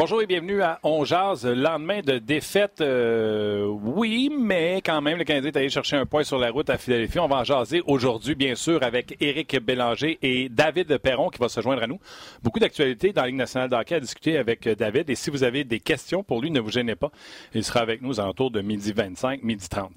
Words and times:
Bonjour 0.00 0.22
et 0.22 0.26
bienvenue 0.26 0.62
à 0.62 0.80
On 0.82 1.04
Jazz. 1.04 1.44
Lendemain 1.44 2.00
de 2.00 2.16
défaite, 2.16 2.80
euh, 2.80 3.66
oui, 3.66 4.30
mais 4.34 4.80
quand 4.82 5.02
même, 5.02 5.18
le 5.18 5.24
Canadien 5.24 5.50
est 5.50 5.56
allé 5.58 5.68
chercher 5.68 5.96
un 5.96 6.06
point 6.06 6.24
sur 6.24 6.38
la 6.38 6.50
route 6.50 6.70
à 6.70 6.78
Philadelphie. 6.78 7.18
On 7.18 7.28
va 7.28 7.44
jaser 7.44 7.82
aujourd'hui, 7.86 8.34
bien 8.34 8.54
sûr, 8.54 8.82
avec 8.82 9.18
Éric 9.20 9.58
Bélanger 9.62 10.18
et 10.22 10.48
David 10.48 10.96
Perron 10.96 11.28
qui 11.28 11.38
va 11.38 11.50
se 11.50 11.60
joindre 11.60 11.82
à 11.82 11.86
nous. 11.86 11.98
Beaucoup 12.42 12.58
d'actualités 12.58 13.12
dans 13.12 13.20
la 13.20 13.26
Ligue 13.26 13.36
nationale 13.36 13.68
d'hockey 13.68 13.96
à 13.96 14.00
discuter 14.00 14.38
avec 14.38 14.66
David. 14.66 15.10
Et 15.10 15.14
si 15.14 15.28
vous 15.28 15.44
avez 15.44 15.64
des 15.64 15.80
questions 15.80 16.22
pour 16.22 16.40
lui, 16.40 16.50
ne 16.50 16.60
vous 16.60 16.70
gênez 16.70 16.96
pas. 16.96 17.10
Il 17.52 17.62
sera 17.62 17.80
avec 17.80 18.00
nous 18.00 18.08
aux 18.08 18.20
alentours 18.20 18.50
de 18.50 18.62
midi 18.62 18.94
25, 18.94 19.42
midi 19.42 19.68
30. 19.68 19.92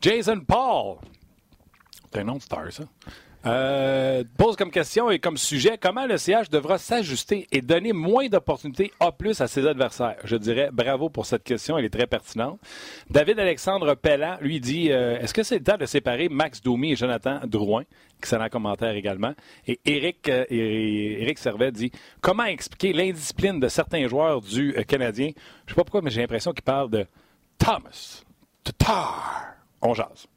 Jason 0.00 0.40
Paul. 0.40 0.96
C'est 2.10 2.20
un 2.20 2.24
nom 2.24 2.36
de 2.36 2.42
star, 2.42 2.72
ça. 2.72 2.84
Euh, 3.44 4.22
pose 4.36 4.54
comme 4.54 4.70
question 4.70 5.10
et 5.10 5.18
comme 5.18 5.36
sujet 5.36 5.76
comment 5.76 6.06
le 6.06 6.16
CH 6.16 6.48
devra 6.48 6.78
s'ajuster 6.78 7.48
et 7.50 7.60
donner 7.60 7.92
moins 7.92 8.28
d'opportunités 8.28 8.92
A 9.00 9.10
plus 9.10 9.40
à 9.40 9.48
ses 9.48 9.66
adversaires? 9.66 10.18
Je 10.24 10.36
dirais 10.36 10.70
bravo 10.72 11.10
pour 11.10 11.26
cette 11.26 11.42
question, 11.42 11.76
elle 11.76 11.84
est 11.84 11.90
très 11.90 12.06
pertinente. 12.06 12.60
David 13.10 13.40
Alexandre 13.40 13.94
Pellant 13.94 14.36
lui 14.40 14.60
dit 14.60 14.92
euh, 14.92 15.18
est-ce 15.18 15.34
que 15.34 15.42
c'est 15.42 15.58
le 15.58 15.64
temps 15.64 15.76
de 15.76 15.86
séparer 15.86 16.28
Max 16.28 16.60
Domi 16.60 16.92
et 16.92 16.96
Jonathan 16.96 17.40
Drouin? 17.44 17.82
Excellent 18.18 18.48
commentaire 18.48 18.94
également. 18.94 19.32
Et 19.66 19.80
Eric, 19.84 20.28
euh, 20.28 20.44
Eric 20.48 21.38
Servet 21.38 21.72
dit 21.72 21.90
comment 22.20 22.44
expliquer 22.44 22.92
l'indiscipline 22.92 23.58
de 23.58 23.66
certains 23.66 24.06
joueurs 24.06 24.40
du 24.40 24.76
euh, 24.78 24.84
Canadien? 24.84 25.32
Je 25.66 25.72
sais 25.72 25.76
pas 25.76 25.82
pourquoi, 25.82 26.02
mais 26.02 26.10
j'ai 26.10 26.20
l'impression 26.20 26.52
qu'il 26.52 26.62
parle 26.62 26.90
de 26.90 27.06
Thomas. 27.58 28.22
Tatar. 28.62 29.56
On 29.80 29.94
jase. 29.94 30.28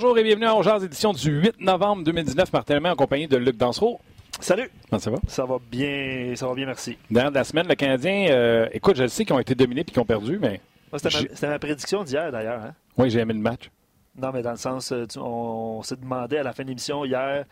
Bonjour 0.00 0.16
et 0.16 0.22
bienvenue 0.22 0.46
à 0.46 0.54
Ongears, 0.54 0.84
édition 0.84 1.12
du 1.12 1.28
8 1.28 1.60
novembre 1.60 2.04
2019. 2.04 2.52
Martin 2.52 2.84
en 2.84 2.94
compagnie 2.94 3.26
de 3.26 3.36
Luc 3.36 3.56
Dansereau. 3.56 3.98
Salut. 4.38 4.70
Comment 4.88 5.00
ça 5.00 5.10
va? 5.10 5.18
Ça 5.26 5.44
va 5.44 5.56
bien, 5.72 6.34
ça 6.36 6.46
va 6.46 6.54
bien, 6.54 6.66
merci. 6.66 6.96
Dernière 7.10 7.32
de 7.32 7.34
la 7.34 7.42
semaine, 7.42 7.66
le 7.66 7.74
Canadien, 7.74 8.28
euh, 8.30 8.68
écoute, 8.72 8.94
je 8.94 9.02
le 9.02 9.08
sais 9.08 9.24
qu'ils 9.24 9.34
ont 9.34 9.40
été 9.40 9.56
dominés 9.56 9.80
et 9.80 9.84
qu'ils 9.84 9.98
ont 9.98 10.04
perdu, 10.04 10.38
mais. 10.40 10.60
C'était 10.96 11.48
ma, 11.48 11.58
prédiction 11.58 12.04
d'hier, 12.04 12.30
d'ailleurs. 12.30 12.62
Hein? 12.62 12.74
Oui, 12.96 13.10
j'ai 13.10 13.18
aimé 13.18 13.34
le 13.34 13.40
match. 13.40 13.72
Non, 14.16 14.30
mais 14.32 14.40
dans 14.40 14.52
le 14.52 14.56
sens, 14.56 14.92
euh, 14.92 15.04
on, 15.16 15.82
s'est 15.82 15.96
demandé 15.96 16.36
à 16.36 16.44
la 16.44 16.52
fin 16.52 16.62
de 16.62 16.68
l'émission 16.68 17.04
hier. 17.04 17.44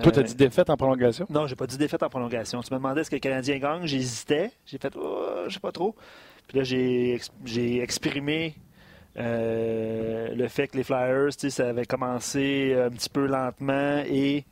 Toi, 0.00 0.12
tu 0.12 0.20
as 0.20 0.22
dit 0.22 0.36
défaite 0.36 0.70
en 0.70 0.76
prolongation? 0.76 1.26
Non, 1.30 1.48
j'ai 1.48 1.56
pas 1.56 1.66
dit 1.66 1.78
défaite 1.78 2.04
en 2.04 2.08
prolongation. 2.08 2.60
Tu 2.62 2.72
me 2.72 2.78
demandais 2.78 3.00
est-ce 3.00 3.10
que 3.10 3.16
le 3.16 3.20
Canadien 3.20 3.58
gagne. 3.58 3.86
J'hésitais. 3.86 4.52
J'ai 4.66 4.78
fait, 4.78 4.94
oh, 4.96 5.46
je 5.48 5.54
sais 5.54 5.58
pas 5.58 5.72
trop. 5.72 5.96
Puis 6.46 6.58
là, 6.58 6.62
j'ai 6.62 7.82
exprimé 7.82 8.54
euh, 8.54 8.71
le 9.16 10.48
fait 10.48 10.68
que 10.68 10.76
les 10.76 10.84
Flyers, 10.84 11.32
ça 11.32 11.68
avait 11.68 11.86
commencé 11.86 12.74
un 12.74 12.90
petit 12.90 13.10
peu 13.10 13.26
lentement 13.26 14.02
et 14.06 14.44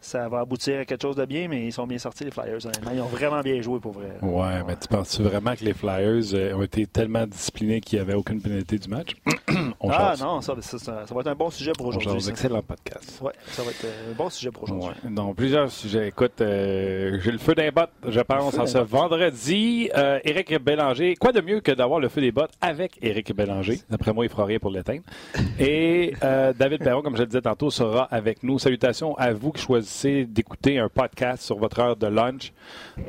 ça 0.00 0.28
va 0.28 0.40
aboutir 0.40 0.80
à 0.80 0.84
quelque 0.84 1.02
chose 1.02 1.16
de 1.16 1.24
bien, 1.24 1.48
mais 1.48 1.66
ils 1.66 1.72
sont 1.72 1.86
bien 1.86 1.98
sortis, 1.98 2.24
les 2.24 2.30
Flyers. 2.30 2.58
Ils 2.92 3.00
ont 3.00 3.06
vraiment 3.06 3.40
bien 3.40 3.60
joué 3.60 3.80
pour 3.80 3.92
vrai. 3.92 4.10
Ouais, 4.22 4.62
mais 4.66 4.76
tu 4.76 4.88
penses 4.88 5.20
vraiment 5.20 5.54
que 5.56 5.64
les 5.64 5.74
Flyers 5.74 6.34
euh, 6.34 6.54
ont 6.54 6.62
été 6.62 6.86
tellement 6.86 7.26
disciplinés 7.26 7.80
qu'il 7.80 7.98
n'y 7.98 8.02
avait 8.02 8.14
aucune 8.14 8.40
pénalité 8.40 8.78
du 8.78 8.88
match? 8.88 9.16
ah 9.90 10.14
non, 10.20 10.40
ça, 10.40 10.54
ça, 10.60 11.04
va 11.10 11.20
être 11.20 11.26
un 11.26 11.34
bon 11.34 11.50
sujet 11.50 11.72
pour 11.76 11.86
aujourd'hui. 11.86 12.28
excellent 12.28 12.62
podcast. 12.62 13.20
Oui, 13.22 13.32
ça 13.48 13.62
va 13.62 13.70
être 13.70 13.84
un 13.84 14.14
bon 14.14 14.30
sujet 14.30 14.50
pour 14.50 14.64
aujourd'hui. 14.64 14.88
Ouais, 15.04 15.10
donc, 15.10 15.36
plusieurs 15.36 15.70
sujets. 15.70 16.08
Écoute, 16.08 16.40
euh, 16.40 17.18
j'ai 17.22 17.32
le 17.32 17.38
feu 17.38 17.54
d'un 17.54 17.70
bottes, 17.70 17.90
je 18.08 18.20
pense, 18.20 18.56
en 18.56 18.66
ce 18.66 18.78
vendredi. 18.78 19.90
Euh, 19.96 20.20
Éric 20.24 20.56
Bélanger, 20.62 21.16
quoi 21.16 21.32
de 21.32 21.40
mieux 21.40 21.60
que 21.60 21.72
d'avoir 21.72 22.00
le 22.00 22.08
feu 22.08 22.20
des 22.20 22.32
bottes 22.32 22.52
avec 22.60 22.98
Éric 23.02 23.34
Bélanger? 23.34 23.80
D'après 23.90 24.12
moi, 24.12 24.24
il 24.24 24.30
fera 24.30 24.44
rien 24.44 24.58
pour 24.58 24.70
l'éteindre. 24.70 25.02
Et 25.58 26.14
euh, 26.22 26.52
David 26.56 26.84
Perron, 26.84 27.02
comme 27.02 27.16
je 27.16 27.22
le 27.22 27.26
disais 27.26 27.42
tantôt, 27.42 27.70
sera 27.70 28.04
avec 28.04 28.42
nous. 28.42 28.58
Salutations 28.58 29.16
à 29.16 29.32
vous 29.32 29.52
qui 29.52 29.62
choisissez 29.62 29.87
d'écouter 30.26 30.78
un 30.78 30.88
podcast 30.88 31.42
sur 31.42 31.56
votre 31.58 31.78
heure 31.80 31.96
de 31.96 32.06
lunch, 32.06 32.52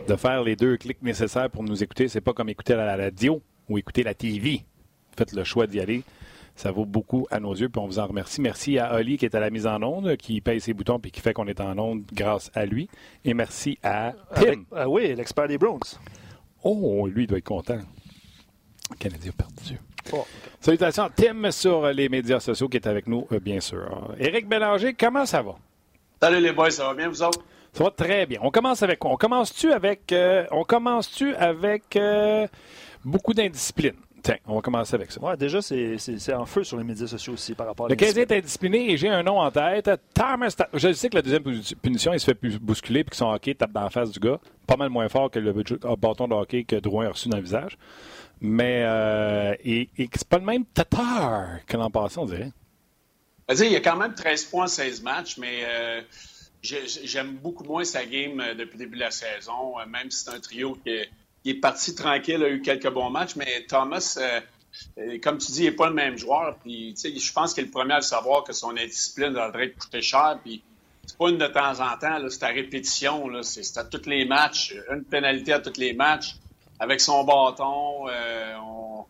de 0.08 0.16
faire 0.16 0.44
les 0.44 0.56
deux 0.56 0.78
clics 0.78 1.02
nécessaires 1.02 1.50
pour 1.50 1.64
nous 1.64 1.84
écouter. 1.84 2.08
C'est 2.08 2.22
pas 2.22 2.34
comme 2.34 2.50
écouter 2.50 2.76
la 2.76 2.96
radio 2.96 3.42
ou 3.68 3.78
écouter 3.78 4.04
la 4.04 4.14
TV. 4.14 4.64
Faites 5.18 5.34
le 5.34 5.44
choix 5.44 5.68
d'y 5.68 5.80
aller. 5.80 6.04
Ça 6.56 6.72
vaut 6.72 6.86
beaucoup 6.86 7.26
à 7.32 7.40
nos 7.40 7.54
yeux, 7.54 7.70
puis 7.70 7.82
on 7.82 7.86
vous 7.86 8.00
en 8.00 8.08
remercie. 8.08 8.42
Merci 8.42 8.80
à 8.80 8.96
Oli 8.96 9.18
qui 9.18 9.26
est 9.26 9.36
à 9.36 9.40
la 9.40 9.50
mise 9.50 9.66
en 9.66 9.82
onde, 9.82 10.18
qui 10.18 10.42
paye 10.42 10.60
ses 10.60 10.74
boutons 10.74 11.00
puis 11.00 11.12
qui 11.12 11.22
fait 11.22 11.34
qu'on 11.34 11.48
est 11.48 11.62
en 11.62 11.78
onde 11.78 12.04
grâce 12.14 12.52
à 12.54 12.66
lui. 12.66 12.90
Et 13.24 13.34
merci 13.34 13.78
à 13.84 14.14
Tim. 14.36 14.64
Ah 14.76 14.90
oui, 14.90 15.16
l'expert 15.16 15.48
des 15.48 15.58
Bronx. 15.58 16.00
Oh, 16.64 17.08
lui, 17.08 17.24
il 17.24 17.28
doit 17.28 17.38
être 17.38 17.46
content. 17.46 17.80
Le 18.90 18.96
Canadien 18.98 19.32
perdu. 19.32 19.80
Oh, 20.12 20.26
Salutations 20.60 21.04
à 21.04 21.10
Tim 21.10 21.52
sur 21.52 21.88
les 21.88 22.10
médias 22.10 22.40
sociaux 22.40 22.68
qui 22.68 22.78
est 22.78 22.88
avec 22.88 23.08
nous, 23.08 23.28
euh, 23.32 23.40
bien 23.40 23.60
sûr. 23.60 24.14
Éric 24.20 24.48
Bélanger, 24.48 24.94
comment 24.94 25.26
ça 25.26 25.42
va? 25.42 25.56
Salut 26.22 26.42
les 26.42 26.52
boys, 26.52 26.70
ça 26.70 26.86
va 26.86 26.94
bien 26.94 27.08
vous 27.08 27.24
autres? 27.24 27.40
Ça 27.72 27.84
va 27.84 27.92
très 27.92 28.26
bien. 28.26 28.40
On 28.42 28.52
commence 28.52 28.84
avec 28.84 29.00
quoi? 29.00 29.12
On 29.12 29.16
commence-tu 29.16 29.72
avec, 29.72 30.12
euh, 30.12 30.46
on 30.52 30.64
commence-tu 30.66 31.34
avec 31.36 31.96
euh, 31.96 32.46
beaucoup 33.06 33.34
d'indiscipline? 33.34 33.94
Tiens, 34.22 34.36
on 34.46 34.56
va 34.56 34.62
commencer 34.62 34.96
avec 34.96 35.14
ça. 35.14 35.22
Ouais, 35.22 35.38
déjà, 35.38 35.62
c'est 35.62 36.34
en 36.34 36.46
feu 36.46 36.66
sur 36.66 36.78
les 36.78 36.84
médias 36.84 37.08
sociaux 37.08 37.34
aussi 37.34 37.54
par 37.54 37.68
rapport 37.68 37.86
à 37.86 37.90
Le 37.90 37.96
Canadien 37.96 38.24
est 38.24 38.32
indiscipliné 38.34 38.92
et 38.92 38.98
j'ai 38.98 39.08
un 39.08 39.24
nom 39.24 39.40
en 39.40 39.50
tête. 39.50 39.90
Thomas 40.14 40.54
Je 40.74 40.92
sais 40.92 41.10
que 41.10 41.16
la 41.16 41.22
deuxième 41.22 41.44
punition, 41.82 42.12
il 42.12 42.20
se 42.20 42.26
fait 42.26 42.38
bousculer 42.60 43.06
puis 43.06 43.12
que 43.12 43.16
son 43.16 43.28
hockey 43.32 43.54
tape 43.54 43.72
dans 43.72 43.84
la 43.84 43.90
face 43.90 44.12
du 44.12 44.20
gars. 44.20 44.40
Pas 44.68 44.76
mal 44.76 44.90
moins 44.90 45.08
fort 45.08 45.32
que 45.32 45.40
le 45.40 45.54
bâton 45.96 46.28
de 46.28 46.34
hockey 46.34 46.66
que 46.66 46.76
Drouin 46.76 47.06
a 47.06 47.12
reçu 47.12 47.30
dans 47.30 47.38
le 47.38 47.44
visage. 47.44 47.78
Mais 48.42 48.84
euh, 48.84 49.54
et, 49.64 49.90
et 49.98 50.10
c'est 50.14 50.28
pas 50.28 50.38
le 50.40 50.46
même 50.46 50.66
tatar 50.66 51.66
que 51.66 51.78
l'an 51.78 51.90
passé, 51.90 52.20
on 52.20 52.26
dirait 52.26 52.52
il 53.58 53.72
y 53.72 53.76
a 53.76 53.82
quand 53.82 53.96
même 53.96 54.14
13 54.14 54.46
points, 54.46 54.68
16 54.68 55.02
matchs, 55.02 55.38
mais 55.38 55.64
euh, 55.66 56.02
j'aime 56.62 57.34
beaucoup 57.38 57.64
moins 57.64 57.84
sa 57.84 58.06
game 58.06 58.40
euh, 58.40 58.54
depuis 58.54 58.78
le 58.78 58.86
début 58.86 58.96
de 58.96 59.02
la 59.02 59.12
saison, 59.12 59.80
euh, 59.80 59.86
même 59.88 60.12
si 60.12 60.24
c'est 60.24 60.32
un 60.32 60.40
trio 60.40 60.78
qui 60.84 60.90
est, 60.90 61.54
parti 61.56 61.96
tranquille, 61.96 62.44
a 62.44 62.50
eu 62.50 62.62
quelques 62.62 62.90
bons 62.92 63.10
matchs, 63.10 63.36
mais 63.36 63.66
Thomas, 63.68 64.20
comme 65.24 65.40
tu 65.40 65.52
dis, 65.52 65.64
il 65.64 65.70
n'est 65.70 65.76
pas 65.76 65.88
le 65.88 65.96
même 65.96 66.16
joueur. 66.16 66.58
Puis, 66.62 66.96
je 66.96 67.34
pense 67.34 67.56
qu'il 67.56 67.64
est 67.64 67.66
le 67.66 67.72
premier 67.72 67.96
à 67.96 68.02
savoir 68.02 68.44
que 68.44 68.54
son 68.54 68.78
indiscipline 68.78 69.34
devrait 69.34 69.72
coûter 69.72 70.04
cher. 70.04 70.38
Puis, 70.44 70.62
c'est 71.08 71.18
pas 71.18 71.30
une 71.30 71.40
de 71.40 71.48
temps 71.48 71.80
en 71.80 71.98
temps, 71.98 72.20
c'est 72.30 72.44
à 72.44 72.50
répétition, 72.50 73.32
c'est 73.42 73.80
à 73.80 73.84
tous 73.84 74.08
les 74.08 74.26
matchs, 74.26 74.76
une 74.92 75.04
pénalité 75.04 75.54
à 75.54 75.60
tous 75.60 75.80
les 75.80 75.94
matchs. 75.94 76.36
Avec 76.78 77.02
son 77.02 77.24
bâton, 77.24 78.06
on, 78.62 79.06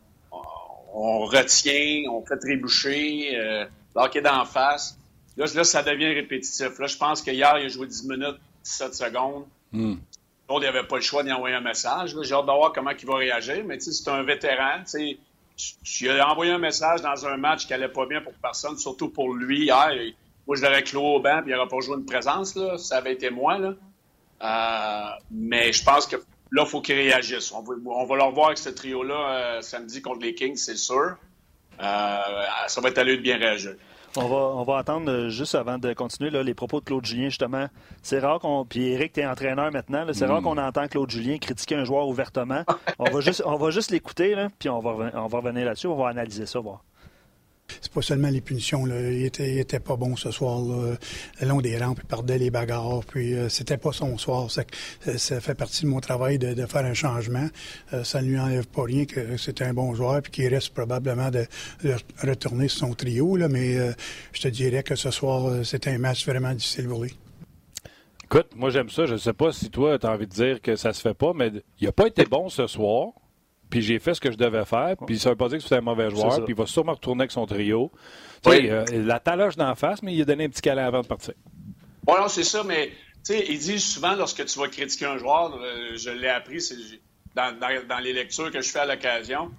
on, 0.93 1.25
retient, 1.25 2.03
on 2.09 2.25
fait 2.25 2.37
trébucher 2.37 3.67
est 3.95 4.21
d'en 4.21 4.45
face. 4.45 4.97
Là, 5.37 5.45
là, 5.53 5.63
ça 5.63 5.83
devient 5.83 6.13
répétitif. 6.13 6.77
Là, 6.79 6.87
je 6.87 6.97
pense 6.97 7.21
qu'hier, 7.21 7.57
il 7.59 7.65
a 7.65 7.67
joué 7.69 7.87
10 7.87 8.07
minutes, 8.07 8.39
17 8.63 8.93
secondes. 8.93 9.45
Mm. 9.71 9.95
il 10.49 10.59
n'avait 10.59 10.83
pas 10.83 10.95
le 10.97 11.01
choix 11.01 11.23
d'y 11.23 11.31
envoyer 11.31 11.55
un 11.55 11.61
message. 11.61 12.15
J'ai 12.21 12.33
hâte 12.33 12.45
de 12.45 12.51
voir 12.51 12.73
comment 12.73 12.91
il 12.91 13.07
va 13.07 13.15
réagir. 13.15 13.63
Mais 13.65 13.79
c'est 13.79 14.09
un 14.09 14.23
vétéran. 14.23 14.83
Tu 15.83 16.09
as 16.09 16.29
envoyé 16.29 16.51
un 16.51 16.57
message 16.57 17.01
dans 17.01 17.25
un 17.25 17.37
match 17.37 17.65
qui 17.65 17.71
n'allait 17.71 17.89
pas 17.89 18.05
bien 18.05 18.21
pour 18.21 18.33
personne, 18.33 18.77
surtout 18.77 19.09
pour 19.09 19.33
lui. 19.33 19.65
Hier, 19.65 19.91
moi, 20.45 20.55
je 20.55 20.61
l'aurais 20.63 20.83
cloué 20.83 21.05
au 21.05 21.19
banc 21.19 21.39
et 21.39 21.43
il 21.49 21.53
n'aurait 21.53 21.67
pas 21.67 21.79
joué 21.79 21.95
une 21.95 22.05
présence. 22.05 22.55
Là. 22.55 22.77
Ça 22.77 22.97
avait 22.97 23.13
été 23.13 23.29
moi. 23.29 23.57
Là. 23.57 23.73
Euh, 24.41 25.09
mais 25.31 25.71
je 25.71 25.83
pense 25.83 26.07
que 26.07 26.15
là, 26.51 26.63
il 26.65 26.69
faut 26.69 26.81
qu'il 26.81 26.95
réagisse. 26.95 27.51
On 27.51 27.61
va, 27.61 27.73
on 27.85 28.05
va 28.05 28.15
le 28.15 28.23
revoir 28.23 28.47
avec 28.47 28.57
ce 28.57 28.69
trio-là 28.69 29.13
euh, 29.13 29.61
samedi 29.61 30.01
contre 30.01 30.21
les 30.21 30.33
Kings, 30.33 30.55
c'est 30.55 30.77
sûr. 30.77 31.17
Euh, 31.81 32.17
ça 32.67 32.81
va 32.81 32.89
être 32.89 32.97
à 32.97 33.03
lui 33.03 33.17
de 33.17 33.21
bien 33.21 33.37
réagir. 33.37 33.71
On 34.17 34.27
va, 34.27 34.35
on 34.35 34.63
va 34.63 34.77
attendre 34.79 35.11
euh, 35.11 35.29
juste 35.29 35.53
avant 35.53 35.77
de 35.77 35.93
continuer 35.93 36.31
là, 36.31 36.41
les 36.41 36.55
propos 36.55 36.79
de 36.79 36.85
Claude 36.85 37.05
Julien, 37.05 37.29
justement. 37.29 37.67
C'est 38.01 38.19
rare 38.19 38.39
qu'on. 38.39 38.65
Puis 38.65 38.89
Eric, 38.89 39.13
tu 39.13 39.19
es 39.19 39.25
entraîneur 39.25 39.71
maintenant. 39.71 40.05
C'est 40.13 40.25
rare 40.25 40.41
mm. 40.41 40.43
qu'on 40.43 40.57
entend 40.57 40.87
Claude 40.87 41.09
Julien 41.09 41.37
critiquer 41.37 41.75
un 41.75 41.83
joueur 41.83 42.07
ouvertement. 42.07 42.63
on 42.99 43.09
va 43.09 43.21
juste, 43.21 43.43
on 43.45 43.57
va 43.57 43.69
juste 43.69 43.91
l'écouter, 43.91 44.35
puis 44.57 44.69
on 44.69 44.79
va, 44.79 45.11
on 45.13 45.27
va 45.27 45.37
revenir 45.37 45.65
là-dessus. 45.65 45.87
On 45.87 45.95
va 45.95 46.09
analyser 46.09 46.47
ça, 46.47 46.59
voir 46.59 46.81
c'est 47.81 47.91
pas 47.91 48.01
seulement 48.01 48.29
les 48.29 48.41
punitions. 48.41 48.85
Il, 48.87 49.25
était, 49.25 49.79
pas 49.79 49.95
bon 49.95 50.15
ce 50.15 50.31
soir. 50.31 50.61
Le 51.41 51.47
long 51.47 51.61
des 51.61 51.77
rampes, 51.77 51.99
il 52.01 52.07
perdait 52.07 52.37
les 52.37 52.49
bagarres. 52.49 53.01
Puis 53.07 53.33
euh, 53.33 53.49
c'était 53.49 53.77
pas 53.77 53.91
son 53.91 54.17
soir. 54.17 54.49
Ça, 54.51 55.41
fait 55.41 55.55
partie 55.55 55.83
de 55.83 55.89
mon 55.89 55.99
travail 55.99 56.39
de, 56.39 56.65
faire 56.65 56.85
un 56.85 56.93
changement. 56.93 57.47
Euh, 57.93 58.03
ça 58.03 58.21
ne 58.21 58.27
lui 58.27 58.39
enlève 58.39 58.67
pas 58.67 58.83
rien 58.83 59.05
que 59.05 59.37
c'est 59.37 59.61
un 59.61 59.73
bon 59.73 59.93
joueur 59.93 60.21
puis 60.21 60.31
qu'il 60.31 60.47
reste 60.47 60.73
probablement 60.73 61.29
de, 61.29 61.45
retourner 62.21 62.67
sur 62.67 62.87
son 62.87 62.93
trio. 62.93 63.37
Mais 63.49 63.77
euh, 63.77 63.91
je 64.33 64.41
te 64.41 64.47
dirais 64.47 64.83
que 64.83 64.95
ce 64.95 65.11
soir, 65.11 65.65
c'était 65.65 65.91
un 65.91 65.97
match 65.97 66.25
vraiment 66.25 66.53
difficile 66.53 66.87
pour 66.87 67.03
lui. 67.03 67.15
Écoute, 68.23 68.49
moi 68.55 68.69
j'aime 68.69 68.89
ça. 68.89 69.05
Je 69.05 69.13
ne 69.13 69.17
sais 69.17 69.33
pas 69.33 69.51
si 69.51 69.69
toi, 69.71 69.97
tu 69.97 70.05
as 70.05 70.11
envie 70.11 70.27
de 70.27 70.31
dire 70.31 70.61
que 70.61 70.75
ça 70.75 70.93
se 70.93 71.01
fait 71.01 71.15
pas, 71.15 71.33
mais 71.33 71.51
il 71.79 71.85
n'a 71.85 71.91
pas 71.91 72.07
été 72.07 72.25
bon 72.25 72.47
ce 72.49 72.67
soir. 72.67 73.13
Puis 73.69 73.81
j'ai 73.81 73.99
fait 73.99 74.13
ce 74.13 74.21
que 74.21 74.31
je 74.31 74.37
devais 74.37 74.65
faire. 74.65 74.95
Puis 75.05 75.19
ça 75.19 75.29
veut 75.29 75.35
pas 75.35 75.47
dire 75.49 75.57
que 75.57 75.63
c'était 75.63 75.75
un 75.75 75.81
mauvais 75.81 76.09
joueur. 76.09 76.43
Puis 76.43 76.53
il 76.53 76.55
va 76.55 76.65
sûrement 76.65 76.93
retourner 76.93 77.21
avec 77.21 77.31
son 77.31 77.45
trio. 77.45 77.91
Oui. 78.45 78.69
Euh, 78.69 78.85
la 78.91 79.19
taloche 79.19 79.55
d'en 79.57 79.75
face, 79.75 80.01
mais 80.01 80.13
il 80.13 80.21
a 80.21 80.25
donné 80.25 80.45
un 80.45 80.49
petit 80.49 80.61
câlin 80.61 80.85
avant 80.85 81.01
de 81.01 81.07
partir. 81.07 81.33
Oui, 82.07 82.15
non, 82.19 82.27
c'est 82.27 82.43
ça, 82.43 82.63
mais 82.63 82.87
tu 82.87 83.33
sais, 83.33 83.45
il 83.49 83.59
dit 83.59 83.79
souvent 83.79 84.15
lorsque 84.15 84.43
tu 84.45 84.59
vas 84.59 84.67
critiquer 84.67 85.05
un 85.05 85.17
joueur, 85.17 85.55
euh, 85.55 85.95
je 85.95 86.09
l'ai 86.09 86.29
appris 86.29 86.59
dans, 87.35 87.57
dans, 87.59 87.99
les 87.99 88.13
lectures 88.13 88.51
que 88.51 88.61
je 88.61 88.69
fais 88.69 88.79
à 88.79 88.85
l'occasion, 88.85 89.51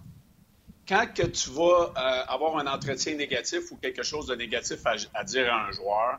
quand 0.89 1.07
que 1.15 1.27
tu 1.27 1.51
vas 1.51 1.93
euh, 1.97 2.25
avoir 2.27 2.59
un 2.59 2.67
entretien 2.67 3.15
négatif 3.15 3.71
ou 3.71 3.77
quelque 3.77 4.03
chose 4.03 4.27
de 4.27 4.35
négatif 4.35 4.79
à, 5.15 5.25
dire 5.25 5.53
à 5.53 5.69
un 5.69 5.71
joueur, 5.71 6.19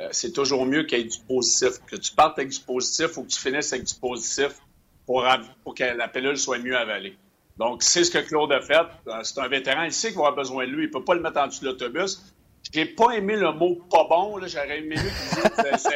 euh, 0.00 0.08
c'est 0.10 0.32
toujours 0.32 0.66
mieux 0.66 0.84
qu'il 0.84 0.98
y 0.98 1.02
ait 1.02 1.04
du 1.04 1.18
positif. 1.28 1.78
Que 1.86 1.96
tu 1.96 2.12
partes 2.12 2.38
avec 2.38 2.50
du 2.50 2.60
positif 2.60 3.16
ou 3.16 3.22
que 3.22 3.28
tu 3.28 3.38
finisses 3.38 3.72
avec 3.72 3.84
du 3.84 3.94
positif 3.94 4.52
pour, 5.10 5.26
pour 5.64 5.74
que 5.74 5.82
la 5.82 6.06
pilule 6.06 6.38
soit 6.38 6.58
mieux 6.58 6.76
avalée. 6.76 7.16
Donc, 7.56 7.82
c'est 7.82 8.04
ce 8.04 8.12
que 8.12 8.18
Claude 8.18 8.52
a 8.52 8.60
fait. 8.60 8.86
Euh, 9.08 9.18
c'est 9.24 9.40
un 9.40 9.48
vétéran. 9.48 9.82
Il 9.82 9.92
sait 9.92 10.10
qu'il 10.10 10.18
va 10.18 10.28
avoir 10.28 10.36
besoin 10.36 10.66
de 10.66 10.70
lui. 10.70 10.84
Il 10.84 10.86
ne 10.86 10.92
peut 10.92 11.02
pas 11.02 11.14
le 11.14 11.20
mettre 11.20 11.40
en 11.40 11.48
dessous 11.48 11.64
de 11.64 11.70
l'autobus. 11.70 12.32
J'ai 12.72 12.84
pas 12.84 13.10
aimé 13.10 13.34
le 13.34 13.50
mot 13.50 13.74
pas 13.90 14.06
bon. 14.08 14.38
J'aurais 14.46 14.78
aimé 14.78 14.94
mieux 14.94 15.10
qu'il 15.10 15.64
dise 15.64 15.88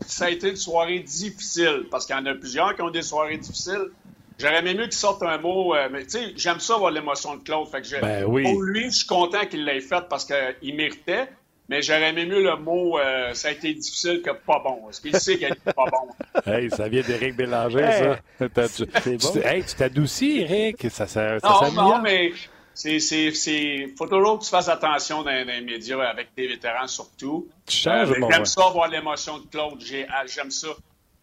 ça 0.06 0.26
a 0.26 0.30
été 0.30 0.50
une 0.50 0.56
soirée 0.56 1.00
difficile 1.00 1.88
parce 1.90 2.06
qu'il 2.06 2.14
y 2.14 2.18
en 2.18 2.26
a 2.26 2.34
plusieurs 2.34 2.76
qui 2.76 2.82
ont 2.82 2.90
des 2.90 3.02
soirées 3.02 3.38
difficiles. 3.38 3.90
J'aurais 4.38 4.60
aimé 4.60 4.74
mieux 4.74 4.84
qu'il 4.84 4.92
sorte 4.92 5.20
un 5.24 5.38
mot, 5.38 5.74
euh, 5.74 5.88
mais 5.90 6.04
tu 6.04 6.10
sais, 6.10 6.32
j'aime 6.36 6.60
ça 6.60 6.76
voir 6.76 6.92
l'émotion 6.92 7.34
de 7.34 7.42
Claude. 7.42 7.66
Fait 7.66 7.82
que 7.82 8.00
ben 8.00 8.22
Pour 8.22 8.62
lui, 8.62 8.84
je 8.84 8.98
suis 8.98 9.06
content 9.08 9.46
qu'il 9.46 9.64
l'ait 9.64 9.80
fait 9.80 10.08
parce 10.08 10.24
qu'il 10.24 10.76
méritait. 10.76 11.28
Mais 11.68 11.82
j'aurais 11.82 12.08
aimé 12.08 12.24
mieux 12.24 12.42
le 12.42 12.56
mot 12.56 12.98
euh, 12.98 13.34
ça 13.34 13.48
a 13.48 13.50
été 13.50 13.74
difficile 13.74 14.22
que 14.22 14.30
pas 14.30 14.60
bon. 14.64 14.80
Parce 14.84 15.00
qu'il 15.00 15.14
sait 15.16 15.36
qu'il 15.38 15.54
pas 15.54 15.84
bon. 15.90 16.08
hey, 16.46 16.70
ça 16.70 16.88
vient 16.88 17.02
d'Éric 17.02 17.36
Bélanger, 17.36 18.18
ça. 18.38 18.48
Tu, 18.48 19.16
bon? 19.16 19.40
hey, 19.42 19.64
tu 19.64 19.74
t'adoucis, 19.74 20.40
Éric. 20.40 20.90
Ça, 20.90 21.06
ça, 21.06 21.38
ça 21.38 21.70
non, 21.70 21.72
non, 21.72 21.98
mais 22.00 22.32
c'est, 22.72 23.00
c'est, 23.00 23.88
faut 23.98 24.06
toujours 24.06 24.38
que 24.38 24.44
tu 24.44 24.50
fasses 24.50 24.68
attention 24.68 25.22
dans, 25.22 25.30
les 25.30 25.60
médias, 25.60 26.00
avec 26.08 26.34
tes 26.34 26.46
vétérans 26.46 26.86
surtout. 26.86 27.48
Tu 27.66 27.76
changes, 27.76 28.12
euh, 28.12 28.28
J'aime 28.30 28.46
ça, 28.46 28.70
voir 28.70 28.88
l'émotion 28.88 29.38
de 29.38 29.46
Claude. 29.46 29.82
Ah, 30.08 30.24
j'aime 30.26 30.50
ça. 30.50 30.68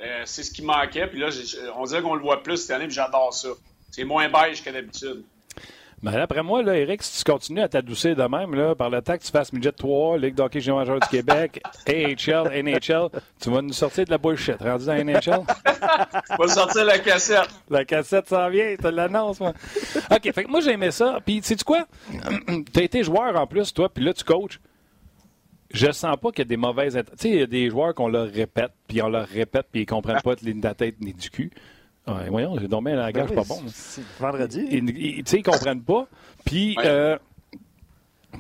Euh, 0.01 0.23
c'est 0.25 0.43
ce 0.43 0.51
qui 0.51 0.61
manquait. 0.61 1.07
Puis 1.07 1.19
là, 1.19 1.29
on 1.77 1.85
dirait 1.85 2.01
qu'on 2.01 2.15
le 2.15 2.21
voit 2.21 2.43
plus 2.43 2.57
cette 2.57 2.71
année, 2.71 2.85
puis 2.85 2.95
j'adore 2.95 3.33
ça. 3.33 3.49
C'est 3.89 4.03
moins 4.03 4.29
beige 4.29 4.63
que 4.63 4.69
d'habitude. 4.69 5.23
Mais 6.01 6.11
ben, 6.11 6.19
après 6.19 6.43
moi, 6.43 6.61
là, 6.61 6.77
Eric, 6.77 7.01
si 7.01 7.23
tu 7.23 7.31
continues 7.31 7.61
à 7.61 7.69
t'adoucir 7.69 8.15
de 8.15 8.23
même, 8.23 8.53
là, 8.53 8.75
par 8.75 8.89
le 8.89 9.01
temps 9.01 9.17
que 9.17 9.23
tu 9.23 9.31
fasses 9.31 9.51
Midget 9.53 9.71
3, 9.71 10.17
Ligue 10.17 10.35
d'hockey 10.35 10.59
junior 10.59 10.79
majeur 10.79 10.99
du 10.99 11.07
Québec, 11.07 11.61
AHL, 11.87 12.63
NHL, 12.63 13.09
tu 13.41 13.49
vas 13.49 13.61
nous 13.61 13.73
sortir 13.73 14.05
de 14.05 14.11
la 14.11 14.17
bullshit. 14.17 14.61
Rendu 14.61 14.85
dans 14.85 14.93
NHL? 14.93 15.21
tu 15.21 16.37
vas 16.37 16.47
sortir 16.47 16.85
la 16.85 16.99
cassette. 16.99 17.49
La 17.69 17.85
cassette 17.85 18.27
s'en 18.27 18.49
vient, 18.49 18.75
tu 18.79 18.91
l'annonce, 18.91 19.39
moi. 19.39 19.53
OK, 20.11 20.31
fait 20.33 20.43
que 20.43 20.49
moi, 20.49 20.59
j'aimais 20.59 20.91
ça. 20.91 21.19
Puis, 21.25 21.41
quoi? 21.65 21.85
tu 22.73 22.79
as 22.79 22.83
été 22.83 23.03
joueur 23.03 23.35
en 23.35 23.47
plus, 23.47 23.73
toi, 23.73 23.89
puis 23.89 24.03
là, 24.03 24.13
tu 24.13 24.23
coaches 24.23 24.59
je 25.75 25.91
sens 25.91 26.15
pas 26.17 26.31
qu'il 26.31 26.39
y 26.39 26.41
a 26.41 26.45
des 26.45 26.57
mauvaises. 26.57 26.93
Tu 26.93 27.01
sais, 27.17 27.29
il 27.29 27.39
y 27.39 27.41
a 27.41 27.47
des 27.47 27.69
joueurs 27.69 27.93
qu'on 27.93 28.07
leur 28.07 28.27
répète, 28.27 28.71
puis 28.87 29.01
on 29.01 29.09
leur 29.09 29.27
répète, 29.27 29.67
puis 29.71 29.81
ils 29.81 29.85
comprennent 29.85 30.21
pas 30.21 30.35
de 30.35 30.61
la 30.63 30.73
tête 30.73 30.95
ni 31.01 31.13
du 31.13 31.29
cul. 31.29 31.51
Ouais, 32.07 32.29
voyons, 32.29 32.57
j'ai 32.59 32.67
dormi 32.67 32.91
à 32.91 32.95
la 32.95 33.11
gage, 33.11 33.29
ben 33.29 33.35
pas 33.35 33.43
bon. 33.43 33.61
C'est 33.67 34.03
vendredi. 34.19 34.67
Tu 34.69 35.23
sais, 35.25 35.37
ils 35.37 35.43
comprennent 35.43 35.81
pas. 35.81 36.07
Puis, 36.45 36.77
euh, 36.83 37.17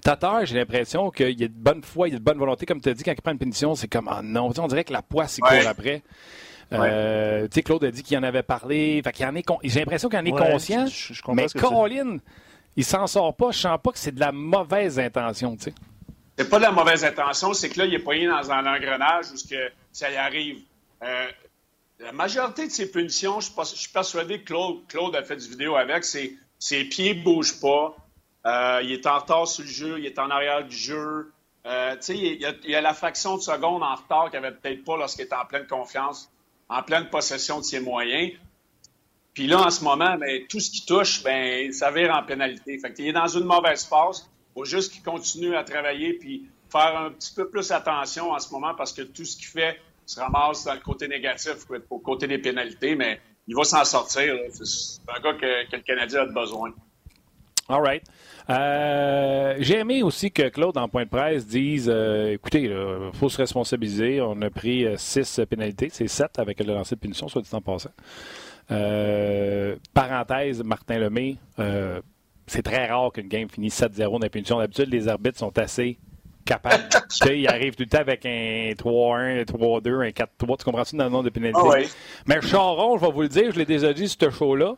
Tatar, 0.03 0.45
j'ai 0.45 0.55
l'impression 0.55 1.09
qu'il 1.09 1.39
y 1.39 1.43
a 1.43 1.47
de 1.47 1.53
bonne 1.53 1.83
foi, 1.83 2.07
il 2.07 2.11
y 2.11 2.15
a 2.15 2.19
de 2.19 2.23
bonne 2.23 2.37
volonté. 2.37 2.65
Comme 2.65 2.79
tu 2.79 2.89
as 2.89 2.93
dit, 2.93 3.03
quand 3.03 3.11
il 3.11 3.21
prend 3.21 3.31
une 3.31 3.39
pénition, 3.39 3.73
c'est 3.73 3.87
comme, 3.87 4.07
ah 4.09 4.21
non, 4.23 4.51
on 4.55 4.67
dirait 4.67 4.83
que 4.83 4.93
la 4.93 5.01
poisse, 5.01 5.37
il 5.37 5.41
court 5.41 5.67
après. 5.67 6.03
Euh, 6.73 7.43
tu 7.43 7.55
sais, 7.55 7.63
Claude 7.63 7.83
a 7.85 7.91
dit 7.91 8.03
qu'il 8.03 8.17
en 8.17 8.23
avait 8.23 8.43
parlé. 8.43 9.01
Fait 9.03 9.11
qu'il 9.11 9.25
en 9.25 9.35
est 9.35 9.45
J'ai 9.63 9.79
l'impression 9.79 10.09
qu'il 10.09 10.19
en 10.19 10.25
est 10.25 10.31
conscient. 10.31 10.85
mais 11.33 11.47
Colin, 11.47 12.17
il 12.75 12.83
s'en 12.85 13.07
sort 13.07 13.35
pas. 13.35 13.51
Je 13.51 13.59
sens 13.59 13.79
pas 13.81 13.91
que 13.91 13.99
c'est 13.99 14.13
de 14.13 14.19
la 14.19 14.31
mauvaise 14.31 14.99
intention, 14.99 15.55
tu 15.55 15.63
sais. 15.65 15.73
C'est 16.37 16.49
pas 16.49 16.57
de 16.57 16.63
la 16.63 16.71
mauvaise 16.71 17.05
intention, 17.05 17.53
c'est 17.53 17.69
que 17.69 17.79
là, 17.79 17.85
il 17.85 17.93
est 17.93 17.99
poigné 17.99 18.27
dans 18.27 18.51
un 18.51 18.65
engrenage 18.65 19.27
où 19.31 19.49
que 19.49 19.71
ça 19.93 20.11
y 20.11 20.17
arrive. 20.17 20.57
Euh, 21.01 21.27
la 21.99 22.11
majorité 22.11 22.67
de 22.67 22.71
ces 22.71 22.91
punitions, 22.91 23.39
je, 23.39 23.51
suis 23.63 23.89
persuadé 23.89 24.41
que 24.41 24.53
Claude, 24.87 25.15
a 25.15 25.23
fait 25.23 25.37
du 25.37 25.49
vidéo 25.49 25.75
avec, 25.75 26.03
ses, 26.03 26.37
ses 26.59 26.83
pieds 26.85 27.15
ne 27.15 27.23
bougent 27.23 27.59
pas. 27.59 27.95
Euh, 28.45 28.81
il 28.83 28.91
est 28.91 29.07
en 29.07 29.19
retard 29.19 29.47
sur 29.47 29.63
le 29.63 29.69
jeu, 29.69 29.99
il 29.99 30.05
est 30.05 30.19
en 30.19 30.29
arrière 30.29 30.65
du 30.65 30.75
jeu. 30.75 31.31
Euh, 31.65 31.95
il, 32.09 32.41
y 32.41 32.45
a, 32.45 32.53
il 32.63 32.69
y 32.69 32.75
a 32.75 32.81
la 32.81 32.93
fraction 32.93 33.37
de 33.37 33.41
seconde 33.41 33.81
en 33.81 33.95
retard 33.95 34.29
qu'il 34.29 34.39
n'avait 34.39 34.55
peut-être 34.55 34.83
pas 34.83 34.97
lorsqu'il 34.97 35.25
était 35.25 35.35
en 35.35 35.45
pleine 35.45 35.65
confiance, 35.65 36.29
en 36.69 36.83
pleine 36.83 37.09
possession 37.09 37.59
de 37.59 37.63
ses 37.63 37.79
moyens. 37.79 38.33
Puis 39.33 39.47
là, 39.47 39.61
en 39.61 39.69
ce 39.69 39.83
moment, 39.83 40.15
ben, 40.17 40.45
tout 40.47 40.59
ce 40.59 40.69
qui 40.69 40.85
touche, 40.85 41.23
ben, 41.23 41.71
ça 41.71 41.91
vire 41.91 42.13
en 42.15 42.23
pénalité. 42.23 42.77
Fait 42.77 42.93
il 42.99 43.07
est 43.07 43.13
dans 43.13 43.27
une 43.27 43.45
mauvaise 43.45 43.83
passe. 43.85 44.29
Il 44.51 44.59
faut 44.59 44.65
juste 44.65 44.93
qu'il 44.93 45.03
continue 45.03 45.55
à 45.55 45.63
travailler 45.63 46.13
puis 46.13 46.47
faire 46.69 46.97
un 46.97 47.11
petit 47.11 47.33
peu 47.33 47.49
plus 47.49 47.71
attention 47.71 48.31
en 48.31 48.39
ce 48.39 48.51
moment 48.51 48.73
parce 48.75 48.93
que 48.93 49.01
tout 49.01 49.25
ce 49.25 49.35
qu'il 49.35 49.47
fait 49.47 49.79
se 50.05 50.19
ramasse 50.19 50.65
dans 50.65 50.73
le 50.73 50.79
côté 50.79 51.07
négatif, 51.07 51.65
au 51.89 51.99
côté 51.99 52.27
des 52.27 52.37
pénalités, 52.37 52.95
mais 52.95 53.19
il 53.47 53.55
va 53.55 53.63
s'en 53.63 53.83
sortir. 53.83 54.35
C'est 54.51 55.01
un 55.07 55.21
gars 55.21 55.33
que, 55.33 55.75
le 55.75 55.81
Canadien 55.81 56.21
a 56.21 56.25
besoin. 56.25 56.73
All 57.67 57.81
right. 57.81 58.03
Euh, 58.47 59.55
j'ai 59.57 59.79
aimé 59.79 60.03
aussi 60.03 60.31
que 60.31 60.49
Claude, 60.49 60.77
en 60.77 60.87
point 60.87 61.05
de 61.05 61.09
presse, 61.09 61.47
dise 61.47 61.89
euh, 61.91 62.33
écoutez, 62.33 62.63
il 62.63 63.09
faut 63.13 63.29
se 63.29 63.37
responsabiliser. 63.37 64.21
On 64.21 64.39
a 64.43 64.51
pris 64.51 64.85
euh, 64.85 64.97
six 64.97 65.41
pénalités. 65.49 65.89
C'est 65.91 66.07
sept 66.07 66.37
avec 66.37 66.59
le 66.59 66.73
lancer 66.73 66.95
de 66.95 66.99
punition, 66.99 67.27
soit 67.27 67.41
dit 67.41 67.49
en 67.53 67.61
passant. 67.61 67.89
parenthèse, 69.93 70.63
Martin 70.63 70.99
Lemay, 70.99 71.37
c'est 72.45 72.61
très 72.61 72.85
rare 72.85 73.11
qu'une 73.11 73.27
game 73.27 73.49
finisse 73.49 73.81
7-0 73.81 74.11
dans 74.11 74.19
la 74.19 74.29
punition. 74.29 74.59
D'habitude, 74.59 74.89
les 74.91 75.07
arbitres 75.07 75.39
sont 75.39 75.57
assez 75.57 75.97
capable. 76.45 76.83
tu 76.89 76.99
sais, 77.09 77.39
il 77.39 77.47
arrive 77.47 77.75
tout 77.75 77.83
le 77.83 77.89
temps 77.89 77.99
avec 77.99 78.25
un 78.25 78.71
3-1, 78.71 79.41
un 79.41 79.43
3-2, 79.43 80.07
un 80.07 80.09
4-3. 80.09 80.57
Tu 80.57 80.63
comprends-tu 80.63 80.95
dans 80.95 81.05
le 81.05 81.09
nom 81.09 81.23
de 81.23 81.29
pénalité? 81.29 81.59
Ah 81.61 81.69
oui. 81.75 81.87
Mais 82.27 82.41
Charon, 82.41 82.97
je 82.97 83.05
vais 83.05 83.11
vous 83.11 83.21
le 83.21 83.29
dire, 83.29 83.51
je 83.51 83.57
l'ai 83.57 83.65
déjà 83.65 83.93
dit, 83.93 84.07
ce 84.07 84.29
show-là, 84.29 84.75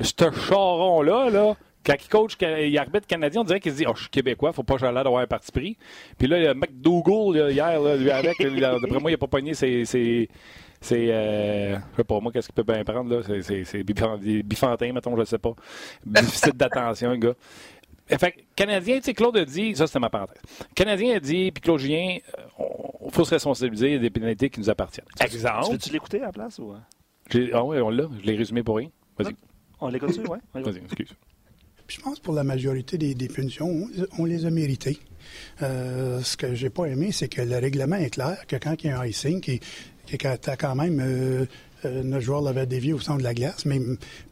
ce 0.00 0.30
Charon-là, 0.48 1.30
là, 1.30 1.56
quand 1.84 1.94
il 1.98 2.08
coach, 2.08 2.36
il 2.40 2.78
arbitre 2.78 3.06
canadien, 3.06 3.40
on 3.40 3.44
dirait 3.44 3.60
qu'il 3.60 3.72
se 3.72 3.78
dit 3.78 3.84
Oh, 3.86 3.92
je 3.94 4.02
suis 4.02 4.10
québécois, 4.10 4.52
faut 4.52 4.62
pas 4.62 4.76
que 4.76 4.82
l'air 4.82 4.92
d'avoir 4.92 5.22
un 5.22 5.26
parti 5.26 5.50
pris. 5.50 5.76
Puis 6.18 6.28
là, 6.28 6.38
il 6.38 6.44
y 6.44 6.46
a 6.46 6.54
McDougall, 6.54 7.50
hier, 7.50 7.80
là, 7.80 7.96
lui 7.96 8.10
avec, 8.10 8.36
d'après 8.38 9.00
moi, 9.00 9.10
il 9.10 9.14
n'a 9.14 9.18
pas 9.18 9.26
pogné 9.26 9.54
ses. 9.54 9.84
ses 9.84 10.28
c'est, 10.82 11.08
euh, 11.10 11.76
je 11.76 11.96
sais 11.98 12.04
pas 12.04 12.20
moi, 12.20 12.32
qu'est-ce 12.32 12.48
qu'il 12.48 12.54
peut 12.54 12.72
bien 12.72 12.82
prendre, 12.84 13.14
là? 13.14 13.22
C'est 13.42 13.82
bifantin, 14.42 14.92
mettons, 14.94 15.14
je 15.16 15.24
sais 15.24 15.38
pas. 15.38 15.52
Difficile 16.06 16.54
d'attention, 16.54 17.10
le 17.10 17.16
gars. 17.16 17.34
Fait 18.18 18.34
Canadien, 18.56 18.98
tu 18.98 19.04
sais, 19.04 19.14
Claude 19.14 19.36
a 19.36 19.44
dit, 19.44 19.74
ça 19.76 19.86
c'était 19.86 19.98
ma 19.98 20.10
parenthèse. 20.10 20.42
Canadien 20.74 21.16
a 21.16 21.20
dit, 21.20 21.50
puis 21.52 21.62
Claude 21.62 21.78
Julien, 21.78 22.16
il 22.18 22.22
euh, 22.38 23.10
faut 23.10 23.24
se 23.24 23.30
responsabiliser 23.30 23.98
des 23.98 24.10
pénalités 24.10 24.50
qui 24.50 24.60
nous 24.60 24.70
appartiennent. 24.70 25.06
Exemple. 25.20 25.66
Tu 25.66 25.72
veux-tu 25.72 25.92
l'écouter 25.92 26.20
à 26.20 26.26
la 26.26 26.32
place 26.32 26.58
ou? 26.58 26.74
Ah 27.52 27.64
oui, 27.64 27.78
on 27.80 27.90
l'a. 27.90 28.08
Je 28.20 28.26
l'ai 28.26 28.36
résumé 28.36 28.62
pour 28.62 28.76
rien. 28.76 28.90
Vas-y. 29.18 29.34
On 29.80 29.88
l'écoute 29.88 30.18
oui? 30.28 30.38
Vas-y, 30.52 30.78
excuse. 30.78 31.14
je 31.88 32.00
pense 32.00 32.20
pour 32.20 32.34
la 32.34 32.44
majorité 32.44 32.98
des, 32.98 33.14
des 33.14 33.28
punitions, 33.28 33.88
on, 34.18 34.24
les 34.24 34.44
a 34.44 34.50
méritées. 34.50 34.98
Euh, 35.62 36.20
ce 36.22 36.36
que 36.36 36.54
j'ai 36.54 36.70
pas 36.70 36.86
aimé, 36.86 37.12
c'est 37.12 37.28
que 37.28 37.40
le 37.40 37.56
règlement 37.56 37.96
est 37.96 38.10
clair, 38.10 38.46
que 38.46 38.56
quand 38.56 38.82
il 38.82 38.88
y 38.88 38.90
a 38.90 39.00
un 39.00 39.06
icing, 39.06 39.40
qui, 39.40 39.60
qui 40.06 40.18
tu 40.18 40.26
as 40.26 40.56
quand 40.56 40.74
même 40.74 41.00
euh, 41.00 41.46
euh, 41.84 42.02
notre 42.02 42.24
joueur 42.24 42.42
l'avait 42.42 42.66
dévié 42.66 42.92
au 42.92 43.00
centre 43.00 43.18
de 43.18 43.24
la 43.24 43.34
glace, 43.34 43.64
mais 43.64 43.80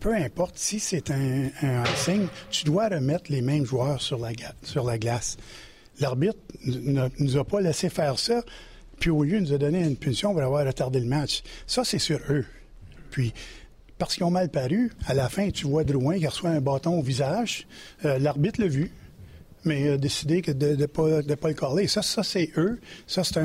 peu 0.00 0.14
importe, 0.14 0.58
si 0.58 0.80
c'est 0.80 1.10
un, 1.10 1.50
icing, 1.94 2.26
tu 2.50 2.64
dois 2.64 2.88
remettre 2.88 3.30
les 3.30 3.40
mêmes 3.40 3.64
joueurs 3.64 4.00
sur 4.00 4.18
la, 4.18 4.98
glace. 4.98 5.36
L'arbitre 6.00 6.38
ne 6.66 7.08
nous 7.18 7.36
a 7.36 7.44
pas 7.44 7.60
laissé 7.60 7.88
faire 7.88 8.18
ça, 8.18 8.42
puis 9.00 9.10
au 9.10 9.24
lieu, 9.24 9.40
nous 9.40 9.52
a 9.52 9.58
donné 9.58 9.80
une 9.80 9.96
punition 9.96 10.32
pour 10.32 10.42
avoir 10.42 10.66
retardé 10.66 11.00
le 11.00 11.06
match. 11.06 11.42
Ça, 11.66 11.84
c'est 11.84 11.98
sur 11.98 12.18
eux. 12.30 12.44
Puis, 13.10 13.32
parce 13.98 14.14
qu'ils 14.14 14.24
ont 14.24 14.30
mal 14.30 14.48
paru, 14.48 14.92
à 15.06 15.14
la 15.14 15.28
fin, 15.28 15.50
tu 15.50 15.66
vois 15.66 15.84
Drouin 15.84 16.18
qui 16.18 16.26
reçoit 16.26 16.50
un 16.50 16.60
bâton 16.60 16.98
au 16.98 17.02
visage. 17.02 17.66
Euh, 18.04 18.18
l'arbitre 18.18 18.60
l'a 18.60 18.68
vu, 18.68 18.92
mais 19.64 19.90
a 19.90 19.96
décidé 19.96 20.40
de 20.42 20.76
ne 20.76 20.86
pas, 20.86 21.20
le 21.48 21.54
coller. 21.54 21.86
Ça, 21.86 22.02
ça 22.02 22.22
c'est 22.22 22.50
eux. 22.56 22.80
Ça, 23.06 23.24
c'est 23.24 23.40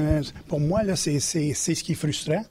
pour 0.48 0.60
moi, 0.60 0.82
c'est 0.96 1.20
ce 1.20 1.84
qui 1.84 1.92
est 1.92 1.96
frustrant. 1.96 2.44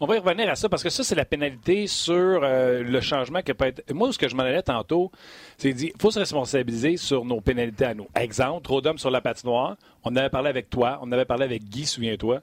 On 0.00 0.06
va 0.06 0.16
y 0.16 0.18
revenir 0.18 0.48
à 0.48 0.54
ça 0.54 0.68
parce 0.68 0.82
que 0.82 0.90
ça, 0.90 1.02
c'est 1.02 1.16
la 1.16 1.24
pénalité 1.24 1.88
sur 1.88 2.14
euh, 2.14 2.84
le 2.84 3.00
changement 3.00 3.42
qui 3.42 3.52
peut 3.52 3.66
être. 3.66 3.92
Moi, 3.92 4.12
ce 4.12 4.18
que 4.18 4.28
je 4.28 4.36
m'en 4.36 4.44
allais 4.44 4.62
tantôt, 4.62 5.10
c'est 5.56 5.72
dit 5.72 5.90
il 5.94 6.00
faut 6.00 6.12
se 6.12 6.20
responsabiliser 6.20 6.96
sur 6.96 7.24
nos 7.24 7.40
pénalités 7.40 7.84
à 7.84 7.94
nous. 7.94 8.06
Exemple, 8.14 8.62
trop 8.62 8.80
d'hommes 8.80 8.98
sur 8.98 9.10
la 9.10 9.20
patinoire. 9.20 9.76
On 10.04 10.14
avait 10.14 10.30
parlé 10.30 10.50
avec 10.50 10.70
toi, 10.70 11.00
on 11.02 11.10
avait 11.10 11.24
parlé 11.24 11.44
avec 11.44 11.64
Guy, 11.64 11.84
souviens-toi. 11.84 12.42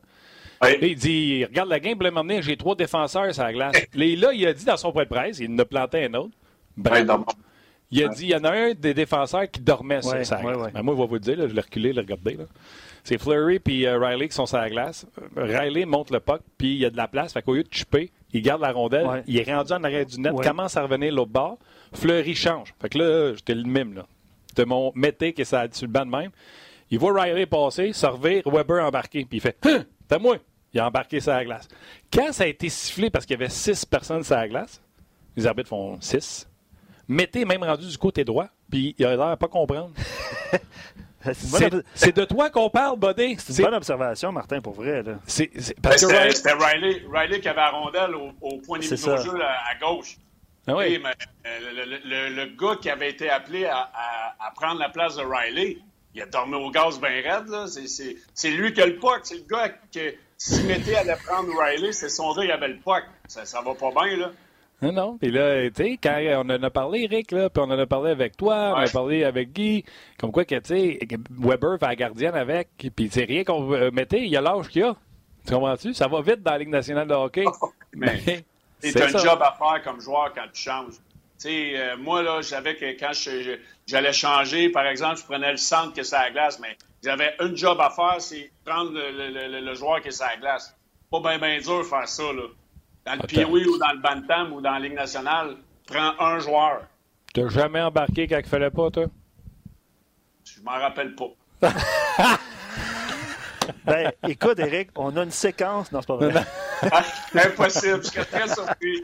Il 0.82 0.96
dit 0.96 1.46
Regarde 1.46 1.70
la 1.70 1.80
game, 1.80 1.98
m'emmener, 1.98 2.42
j'ai 2.42 2.58
trois 2.58 2.76
défenseurs 2.76 3.34
sur 3.34 3.44
la 3.44 3.54
glace. 3.54 3.76
là, 3.94 4.34
il 4.34 4.48
a 4.48 4.54
dit 4.54 4.66
dans 4.66 4.78
son 4.78 4.92
point 4.92 5.04
de 5.04 5.10
presse, 5.10 5.40
il 5.40 5.50
en 5.52 5.60
a 5.60 5.66
planté 5.66 6.06
un 6.06 6.14
autre. 6.16 6.34
Il 7.92 8.04
a 8.04 8.08
dit, 8.10 8.24
il 8.24 8.30
y 8.30 8.36
en 8.36 8.44
a 8.44 8.52
un 8.52 8.74
des 8.74 8.94
défenseurs 8.94 9.50
qui 9.50 9.62
dormait 9.62 10.02
sur 10.02 10.26
sa 10.26 10.42
glace. 10.42 10.74
Ben, 10.74 10.82
moi, 10.82 10.96
je 10.96 11.02
vais 11.02 11.08
vous 11.08 11.14
le 11.14 11.20
dire, 11.20 11.38
là, 11.38 11.48
je 11.48 11.54
l'ai 11.54 11.62
reculé, 11.62 11.94
le 11.94 12.02
regarder. 12.02 12.34
Là. 12.34 12.46
C'est 13.06 13.18
Flurry 13.18 13.60
puis 13.60 13.86
euh, 13.86 13.98
Riley 13.98 14.28
qui 14.28 14.36
sont 14.36 14.46
sur 14.48 14.58
la 14.58 14.70
glace. 14.70 15.06
Riley 15.38 15.86
monte 15.86 16.10
le 16.12 16.20
puck, 16.20 16.42
puis 16.58 16.74
il 16.74 16.80
y 16.80 16.86
a 16.86 16.90
de 16.90 16.98
la 16.98 17.08
place. 17.08 17.32
Fait 17.34 17.42
qu'au 17.42 17.54
lieu 17.54 17.64
de 17.64 17.72
chipper, 17.72 18.12
il 18.34 18.42
garde 18.42 18.62
la 18.62 18.72
rondelle. 18.74 19.06
Ouais. 19.06 19.24
Il 19.28 19.38
est 19.38 19.44
rendu 19.54 19.72
en 19.74 19.84
arrière 19.84 20.06
du 20.06 20.20
net, 20.20 20.34
Ouais. 20.34 20.44
commence 20.46 20.76
à 20.76 20.82
revenir 20.82 21.14
l'autre 21.14 21.32
bord. 21.32 21.58
Fleury 21.94 22.36
change. 22.36 22.74
Fait 22.82 22.90
que 22.90 22.98
là, 22.98 23.34
j'étais 23.36 23.54
le 23.56 23.64
mime. 23.64 23.94
là. 23.94 24.06
C'était 24.48 24.66
mon 24.66 24.92
mété 24.96 25.32
qui 25.34 25.42
est 25.44 25.46
sur 25.46 25.60
le 25.62 25.88
banc 25.88 26.06
de 26.06 26.12
même. 26.12 26.32
Il 26.90 27.00
voit 27.00 27.14
Riley 27.22 27.46
passer, 27.46 27.94
se 27.94 28.06
revire, 28.06 28.44
Weber 28.48 28.84
embarqué, 28.84 29.24
puis 29.26 29.38
il 29.38 29.42
fait 29.42 29.58
Hein, 29.66 29.86
T'as 30.08 30.18
moi 30.20 30.38
Il 30.74 30.80
a 30.80 30.88
embarqué 30.88 31.20
sur 31.20 31.32
la 31.32 31.46
glace. 31.46 31.68
Quand 32.12 32.32
ça 32.34 32.44
a 32.44 32.48
été 32.48 32.70
sifflé 32.70 33.10
parce 33.10 33.26
qu'il 33.26 33.36
y 33.36 33.42
avait 33.42 33.50
six 33.50 33.86
personnes 33.86 34.24
sur 34.24 34.36
la 34.36 34.48
glace, 34.48 34.82
les 35.36 35.46
arbitres 35.46 35.70
font 35.70 35.98
six. 36.02 36.50
Mété 37.08 37.42
est 37.42 37.46
même 37.46 37.64
rendu 37.64 37.88
du 37.88 37.98
côté 38.00 38.24
droit, 38.24 38.48
puis 38.70 38.96
il 38.98 39.06
a 39.06 39.12
l'air 39.16 39.22
à 39.28 39.38
pas 39.38 39.48
comprendre. 39.48 39.92
C'est 41.96 42.16
de 42.16 42.26
toi 42.26 42.50
qu'on 42.50 42.70
parle, 42.70 42.98
Buddy. 43.00 43.38
c'est 43.40 43.58
une 43.60 43.66
bonne 43.66 43.74
observation, 43.76 44.32
Martin, 44.32 44.62
pour 44.62 44.74
vrai. 44.74 45.04
Ben, 45.04 45.20
parce 45.82 46.02
que 46.06 46.32
C'était 46.34 46.54
Riley- 46.54 47.02
Riley, 47.12 47.40
qui 47.40 47.48
avait 47.50 47.62
la 47.62 47.70
rondelle 47.72 48.16
au, 48.16 48.32
au 48.42 48.58
point 48.60 48.80
des 48.80 48.86
mises 48.90 49.08
au 49.08 49.18
jeu 49.24 49.42
à, 49.42 49.70
à 49.72 49.76
gauche. 49.80 50.18
Ah 50.68 50.76
oui. 50.76 51.00
Mais, 51.02 51.10
euh, 51.46 51.60
le, 51.74 51.86
le- 51.86 52.00
le- 52.30 52.36
le 52.36 52.46
gars 52.58 52.76
qui 52.82 52.90
avait 52.90 53.10
été 53.10 53.30
appelé 53.30 53.66
à, 53.66 53.78
à- 53.78 54.36
à 54.48 54.52
prendre 54.52 54.80
la 54.80 54.90
place 54.90 55.16
de 55.16 55.22
Riley, 55.24 55.78
il 56.16 56.22
a 56.22 56.26
dormi 56.26 56.56
au 56.56 56.72
gaz 56.72 57.00
bien 57.00 57.10
raide. 57.10 57.68
C'est- 57.68 58.50
lui 58.50 58.74
qui 58.74 58.82
a 58.82 58.86
le 58.88 58.96
puck. 58.98 59.20
C'est 59.24 59.36
le 59.36 59.46
gars 59.50 59.70
que 59.94 60.16
si 60.38 60.64
Mété 60.64 60.96
allait 60.96 61.18
prendre 61.26 61.50
Riley, 61.60 61.92
c'est 61.92 62.10
son 62.10 62.34
gars 62.34 62.46
qui 62.46 62.52
avait 62.52 62.68
le 62.70 62.78
puck. 62.78 63.04
Ça, 63.28 63.46
ça 63.46 63.62
va 63.62 63.74
pas 63.76 63.92
bien, 63.92 64.18
là. 64.18 64.32
Non, 64.86 64.92
non. 64.92 65.18
Puis 65.18 65.32
là, 65.32 65.70
tu 65.70 65.74
sais, 65.76 66.00
quand 66.02 66.18
on 66.44 66.50
en 66.50 66.64
a 66.64 66.70
parlé, 66.70 67.04
Eric, 67.04 67.32
là, 67.32 67.50
puis 67.50 67.62
on 67.66 67.70
en 67.72 67.78
a 67.80 67.86
parlé 67.86 68.12
avec 68.12 68.36
toi, 68.38 68.56
on 68.56 68.74
en 68.74 68.78
a 68.78 68.88
parlé 68.90 69.24
avec 69.24 69.52
Guy, 69.54 69.84
comme 70.20 70.32
quoi 70.32 70.46
que, 70.46 70.56
tu 70.56 70.68
sais, 70.76 71.00
Weber 71.32 71.78
fait 71.80 71.88
la 71.88 71.96
gardienne 71.96 72.36
avec, 72.36 72.70
puis 72.96 73.10
c'est 73.12 73.24
rien 73.26 73.44
qu'on 73.44 73.72
euh, 73.74 73.92
mettait, 73.92 74.20
il 74.22 74.28
y 74.30 74.38
a 74.38 74.42
l'âge 74.42 74.68
qu'il 74.70 74.84
a. 74.84 74.96
Tu 75.46 75.54
comprends-tu? 75.54 75.94
Ça 75.94 76.08
va 76.08 76.22
vite 76.22 76.42
dans 76.42 76.52
la 76.52 76.58
Ligue 76.58 76.70
nationale 76.70 77.08
de 77.08 77.14
hockey. 77.14 77.46
Mais 77.94 78.20
c'est 78.80 79.02
un 79.04 79.10
ça. 79.10 79.18
job 79.20 79.40
à 79.42 79.52
faire 79.58 79.84
comme 79.84 80.02
joueur 80.02 80.34
quand 80.34 80.46
tu 80.52 80.62
changes. 80.62 80.94
Tu 81.40 81.50
sais, 81.50 81.74
euh, 81.76 81.98
moi, 81.98 82.24
là, 82.24 82.42
je 82.42 82.48
savais 82.48 82.76
que 82.76 82.86
quand 83.00 83.12
j'allais 83.86 84.14
changer, 84.14 84.70
par 84.70 84.88
exemple, 84.88 85.18
je 85.18 85.24
prenais 85.26 85.52
le 85.52 85.58
centre 85.58 85.94
qui 85.94 86.00
est 86.00 86.04
sur 86.04 86.18
la 86.18 86.32
glace, 86.32 86.60
mais 86.60 86.76
j'avais 87.04 87.34
un 87.40 87.54
job 87.56 87.78
à 87.80 87.90
faire, 87.90 88.16
c'est 88.20 88.50
prendre 88.66 88.92
le, 88.92 89.12
le- 89.12 89.48
le- 89.48 89.62
le 89.66 89.74
joueur 89.76 90.02
qui 90.02 90.08
est 90.08 90.12
sur 90.12 90.26
la 90.26 90.38
glace. 90.38 90.76
Pas 91.12 91.20
bien, 91.20 91.38
bien 91.38 91.60
dur 91.60 91.80
de 91.80 91.84
faire 91.84 92.08
ça, 92.08 92.24
là. 92.24 92.44
Dans 93.06 93.14
le. 93.14 93.28
Pee-Wee 93.28 93.66
ou 93.68 93.78
dans 93.78 93.92
le 93.94 94.00
Bantam 94.02 94.54
ou 94.54 94.62
dans 94.62 94.72
la 94.72 94.80
Ligue 94.80 94.96
nationale, 94.96 95.58
prends 95.88 96.14
un 96.20 96.40
joueur. 96.40 96.82
T'as 97.34 97.50
jamais 97.50 97.82
embarqué 97.82 98.28
quand 98.28 98.38
il 98.40 98.46
fallait 98.48 98.70
pas, 98.72 98.90
toi? 98.90 99.06
Je 100.46 100.62
m'en 100.62 100.72
rappelle 100.72 101.16
pas. 101.16 101.30
Ben, 103.86 104.12
écoute, 104.28 104.60
Eric, 104.60 104.90
on 104.96 105.16
a 105.18 105.24
une 105.24 105.32
séquence. 105.32 105.92
Non, 105.92 106.02
c'est 106.02 106.08
pas 106.08 106.16
vrai. 106.18 106.44
Ah, 106.92 107.04
Impossible, 107.34 108.04
je 108.04 108.10
serais 108.10 108.26
très 108.26 108.48
surpris. 108.48 109.04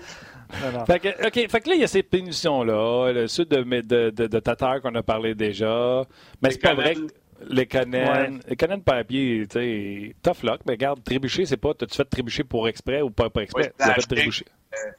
Non, 0.61 0.79
non. 0.79 0.85
Fait 0.85 0.99
que, 0.99 1.27
OK, 1.27 1.49
fait 1.49 1.61
que 1.61 1.69
là, 1.69 1.75
il 1.75 1.81
y 1.81 1.83
a 1.83 1.87
ces 1.87 2.03
punitions-là, 2.03 3.11
le 3.13 3.27
sud 3.27 3.47
de, 3.47 3.63
de, 3.63 4.09
de, 4.09 4.27
de 4.27 4.39
Tatar 4.39 4.81
qu'on 4.81 4.93
a 4.95 5.03
parlé 5.03 5.33
déjà. 5.33 6.03
Mais 6.41 6.51
c'est 6.51 6.59
pas 6.59 6.73
vrai 6.73 6.95
que 6.95 7.07
les 7.49 7.65
Conan, 7.65 7.97
Ouais. 7.97 8.29
les 8.47 8.55
pied, 9.03 9.47
tu 9.49 9.53
sais, 9.59 10.15
tough 10.21 10.43
luck, 10.43 10.61
mais 10.65 10.73
regarde, 10.73 11.03
trébucher, 11.03 11.45
c'est 11.45 11.57
pas, 11.57 11.73
t'as-tu 11.73 11.95
fait 11.95 12.05
trébucher 12.05 12.43
pour 12.43 12.67
exprès 12.67 13.01
ou 13.01 13.09
pas, 13.09 13.29
pas 13.29 13.41
exprès? 13.43 13.63
Oui, 13.63 13.69
tu 13.77 13.89
as 13.89 13.93
fait 13.95 14.01
trébucher. 14.15 14.45
Euh, 14.73 14.91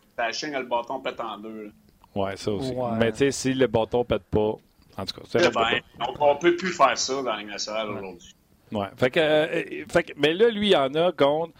a 0.54 0.60
le 0.60 0.66
bâton 0.66 1.00
pète 1.00 1.20
en 1.20 1.38
deux. 1.38 1.64
là. 1.64 1.70
Ouais, 2.14 2.36
ça 2.36 2.50
aussi. 2.52 2.72
Ouais. 2.72 2.90
Mais 2.98 3.10
tu 3.12 3.18
sais, 3.18 3.30
si 3.30 3.54
le 3.54 3.66
bâton 3.66 4.04
pète 4.04 4.24
pas, 4.24 4.38
en 4.40 5.04
tout 5.06 5.14
cas, 5.14 5.22
c'est 5.28 5.38
Eh 5.38 5.50
ben, 5.50 5.80
donc, 6.06 6.16
on 6.20 6.36
peut 6.36 6.54
plus 6.56 6.72
faire 6.72 6.96
ça 6.98 7.14
dans 7.22 7.34
la 7.34 7.42
nationale 7.42 7.88
aujourd'hui. 7.90 8.34
Ouais. 8.70 8.86
Fait 8.96 9.10
que, 9.10 9.20
euh, 9.20 9.84
fait 9.90 10.02
que- 10.04 10.12
mais 10.16 10.32
là, 10.34 10.48
lui, 10.50 10.68
il 10.68 10.72
y 10.72 10.76
en 10.76 10.94
a 10.94 11.12
contre. 11.12 11.52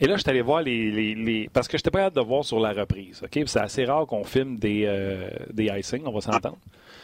Et 0.00 0.06
là, 0.06 0.16
je 0.16 0.22
suis 0.22 0.30
allé 0.30 0.42
voir 0.42 0.60
les, 0.62 0.90
les, 0.90 1.14
les- 1.14 1.48
Parce 1.52 1.68
que 1.68 1.76
je 1.76 1.80
n'étais 1.80 1.90
pas 1.90 2.00
hâte 2.06 2.14
de 2.16 2.20
voir 2.20 2.44
sur 2.44 2.58
la 2.58 2.72
reprise. 2.72 3.22
OK? 3.22 3.38
C'est 3.46 3.60
assez 3.60 3.84
rare 3.84 4.06
qu'on 4.06 4.24
filme 4.24 4.58
des, 4.58 4.84
euh, 4.86 5.28
des 5.52 5.66
icing, 5.78 6.02
on 6.06 6.12
va 6.12 6.20
s'entendre. 6.20 6.58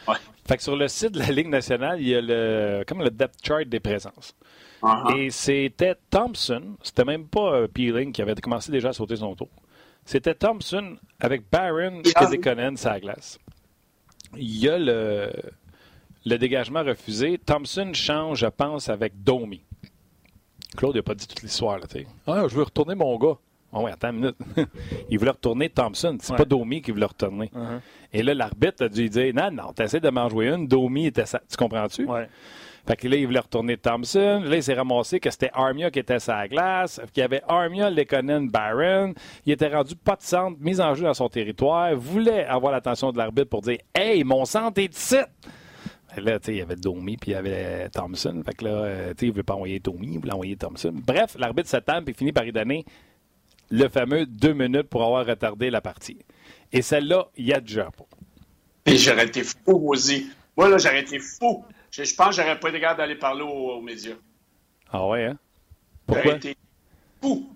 Ouais. 0.07 0.15
Fait 0.47 0.57
que 0.57 0.63
sur 0.63 0.75
le 0.75 0.87
site 0.87 1.11
de 1.11 1.19
la 1.19 1.27
Ligue 1.31 1.47
nationale, 1.47 2.01
il 2.01 2.07
y 2.09 2.15
a 2.15 2.21
le, 2.21 2.83
comme 2.87 3.01
le 3.01 3.09
depth 3.09 3.35
chart 3.45 3.63
des 3.65 3.79
présences. 3.79 4.35
Uh-huh. 4.83 5.15
Et 5.17 5.29
c'était 5.29 5.95
Thompson, 6.09 6.75
c'était 6.81 7.05
même 7.05 7.27
pas 7.27 7.53
euh, 7.53 7.67
Peeling 7.67 8.11
qui 8.11 8.21
avait 8.21 8.35
commencé 8.35 8.71
déjà 8.71 8.89
à 8.89 8.93
sauter 8.93 9.15
son 9.15 9.35
tour. 9.35 9.49
C'était 10.03 10.33
Thompson 10.33 10.97
avec 11.19 11.43
Barron 11.51 12.01
Ah. 12.15 12.25
et 12.25 12.35
Deconen 12.35 12.75
sur 12.75 12.89
la 12.89 12.99
glace. 12.99 13.37
Il 14.35 14.57
y 14.57 14.67
a 14.67 14.77
le, 14.79 15.31
le 16.25 16.37
dégagement 16.37 16.83
refusé. 16.83 17.37
Thompson 17.37 17.91
change, 17.93 18.39
je 18.39 18.47
pense, 18.47 18.89
avec 18.89 19.13
Domi. 19.23 19.61
Claude 20.77 20.95
n'a 20.95 21.01
pas 21.03 21.15
dit 21.15 21.27
toute 21.27 21.41
l'histoire. 21.41 21.77
Là, 21.79 21.85
ah, 22.27 22.43
je 22.47 22.55
veux 22.55 22.63
retourner 22.63 22.95
mon 22.95 23.17
gars. 23.17 23.35
Oh, 23.73 23.81
ouais, 23.83 23.91
attends 23.91 24.09
une 24.09 24.17
minute. 24.17 24.35
il 25.09 25.17
voulait 25.17 25.31
retourner 25.31 25.69
Thompson. 25.69 26.17
C'est 26.21 26.31
Ouais. 26.33 26.37
pas 26.37 26.45
Domi 26.45 26.81
qui 26.81 26.91
voulait 26.91 27.05
retourner. 27.05 27.49
Uh-huh. 27.55 27.79
Et 28.11 28.21
là, 28.21 28.33
l'arbitre 28.33 28.85
a 28.85 28.89
dû 28.89 29.07
dire 29.09 29.33
Non, 29.33 29.49
non, 29.51 29.71
t'essaies 29.73 30.01
de 30.01 30.09
m'en 30.09 30.27
jouer 30.29 30.47
une. 30.49 30.67
Domi 30.67 31.05
était. 31.07 31.25
sa- 31.25 31.39
Tu 31.49 31.55
comprends-tu? 31.55 32.05
Ouais. 32.05 32.27
Fait 32.85 32.95
que 32.97 33.07
là, 33.07 33.15
il 33.15 33.25
voulait 33.27 33.39
retourner 33.39 33.77
Thompson. 33.77 34.41
Là, 34.43 34.55
il 34.55 34.63
s'est 34.63 34.73
ramassé 34.73 35.19
que 35.19 35.29
c'était 35.29 35.51
Armia 35.53 35.89
qui 35.91 35.99
était 35.99 36.17
la 36.27 36.47
glace. 36.47 36.99
Qu'il 37.13 37.21
y 37.21 37.23
avait 37.23 37.43
Armia, 37.47 37.89
Lekonen, 37.89 38.49
Barron. 38.49 39.13
Il 39.45 39.53
était 39.53 39.67
rendu 39.73 39.95
pas 39.95 40.15
de 40.15 40.23
centre, 40.23 40.57
mis 40.59 40.81
en 40.81 40.93
jeu 40.95 41.03
dans 41.05 41.13
son 41.13 41.29
territoire. 41.29 41.95
Voulait 41.95 42.43
avoir 42.45 42.73
l'attention 42.73 43.11
de 43.11 43.17
l'arbitre 43.19 43.49
pour 43.49 43.61
dire 43.61 43.77
Hey, 43.95 44.23
mon 44.23 44.43
centre 44.45 44.81
est 44.81 44.93
ici! 44.93 45.15
Et 45.15 45.21
là, 46.17 46.39
tu 46.39 46.47
sais, 46.47 46.51
il 46.53 46.57
y 46.57 46.61
avait 46.61 46.75
Domi 46.75 47.17
puis 47.17 47.31
il 47.31 47.33
y 47.33 47.37
avait 47.37 47.89
Thompson. 47.89 48.41
Fait 48.45 48.53
que 48.53 48.65
là, 48.65 48.71
euh, 48.71 49.09
tu 49.13 49.19
sais, 49.19 49.25
il 49.27 49.31
voulait 49.31 49.43
pas 49.43 49.53
envoyer 49.55 49.79
Domi, 49.79 50.09
il 50.13 50.19
voulait 50.19 50.33
envoyer 50.33 50.55
Thompson. 50.57 50.91
Bref, 50.93 51.35
l'arbitre 51.37 51.69
s'attend 51.69 52.03
puis 52.03 52.13
finit 52.13 52.31
par 52.33 52.43
lui 52.43 52.51
donner 52.51 52.85
le 53.69 53.87
fameux 53.87 54.25
deux 54.25 54.53
minutes 54.53 54.89
pour 54.89 55.03
avoir 55.03 55.25
retardé 55.25 55.69
la 55.69 55.81
partie. 55.81 56.17
Et 56.73 56.81
celle-là, 56.81 57.27
il 57.37 57.45
y 57.47 57.53
a 57.53 57.59
déjà 57.61 57.85
pas. 57.91 58.05
Et 58.85 58.97
j'aurais 58.97 59.25
été 59.27 59.43
fou, 59.43 59.89
aussi. 59.91 60.29
Moi, 60.57 60.67
là, 60.69 60.77
j'aurais 60.77 61.01
été 61.01 61.19
fou. 61.19 61.63
Je, 61.91 62.03
je 62.03 62.15
pense 62.15 62.35
que 62.35 62.41
j'aurais 62.41 62.59
pas 62.59 62.69
été 62.69 62.79
capable 62.79 62.99
d'aller 62.99 63.15
parler 63.15 63.43
aux, 63.43 63.71
aux 63.77 63.81
médias. 63.81 64.15
Ah 64.91 65.05
ouais, 65.07 65.25
hein? 65.25 65.37
J'aurais 66.07 66.21
Pourquoi? 66.21 66.37
été 66.37 66.57
fou. 67.21 67.49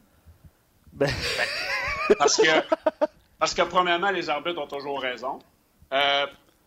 Ben, 0.94 1.10
Parce 2.20 2.38
que, 2.38 2.48
parce 3.40 3.54
que, 3.54 3.62
premièrement, 3.64 4.12
les 4.12 4.30
arbitres 4.30 4.62
ont 4.62 4.68
toujours 4.68 5.02
raison. 5.02 5.40
Euh, 5.92 6.26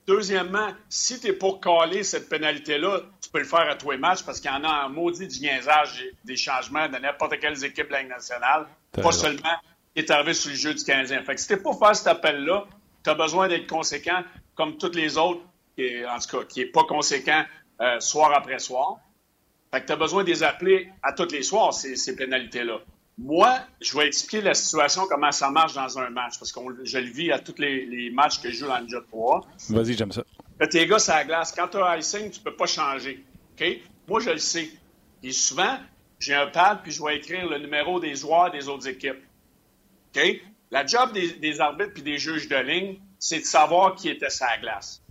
deuxièmement, 0.09 0.71
si 0.89 1.21
tu 1.21 1.29
es 1.29 1.33
pour 1.35 1.61
caler 1.61 2.03
cette 2.03 2.31
pénalité-là, 2.31 3.03
tu 3.23 3.31
peux 3.31 3.41
le 3.41 3.45
faire 3.45 3.69
à 3.69 3.77
tous 3.77 3.91
les 3.91 3.99
matchs 3.99 4.23
parce 4.23 4.41
qu'il 4.41 4.51
y 4.51 4.55
en 4.55 4.65
a 4.65 4.85
un 4.85 4.89
maudit 4.89 5.29
du 5.29 5.41
niaisage 5.41 6.03
des 6.25 6.37
changements 6.37 6.89
de 6.89 6.97
n'importe 6.97 7.39
quelle 7.39 7.63
équipe 7.63 7.89
de 7.89 7.93
la 7.93 8.01
Ligue 8.01 8.09
nationale. 8.09 8.67
Pas 8.93 9.03
raison. 9.03 9.13
seulement 9.13 9.55
qui 9.95 10.01
est 10.01 10.11
arrivé 10.11 10.33
sur 10.33 10.51
le 10.51 10.57
jeu 10.57 10.75
du 10.75 10.83
Canadien. 10.83 11.23
Fait 11.23 11.35
que 11.35 11.41
si 11.41 11.49
t'es 11.49 11.59
pour 11.59 11.79
faire 11.79 11.95
cet 11.95 12.07
appel-là, 12.07 12.65
tu 13.05 13.11
as 13.11 13.15
besoin 13.15 13.49
d'être 13.49 13.69
conséquent 13.69 14.25
comme 14.55 14.79
tous 14.79 14.93
les 14.93 15.19
autres, 15.19 15.43
et, 15.77 16.05
en 16.07 16.19
tout 16.19 16.39
cas, 16.39 16.45
qui 16.45 16.61
n'est 16.61 16.67
pas 16.67 16.85
conséquent 16.85 17.45
euh, 17.81 18.01
soir 18.01 18.33
après 18.35 18.59
soir. 18.59 18.97
Fait 19.73 19.83
que 19.83 19.87
tu 19.87 19.93
as 19.93 19.97
besoin 19.97 20.25
de 20.25 20.31
les 20.31 20.43
appeler 20.43 20.89
à 21.03 21.13
tous 21.13 21.31
les 21.31 21.43
soirs, 21.43 21.75
ces, 21.75 21.97
ces 21.97 22.17
pénalités-là. 22.17 22.79
Moi, 23.19 23.59
je 23.81 23.99
vais 23.99 24.07
expliquer 24.07 24.43
la 24.43 24.55
situation, 24.55 25.07
comment 25.09 25.33
ça 25.33 25.51
marche 25.51 25.75
dans 25.75 25.99
un 25.99 26.09
match, 26.11 26.39
parce 26.39 26.53
que 26.53 26.61
je 26.85 26.99
le 26.99 27.11
vis 27.11 27.33
à 27.33 27.41
tous 27.41 27.59
les, 27.59 27.85
les 27.85 28.11
matchs 28.11 28.41
que 28.41 28.51
je 28.51 28.59
joue 28.59 28.67
dans 28.69 28.79
le 28.79 28.89
Jet 28.89 29.05
3. 29.09 29.47
Vas-y, 29.71 29.95
j'aime 29.95 30.13
ça. 30.13 30.23
Là, 30.61 30.69
tes 30.69 30.87
gars, 30.87 31.01
c'est 31.01 31.13
la 31.13 31.25
glace. 31.25 31.53
Quand 31.53 31.67
tu 31.67 31.79
as 31.79 31.99
icing, 31.99 32.31
tu 32.31 32.41
peux 32.41 32.55
pas 32.55 32.67
changer. 32.67 33.25
OK? 33.53 33.67
Moi, 34.07 34.21
je 34.21 34.31
le 34.31 34.39
sais. 34.39 34.71
Et 35.25 35.33
souvent, 35.33 35.79
j'ai 36.21 36.35
un 36.35 36.47
pad, 36.47 36.81
puis 36.83 36.93
je 36.93 37.03
vais 37.03 37.17
écrire 37.17 37.49
le 37.49 37.59
numéro 37.59 37.99
des 37.99 38.15
joueurs 38.15 38.53
des 38.53 38.69
autres 38.69 38.87
équipes. 38.87 39.23
OK? 40.15 40.23
La 40.71 40.87
job 40.87 41.13
des, 41.13 41.33
des 41.33 41.61
arbitres 41.61 41.95
puis 41.95 42.03
des 42.03 42.19
juges 42.19 42.49
de 42.49 42.57
ligne, 42.57 43.01
c'est 43.19 43.41
de 43.41 43.45
savoir 43.45 43.97
qui 43.97 44.09
était 44.11 44.29
la 44.41 44.59
glace. 44.59 45.03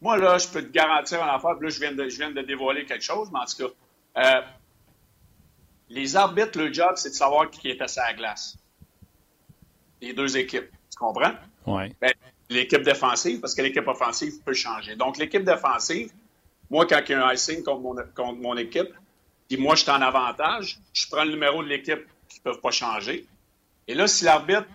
Moi, 0.00 0.16
là, 0.16 0.38
je 0.38 0.48
peux 0.48 0.62
te 0.62 0.72
garantir 0.72 1.22
un 1.22 1.28
affaire, 1.28 1.56
puis 1.58 1.68
là, 1.68 1.74
je 1.74 1.80
viens, 1.80 1.92
de, 1.92 2.08
je 2.08 2.16
viens 2.16 2.30
de 2.30 2.42
dévoiler 2.42 2.84
quelque 2.84 3.04
chose, 3.04 3.30
mais 3.32 3.38
en 3.38 3.44
tout 3.44 3.68
cas, 3.68 3.72
euh, 4.24 4.42
les 5.92 6.16
arbitres, 6.16 6.58
leur 6.58 6.72
job, 6.72 6.92
c'est 6.96 7.10
de 7.10 7.14
savoir 7.14 7.50
qui 7.50 7.68
était 7.68 7.86
sur 7.86 8.02
la 8.02 8.14
glace. 8.14 8.56
Les 10.00 10.12
deux 10.14 10.36
équipes. 10.36 10.70
Tu 10.90 10.98
comprends? 10.98 11.32
Ouais. 11.66 11.94
Ben, 12.00 12.12
l'équipe 12.48 12.82
défensive, 12.82 13.40
parce 13.40 13.54
que 13.54 13.62
l'équipe 13.62 13.86
offensive 13.86 14.40
peut 14.44 14.54
changer. 14.54 14.96
Donc, 14.96 15.18
l'équipe 15.18 15.44
défensive, 15.44 16.10
moi, 16.70 16.86
quand 16.86 17.00
il 17.06 17.12
y 17.12 17.14
a 17.14 17.26
un 17.26 17.32
icing 17.32 17.62
contre 17.62 17.80
mon, 17.80 17.94
contre 18.14 18.40
mon 18.40 18.56
équipe, 18.56 18.88
puis 19.48 19.58
moi, 19.58 19.74
je 19.74 19.82
suis 19.82 19.90
en 19.90 20.00
avantage, 20.00 20.80
je 20.94 21.06
prends 21.10 21.24
le 21.24 21.30
numéro 21.30 21.62
de 21.62 21.68
l'équipe 21.68 22.06
qui 22.28 22.38
ne 22.38 22.42
peuvent 22.42 22.60
pas 22.60 22.70
changer. 22.70 23.26
Et 23.86 23.94
là, 23.94 24.06
si 24.06 24.24
l'arbitre 24.24 24.66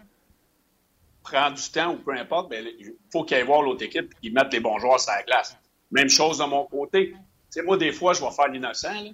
prend 1.24 1.50
du 1.50 1.70
temps 1.72 1.94
ou 1.94 1.98
peu 1.98 2.14
importe, 2.14 2.50
ben, 2.50 2.64
il 2.80 2.94
faut 3.12 3.24
qu'il 3.24 3.38
aille 3.38 3.44
voir 3.44 3.64
l'autre 3.64 3.84
équipe 3.84 4.14
et 4.14 4.22
qu'il 4.22 4.34
mette 4.34 4.54
les 4.54 4.60
bons 4.60 4.78
joueurs 4.78 5.00
sur 5.00 5.12
la 5.12 5.24
glace. 5.24 5.58
Même 5.90 6.10
chose 6.10 6.38
de 6.38 6.46
mon 6.46 6.66
côté. 6.66 7.12
Tu 7.12 7.18
sais, 7.50 7.64
moi, 7.64 7.76
des 7.78 7.92
fois, 7.92 8.14
je 8.14 8.22
vais 8.22 8.32
faire 8.32 8.50
l'innocent. 8.50 9.14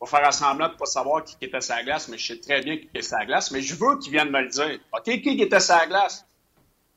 Vais 0.00 0.06
faire 0.06 0.26
un 0.26 0.32
semblant 0.32 0.68
de 0.68 0.72
ne 0.72 0.78
pas 0.78 0.86
savoir 0.86 1.24
qui 1.24 1.36
était 1.40 1.60
sur 1.60 1.74
la 1.74 1.82
glace, 1.82 2.08
mais 2.08 2.18
je 2.18 2.26
sais 2.26 2.40
très 2.40 2.62
bien 2.62 2.76
qui 2.76 2.84
était 2.84 3.02
sur 3.02 3.18
la 3.18 3.26
glace. 3.26 3.50
Mais 3.50 3.60
je 3.60 3.74
veux 3.74 3.98
qu'ils 3.98 4.12
viennent 4.12 4.30
me 4.30 4.40
le 4.40 4.48
dire. 4.48 4.78
OK, 4.92 5.04
qui 5.04 5.42
était 5.42 5.60
sur 5.60 5.76
la 5.76 5.86
glace? 5.86 6.26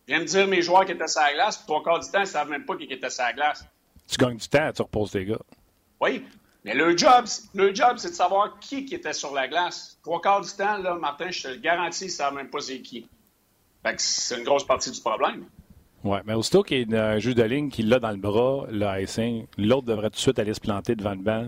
Je 0.08 0.14
viens 0.14 0.20
de 0.22 0.26
dire 0.28 0.48
mes 0.48 0.62
joueurs 0.62 0.86
qui 0.86 0.92
étaient 0.92 1.08
sur 1.08 1.22
la 1.22 1.34
glace, 1.34 1.66
trois 1.66 1.82
quarts 1.82 2.00
du 2.00 2.10
temps, 2.10 2.20
ils 2.20 2.22
ne 2.22 2.26
savent 2.26 2.50
même 2.50 2.66
pas 2.66 2.76
qui 2.76 2.84
était 2.84 3.10
sur 3.10 3.24
la 3.24 3.34
glace. 3.34 3.66
Tu 4.08 4.18
gagnes 4.18 4.38
du 4.38 4.48
temps, 4.48 4.72
tu 4.74 4.82
reposes 4.82 5.12
tes 5.12 5.26
gars. 5.26 5.40
Oui, 6.02 6.26
mais 6.66 6.74
le 6.74 6.96
job, 6.98 7.26
le 7.54 7.74
job, 7.74 7.94
c'est 7.98 8.10
de 8.10 8.16
savoir 8.16 8.60
qui, 8.60 8.86
qui 8.86 8.96
était 8.96 9.14
sur 9.14 9.34
la 9.34 9.48
glace. 9.48 9.98
Trois 10.04 10.22
quarts 10.22 10.42
du 10.42 10.52
temps, 10.52 10.78
là, 10.78 10.96
Martin, 10.96 11.30
je 11.30 11.44
te 11.44 11.48
le 11.50 11.58
garantis, 11.58 12.06
ils 12.06 12.08
ne 12.08 12.12
savent 12.12 12.34
même 12.34 12.50
pas 12.50 12.60
c'est 12.60 12.82
qui. 12.82 13.08
Fait 13.86 13.96
que 13.96 14.02
c'est 14.02 14.38
une 14.38 14.44
grosse 14.44 14.66
partie 14.66 14.92
du 14.92 15.00
problème. 15.00 15.46
Oui, 16.04 16.18
mais 16.26 16.34
aussitôt 16.34 16.64
qu'il 16.64 16.92
y 16.92 16.96
a 16.96 17.12
un 17.12 17.20
juge 17.20 17.36
de 17.36 17.44
ligne 17.44 17.70
qui 17.70 17.84
l'a 17.84 18.00
dans 18.00 18.12
le 18.12 18.18
bras, 18.18 18.66
le 18.70 19.46
l'autre 19.58 19.88
devrait 19.88 20.10
tout 20.10 20.16
de 20.16 20.20
suite 20.20 20.40
aller 20.40 20.54
se 20.54 20.60
planter 20.60 20.96
devant 20.96 21.12
le 21.12 21.22
banc 21.22 21.48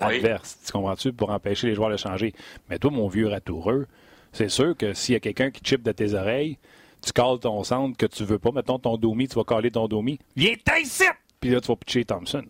adverse. 0.00 0.58
Tu 0.66 0.72
comprends-tu? 0.72 1.12
Pour 1.12 1.30
empêcher 1.30 1.68
les 1.68 1.74
joueurs 1.74 1.90
de 1.90 1.96
changer. 1.96 2.34
Mais 2.68 2.78
toi, 2.78 2.90
mon 2.90 3.08
vieux 3.08 3.28
ratoureux, 3.28 3.86
c'est 4.32 4.48
sûr 4.48 4.76
que 4.76 4.92
s'il 4.94 5.14
y 5.14 5.16
a 5.16 5.20
quelqu'un 5.20 5.50
qui 5.50 5.60
chip 5.64 5.82
de 5.82 5.92
tes 5.92 6.14
oreilles, 6.14 6.58
tu 7.04 7.12
cales 7.12 7.38
ton 7.38 7.62
centre 7.64 7.96
que 7.96 8.06
tu 8.06 8.24
veux 8.24 8.38
pas. 8.38 8.50
Mettons 8.50 8.78
ton 8.78 8.96
domi, 8.96 9.28
tu 9.28 9.36
vas 9.36 9.44
caler 9.44 9.70
ton 9.70 9.86
domi. 9.88 10.18
Viens 10.36 10.54
ici! 10.80 11.04
Puis 11.40 11.50
là, 11.50 11.60
tu 11.60 11.68
vas 11.68 11.76
pitcher 11.76 12.04
Thompson. 12.04 12.44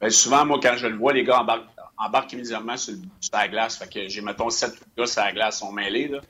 Bien, 0.00 0.10
souvent, 0.10 0.44
moi, 0.44 0.60
quand 0.62 0.76
je 0.76 0.86
le 0.86 0.96
vois, 0.96 1.12
les 1.12 1.24
gars 1.24 1.40
embarquent, 1.40 1.68
embarquent 1.96 2.34
immédiatement 2.34 2.76
sur, 2.76 2.94
sur, 3.20 3.36
la 3.36 3.48
glace. 3.48 3.76
Fait 3.76 3.90
que 3.90 4.08
j'ai, 4.08 4.20
mettons, 4.20 4.50
sept 4.50 4.74
gars 4.96 5.06
sur 5.06 5.22
la 5.22 5.32
glace 5.32 5.58
sont 5.58 5.72
mêlés. 5.72 6.08
Là. 6.08 6.20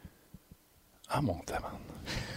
Ah, 1.09 1.21
mon 1.21 1.39
tamande. 1.41 1.73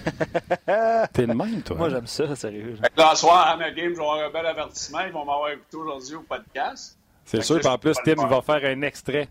T'es 1.14 1.26
le 1.26 1.34
même, 1.34 1.62
toi. 1.62 1.78
Moi, 1.78 1.88
hein? 1.88 1.92
j'aime 1.92 2.08
ça, 2.08 2.36
sérieux. 2.36 2.76
Fait 2.82 2.90
que 2.90 3.00
là, 3.00 3.12
ce 3.14 3.22
soir, 3.22 3.48
à 3.48 3.58
ma 3.58 3.72
game, 3.72 3.94
je 3.94 4.00
vais 4.00 4.04
avoir 4.04 4.28
un 4.28 4.32
bel 4.32 4.46
avertissement. 4.46 5.02
Ils 5.02 5.12
vont 5.12 5.26
m'avoir 5.26 5.50
écouté 5.52 5.78
aujourd'hui 5.78 6.16
au 6.16 6.22
podcast. 6.22 6.99
C'est 7.30 7.44
sûr 7.44 7.62
qu'en 7.62 7.78
plus, 7.78 7.96
Tim 8.04 8.28
va 8.28 8.42
faire 8.42 8.62
un 8.66 8.82
extrait. 8.82 9.30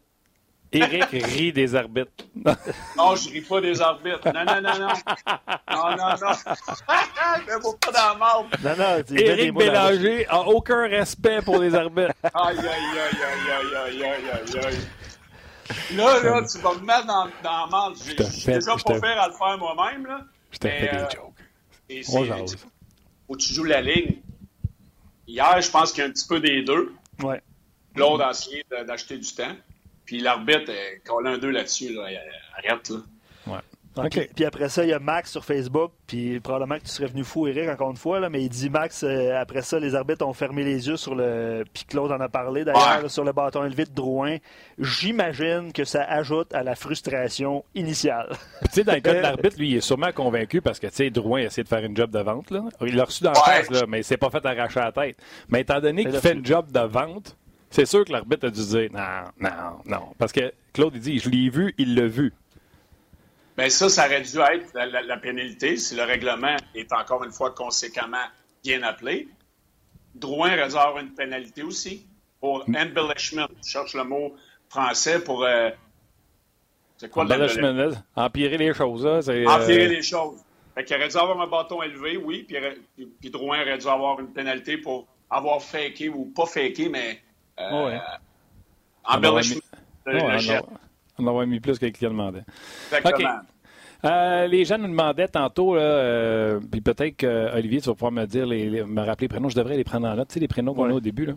Eric 0.71 1.05
rit 1.11 1.52
des 1.52 1.75
arbitres. 1.75 2.12
non, 2.97 3.17
je 3.17 3.31
ris 3.31 3.40
pas 3.40 3.61
des 3.61 3.81
arbitres. 3.81 4.33
Non, 4.33 4.45
non, 4.45 4.61
non, 4.61 4.78
non. 4.78 4.88
Non, 5.71 5.97
non, 5.97 6.09
non. 6.21 6.33
je 7.47 7.55
ne 7.55 7.76
pas 7.78 7.93
dans 7.93 8.09
la 8.09 8.14
marde. 8.14 8.47
Non, 8.62 8.76
non, 8.76 9.17
Éric 9.17 9.55
Bélanger 9.55 10.26
n'a 10.31 10.40
aucun 10.43 10.88
respect 10.88 11.40
pour 11.43 11.59
les 11.59 11.75
arbitres. 11.75 12.12
aïe, 12.23 12.59
aïe, 12.59 12.67
aïe, 12.67 13.23
aïe, 13.25 13.76
aïe, 13.76 14.05
aïe, 14.05 14.31
aïe, 14.31 14.67
aïe. 14.67 15.97
Là, 15.97 16.23
là, 16.23 16.43
tu 16.50 16.59
vas 16.59 16.75
me 16.75 16.81
mettre 16.81 17.07
dans, 17.07 17.25
dans 17.43 17.64
la 17.64 17.67
marde. 17.71 17.95
Je 17.97 18.23
suis 18.25 18.47
déjà 18.47 18.76
pas 18.76 19.00
faire 19.00 19.21
à 19.21 19.28
le 19.28 19.35
faire 19.35 19.59
moi-même, 19.59 20.07
là. 20.07 20.21
Je 20.52 20.59
t'ai 20.59 20.71
fait 20.71 20.90
des 20.90 20.97
euh, 20.97 21.11
jokes. 21.11 21.35
Et 21.90 22.02
Où 23.28 23.37
tu 23.37 23.52
joues 23.52 23.64
la 23.64 23.81
ligne. 23.81 24.17
Hier, 25.26 25.61
je 25.61 25.71
pense 25.71 25.93
qu'il 25.93 26.02
y 26.02 26.07
a 26.07 26.09
un 26.09 26.12
petit 26.12 26.26
peu 26.26 26.40
des 26.40 26.62
deux. 26.62 26.95
Ouais. 27.23 27.43
L'autre 27.99 28.25
a 28.25 28.31
essayé 28.31 28.64
d'acheter 28.87 29.19
du 29.19 29.33
temps. 29.35 29.55
Puis 30.05 30.21
l'arbitre, 30.21 30.73
quand 31.05 31.17
on 31.21 31.25
a 31.26 31.31
un 31.33 31.38
deux 31.38 31.50
là-dessus, 31.50 31.93
là, 31.93 32.07
arrête, 32.57 32.88
là. 32.88 32.97
Ouais. 33.47 33.59
Puis, 34.11 34.21
OK. 34.21 34.31
puis 34.37 34.45
après 34.45 34.69
ça, 34.69 34.85
il 34.85 34.90
y 34.90 34.93
a 34.93 35.00
Max 35.00 35.33
sur 35.33 35.45
Facebook, 35.45 35.90
puis 36.07 36.38
probablement 36.38 36.76
que 36.78 36.85
tu 36.85 36.90
serais 36.90 37.09
venu 37.09 37.25
fou, 37.25 37.49
Eric, 37.49 37.69
encore 37.69 37.90
une 37.90 37.97
fois, 37.97 38.21
là, 38.21 38.28
mais 38.31 38.43
il 38.43 38.49
dit 38.49 38.71
Max, 38.71 39.02
euh, 39.02 39.35
après 39.40 39.62
ça, 39.62 39.81
les 39.81 39.97
arbitres 39.97 40.25
ont 40.25 40.33
fermé 40.35 40.62
les 40.62 40.87
yeux 40.87 40.97
sur 40.97 41.17
le. 41.17 41.64
Puis 41.75 41.85
Claude 41.85 42.12
en 42.12 42.21
a 42.21 42.28
parlé 42.28 42.64
d'ailleurs, 42.64 43.02
Ouais. 43.02 43.09
sur 43.09 43.25
le 43.25 43.33
bâton 43.33 43.64
élevé 43.64 43.87
de 43.87 43.90
Drouin. 43.90 44.37
J'imagine 44.78 45.73
que 45.73 45.85
ça 45.85 46.05
ajoute 46.05 46.55
à 46.55 46.62
la 46.62 46.75
frustration 46.76 47.64
initiale. 47.75 48.28
Puis, 48.61 48.69
tu 48.69 48.75
sais, 48.76 48.85
dans 48.85 48.95
le 48.95 49.00
cas 49.00 49.14
de 49.14 49.19
l'arbitre, 49.21 49.57
lui, 49.59 49.71
il 49.71 49.76
est 49.76 49.81
sûrement 49.81 50.12
convaincu 50.12 50.61
parce 50.62 50.78
que, 50.78 50.87
tu 50.87 50.95
sais, 50.95 51.11
Drouin 51.11 51.40
a 51.40 51.45
essayé 51.45 51.64
de 51.64 51.69
faire 51.69 51.85
une 51.85 51.97
job 51.97 52.11
de 52.11 52.21
vente. 52.21 52.50
Là. 52.50 52.62
Il 52.83 52.95
l'a 52.95 53.05
reçu 53.05 53.25
dans 53.25 53.33
la 53.33 53.38
Ouais. 53.40 53.62
face, 53.64 53.71
là, 53.71 53.85
mais 53.88 54.00
il 54.00 54.05
s'est 54.05 54.17
pas 54.17 54.31
fait 54.31 54.45
arracher 54.47 54.81
la 54.81 54.93
tête. 54.93 55.17
Mais 55.49 55.62
étant 55.62 55.81
donné 55.81 56.05
qu'il 56.05 56.21
fait 56.21 56.33
une 56.35 56.47
job 56.47 56.71
de 56.71 56.81
vente, 56.81 57.37
c'est 57.71 57.87
sûr 57.87 58.05
que 58.05 58.13
l'arbitre 58.13 58.47
a 58.47 58.51
dû 58.51 58.65
dire 58.65 58.89
non, 58.93 59.25
non, 59.41 59.81
non. 59.87 60.15
Parce 60.19 60.33
que 60.33 60.53
Claude, 60.73 60.95
il 60.95 61.01
dit 61.01 61.19
je 61.19 61.29
l'ai 61.31 61.49
vu, 61.51 61.75
il 61.79 61.95
l'a 61.95 62.07
vu. 62.07 62.33
Ben 63.57 63.69
ça, 63.71 63.89
ça 63.89 64.07
aurait 64.07 64.21
dû 64.23 64.39
être 64.39 64.73
la, 64.75 64.87
la- 64.87 65.03
la 65.03 65.17
pénalité 65.17 65.77
si 65.77 65.97
le 65.97 66.05
règlement 66.05 66.57
est 66.75 66.93
encore 66.93 67.25
une 67.25 67.33
fois 67.33 67.51
conséquemment 67.51 68.25
bien 68.63 68.83
appelé. 68.85 69.29
Drouin 70.15 70.49
aurait 70.57 70.69
dû 70.69 70.77
avoir 70.77 70.99
une 70.99 71.13
pénalité 71.15 71.63
aussi 71.63 72.07
pour 72.41 72.65
embellishment. 72.69 73.49
Je 73.65 73.69
cherche 73.71 73.95
le 73.95 74.05
mot 74.05 74.35
français 74.69 75.21
pour. 75.23 75.45
euh, 75.45 75.71
c'est 76.99 77.11
quoi? 77.11 77.25
Embellishment, 77.25 77.73
là, 77.73 77.91
empirer 78.17 78.59
les 78.59 78.73
choses. 78.75 79.05
Là, 79.05 79.23
c'est, 79.23 79.47
Empirer 79.47 79.87
euh, 79.87 79.89
les 79.89 80.03
choses. 80.03 80.41
Fait 80.75 80.85
qu'il 80.85 80.97
aurait 80.97 81.09
dû 81.09 81.17
avoir 81.17 81.41
un 81.41 81.47
bâton 81.49 81.83
élevé, 81.83 82.17
oui, 82.17 82.45
puis- 82.47 83.07
puis 83.21 83.31
Drouin 83.31 83.61
aurait 83.63 83.79
dû 83.79 83.89
avoir 83.89 84.21
une 84.21 84.29
pénalité 84.33 84.79
pour 84.79 85.07
avoir 85.31 85.61
faké 85.63 86.09
ou 86.09 86.27
pas 86.27 86.47
faké, 86.47 86.89
mais. 86.89 87.21
Euh, 87.60 87.86
Ouais. 87.86 88.00
Embellishment. 89.04 89.60
On, 90.06 90.38
jet. 90.38 90.60
a, 91.18 91.47
mis 91.47 91.60
plus 91.60 91.78
que 91.78 91.86
le 91.86 91.92
client 91.92 92.10
demandait. 92.10 92.44
Exactement. 92.92 93.40
Euh, 94.04 94.47
les 94.47 94.64
gens 94.64 94.78
nous 94.78 94.86
demandaient 94.86 95.26
tantôt, 95.28 95.75
là, 95.75 95.80
euh, 95.82 96.60
puis 96.71 96.80
peut-être 96.80 97.16
que 97.16 97.52
Olivier, 97.56 97.80
tu 97.80 97.88
vas 97.88 97.94
pouvoir 97.94 98.12
me 98.12 98.25
dire, 98.26 98.47
les, 98.47 98.71
les- 98.71 98.84
me 98.84 99.00
rappeler 99.02 99.25
les 99.25 99.28
prénoms. 99.28 99.49
Je 99.49 99.56
devrais 99.56 99.76
les 99.76 99.82
prendre 99.84 100.06
en 100.06 100.14
note, 100.14 100.28
tu 100.28 100.34
sais, 100.34 100.40
les 100.40 100.47
prénoms 100.47 100.73
qu'on 100.73 100.84
Ouais. 100.86 100.92
a 100.92 100.94
au 100.94 101.00
début. 101.00 101.26
là. 101.26 101.32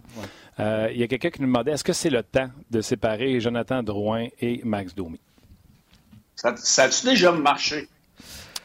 Euh, 0.59 0.89
Il 0.93 0.99
y 0.99 1.03
a 1.03 1.07
quelqu'un 1.07 1.31
qui 1.31 1.41
nous 1.41 1.47
demandait 1.47 1.71
est-ce 1.71 1.83
que 1.83 1.93
c'est 1.93 2.11
le 2.11 2.21
temps 2.21 2.49
de 2.69 2.81
séparer 2.81 3.39
Jonathan 3.39 3.81
Drouin 3.81 4.27
et 4.39 4.61
Max 4.63 4.93
Domi? 4.93 5.19
Ça, 6.35 6.55
ça 6.55 6.83
a-tu 6.83 7.05
déjà 7.07 7.31
marché? 7.31 7.87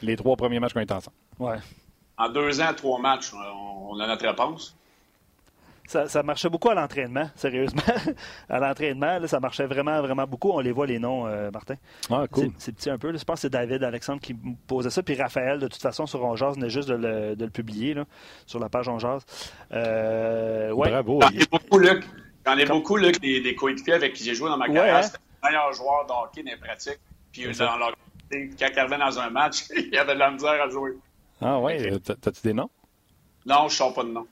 Les 0.03 0.17
trois 0.17 0.37
premiers 0.37 0.61
matchs 0.61 0.75
qu'on 0.75 0.81
est 0.81 0.93
ensemble. 0.93 1.17
Ouais. 1.39 1.57
En 2.19 2.29
deux 2.29 2.61
ans, 2.61 2.73
trois 2.77 3.01
matchs, 3.01 3.33
on, 3.33 3.93
on 3.97 4.01
a 4.01 4.07
notre 4.07 4.27
réponse. 4.29 4.77
Ça, 5.89 6.09
ça 6.09 6.23
marchait 6.23 6.49
beaucoup 6.49 6.69
à 6.71 6.75
l'entraînement, 6.75 7.31
sérieusement. 7.37 7.83
à 8.49 8.59
l'entraînement, 8.59 9.19
là, 9.19 9.29
ça 9.29 9.39
marchait 9.41 9.67
vraiment, 9.67 10.01
vraiment 10.03 10.27
beaucoup. 10.27 10.51
On 10.51 10.61
les 10.61 10.73
voit, 10.73 10.87
les 10.87 10.99
noms, 10.99 11.27
euh, 11.27 11.51
Martin. 11.53 11.75
Ah, 12.11 12.25
cool. 12.31 12.51
C'est- 12.59 12.73
petit 12.73 12.91
un 12.91 12.99
peu. 12.99 13.11
là. 13.11 13.19
Je 13.19 13.25
pense 13.25 13.37
que 13.37 13.41
c'est 13.43 13.51
David 13.51 13.83
Alexandre 13.85 14.21
qui 14.21 14.35
me 14.35 14.55
posait 14.67 14.91
ça. 14.91 15.03
Puis 15.03 15.15
Raphaël, 15.21 15.59
de 15.61 15.69
toute 15.69 15.81
façon, 15.81 16.07
sur 16.07 16.23
On 16.23 16.35
venait 16.35 16.71
juste 16.71 16.89
de 16.89 16.95
le, 16.95 17.37
de 17.37 17.45
le 17.45 17.51
publier 17.51 17.95
là, 17.95 18.05
sur 18.47 18.59
la 18.59 18.69
page 18.69 18.89
On. 18.89 18.99
Euh, 19.73 20.71
ouais. 20.73 20.91
Bravo. 20.91 21.21
J'en 21.23 21.29
ai 21.31 21.47
beaucoup, 21.51 21.79
Luc. 21.79 22.05
J'en 22.45 22.57
ai 22.57 22.65
beaucoup, 22.65 22.97
Luc, 22.97 23.21
des, 23.21 23.41
des 23.41 23.55
coéquipiers 23.55 23.95
avec 23.95 24.15
qui 24.15 24.25
j'ai 24.25 24.35
joué 24.35 24.49
dans 24.51 24.57
ma 24.57 24.67
Ouais, 24.69 24.75
carrière. 24.75 24.97
hein? 24.97 25.03
C'était 25.03 25.19
le 25.43 25.49
meilleur 25.49 25.73
joueur 25.73 26.07
de 26.07 26.13
hockey 26.13 26.43
dans 26.43 26.51
les 26.51 26.57
pratiques. 26.57 27.01
Puis 27.33 27.55
ça. 27.55 27.67
dans 27.67 27.77
leur... 27.77 27.91
quand 28.31 28.67
il 28.73 28.79
arrivait 28.79 28.99
dans 28.99 29.19
un 29.19 29.31
match, 29.31 29.65
il 29.77 29.97
avait 29.99 30.15
de 30.15 30.19
la 30.19 30.31
misère 30.31 30.63
à 30.63 30.69
jouer. 30.69 30.93
Ah, 31.41 31.59
ouais. 31.61 31.93
euh, 31.93 31.99
t'as- 31.99 32.15
T'as-tu 32.17 32.41
des 32.43 32.55
noms? 32.55 32.71
Non, 33.45 33.61
je 33.61 33.65
ne 33.65 33.69
sors 33.71 33.95
pas 33.95 34.03
de 34.05 34.09
nom. 34.11 34.27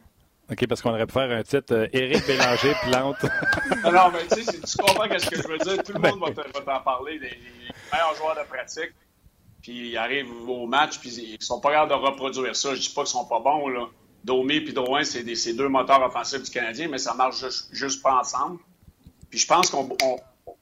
OK, 0.51 0.67
parce 0.67 0.83
qu'on 0.83 0.91
aurait 0.91 1.07
pu 1.07 1.13
faire 1.15 1.31
un 1.31 1.43
titre 1.43 1.73
euh, 1.75 1.87
Éric 1.93 2.27
Bélanger 2.27 2.75
plante. 2.83 3.17
Non, 3.85 4.11
mais 4.13 4.27
tu 4.31 4.43
sais, 4.43 4.53
tu 4.61 4.77
comprends 4.77 5.19
ce 5.19 5.31
que 5.31 5.37
je 5.43 5.49
veux 5.49 5.59
dire. 5.59 5.83
Tout 5.83 5.93
le 5.95 6.01
monde 6.01 6.21
va 6.21 6.31
te- 6.31 6.53
va 6.53 6.61
t'en 6.61 6.81
parler. 6.83 7.19
Les, 7.19 7.31
meilleurs 7.93 8.15
joueurs 8.17 8.37
de 8.37 8.47
pratique. 8.49 8.93
Puis 9.63 9.91
ils 9.91 9.97
arrivent 9.97 10.49
au 10.49 10.67
match, 10.67 10.99
puis 10.99 11.11
ils 11.11 11.43
sont 11.43 11.61
pas 11.61 11.71
capables 11.73 11.91
de 11.93 11.97
reproduire 12.07 12.55
ça. 12.55 12.75
Je 12.75 12.81
dis 12.81 12.91
pas 12.91 13.03
qu'ils 13.03 13.11
sont 13.13 13.25
pas 13.27 13.41
bons, 13.41 13.69
là. 13.69 13.87
Domé 14.23 14.57
et 14.57 14.73
Drouin, 14.73 15.05
c'est 15.05 15.23
deux 15.55 15.69
moteurs 15.69 16.03
offensifs 16.03 16.43
du 16.43 16.51
Canadien, 16.51 16.89
mais 16.89 16.99
ça 16.99 17.15
marche 17.15 17.41
juste, 17.41 17.69
juste 17.73 18.03
pas 18.03 18.19
ensemble. 18.21 18.59
Puis 19.31 19.39
je 19.39 19.47
pense 19.47 19.71
qu'on 19.71 19.89
on, 20.03 20.17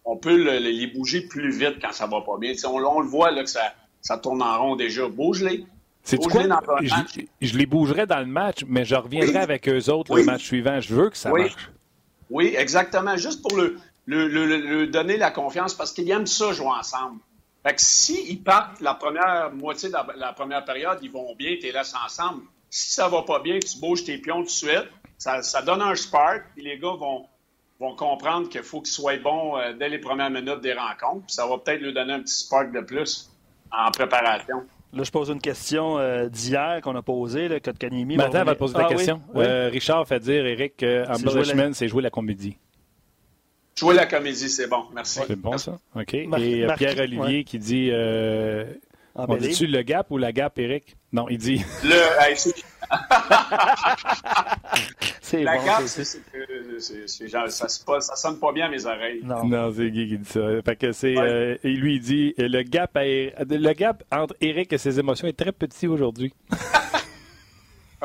on 0.05 0.17
peut 0.17 0.37
le- 0.37 0.59
le- 0.59 0.71
les 0.71 0.87
bouger 0.89 1.23
plus 1.23 1.51
vite 1.57 1.81
quand 1.81 1.93
ça 1.93 2.07
va 2.07 2.21
pas 2.23 2.39
bien. 2.39 2.53
On, 2.65 2.69
on 2.79 3.01
le 3.01 3.07
voit 3.09 3.31
là, 3.33 3.43
que 3.43 3.51
ça, 3.51 3.73
ça 4.01 4.19
tourne 4.19 4.43
en 4.43 4.61
rond 4.63 4.77
déjà. 4.77 5.09
Bouge-les. 5.09 5.65
C'est 6.03 6.17
quoi? 6.19 6.43
Je, 7.41 7.57
les 7.57 7.67
bougerais 7.67 8.07
dans 8.07 8.19
le 8.19 8.27
match, 8.27 8.65
mais 8.67 8.85
je 8.85 8.95
reviendrai 8.97 9.31
Oui. 9.31 9.37
avec 9.37 9.69
eux 9.69 9.89
autres 9.91 10.11
Oui. 10.13 10.21
le 10.23 10.27
match 10.27 10.43
suivant. 10.45 10.81
Je 10.81 10.95
veux 10.95 11.11
que 11.11 11.17
ça 11.17 11.31
Oui. 11.33 11.43
marche. 11.43 11.71
Oui, 12.31 12.55
exactement. 12.57 13.17
Juste 13.17 13.41
pour 13.43 13.57
le, 13.57 13.79
le, 14.07 14.27
le- 14.27 14.47
le- 14.47 14.59
le 14.59 14.87
donner 14.89 15.17
la 15.17 15.31
confiance 15.31 15.75
parce 15.75 15.93
qu'ils 15.93 16.11
aiment 16.11 16.27
ça 16.27 16.53
jouer 16.53 16.67
ensemble. 16.67 17.21
Fait 17.65 17.75
que 17.75 17.81
s'ils 17.81 18.43
partent 18.43 18.81
la 18.81 18.95
première 18.95 19.53
moitié 19.53 19.89
de 19.91 19.95
la, 19.95 20.07
la 20.17 20.33
première 20.33 20.65
période, 20.65 20.99
ils 21.03 21.11
vont 21.13 21.35
bien, 21.37 21.55
tu 21.61 21.67
les 21.67 21.73
laisses 21.73 21.95
ensemble. 21.95 22.43
Si 22.69 22.93
ça 22.95 23.09
va 23.09 23.23
pas 23.23 23.39
bien, 23.39 23.59
tu 23.61 23.79
bouges 23.79 24.03
tes 24.05 24.19
pions 24.19 24.39
tout 24.39 24.45
de 24.47 24.49
suite, 24.51 24.89
ça, 25.19 25.43
ça 25.43 25.63
donne 25.63 25.83
un 25.83 25.95
spark, 25.95 26.43
puis 26.55 26.65
les 26.65 26.79
gars 26.79 26.95
vont, 26.99 27.27
vont 27.79 27.95
comprendre 27.95 28.49
qu'il 28.49 28.63
faut 28.65 28.81
qu'ils 28.81 28.93
soient 28.93 29.17
bons 29.19 29.57
euh, 29.59 29.73
dès 29.75 29.89
les 29.89 29.99
premières 29.99 30.31
minutes 30.31 30.61
des 30.63 30.73
rencontres, 30.73 31.27
puis 31.27 31.35
ça 31.37 31.47
va 31.47 31.59
peut-être 31.59 31.81
leur 31.83 31.93
donner 31.93 32.15
un 32.15 32.21
petit 32.23 32.35
spark 32.35 32.73
de 32.73 32.81
plus 32.81 33.31
en 33.71 33.91
préparation. 33.93 34.65
Là, 34.95 35.05
je 35.05 35.11
pose 35.11 35.31
une 35.31 35.41
question 35.41 35.99
euh, 35.99 36.29
d'hier 36.29 36.81
qu'on 36.83 36.95
a 36.97 37.03
posée, 37.03 37.49
là, 37.49 37.61
Kotkaniemi. 37.61 38.17
Mais 38.17 38.25
va 38.25 38.29
attends, 38.29 38.39
avant 38.41 38.53
de 38.53 38.57
poser 38.59 38.75
Ah 38.77 38.81
la 38.83 38.89
oui? 38.89 38.95
question. 38.97 39.23
Oui. 39.35 39.45
Euh, 39.47 39.71
Richard 39.73 40.07
fait 40.07 40.21
dire, 40.21 40.45
Eric, 40.45 40.77
que 40.77 41.05
C'est 41.07 41.19
jouer 41.19 41.31
Embellishment, 41.31 41.73
c'est 41.73 41.89
jouer 41.89 42.03
la 42.03 42.11
comédie. 42.11 42.59
Jouer 43.75 43.95
la 43.95 44.05
comédie, 44.05 44.51
c'est 44.51 44.67
bon. 44.69 44.85
Merci. 44.95 45.21
C'est 45.27 45.37
bon, 45.37 45.57
ça? 45.57 45.79
OK. 45.97 46.15
Mar- 46.27 46.41
Et 46.41 46.65
euh, 46.65 46.75
Pierre-Olivier 46.77 47.39
ouais. 47.39 47.45
qui 47.45 47.59
dit... 47.59 47.91
euh, 49.17 49.21
on 49.21 49.23
Embellé. 49.25 49.49
dit-tu 49.49 49.67
le 49.67 49.83
gap 49.83 50.11
ou 50.11 50.19
la 50.19 50.33
gap, 50.33 50.59
Eric? 50.59 50.97
Non, 51.13 51.29
il 51.29 51.39
dit... 51.39 51.63
Le, 51.85 51.95
hey, 52.23 52.37
c'est- 52.37 52.55
C'est 55.21 55.45
la 55.45 55.57
bon, 55.57 55.65
gaffe, 55.65 55.87
c'est- 55.87 57.29
genre, 57.29 57.49
ça, 57.51 57.67
c'est 57.69 57.85
pas- 57.87 58.01
ça 58.03 58.17
sonne 58.17 58.39
pas 58.39 58.53
bien 58.53 58.67
à 58.67 58.69
mes 58.69 58.85
oreilles. 58.85 59.21
Non. 59.25 59.45
Non, 59.47 59.73
c'est 59.75 59.91
Guy 59.91 60.09
qui 60.09 60.19
dit 60.19 60.29
ça. 60.29 60.41
Fait 60.65 60.77
que 60.77 60.93
c'est... 60.93 61.17
Ouais. 61.17 61.23
euh, 61.23 61.57
et 61.65 61.71
lui, 61.71 61.95
il 61.97 62.01
dit, 62.01 62.35
euh, 62.39 62.49
le 62.49 62.63
gap, 62.63 62.95
à- 62.97 63.03
le 63.05 63.73
gap 63.73 64.03
entre 64.13 64.35
Eric 64.43 64.73
et 64.75 64.79
ses 64.79 64.99
émotions 64.99 65.27
est 65.29 65.33
très 65.39 65.53
petit 65.53 65.87
aujourd'hui. 65.87 66.35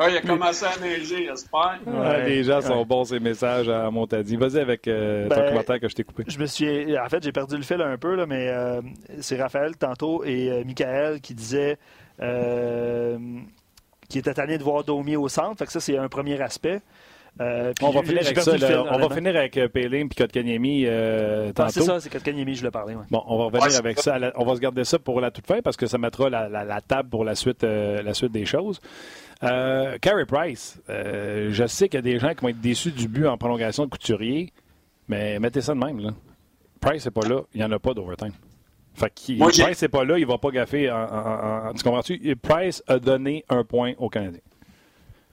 Ah, 0.00 0.08
il 0.08 0.16
a 0.16 0.20
commencé 0.20 0.64
à 0.64 0.78
neiger, 0.80 1.26
j'espère. 1.26 1.80
Ouais, 1.84 2.28
les 2.28 2.44
gens 2.44 2.60
sont 2.60 2.84
bons, 2.86 3.04
ces 3.04 3.18
messages 3.18 3.68
à 3.68 3.90
Montadi. 3.90 4.36
Vas-y 4.36 4.60
avec 4.60 4.86
euh, 4.86 5.28
ton 5.28 5.34
Ben, 5.34 5.48
commentaire 5.48 5.80
que 5.80 5.88
je 5.88 5.94
t'ai 5.96 6.04
coupé. 6.04 6.22
Je 6.28 6.38
me 6.38 6.46
suis. 6.46 6.96
En 6.96 7.08
fait, 7.08 7.20
j'ai 7.20 7.32
perdu 7.32 7.56
le 7.56 7.64
fil 7.64 7.82
un 7.82 7.98
peu, 7.98 8.14
là, 8.14 8.24
mais 8.24 8.48
euh, 8.48 8.80
c'est 9.20 9.42
Raphaël 9.42 9.76
tantôt 9.76 10.22
et 10.24 10.50
euh, 10.50 10.62
Michael 10.64 11.20
qui 11.20 11.34
disaient 11.34 11.78
qui 14.08 14.18
était 14.18 14.34
tanné 14.34 14.56
de 14.56 14.62
voir 14.62 14.84
Domi 14.84 15.16
au 15.16 15.28
centre. 15.28 15.58
Fait 15.58 15.66
que 15.66 15.72
ça, 15.72 15.80
c'est 15.80 15.98
un 15.98 16.08
premier 16.08 16.40
aspect. 16.40 16.80
Euh, 17.40 17.72
on 17.82 17.90
va 17.90 18.02
finir 18.02 18.22
avec 18.24 18.38
ça. 18.40 18.84
on 18.90 18.98
va 18.98 19.14
finir 19.14 19.36
avec 19.36 19.56
euh, 19.56 19.68
Pélim 19.68 20.08
et 20.10 20.14
Kotkaniemi 20.14 20.84
euh, 20.86 21.52
tantôt. 21.52 21.70
c'est 21.70 21.82
ça, 21.82 22.00
c'est 22.00 22.10
Kotkaniemi, 22.10 22.56
je 22.56 22.64
le 22.64 22.70
parlais. 22.70 22.96
Bon, 23.10 23.22
on 23.26 23.38
va 23.38 23.44
revenir 23.44 23.78
avec 23.78 24.00
ça. 24.00 24.18
on 24.36 24.44
va 24.44 24.56
se 24.56 24.60
garder 24.60 24.84
ça 24.84 24.98
pour 24.98 25.20
la 25.20 25.30
toute 25.30 25.46
fin 25.46 25.60
parce 25.62 25.76
que 25.76 25.86
ça 25.86 25.98
mettra 25.98 26.28
la, 26.28 26.80
table 26.80 27.08
pour 27.08 27.24
la 27.24 27.34
suite, 27.34 27.62
la 27.62 28.14
suite 28.14 28.32
des 28.32 28.44
choses. 28.44 28.80
Carey 29.40 30.26
Price, 30.26 30.80
je 30.88 31.64
sais 31.66 31.88
qu'il 31.88 31.98
y 31.98 31.98
a 31.98 32.02
des 32.02 32.18
gens 32.18 32.34
qui 32.34 32.42
vont 32.42 32.48
être 32.48 32.60
déçus 32.60 32.90
du 32.90 33.08
but 33.08 33.26
en 33.26 33.38
prolongation 33.38 33.84
de 33.84 33.90
Couturier, 33.90 34.52
mais 35.08 35.38
mettez 35.38 35.60
ça 35.60 35.74
de 35.74 35.78
même. 35.78 36.00
Là. 36.00 36.10
Price 36.80 37.04
n'est 37.04 37.10
pas 37.10 37.26
là, 37.26 37.42
il 37.54 37.58
n'y 37.58 37.64
en 37.64 37.72
a 37.72 37.78
pas 37.78 37.94
d'overtime. 37.94 38.32
Fait 38.94 39.10
que 39.10 39.62
Price 39.62 39.82
n'est 39.82 39.88
pas 39.88 40.04
là, 40.04 40.18
il 40.18 40.22
ne 40.22 40.26
va 40.26 40.38
pas 40.38 40.50
gaffer. 40.50 40.90
En, 40.90 41.72
tu 41.76 41.84
comprends-tu? 41.84 42.36
Price 42.36 42.82
a 42.88 42.98
donné 42.98 43.44
un 43.48 43.62
point 43.62 43.92
au 43.98 44.08
Canadien. 44.08 44.40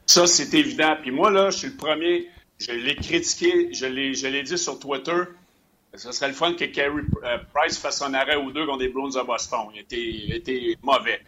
Ça, 0.06 0.28
c'est 0.28 0.54
évident. 0.54 0.96
Puis 1.02 1.12
moi, 1.12 1.32
là, 1.32 1.50
je 1.50 1.58
suis 1.58 1.68
le 1.70 1.76
premier. 1.76 2.30
Je 2.60 2.72
l'ai 2.72 2.96
critiqué, 2.96 3.74
je 3.74 3.86
l'ai 3.86 4.44
dit 4.44 4.58
sur 4.58 4.80
Twitter. 4.80 5.24
Ce 5.94 6.12
serait 6.12 6.28
le 6.28 6.34
fun 6.34 6.54
que 6.54 6.66
Carey 6.66 7.04
euh, 7.24 7.38
Price 7.54 7.78
fasse 7.78 8.02
un 8.02 8.14
arrêt 8.14 8.36
ou 8.36 8.52
deux 8.52 8.66
contre 8.66 8.80
des 8.80 8.90
Bruins 8.90 9.10
de 9.10 9.26
Boston. 9.26 9.68
Il 9.74 9.82
était, 9.82 10.02
il 10.02 10.34
était 10.34 10.78
mauvais. 10.82 11.22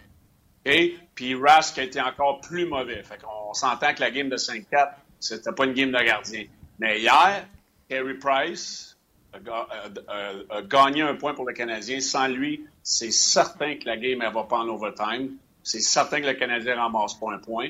Okay? 0.66 0.98
Puis 1.16 1.36
Rask 1.36 1.78
a 1.80 1.84
été 1.84 2.02
encore 2.02 2.42
plus 2.42 2.66
mauvais. 2.66 3.02
Fait 3.04 3.18
qu'on 3.22 3.54
s'entend 3.54 3.94
que 3.94 4.02
la 4.02 4.12
game 4.12 4.30
de 4.30 4.38
5-4, 4.38 4.92
c'était 5.20 5.52
pas 5.54 5.66
une 5.66 5.74
game 5.74 5.92
de 5.92 6.04
gardien. 6.04 6.46
Mais 6.80 7.00
hier, 7.00 7.48
Carey 7.90 8.14
Price 8.16 8.98
a, 9.34 10.62
gagné 10.62 11.02
un 11.02 11.16
point 11.16 11.34
pour 11.34 11.48
le 11.48 11.54
Canadien. 11.54 12.00
Sans 12.02 12.28
lui, 12.28 12.66
c'est 12.84 13.12
certain 13.12 13.76
que 13.76 13.86
la 13.86 13.98
game 13.98 14.20
ne 14.20 14.30
va 14.30 14.44
pas 14.44 14.58
en 14.58 14.68
overtime. 14.68 15.38
C'est 15.64 15.80
certain 15.80 16.22
que 16.22 16.28
le 16.28 16.34
Canadien 16.34 16.76
ramasse 16.76 17.14
pas 17.14 17.34
un 17.34 17.40
point. 17.40 17.70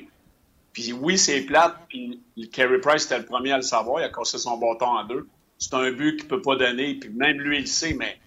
Puis 0.78 0.94
oui, 0.94 1.18
c'est 1.18 1.42
plate, 1.42 1.76
puis 1.90 2.22
Carey 2.54 2.78
Price 2.80 3.06
était 3.06 3.18
le 3.18 3.26
premier 3.26 3.52
à 3.52 3.58
le 3.58 3.64
savoir, 3.64 4.00
il 4.00 4.04
a 4.04 4.10
cassé 4.10 4.38
son 4.38 4.60
bâton 4.60 4.86
en 4.86 5.06
deux. 5.06 5.28
C'est 5.58 5.74
un 5.74 5.92
but 5.92 6.18
qu'il 6.18 6.26
ne 6.26 6.30
peut 6.30 6.42
pas 6.44 6.56
donner, 6.56 6.94
puis 6.94 7.10
même 7.10 7.40
lui, 7.40 7.58
il 7.58 7.62
le 7.62 7.66
sait, 7.66 7.96
mais 7.96 8.20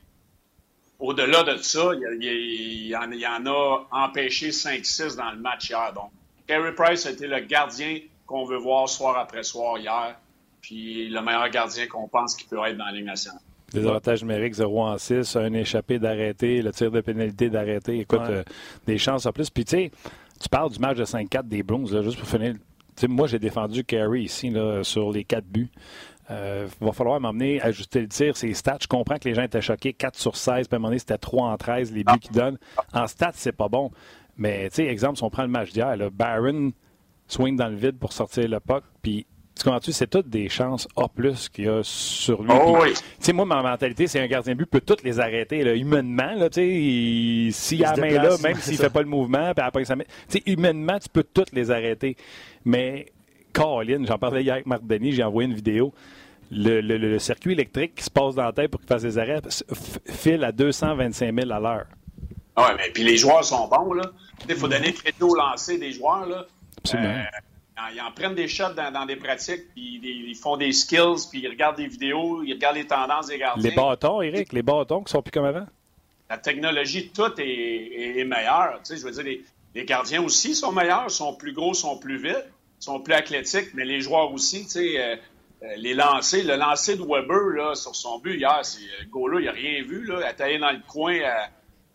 au-delà 0.98 1.44
de 1.44 1.58
ça, 1.58 1.92
il, 1.94 2.88
y 2.88 2.96
en, 2.96 3.46
a 3.46 3.86
empêché 3.92 4.50
5-6 4.50 5.16
dans 5.16 5.30
le 5.30 5.38
match 5.38 5.70
hier. 5.70 5.92
Donc, 5.92 6.10
Carey 6.48 6.74
Price 6.74 7.06
a 7.06 7.12
été 7.12 7.28
le 7.28 7.38
gardien 7.38 8.00
qu'on 8.26 8.44
veut 8.44 8.58
voir 8.58 8.88
soir 8.88 9.16
après 9.16 9.44
soir 9.44 9.78
hier, 9.78 10.16
puis 10.60 11.08
le 11.08 11.22
meilleur 11.22 11.48
gardien 11.50 11.86
qu'on 11.86 12.08
pense 12.08 12.34
qu'il 12.34 12.48
peut 12.48 12.58
être 12.66 12.76
dans 12.76 12.86
la 12.86 12.92
Ligue 12.92 13.06
nationale. 13.06 13.42
Des 13.72 13.86
avantages 13.86 14.22
numériques 14.22 14.54
0 14.54 14.82
en 14.82 14.98
6, 14.98 15.36
un 15.36 15.52
échappé 15.52 16.00
d'arrêter, 16.00 16.62
le 16.62 16.72
tir 16.72 16.90
de 16.90 17.00
pénalité 17.00 17.48
d'arrêter. 17.48 18.00
Écoute, 18.00 18.18
euh, 18.28 18.42
des 18.88 18.98
chances 18.98 19.26
en 19.26 19.30
plus. 19.30 19.50
Puis 19.50 19.64
tu 19.64 19.76
sais, 19.76 19.90
tu 20.40 20.48
parles 20.48 20.70
du 20.70 20.78
match 20.78 20.96
de 20.96 21.04
5-4 21.04 21.46
des 21.46 21.62
Bruins, 21.62 21.86
juste 22.02 22.18
pour 22.18 22.28
finir. 22.28 22.54
moi, 23.08 23.26
j'ai 23.28 23.38
défendu 23.38 23.84
Carey 23.84 24.22
ici 24.22 24.52
sur 24.82 25.12
les 25.12 25.24
quatre 25.24 25.46
buts. 25.46 25.70
Il 26.30 26.36
euh, 26.36 26.68
va 26.80 26.92
falloir 26.92 27.20
m'emmener 27.20 27.60
à 27.60 27.66
ajuster 27.66 28.00
le 28.00 28.06
tir, 28.06 28.36
ses 28.36 28.54
stats. 28.54 28.78
Je 28.82 28.86
comprends 28.86 29.18
que 29.18 29.28
les 29.28 29.34
gens 29.34 29.42
étaient 29.42 29.60
choqués. 29.60 29.92
4 29.92 30.16
sur 30.16 30.36
16, 30.36 30.68
puis 30.68 30.74
à 30.74 30.76
un 30.76 30.78
moment 30.78 30.90
donné, 30.90 31.00
c'était 31.00 31.18
3 31.18 31.48
en 31.48 31.56
13, 31.56 31.92
les 31.92 32.04
buts 32.04 32.20
qu'ils 32.20 32.30
donnent. 32.30 32.58
En 32.92 33.08
stats, 33.08 33.32
c'est 33.34 33.52
pas 33.52 33.68
bon. 33.68 33.90
Mais, 34.36 34.68
tu 34.70 34.76
sais, 34.76 34.86
exemple, 34.86 35.16
si 35.16 35.24
on 35.24 35.30
prend 35.30 35.42
le 35.42 35.48
match 35.48 35.72
d'hier, 35.72 35.96
Barron 36.12 36.70
swing 37.26 37.56
dans 37.56 37.68
le 37.68 37.74
vide 37.74 37.98
pour 37.98 38.12
sortir 38.12 38.48
le 38.48 38.60
puck, 38.60 38.84
puis 39.02 39.26
tu 39.56 39.64
comprends-tu? 39.64 39.92
C'est 39.92 40.06
toutes 40.06 40.28
des 40.28 40.48
chances 40.48 40.88
A 40.96 41.06
qu'il 41.52 41.64
y 41.64 41.68
a 41.68 41.82
sur 41.82 42.42
lui. 42.42 42.50
Oh, 42.50 42.78
oui. 42.80 42.94
Tu 42.94 43.02
sais, 43.20 43.32
moi, 43.32 43.44
ma 43.44 43.62
mentalité, 43.62 44.06
c'est 44.06 44.20
un 44.20 44.26
gardien 44.26 44.54
de 44.54 44.58
but 44.58 44.66
peut 44.66 44.80
toutes 44.80 45.02
les 45.02 45.20
arrêter, 45.20 45.62
là, 45.62 45.74
humainement. 45.74 46.32
Là, 46.34 46.48
s'il 46.50 47.84
a 47.84 47.94
la 47.94 48.00
main 48.00 48.22
là, 48.22 48.36
même 48.42 48.56
s'il 48.60 48.74
ne 48.74 48.78
fait 48.78 48.90
pas 48.90 49.02
le 49.02 49.08
mouvement, 49.08 49.52
puis 49.54 49.64
après 49.64 49.84
ça 49.84 49.96
met. 49.96 50.06
Tu 50.28 50.38
sais, 50.38 50.42
humainement, 50.46 50.98
tu 50.98 51.08
peux 51.08 51.24
toutes 51.24 51.52
les 51.52 51.70
arrêter. 51.70 52.16
Mais, 52.64 53.06
Caroline, 53.52 54.06
j'en 54.06 54.18
parlais 54.18 54.42
hier 54.42 54.54
avec 54.54 54.66
Marc 54.66 54.86
Denis, 54.86 55.12
j'ai 55.12 55.24
envoyé 55.24 55.48
une 55.48 55.56
vidéo. 55.56 55.92
Le, 56.52 57.18
circuit 57.18 57.52
électrique 57.52 57.94
qui 57.96 58.04
se 58.04 58.10
passe 58.10 58.34
dans 58.34 58.44
la 58.44 58.52
tête 58.52 58.70
pour 58.70 58.80
qu'il 58.80 58.88
fasse 58.88 59.02
des 59.02 59.18
arrêts 59.18 59.40
file 60.06 60.42
à 60.42 60.50
225 60.50 61.32
000 61.32 61.52
à 61.52 61.60
l'heure. 61.60 61.86
Ah 62.56 62.68
ouais, 62.68 62.76
mais 62.76 62.90
puis 62.92 63.04
les 63.04 63.16
joueurs 63.16 63.44
sont 63.44 63.68
bons, 63.68 63.92
là. 63.92 64.02
Il 64.48 64.56
faut 64.56 64.66
donner 64.66 64.92
crédit 64.92 65.22
au 65.22 65.34
lancer 65.34 65.78
des 65.78 65.92
joueurs, 65.92 66.26
là. 66.26 66.46
Absolument. 66.78 67.08
Euh, 67.08 67.22
ils 67.92 68.00
en 68.00 68.10
prennent 68.12 68.34
des 68.34 68.48
shots 68.48 68.74
dans, 68.74 69.06
des 69.06 69.16
pratiques, 69.16 69.72
puis 69.72 70.00
ils, 70.02 70.34
font 70.34 70.56
des 70.56 70.72
skills, 70.72 71.28
puis 71.30 71.40
ils 71.40 71.48
regardent 71.48 71.76
des 71.76 71.86
vidéos, 71.86 72.42
ils 72.42 72.54
regardent 72.54 72.76
les 72.76 72.86
tendances 72.86 73.26
des 73.28 73.38
gardiens. 73.38 73.70
Les 73.70 73.74
bâtons, 73.74 74.22
Eric, 74.22 74.52
les 74.52 74.62
bâtons 74.62 75.02
qui 75.02 75.12
sont 75.12 75.22
plus 75.22 75.30
comme 75.30 75.44
avant? 75.44 75.66
La 76.28 76.38
technologie, 76.38 77.10
tout 77.10 77.32
est, 77.38 78.18
est, 78.18 78.24
meilleur. 78.24 78.80
Tu 78.84 78.94
sais, 78.94 78.96
je 78.96 79.04
veux 79.04 79.22
dire, 79.22 79.42
les, 79.74 79.84
gardiens 79.84 80.22
aussi 80.22 80.54
sont 80.54 80.72
meilleurs, 80.72 81.10
sont 81.10 81.34
plus 81.34 81.52
gros, 81.52 81.74
sont 81.74 81.98
plus 81.98 82.18
vite, 82.18 82.44
sont 82.78 83.00
plus 83.00 83.14
athlétiques, 83.14 83.74
mais 83.74 83.84
les 83.84 84.00
joueurs 84.00 84.32
aussi, 84.32 84.64
tu 84.64 84.70
sais, 84.70 85.00
euh, 85.00 85.16
euh, 85.62 85.74
les 85.76 85.94
lancers, 85.94 86.44
le 86.44 86.56
lancer 86.56 86.96
de 86.96 87.02
Weber 87.02 87.56
là, 87.56 87.74
sur 87.74 87.94
son 87.94 88.18
but 88.18 88.36
hier, 88.36 88.60
c'est 88.62 88.80
le 89.00 89.06
goal-là, 89.10 89.40
il 89.40 89.46
n'a 89.46 89.52
rien 89.52 89.82
vu, 89.82 90.06
là, 90.06 90.26
attaqué 90.26 90.58
dans 90.58 90.70
le 90.70 90.80
coin, 90.86 91.18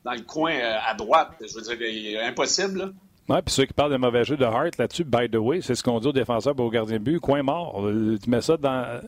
dans 0.04 0.13
le 0.13 0.21
coin 0.21 0.54
à 0.54 0.93
droite. 0.93 1.32
Je 1.41 1.56
veux 1.56 1.76
dire, 1.76 2.21
impossible. 2.24 2.80
Là. 2.80 2.89
Oui, 3.27 3.38
puis 3.43 3.53
ceux 3.53 3.65
qui 3.65 3.73
parlent 3.73 3.91
de 3.91 3.97
mauvais 3.97 4.23
jeu 4.23 4.38
de 4.38 4.45
Hart 4.45 4.77
là-dessus, 4.77 5.03
by 5.03 5.29
the 5.29 5.38
way, 5.38 5.61
c'est 5.61 5.73
ce 5.73 5.81
qu'on 5.81 5.99
dit 5.99 6.07
aux 6.07 6.13
défenseurs 6.13 6.53
et 6.57 6.61
aux 6.61 6.69
gardiens 6.69 6.97
de 6.97 7.03
but, 7.03 7.19
coin 7.19 7.41
mort. 7.41 7.83
Euh, 7.83 8.17
tu 8.23 8.29
mets 8.29 8.41
ça 8.41 8.55
dans. 8.57 9.01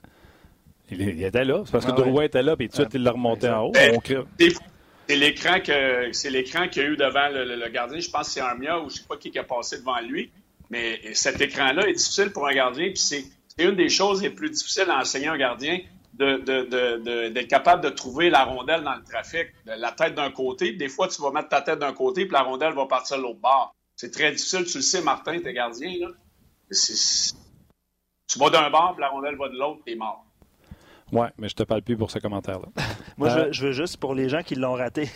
Il, 0.90 1.24
était 1.24 1.44
là. 1.44 1.62
C'est 1.66 1.72
parce 1.72 1.86
que 1.86 1.92
ah 1.92 1.96
Drouin 1.96 2.24
était 2.24 2.42
là, 2.42 2.56
puis 2.56 2.70
tout 2.70 2.78
de 2.78 2.82
suite, 2.82 2.94
il 2.94 3.04
l'a 3.04 3.12
remonté 3.12 3.50
en 3.50 3.66
haut. 3.66 3.74
C'est 5.08 5.16
l'écran 5.16 5.60
que 5.60 6.12
c'est 6.12 6.30
l'écran 6.30 6.68
qu'il 6.68 6.82
y 6.82 6.86
a 6.86 6.90
eu 6.90 6.98
devant 6.98 7.30
le, 7.30 7.70
gardien. 7.70 8.00
Je 8.00 8.10
pense 8.10 8.28
que 8.28 8.34
c'est 8.34 8.42
Armia 8.42 8.78
ou 8.80 8.90
je 8.90 8.96
ne 8.96 9.00
sais 9.00 9.06
pas 9.08 9.18
qui, 9.18 9.32
qui 9.32 9.40
a 9.40 9.44
passé 9.44 9.78
devant 9.78 10.00
lui. 10.02 10.32
Mais 10.70 11.00
cet 11.14 11.40
écran-là 11.40 11.88
est 11.88 11.94
difficile 11.94 12.32
pour 12.32 12.48
un 12.48 12.54
gardien. 12.54 12.88
Puis 12.88 12.98
c'est 12.98 13.24
une 13.58 13.76
des 13.76 13.90
choses 13.90 14.22
les 14.22 14.30
plus 14.30 14.50
difficiles 14.50 14.90
à 14.90 15.00
enseigner 15.00 15.28
un 15.28 15.38
gardien 15.38 15.80
d'être 16.14 16.44
de, 16.46 17.30
de, 17.30 17.42
capable 17.44 17.84
de 17.84 17.90
trouver 17.90 18.30
la 18.30 18.44
rondelle 18.44 18.84
dans 18.84 18.96
le 18.96 19.04
trafic, 19.04 19.48
la 19.66 19.92
tête 19.92 20.16
d'un 20.16 20.32
côté. 20.32 20.72
Des 20.74 20.90
fois, 20.90 21.08
tu 21.08 21.22
vas 21.22 21.32
mettre 21.32 21.50
ta 21.50 21.62
tête 21.62 21.80
d'un 21.80 21.94
côté, 21.94 22.26
puis 22.26 22.34
la 22.34 22.42
rondelle 22.42 22.74
va 22.74 22.86
partir 22.86 23.18
de 23.18 23.22
l'autre 23.22 23.40
bord. 23.40 23.76
C'est 23.98 24.12
très 24.12 24.32
difficile, 24.32 24.64
tu 24.66 24.78
le 24.78 24.84
sais, 24.84 25.02
Martin, 25.02 25.40
t'es 25.42 25.54
gardien, 25.54 25.92
là. 26.00 26.08
Tu 26.72 28.40
vas 28.40 28.50
d'un 28.52 28.70
bord, 28.70 28.94
puis 28.94 29.02
la 29.02 29.10
rondelle 29.10 29.36
va 29.38 29.50
de 29.50 29.58
l'autre, 29.58 29.82
t'es 29.86 29.96
mort. 29.96 30.24
Ouais, 31.12 31.30
mais 31.40 31.50
je 31.50 31.56
te 31.56 31.64
parle 31.64 31.82
plus 31.82 31.98
pour 31.98 32.12
ce 32.12 32.20
commentaire-là. 32.20 32.68
Moi, 33.18 33.30
euh, 33.30 33.48
je, 33.52 33.66
veux 33.66 33.72
juste 33.72 33.98
pour 33.98 34.14
les 34.14 34.30
gens 34.30 34.44
qui 34.44 34.54
l'ont 34.54 34.74
raté. 34.74 35.10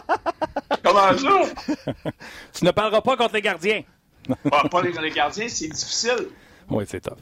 Comment 0.84 1.16
ça? 1.16 1.72
tu 2.52 2.64
ne 2.66 2.70
parleras 2.70 3.00
pas 3.00 3.16
contre 3.16 3.34
les 3.34 3.42
gardiens. 3.42 3.82
Ah, 4.52 4.68
pas 4.68 4.82
les, 4.82 4.92
les 4.92 5.10
gardiens, 5.10 5.48
c'est 5.48 5.68
difficile. 5.68 6.28
Oui, 6.68 6.84
c'est 6.86 7.00
tough. 7.00 7.16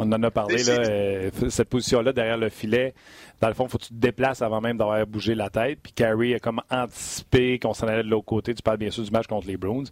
On 0.00 0.12
en 0.12 0.22
a 0.22 0.30
parlé, 0.30 0.62
là, 0.62 0.72
euh, 0.72 1.30
cette 1.50 1.68
position-là 1.68 2.12
derrière 2.12 2.38
le 2.38 2.48
filet. 2.48 2.94
Dans 3.40 3.48
le 3.48 3.54
fond, 3.54 3.64
il 3.66 3.70
faut 3.70 3.78
que 3.78 3.84
tu 3.84 3.90
te 3.90 4.00
déplaces 4.00 4.42
avant 4.42 4.60
même 4.60 4.76
d'avoir 4.76 5.06
bougé 5.06 5.34
la 5.34 5.50
tête. 5.50 5.78
Puis 5.82 5.92
Carey 5.92 6.34
a 6.34 6.38
comme 6.38 6.60
anticipé 6.70 7.58
qu'on 7.58 7.74
s'en 7.74 7.86
allait 7.86 8.02
de 8.02 8.08
l'autre 8.08 8.26
côté. 8.26 8.54
Tu 8.54 8.62
parles 8.62 8.78
bien 8.78 8.90
sûr 8.90 9.02
du 9.02 9.10
match 9.10 9.26
contre 9.26 9.46
les 9.46 9.56
Bruins. 9.56 9.84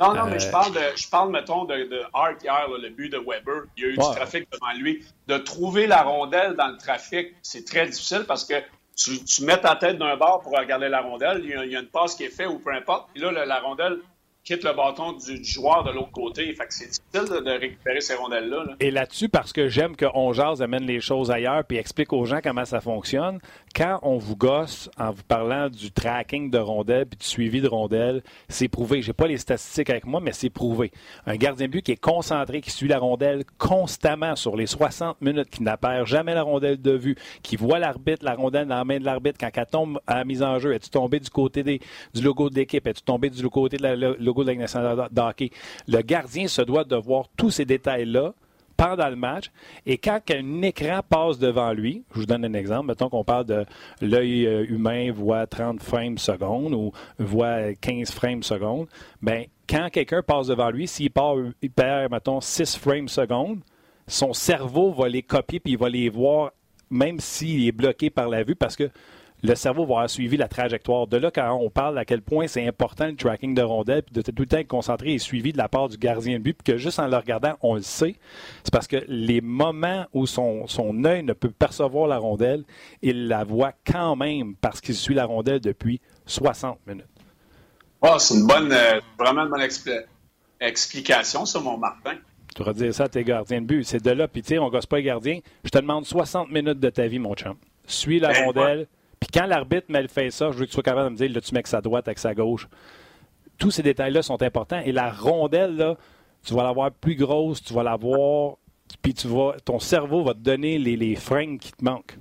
Non, 0.00 0.14
non, 0.14 0.26
mais 0.26 0.38
je 0.38 0.48
euh, 0.48 0.50
parle, 0.50 0.72
de, 0.72 0.80
je 0.96 1.08
parle 1.08 1.30
mettons, 1.30 1.64
de, 1.64 1.74
de 1.74 2.02
Hart 2.12 2.42
hier, 2.42 2.66
le 2.80 2.90
but 2.90 3.10
de 3.10 3.18
Weber. 3.18 3.64
Il 3.76 3.82
y 3.82 3.86
a 3.86 3.88
eu 3.90 3.96
du 3.96 3.98
trafic 3.98 4.46
devant 4.52 4.72
lui. 4.78 5.04
De 5.26 5.38
trouver 5.38 5.86
la 5.86 6.02
rondelle 6.02 6.54
dans 6.54 6.68
le 6.68 6.76
trafic, 6.76 7.28
c'est 7.42 7.64
très 7.64 7.86
difficile 7.86 8.24
parce 8.26 8.44
que 8.44 8.54
tu, 8.96 9.44
mets 9.44 9.58
ta 9.58 9.76
tête 9.76 9.98
d'un 9.98 10.16
bord 10.16 10.40
pour 10.42 10.52
regarder 10.52 10.88
la 10.88 11.00
rondelle. 11.00 11.40
Il 11.42 11.70
y, 11.70 11.76
a, 11.76 11.80
une 11.80 11.88
passe 11.88 12.14
qui 12.14 12.24
est 12.24 12.30
faite 12.30 12.48
ou 12.48 12.58
peu 12.58 12.72
importe. 12.72 13.08
Puis 13.12 13.22
là, 13.22 13.44
la 13.44 13.60
rondelle 13.60 13.98
quitte 14.44 14.62
le 14.62 14.74
bâton 14.74 15.12
du, 15.12 15.42
joueur 15.42 15.84
de 15.84 15.92
l'autre 15.92 16.12
côté. 16.12 16.52
Fait 16.54 16.66
que 16.66 16.74
c'est 16.74 16.86
difficile 16.86 17.44
de, 17.44 17.50
récupérer 17.50 18.00
ces 18.00 18.14
rondelles-là. 18.14 18.76
Et 18.80 18.90
là-dessus, 18.90 19.28
parce 19.28 19.52
que 19.52 19.68
j'aime 19.68 19.96
que 19.96 20.06
On 20.14 20.32
Jase 20.32 20.62
amène 20.62 20.84
les 20.84 21.00
choses 21.00 21.30
ailleurs 21.30 21.64
puis 21.64 21.78
explique 21.78 22.12
aux 22.12 22.24
gens 22.24 22.40
comment 22.42 22.64
ça 22.64 22.80
fonctionne, 22.80 23.40
quand 23.74 23.98
on 24.02 24.18
vous 24.18 24.36
gosse 24.36 24.88
en 24.98 25.10
vous 25.10 25.22
parlant 25.24 25.68
du 25.68 25.90
tracking 25.90 26.50
de 26.50 26.58
rondelles 26.58 27.06
puis 27.06 27.18
du 27.18 27.26
suivi 27.26 27.60
de 27.60 27.68
rondelles, 27.68 28.22
c'est 28.48 28.68
prouvé. 28.68 29.02
J'ai 29.02 29.12
pas 29.12 29.26
les 29.26 29.38
statistiques 29.38 29.90
avec 29.90 30.06
moi, 30.06 30.20
mais 30.20 30.32
c'est 30.32 30.50
prouvé. 30.50 30.92
Un 31.26 31.36
gardien 31.36 31.66
de 31.66 31.72
but 31.72 31.82
qui 31.82 31.92
est 31.92 31.96
concentré, 31.96 32.60
qui 32.60 32.70
suit 32.70 32.88
la 32.88 32.98
rondelle 32.98 33.44
constamment 33.58 34.36
sur 34.36 34.56
les 34.56 34.66
60 34.66 35.20
minutes, 35.20 35.50
qui 35.50 35.62
n'appère 35.62 36.06
jamais 36.06 36.34
la 36.34 36.42
rondelle 36.42 36.80
de 36.80 36.92
vue, 36.92 37.16
qui 37.42 37.56
voit 37.56 37.78
l'arbitre, 37.78 38.24
la 38.24 38.34
rondelle 38.34 38.68
dans 38.68 38.76
la 38.76 38.84
main 38.84 39.00
de 39.00 39.04
l'arbitre 39.04 39.38
quand 39.40 39.50
elle 39.52 39.66
tombe 39.66 40.00
à 40.06 40.16
la 40.16 40.24
mise 40.24 40.42
en 40.42 40.58
jeu. 40.58 40.72
Es-tu 40.72 40.90
tombé 40.90 41.18
du 41.18 41.30
côté 41.30 41.62
du 41.64 42.22
logo 42.22 42.50
de 42.50 42.54
l'équipe? 42.54 42.86
Es-tu 42.86 43.02
tombé 43.02 43.28
du 43.30 43.48
côté 43.48 43.76
de 43.76 44.16
logo 44.20 44.44
de 44.44 44.52
la 44.52 45.08
d'hockey? 45.10 45.50
Le 45.88 46.00
gardien 46.02 46.46
se 46.46 46.62
doit 46.62 46.84
de 46.84 46.96
voir 46.96 47.26
tous 47.36 47.50
ces 47.50 47.64
détails-là 47.64 48.34
pendant 48.76 49.08
le 49.08 49.16
match. 49.16 49.50
Et 49.86 49.98
quand 49.98 50.20
un 50.30 50.62
écran 50.62 51.00
passe 51.08 51.38
devant 51.38 51.72
lui, 51.72 52.04
je 52.12 52.20
vous 52.20 52.26
donne 52.26 52.44
un 52.44 52.54
exemple, 52.54 52.88
mettons 52.88 53.08
qu'on 53.08 53.24
parle 53.24 53.46
de 53.46 53.64
l'œil 54.00 54.46
euh, 54.46 54.66
humain 54.68 55.12
voit 55.12 55.46
30 55.46 55.82
frames 55.82 56.18
secondes 56.18 56.74
ou 56.74 56.92
voit 57.18 57.74
15 57.74 58.10
frames 58.10 58.42
secondes, 58.42 58.86
bien, 59.22 59.44
quand 59.68 59.88
quelqu'un 59.90 60.22
passe 60.22 60.48
devant 60.48 60.70
lui, 60.70 60.86
s'il 60.86 61.10
il 61.62 61.70
perd, 61.70 62.10
mettons, 62.10 62.40
6 62.40 62.76
frames 62.76 63.08
secondes, 63.08 63.60
son 64.06 64.32
cerveau 64.32 64.92
va 64.92 65.08
les 65.08 65.22
copier 65.22 65.60
puis 65.60 65.72
il 65.72 65.78
va 65.78 65.88
les 65.88 66.08
voir 66.08 66.52
même 66.90 67.18
s'il 67.18 67.66
est 67.66 67.72
bloqué 67.72 68.10
par 68.10 68.28
la 68.28 68.44
vue 68.44 68.54
parce 68.54 68.76
que 68.76 68.90
le 69.44 69.54
cerveau 69.54 69.84
va 69.84 69.94
avoir 69.94 70.10
suivi 70.10 70.38
la 70.38 70.48
trajectoire. 70.48 71.06
De 71.06 71.18
là, 71.18 71.30
quand 71.30 71.52
on 71.52 71.68
parle 71.68 71.98
à 71.98 72.06
quel 72.06 72.22
point 72.22 72.46
c'est 72.46 72.66
important 72.66 73.06
le 73.06 73.14
tracking 73.14 73.54
de 73.54 73.60
rondelles, 73.60 74.02
puis 74.02 74.14
de 74.14 74.22
tout 74.22 74.32
le 74.38 74.46
temps 74.46 74.56
être 74.56 74.66
concentré 74.66 75.12
et 75.12 75.18
suivi 75.18 75.52
de 75.52 75.58
la 75.58 75.68
part 75.68 75.90
du 75.90 75.98
gardien 75.98 76.38
de 76.38 76.42
but, 76.42 76.54
puis 76.54 76.72
que 76.72 76.78
juste 76.78 76.98
en 76.98 77.06
le 77.06 77.16
regardant, 77.16 77.52
on 77.60 77.74
le 77.74 77.82
sait, 77.82 78.16
c'est 78.62 78.72
parce 78.72 78.86
que 78.86 79.04
les 79.06 79.42
moments 79.42 80.06
où 80.14 80.26
son, 80.26 80.66
son 80.66 81.04
œil 81.04 81.22
ne 81.22 81.34
peut 81.34 81.50
percevoir 81.50 82.08
la 82.08 82.16
rondelle, 82.16 82.64
il 83.02 83.28
la 83.28 83.44
voit 83.44 83.74
quand 83.86 84.16
même 84.16 84.54
parce 84.56 84.80
qu'il 84.80 84.94
suit 84.94 85.14
la 85.14 85.26
rondelle 85.26 85.60
depuis 85.60 86.00
60 86.24 86.78
minutes. 86.86 87.04
Oh, 88.00 88.16
c'est 88.18 88.34
une 88.34 88.46
bonne, 88.46 88.72
euh, 88.72 89.00
vraiment 89.18 89.42
une 89.42 89.50
bonne 89.50 89.68
explication, 90.60 91.44
ça, 91.44 91.60
mon 91.60 91.76
Martin. 91.76 92.14
Tu 92.56 92.62
vas 92.62 92.72
dire 92.72 92.94
ça 92.94 93.04
à 93.04 93.08
tes 93.08 93.24
gardiens 93.24 93.60
de 93.60 93.66
but. 93.66 93.84
C'est 93.84 94.02
de 94.02 94.10
là, 94.10 94.26
puis 94.26 94.40
tu 94.40 94.48
sais, 94.48 94.58
on 94.58 94.70
gosse 94.70 94.86
pas 94.86 94.96
les 94.96 95.02
gardiens. 95.02 95.40
Je 95.64 95.68
te 95.68 95.78
demande 95.78 96.06
60 96.06 96.50
minutes 96.50 96.80
de 96.80 96.88
ta 96.88 97.06
vie, 97.06 97.18
mon 97.18 97.34
chum. 97.34 97.56
Suis 97.86 98.20
la 98.20 98.32
ben, 98.32 98.44
rondelle. 98.46 98.86
Puis 99.24 99.40
quand 99.40 99.46
l'arbitre 99.46 99.86
me 99.88 100.06
fait 100.06 100.30
ça, 100.30 100.50
je 100.50 100.58
veux 100.58 100.64
que 100.66 100.70
tu 100.70 100.74
sois 100.74 100.82
capable 100.82 101.06
de 101.06 101.12
me 101.12 101.16
dire, 101.16 101.30
là, 101.34 101.40
tu 101.40 101.54
mets 101.54 101.58
avec 101.58 101.66
sa 101.66 101.80
droite, 101.80 102.06
avec 102.08 102.18
sa 102.18 102.34
gauche. 102.34 102.68
Tous 103.56 103.70
ces 103.70 103.82
détails-là 103.82 104.20
sont 104.20 104.42
importants. 104.42 104.80
Et 104.84 104.92
la 104.92 105.10
rondelle, 105.10 105.76
là, 105.76 105.96
tu 106.44 106.52
vas 106.52 106.62
la 106.62 106.72
voir 106.72 106.90
plus 106.90 107.14
grosse, 107.14 107.62
tu 107.62 107.72
vas 107.72 107.82
la 107.82 107.96
voir, 107.96 108.56
puis 109.00 109.14
tu 109.14 109.28
vas, 109.28 109.54
ton 109.64 109.78
cerveau 109.78 110.24
va 110.24 110.34
te 110.34 110.40
donner 110.40 110.78
les, 110.78 110.96
les 110.96 111.14
freins 111.14 111.56
qui 111.56 111.72
te 111.72 111.82
manquent. 111.82 112.18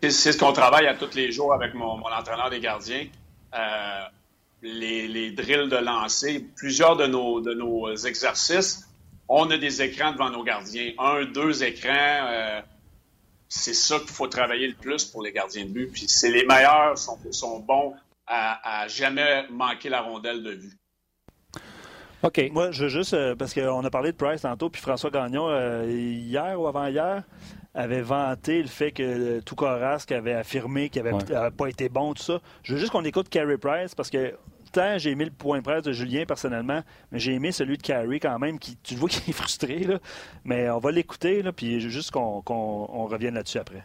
C'est 0.00 0.32
ce 0.32 0.38
qu'on 0.38 0.54
travaille 0.54 0.86
à 0.86 0.94
tous 0.94 1.14
les 1.14 1.30
jours 1.30 1.52
avec 1.52 1.74
mon, 1.74 2.00
entraîneur 2.00 2.48
des 2.48 2.60
gardiens. 2.60 3.06
Euh, 3.54 4.00
les, 4.62 5.06
les, 5.06 5.30
drills 5.32 5.68
de 5.68 5.76
lancer, 5.76 6.46
plusieurs 6.56 6.96
de 6.96 7.06
nos, 7.06 7.42
de 7.42 7.52
nos 7.52 7.94
exercices, 7.94 8.88
on 9.28 9.50
a 9.50 9.58
des 9.58 9.82
écrans 9.82 10.12
devant 10.12 10.30
nos 10.30 10.42
gardiens. 10.42 10.92
Un, 10.98 11.26
deux 11.26 11.64
écrans. 11.64 11.92
Euh, 11.92 12.62
c'est 13.56 13.74
ça 13.74 14.00
qu'il 14.00 14.10
faut 14.10 14.26
travailler 14.26 14.66
le 14.66 14.74
plus 14.74 15.04
pour 15.04 15.22
les 15.22 15.32
gardiens 15.32 15.64
de 15.64 15.70
but. 15.70 15.86
Puis 15.86 16.06
c'est 16.08 16.30
les 16.30 16.44
meilleurs 16.44 16.98
sont, 16.98 17.18
sont 17.30 17.60
bons 17.60 17.94
à, 18.26 18.88
jamais 18.88 19.46
manquer 19.48 19.88
la 19.88 20.00
rondelle 20.00 20.42
de 20.42 20.50
vue. 20.50 20.76
OK. 22.24 22.50
Moi, 22.52 22.72
je 22.72 22.84
veux 22.84 22.88
juste, 22.88 23.14
euh, 23.14 23.36
parce 23.36 23.54
qu'on 23.54 23.84
a 23.84 23.90
parlé 23.90 24.10
de 24.10 24.16
Price 24.16 24.40
tantôt, 24.40 24.70
puis 24.70 24.80
François 24.80 25.10
Gagnon, 25.10 25.48
euh, 25.48 25.84
hier 25.86 26.60
ou 26.60 26.66
avant-hier, 26.66 27.22
avait 27.74 28.00
vanté 28.00 28.62
le 28.62 28.68
fait 28.68 28.92
que 28.92 29.40
Toukaras 29.40 30.06
avait 30.10 30.32
affirmé 30.32 30.88
qu'il 30.88 31.02
n'avait 31.02 31.50
pas 31.50 31.68
été 31.68 31.88
bon, 31.88 32.14
tout 32.14 32.22
ça. 32.22 32.40
Je 32.62 32.74
veux 32.74 32.80
juste 32.80 32.92
qu'on 32.92 33.04
écoute 33.04 33.28
Carey 33.28 33.58
Price, 33.58 33.94
parce 33.94 34.10
que 34.10 34.34
j'ai 34.96 35.10
aimé 35.10 35.24
le 35.24 35.30
point 35.30 35.58
de 35.58 35.62
presse 35.64 35.82
de 35.82 35.92
Julien 35.92 36.24
personnellement, 36.26 36.82
mais 37.12 37.18
j'ai 37.18 37.34
aimé 37.34 37.52
celui 37.52 37.76
de 37.76 37.82
Carrie 37.82 38.20
quand 38.20 38.38
même, 38.38 38.58
qui 38.58 38.76
tu 38.82 38.94
vois 38.94 39.08
qu'il 39.10 39.28
est 39.28 39.32
frustré. 39.32 39.80
Là. 39.80 39.98
Mais 40.44 40.70
on 40.70 40.78
va 40.78 40.90
l'écouter, 40.90 41.42
puis 41.54 41.80
juste 41.80 42.10
qu'on 42.10 42.40
revienne 43.06 43.34
là-dessus 43.34 43.58
après. 43.58 43.84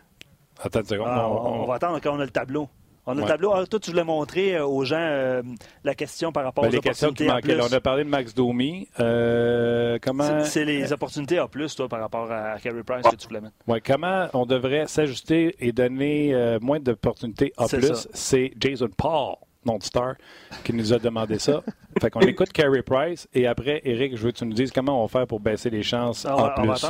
Attends 0.61 0.81
une 0.81 0.85
seconde. 0.85 1.07
Ah, 1.09 1.29
on, 1.29 1.65
va 1.65 1.75
attendre 1.75 1.99
quand 2.01 2.15
on 2.15 2.19
a 2.19 2.25
le 2.25 2.31
tableau. 2.31 2.67
On 3.05 3.17
a 3.17 3.21
le 3.21 3.27
tableau. 3.27 3.53
Ah, 3.53 3.65
toi, 3.65 3.79
tu 3.79 3.89
voulais 3.89 4.03
montrer 4.03 4.55
euh, 4.55 4.67
aux 4.67 4.83
gens 4.83 4.99
euh, 4.99 5.41
la 5.83 5.95
question 5.95 6.31
par 6.31 6.43
rapport 6.43 6.63
ben, 6.63 6.67
aux 6.67 6.71
les 6.73 6.77
opportunités 6.77 7.25
questions 7.25 7.41
qui 7.41 7.59
On 7.59 7.73
a 7.73 7.81
parlé 7.81 8.03
de 8.03 8.09
Max 8.09 8.35
Domi. 8.35 8.87
Euh, 8.99 9.97
comment... 10.01 10.43
C'est 10.43 10.65
les 10.65 10.91
opportunités 10.93 11.39
à 11.39 11.47
plus, 11.47 11.73
toi, 11.75 11.87
par 11.87 12.01
rapport 12.01 12.31
à 12.31 12.59
Carey 12.59 12.83
Price 12.85 13.07
que 13.09 13.15
tu 13.15 13.27
voulais 13.27 13.41
mettre. 13.41 13.55
Oui, 13.67 13.79
comment 13.83 14.27
on 14.33 14.45
devrait 14.45 14.85
s'ajuster 14.87 15.55
et 15.59 15.71
donner 15.71 16.57
moins 16.61 16.79
d'opportunités 16.79 17.53
à 17.57 17.67
plus? 17.67 18.07
C'est 18.13 18.51
Jason 18.59 18.89
Paul 18.95 19.35
notre 19.65 19.85
star, 19.85 20.15
qui 20.63 20.73
nous 20.73 20.93
a 20.93 20.99
demandé 20.99 21.39
ça. 21.39 21.61
fait 22.01 22.09
qu'on 22.09 22.21
écoute 22.21 22.51
Carey 22.51 22.81
Price 22.81 23.27
et 23.33 23.47
après, 23.47 23.81
Eric, 23.83 24.15
je 24.15 24.23
veux 24.23 24.31
que 24.31 24.37
tu 24.37 24.45
nous 24.45 24.53
dises 24.53 24.71
comment 24.71 24.99
on 24.99 25.05
va 25.05 25.19
faire 25.19 25.27
pour 25.27 25.39
baisser 25.39 25.69
les 25.69 25.83
chances 25.83 26.25
ah, 26.25 26.35
en 26.35 26.61
plus. 26.61 26.85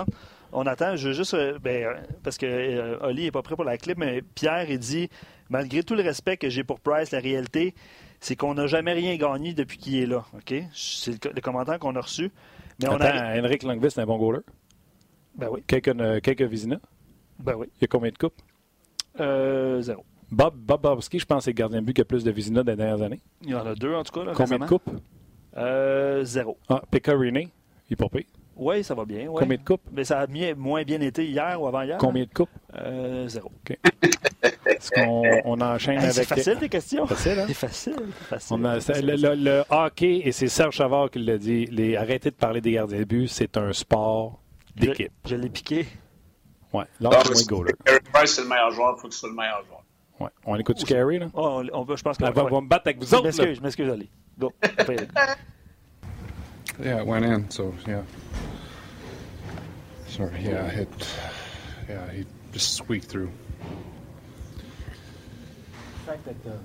On 0.52 0.66
attend. 0.66 0.96
Je 0.96 1.10
veux 1.10 1.14
juste. 1.14 1.34
Euh, 1.34 1.60
ben, 1.60 1.86
euh, 1.86 1.94
parce 2.24 2.38
que 2.38 2.46
euh, 2.46 2.98
Oli 3.02 3.24
n'est 3.24 3.32
pas 3.32 3.42
prêt 3.42 3.56
pour 3.56 3.66
la 3.66 3.78
clip, 3.78 3.98
mais 3.98 4.22
Pierre, 4.22 4.70
il 4.70 4.80
dit 4.80 5.10
malgré 5.50 5.84
tout 5.84 5.96
le 5.96 6.04
respect 6.04 6.38
que 6.38 6.50
j'ai 6.50 6.64
pour 6.64 6.80
Price, 6.80 7.12
la 7.12 7.20
réalité, 7.20 7.76
c'est 8.20 8.36
qu'on 8.36 8.56
n'a 8.56 8.68
jamais 8.68 8.94
rien 8.94 9.16
gagné 9.16 9.54
depuis 9.54 9.78
qu'il 9.78 9.98
est 9.98 10.06
là. 10.06 10.26
OK? 10.34 10.54
C'est 10.74 11.24
le, 11.24 11.42
commentaire 11.42 11.80
qu'on 11.80 11.96
a 11.96 12.02
reçu. 12.02 12.32
Mais 12.82 12.88
Attends, 12.88 12.98
on 12.98 13.02
a... 13.02 13.40
Henrik 13.40 13.64
un 13.64 14.06
bon 14.06 14.18
goaler? 14.18 14.40
Ben 15.36 15.50
oui. 15.52 15.64
Quelques, 15.68 15.96
quelques 16.22 16.42
Vizina? 16.42 16.80
Ben 17.40 17.54
oui. 17.56 17.68
Il 17.78 17.82
y 17.82 17.86
a 17.86 17.88
combien 17.88 18.12
de 18.12 18.18
coupes? 18.18 18.42
Euh, 19.20 19.82
zéro. 19.82 20.04
Bob, 20.32 20.56
Bob 20.56 20.82
Bobski, 20.82 21.20
je 21.20 21.26
pense, 21.26 21.46
c'est 21.46 21.52
le 21.52 21.56
gardien 21.56 21.82
de 21.82 21.86
but 21.86 21.94
qui 21.94 22.02
a 22.02 22.06
plus 22.06 22.24
de 22.24 22.32
Vizina 22.32 22.62
les 22.62 22.76
dernières 22.76 23.02
années. 23.02 23.20
Il 23.42 23.50
y 23.50 23.56
en 23.56 23.66
a 23.66 23.74
deux, 23.76 23.94
en 23.94 24.04
tout 24.04 24.12
cas. 24.12 24.26
Là, 24.26 24.34
Combien 24.36 24.60
de 24.60 24.66
coupes? 24.66 24.90
Euh, 25.58 26.24
zéro. 26.24 26.58
Ah, 26.70 26.82
Pecorine, 26.90 27.38
il 27.38 27.50
est 27.94 27.96
pas. 27.96 28.08
Oui, 28.56 28.84
ça 28.84 28.94
va 28.94 29.06
bien. 29.06 29.28
Combien 29.34 29.58
de 29.58 29.64
coupes? 29.64 29.82
Mais 29.92 30.04
ça 30.04 30.20
a 30.20 30.28
moins 30.56 30.84
bien 30.84 31.00
été 31.00 31.26
hier 31.26 31.60
ou 31.60 31.68
avant-hier. 31.68 31.98
Combien 31.98 32.26
de 32.26 32.30
coupes? 32.30 32.50
Euh, 32.76 33.28
zéro. 33.28 33.50
OK. 33.50 33.78
Est-ce 34.66 34.92
qu'on 34.92 35.24
on 35.46 35.62
enchaîne 35.62 35.98
avec... 35.98 36.14
C'est 36.14 36.26
facile, 36.26 36.58
tes 36.58 36.70
questions. 36.70 37.08
Facile, 37.08 37.40
hein? 37.40 37.46
C'est 37.48 37.54
facile. 37.54 37.96
facile. 38.12 38.58
On 38.60 38.66
a, 38.66 38.76
le, 38.78 39.36
le, 39.36 39.64
hockey, 39.70 40.22
et 40.26 40.32
c'est 40.32 40.50
Serge 40.50 40.76
Chavard 40.76 41.10
qui 41.10 41.20
l'a 41.20 41.38
dit, 41.38 41.66
les, 41.68 41.96
arrêtez 41.96 42.30
de 42.32 42.36
parler 42.36 42.62
des 42.62 42.74
gardiens 42.74 43.00
de 43.00 43.06
but, 43.06 43.28
c'est 43.28 43.58
un 43.58 43.74
sport 43.74 44.42
d'équipe. 44.76 45.12
Je, 45.26 45.30
je 45.30 45.36
l'ai 45.36 45.50
piqué. 45.50 45.88
Oui, 46.74 46.84
lâche-moi 47.00 47.44
goaler. 47.48 47.74
Price, 48.14 48.36
c'est 48.36 48.44
le 48.44 48.48
meilleur 48.48 48.72
joueur, 48.72 48.96
il 48.98 49.02
faut 49.02 49.08
que 49.08 49.14
ce 49.14 49.22
soit 49.22 49.30
le 49.30 49.36
meilleur 49.36 49.64
joueur. 49.66 49.84
Ouais. 50.20 50.30
On 50.46 50.56
écoute 50.58 50.78
du 50.78 50.86
Carey, 50.86 51.20
là? 51.20 51.28
Oh, 51.34 51.64
on, 51.74 51.88
on, 51.88 51.96
je 51.96 52.04
pense 52.04 52.18
qu'on 52.18 52.30
va, 52.30 52.44
va 52.44 52.62
me 52.62 52.68
battre 52.68 52.88
avec 52.88 53.00
vous 53.00 53.14
autres. 53.14 53.32
Je 53.32 53.62
m'excuse, 53.62 53.90
Ali. 53.90 54.10
Go. 54.38 54.52
yeah, 56.84 57.00
it 57.00 57.06
went 57.06 57.26
in, 57.26 57.50
so 57.50 57.74
yeah. 57.88 58.02
Sorry, 60.08 60.42
yeah, 60.42 60.68
it, 60.72 60.90
yeah, 61.88 62.12
he 62.12 62.26
just 62.52 62.74
squeaked 62.76 63.08
through. 63.08 63.30
The 66.06 66.12
fact 66.12 66.26
that 66.26 66.50
uh, 66.50 66.56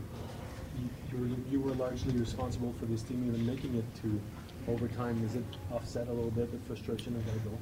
you, 1.12 1.18
were, 1.18 1.28
you 1.50 1.60
were 1.60 1.74
largely 1.74 2.16
responsible 2.16 2.74
for 2.80 2.86
this 2.86 3.02
team 3.02 3.24
even 3.28 3.46
making 3.46 3.74
it 3.76 3.84
to 4.02 4.20
overtime, 4.72 5.22
is 5.24 5.36
it 5.36 5.44
offset 5.72 6.08
a 6.08 6.12
little 6.12 6.30
bit 6.30 6.50
the 6.50 6.58
frustration 6.66 7.14
of 7.16 7.24
that 7.26 7.44
goal? 7.44 7.58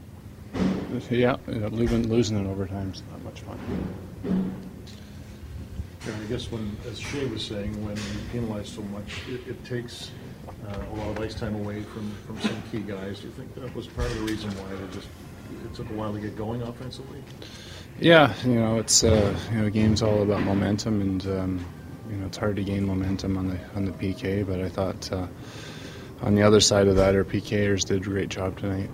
Yeah, 1.10 1.36
losing, 1.48 2.08
losing 2.08 2.38
in 2.38 2.46
overtime 2.46 2.92
is 2.92 3.02
not 3.10 3.22
much 3.24 3.40
fun. 3.40 3.58
And 6.06 6.16
I 6.16 6.24
guess 6.26 6.50
when, 6.50 6.76
as 6.88 6.98
Shea 6.98 7.26
was 7.26 7.44
saying, 7.44 7.72
when 7.84 7.96
you 7.96 8.28
penalize 8.32 8.68
so 8.68 8.82
much, 8.82 9.20
it, 9.28 9.46
it 9.46 9.64
takes 9.64 10.10
uh, 10.66 10.76
a 10.92 10.94
lot 10.96 11.08
of 11.10 11.20
ice 11.20 11.34
time 11.34 11.54
away 11.54 11.82
from, 11.82 12.10
from 12.26 12.40
some 12.40 12.60
key 12.72 12.80
guys. 12.80 13.20
Do 13.20 13.28
you 13.28 13.32
think 13.34 13.54
that 13.54 13.74
was 13.74 13.86
part 13.86 14.10
of 14.10 14.14
the 14.16 14.22
reason 14.22 14.50
why 14.50 14.74
they 14.74 14.94
just 14.94 15.08
it 15.64 15.74
took 15.74 15.88
a 15.90 15.92
while 15.92 16.12
to 16.12 16.20
get 16.20 16.36
going 16.36 16.62
offensively? 16.62 17.22
Yeah, 18.00 18.34
you 18.44 18.54
know, 18.54 18.78
it's 18.78 19.04
uh, 19.04 19.36
you 19.52 19.58
know, 19.58 19.70
game's 19.70 20.02
all 20.02 20.22
about 20.22 20.42
momentum, 20.42 21.00
and 21.00 21.26
um, 21.26 21.66
you 22.10 22.16
know, 22.16 22.26
it's 22.26 22.38
hard 22.38 22.56
to 22.56 22.64
gain 22.64 22.86
momentum 22.86 23.36
on 23.36 23.48
the 23.48 23.58
on 23.76 23.84
the 23.84 23.92
PK. 23.92 24.46
But 24.46 24.60
I 24.60 24.68
thought 24.68 25.12
uh, 25.12 25.26
on 26.22 26.34
the 26.34 26.42
other 26.42 26.60
side 26.60 26.88
of 26.88 26.96
that, 26.96 27.14
our 27.14 27.24
PKers 27.24 27.84
did 27.84 28.02
a 28.02 28.04
great 28.04 28.28
job 28.28 28.58
tonight. 28.58 28.90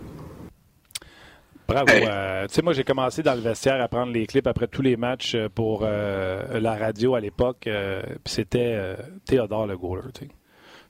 Bravo. 1.69 1.93
Euh, 1.93 2.47
tu 2.47 2.55
sais, 2.55 2.63
moi, 2.63 2.73
j'ai 2.73 2.83
commencé 2.83 3.23
dans 3.23 3.35
le 3.35 3.41
vestiaire 3.41 3.81
à 3.81 3.89
prendre 3.89 4.11
les 4.11 4.27
clips 4.27 4.47
après 4.47 4.69
tous 4.69 4.81
les 4.81 4.97
matchs 4.97 5.35
euh, 5.35 5.49
pour 5.55 5.83
euh, 5.83 6.59
la 6.61 6.75
radio 6.75 7.15
à 7.15 7.21
l'époque. 7.21 7.67
Euh, 7.67 8.01
puis 8.25 8.33
c'était 8.33 8.97
Théodore 9.27 9.67
le 9.67 9.77
goaler. 9.77 10.03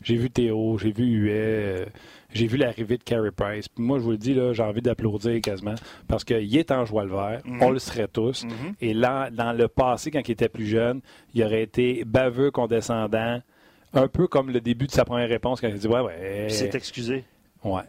J'ai 0.01 0.15
vu 0.15 0.31
Théo, 0.31 0.79
j'ai 0.79 0.93
vu 0.93 1.05
Huet, 1.07 1.89
j'ai 2.33 2.47
vu 2.47 2.57
l'arrivée 2.57 2.99
de 2.99 3.03
Carey 3.03 3.33
Price. 3.33 3.69
Puis 3.69 3.83
moi, 3.83 3.99
je 3.99 4.05
vous 4.05 4.13
le 4.13 4.17
dis, 4.17 4.33
là, 4.33 4.53
j'ai 4.53 4.63
envie 4.63 4.81
d'applaudir 4.81 5.41
quasiment 5.41 5.75
parce 6.07 6.23
qu'il 6.23 6.57
est 6.57 6.71
en 6.71 6.85
joie 6.85 7.03
le 7.03 7.11
vert. 7.11 7.41
Mhm. 7.45 7.61
On 7.61 7.71
le 7.71 7.81
serait 7.81 8.07
tous. 8.07 8.45
Mhm. 8.45 8.75
Et 8.81 8.95
là, 8.95 9.31
dans 9.31 9.53
le 9.53 9.67
passé, 9.67 10.13
quand 10.13 10.21
il 10.29 10.31
était 10.31 10.49
plus 10.49 10.67
jeune, 10.67 11.01
il 11.35 11.43
aurait 11.43 11.63
été 11.63 12.05
baveux 12.05 12.53
condescendant. 12.53 13.43
Un 13.95 14.07
peu 14.07 14.29
comme 14.29 14.51
le 14.51 14.61
début 14.61 14.87
de 14.87 14.93
sa 14.93 15.05
première 15.05 15.29
réponse 15.29 15.61
quand 15.61 15.69
il 15.69 15.75
dit 15.75 15.89
Ouais, 15.89 16.01
ouais. 16.01 16.47
Il 16.49 16.55
s'est 16.55 16.71
excusé. 16.75 17.25
Ouais. 17.75 17.83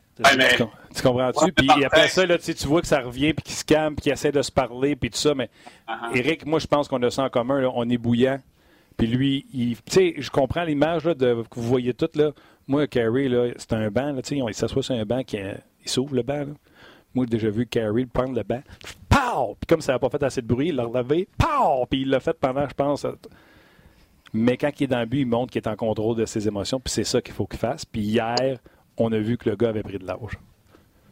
Tu 0.96 1.02
comprends-tu? 1.02 1.52
puis 1.54 1.70
après 1.86 2.08
ça, 2.08 2.26
là, 2.26 2.38
tu 2.38 2.68
vois 2.68 2.82
que 2.82 2.88
ça 2.88 3.00
revient, 3.00 3.34
puis 3.34 3.44
qu'il 3.44 3.56
se 3.56 3.63
calme, 3.63 3.96
puis 3.96 4.04
qu'il 4.04 4.12
essaie 4.12 4.32
de 4.32 4.42
se 4.42 4.52
parler, 4.52 4.96
puis 4.96 5.10
tout 5.10 5.18
ça. 5.18 5.34
Mais 5.34 5.50
uh-huh. 5.88 6.18
Eric, 6.18 6.46
moi, 6.46 6.60
je 6.60 6.68
pense 6.68 6.88
qu'on 6.88 7.02
a 7.04 7.10
ça 7.10 7.24
en 7.24 7.30
commun. 7.30 7.62
Là, 7.62 7.70
on 7.74 7.88
est 7.89 7.98
bouillant. 7.98 8.39
Puis 8.98 9.08
lui, 9.08 9.46
tu 9.54 9.76
sais, 9.88 10.15
je 10.18 10.30
comprends 10.30 10.63
l'image 10.63 11.04
de, 11.04 11.44
que 11.50 11.56
vous 11.56 11.68
voyez 11.68 11.94
toutes. 11.94 12.18
Là. 12.18 12.32
Moi, 12.68 12.86
Carrie, 12.88 13.30
là, 13.30 13.48
c'est 13.56 13.74
un 13.74 13.89
banc. 13.89 14.12
Là, 14.12 14.22
il 14.30 14.54
s'assoit 14.54 14.84
sur 14.84 14.96
un 14.96 15.06
banc, 15.06 15.24
qui, 15.24 15.38
il 15.38 15.89
s'ouvre 15.89 16.15
le 16.15 16.22
banc. 16.22 16.39
Là. 16.39 16.54
Moi, 17.13 17.26
j'ai 17.26 17.38
déjà 17.38 17.50
vu 17.50 17.65
Carrie 17.65 18.06
prendre 18.06 18.36
le 18.36 18.44
banc. 18.44 18.62
Pow! 19.08 19.56
Puis 19.60 19.68
comme 19.68 19.82
ça 19.82 19.94
n'a 19.94 20.00
pas 20.00 20.10
fait 20.10 20.22
assez 20.22 20.42
de 20.42 20.48
bruit, 20.48 20.70
il 20.70 20.76
l'a 20.76 20.84
relevé. 20.84 21.28
Pow! 21.38 21.86
Puis 21.89 22.02
il 22.02 22.10
l'a 22.10 22.20
fait 22.20 22.38
pendant, 22.38 22.68
je 22.68 22.74
pense. 22.74 23.06
Mais 24.34 24.58
quand 24.58 24.70
il 24.80 24.84
est 24.84 24.88
dans 24.88 25.00
le 25.00 25.06
but, 25.06 25.22
il 25.22 25.26
montre 25.26 25.52
qu'il 25.52 25.62
est 25.62 25.68
en 25.68 25.76
contrôle 25.76 26.18
de 26.18 26.26
ses 26.26 26.48
émotions. 26.48 26.80
Puis 26.80 26.92
c'est 26.92 27.04
ça 27.04 27.22
qu'il 27.22 27.34
faut 27.34 27.48
qu'il 27.48 27.60
fasse. 27.60 27.86
Puis 27.86 28.02
hier, 28.02 28.60
on 29.00 29.12
a 29.12 29.20
vu 29.20 29.38
que 29.38 29.50
le 29.50 29.56
gars 29.56 29.70
avait 29.70 29.84
pris 29.84 29.98
de 29.98 30.06
l'âge. 30.06 30.38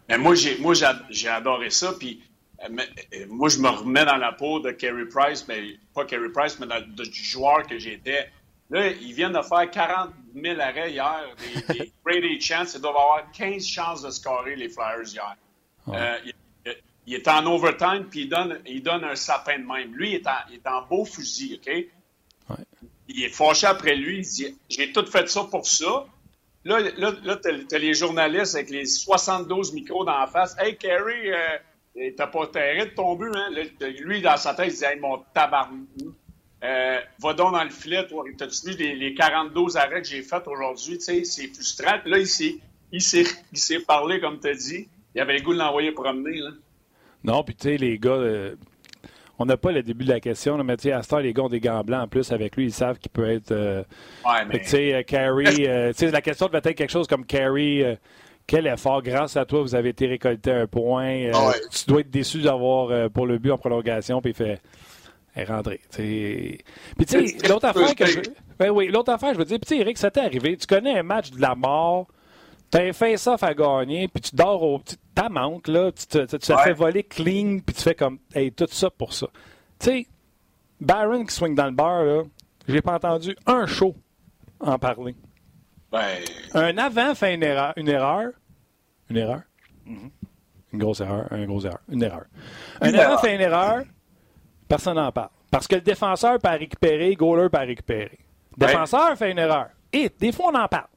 Mais 0.10 0.18
moi, 0.18 0.36
j'ai, 0.36 0.58
moi, 0.60 0.74
j'ai 1.10 1.28
adoré 1.28 1.70
ça. 1.70 1.94
Puis, 1.98 2.22
moi, 3.30 3.50
je 3.50 3.60
me 3.60 3.70
remets 3.70 4.06
dans 4.06 4.18
la 4.18 4.32
peau 4.32 4.60
de 4.60 4.72
Kerry 4.72 5.06
Price, 5.06 5.46
mais 5.48 5.78
pas 5.94 6.06
Kerry 6.06 6.30
Price, 6.30 6.60
mais 6.60 6.68
du 6.82 7.24
joueur 7.24 7.66
que 7.66 7.78
j'étais. 7.80 8.30
Là, 8.70 8.88
ils 8.88 9.14
viennent 9.14 9.34
de 9.34 9.42
faire 9.42 9.70
40 9.70 10.12
000 10.36 10.60
arrêts 10.60 10.92
hier, 10.92 11.24
des, 11.70 11.80
des 11.80 11.92
Brady 12.06 12.42
Chance. 12.42 12.74
Ils 12.76 12.82
doivent 12.82 12.98
avoir 12.98 13.32
15 13.32 13.66
chances 13.66 14.02
de 14.02 14.10
scorer 14.10 14.56
les 14.56 14.70
Flyers 14.70 15.08
hier. 15.08 15.36
Euh, 15.88 16.18
il, 17.06 17.14
est 17.14 17.28
en 17.30 17.46
overtime, 17.46 18.08
puis 18.10 18.24
il 18.24 18.30
donne, 18.30 18.60
il 18.66 18.84
donne 18.84 19.06
un 19.06 19.16
sapin 19.16 19.60
de 19.60 19.66
même. 19.66 19.96
Lui, 19.96 20.12
il 20.12 20.16
est 20.16 20.28
en, 20.28 20.40
il 20.50 20.56
est 20.56 20.68
en 20.68 20.86
beau 20.86 21.06
fusil, 21.06 21.62
OK? 21.62 21.74
il 23.10 23.24
est 23.24 23.30
fâché 23.30 23.68
après 23.68 23.96
lui. 23.96 24.18
Il 24.18 24.24
dit 24.24 24.58
J'ai 24.70 24.92
tout 24.92 25.06
fait 25.06 25.30
ça 25.30 25.46
pour 25.46 25.66
ça. 25.66 26.06
Là, 26.68 26.80
là, 26.98 27.14
là 27.24 27.38
t'as 27.38 27.78
les 27.78 27.94
journalistes 27.94 28.56
avec 28.56 28.70
les 28.70 28.86
72 28.86 29.74
micros 29.74 30.04
dans 30.04 30.20
la 30.20 30.28
face. 30.28 30.54
Hey, 30.60 30.76
Kerry, 30.76 31.32
euh, 31.32 32.12
t'as 32.18 32.28
pas 32.28 32.46
terré 32.48 32.88
de 32.88 32.92
ton 32.92 33.16
but, 33.16 33.32
hein? 33.34 33.50
lui, 34.02 34.22
dans 34.22 34.36
sa 34.36 34.54
tête, 34.54 34.74
il 34.74 34.78
dit 34.78 34.84
Hey, 34.84 35.00
mon 35.00 35.24
tabarnou. 35.34 35.88
Euh, 36.64 37.00
va 37.20 37.34
donc 37.34 37.54
dans 37.54 37.64
le 37.64 37.70
filet, 37.70 38.06
toi. 38.08 38.26
T'as-tu 38.38 38.72
vu 38.72 38.96
les, 38.96 39.14
42 39.14 39.78
arrêts 39.78 40.02
que 40.02 40.08
j'ai 40.10 40.22
faits 40.24 40.46
aujourd'hui? 40.48 40.98
C'est 41.00 41.24
frustrant. 41.54 42.00
Là, 42.06 42.18
il 42.20 42.28
s'est, 43.02 43.80
parlé, 43.88 44.20
comme 44.20 44.40
tu 44.42 44.50
as 44.50 44.54
dit. 44.54 44.90
Il 45.16 45.22
avait 45.22 45.38
le 45.38 45.44
goût 45.44 45.54
de 45.54 45.60
l'envoyer 45.60 45.94
promener. 45.94 46.40
Là. 46.40 46.50
Non, 47.24 47.44
puis 47.44 47.56
tu 47.56 47.70
sais, 47.70 47.78
les 47.78 47.98
gars, 47.98 48.10
euh, 48.12 48.56
on 49.40 49.46
n'a 49.46 49.58
pas 49.58 49.72
le 49.72 49.84
début 49.84 50.06
de 50.06 50.10
la 50.10 50.20
question, 50.20 50.62
mais 50.64 50.78
tu 50.78 50.84
sais, 50.84 50.92
à 50.92 51.02
ce 51.02 51.10
temps, 51.10 51.20
les 51.20 51.34
gars 51.34 51.44
ont 51.44 51.50
des 51.50 51.60
gants 51.60 51.84
blancs 51.84 52.04
en 52.04 52.08
plus 52.08 52.32
avec 52.32 52.56
lui, 52.56 52.66
ils 52.66 52.74
savent 52.74 52.98
qu'il 52.98 53.12
peut 53.12 53.30
être. 53.30 53.52
Euh, 53.52 53.84
ouais, 54.26 54.46
mais. 54.48 54.60
Tu 54.60 54.68
sais, 54.70 55.04
Carrie, 55.08 55.46
tu 55.56 55.94
sais, 55.94 56.12
la 56.12 56.22
question 56.22 56.48
devait 56.48 56.58
être 56.60 56.74
quelque 56.74 56.92
chose 56.92 57.08
comme 57.08 57.26
Carrie. 57.26 57.84
quel 58.46 58.68
effort, 58.68 59.02
grâce 59.02 59.38
à 59.38 59.46
toi, 59.46 59.62
vous 59.62 59.76
avez 59.76 59.90
été 59.90 60.08
récolté 60.08 60.52
un 60.52 60.68
point. 60.68 61.32
Ah 61.34 61.52
tu 61.72 61.86
dois 61.88 62.02
être 62.02 62.10
déçu 62.10 62.42
d'avoir 62.42 63.10
pour 63.12 63.28
le 63.28 63.38
but 63.38 63.52
en 63.52 63.58
prolongation. 63.58 64.22
Puis 64.22 64.32
il 64.32 64.36
fait 64.36 64.62
est 65.38 65.46
rentrée. 65.46 65.80
Puis 65.92 66.60
tu 67.00 67.28
sais, 67.28 67.48
l'autre 67.48 67.66
affaire 67.66 67.96
que 67.96 68.06
je. 68.06 68.20
Ben 68.60 68.72
oui, 68.72 68.88
l'autre 68.88 69.12
affaire, 69.12 69.34
je 69.34 69.38
veux 69.38 69.46
dire, 69.46 69.60
tu 69.60 69.68
sais, 69.68 69.78
Eric, 69.78 69.98
ça 69.98 70.10
t'est 70.10 70.22
arrivé. 70.22 70.58
Tu 70.58 70.66
connais 70.66 70.98
un 70.98 71.04
match 71.04 71.32
de 71.32 71.40
la 71.40 71.56
mort, 71.56 72.08
t'as 72.70 72.84
un 72.84 72.94
face-off 72.94 73.44
à 73.44 73.54
gagner, 73.54 74.08
puis 74.08 74.22
tu 74.22 74.36
dors 74.36 74.62
au. 74.62 74.80
Tu 74.80 74.96
manque, 75.30 75.68
là, 75.68 75.92
tu 75.92 76.06
te, 76.06 76.38
tu, 76.38 76.54
fait 76.54 76.74
voler 76.74 77.04
clean, 77.04 77.60
puis 77.66 77.76
tu 77.76 77.82
fais 77.82 77.96
comme, 77.96 78.20
hey, 78.36 78.52
tout 78.52 78.68
ça 78.70 78.90
pour 78.90 79.14
ça. 79.14 79.28
Tu 79.80 79.86
sais, 79.86 80.08
Baron 80.80 81.26
qui 81.26 81.34
swing 81.34 81.56
dans 81.56 81.66
le 81.66 81.72
bar, 81.72 82.04
là, 82.04 82.24
j'ai 82.68 82.82
pas 82.82 82.96
entendu 82.96 83.36
un 83.46 83.66
show 83.66 83.96
en 84.60 84.78
parler. 84.78 85.16
Ben... 85.92 86.20
Un 86.54 86.78
avant 86.78 87.16
fait 87.16 87.34
une 87.34 87.44
erreur. 87.44 87.74
Une 87.78 87.88
erreur. 87.88 88.32
Une 89.10 89.18
erreur? 89.18 89.42
Mm-hmm. 89.88 90.12
Une 90.74 90.80
grosse 90.80 91.00
erreur. 91.00 91.32
Une 91.32 91.46
grosse 91.46 91.66
erreur. 91.66 91.80
Une 91.90 92.04
erreur. 92.04 92.26
Un 92.82 92.94
avant 92.94 93.18
fait 93.18 93.36
une 93.36 93.42
erreur. 93.42 93.84
Personne 94.68 94.96
n'en 94.96 95.12
parle. 95.12 95.30
Parce 95.50 95.68
que 95.68 95.76
le 95.76 95.82
défenseur 95.82 96.40
peut 96.40 96.50
récupérer, 96.50 97.10
le 97.10 97.16
goaler 97.16 97.50
peut 97.50 97.58
récupérer. 97.60 98.20
Le 98.60 98.68
défenseur 98.68 99.18
fait 99.18 99.32
une 99.32 99.40
erreur. 99.40 99.70
Et 99.94 100.12
des 100.20 100.32
fois, 100.32 100.52
on 100.54 100.56
en 100.58 100.68
parle. 100.68 100.88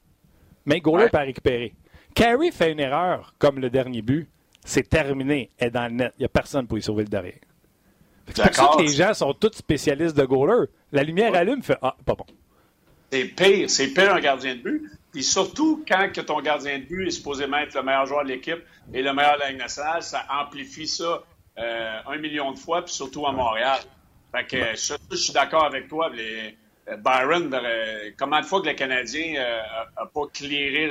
Mais 0.67 0.77
le 0.77 0.81
goaler 0.81 1.09
peut 1.09 1.19
récupérer. 1.19 1.75
Carey 2.15 2.51
fait 2.51 2.73
une 2.73 2.81
erreur, 2.81 3.35
comme 3.39 3.59
le 3.59 3.71
dernier 3.71 4.03
but. 4.03 4.29
C'est 4.65 4.89
terminé. 4.89 5.51
Elle 5.59 5.69
est 5.69 5.71
dans 5.71 5.87
le 5.87 5.95
net. 5.95 6.13
Il 6.19 6.23
n'y 6.23 6.27
a 6.27 6.29
personne 6.29 6.67
pour 6.67 6.79
y 6.79 6.83
sauver 6.83 7.05
le 7.05 7.09
derrière. 7.09 7.39
C'est 8.27 8.43
pour 8.43 8.55
ça 8.55 8.71
que 8.77 8.83
les 8.83 8.93
gens 8.93 9.15
sont 9.15 9.33
tous 9.33 9.57
spécialistes 9.57 10.17
de 10.17 10.25
goaler. 10.25 10.67
La 10.93 11.03
lumière 11.03 11.35
allume, 11.35 11.63
fait 11.63 11.79
Ah, 11.83 11.97
pas 12.05 12.15
bon. 12.15 12.27
C'est 13.11 13.25
pire. 13.25 13.69
C'est 13.71 13.89
pire 13.89 14.15
un 14.15 14.21
gardien 14.21 14.55
de 14.55 14.61
but. 14.61 14.91
Puis 15.13 15.25
surtout, 15.25 15.85
quand 15.89 16.11
que 16.13 16.21
ton 16.21 16.41
gardien 16.41 16.79
de 16.79 16.85
but 16.85 17.09
est 17.09 17.11
supposément 17.11 17.59
être 17.59 17.75
le 17.75 17.83
meilleur 17.83 18.07
joueur 18.07 18.23
de 18.23 18.29
l'équipe 18.29 18.63
et 18.93 19.03
le 19.03 19.13
meilleur 19.13 19.35
de 19.35 19.41
la 19.41 19.51
Ligue 19.51 19.59
nationale, 19.59 20.03
ça 20.03 20.25
amplifie 20.31 20.87
ça 20.87 21.25
euh, 21.59 21.99
un 22.07 22.19
million 22.19 22.53
de 22.53 22.59
fois, 22.59 22.85
puis 22.85 22.95
surtout 22.95 23.27
à 23.27 23.33
Montréal. 23.33 23.81
Fait 24.33 24.47
que 24.47 24.77
je, 24.77 25.17
suis 25.17 25.33
d'accord 25.33 25.65
avec 25.65 25.89
toi. 25.89 26.09
Les, 26.11 26.57
Byron, 26.99 27.53
euh, 27.53 28.11
comment 28.17 28.41
de 28.41 28.47
fois 28.47 28.61
que 28.63 28.69
le 28.69 28.75
Canadien 28.75 29.35
n'a 29.97 30.07
pas 30.07 30.27
clairé, 30.33 30.91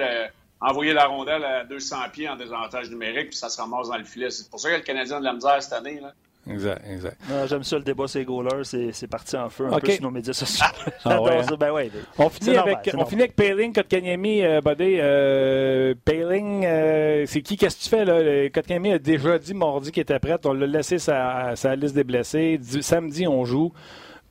envoyé 0.62 0.94
la 0.94 1.06
rondelle 1.06 1.44
à 1.44 1.64
200 1.66 1.98
pieds 2.12 2.30
en 2.30 2.36
désavantage 2.36 2.90
numérique, 2.90 3.30
puis 3.30 3.38
ça 3.38 3.50
se 3.50 3.60
ramasse 3.60 3.90
dans 3.90 3.98
le 3.98 4.04
filet. 4.04 4.30
C'est 4.30 4.50
pour 4.50 4.60
ça 4.60 4.70
que 4.70 4.76
le 4.76 4.82
Canadien 4.82 5.18
a 5.18 5.20
de 5.20 5.26
la 5.26 5.34
misère 5.34 5.62
cette 5.62 5.74
année. 5.74 6.00
Là. 6.00 6.14
Exact, 6.48 6.82
exact. 6.90 7.18
J'aime 7.48 7.64
ça 7.64 7.78
le 7.78 7.84
débat 7.84 8.08
ces 8.08 8.24
goalers, 8.26 8.64
c'est 8.64 9.08
parti 9.08 9.36
en 9.36 9.50
feu 9.50 9.68
un 9.72 9.80
peu 9.80 9.92
sur 9.92 10.02
nos 10.02 10.12
médias 10.12 10.34
sociaux. 10.34 10.66
Ah, 11.06 11.22
ouais, 11.22 11.44
ça. 11.44 11.56
Ben 11.56 11.72
ouais, 11.72 11.92
on, 12.18 12.30
finit 12.30 12.58
avec, 12.58 12.90
on 12.96 13.06
finit 13.06 13.24
avec 13.24 13.36
Payling, 13.36 13.74
Kotkaniemi, 13.74 14.42
euh, 14.42 14.62
Buddy. 14.62 14.98
Euh, 15.00 15.94
Payling, 16.06 16.66
euh, 16.66 17.26
c'est 17.28 17.42
qui, 17.42 17.56
qu'est-ce 17.56 17.78
que 17.78 17.84
tu 17.84 17.90
fais 17.90 18.06
là? 18.06 18.50
Kotkaniemi 18.50 18.94
a 18.94 19.00
déjà 19.00 19.38
dit 19.38 19.54
mardi 19.54 19.92
qu'il 19.92 20.02
était 20.02 20.18
prêt. 20.18 20.38
On 20.46 20.54
l'a 20.54 20.66
laissé 20.66 20.98
sa, 20.98 21.56
sa 21.56 21.76
liste 21.76 21.94
des 21.94 22.04
blessés. 22.04 22.60
samedi, 22.82 23.28
on 23.28 23.46
joue. 23.46 23.72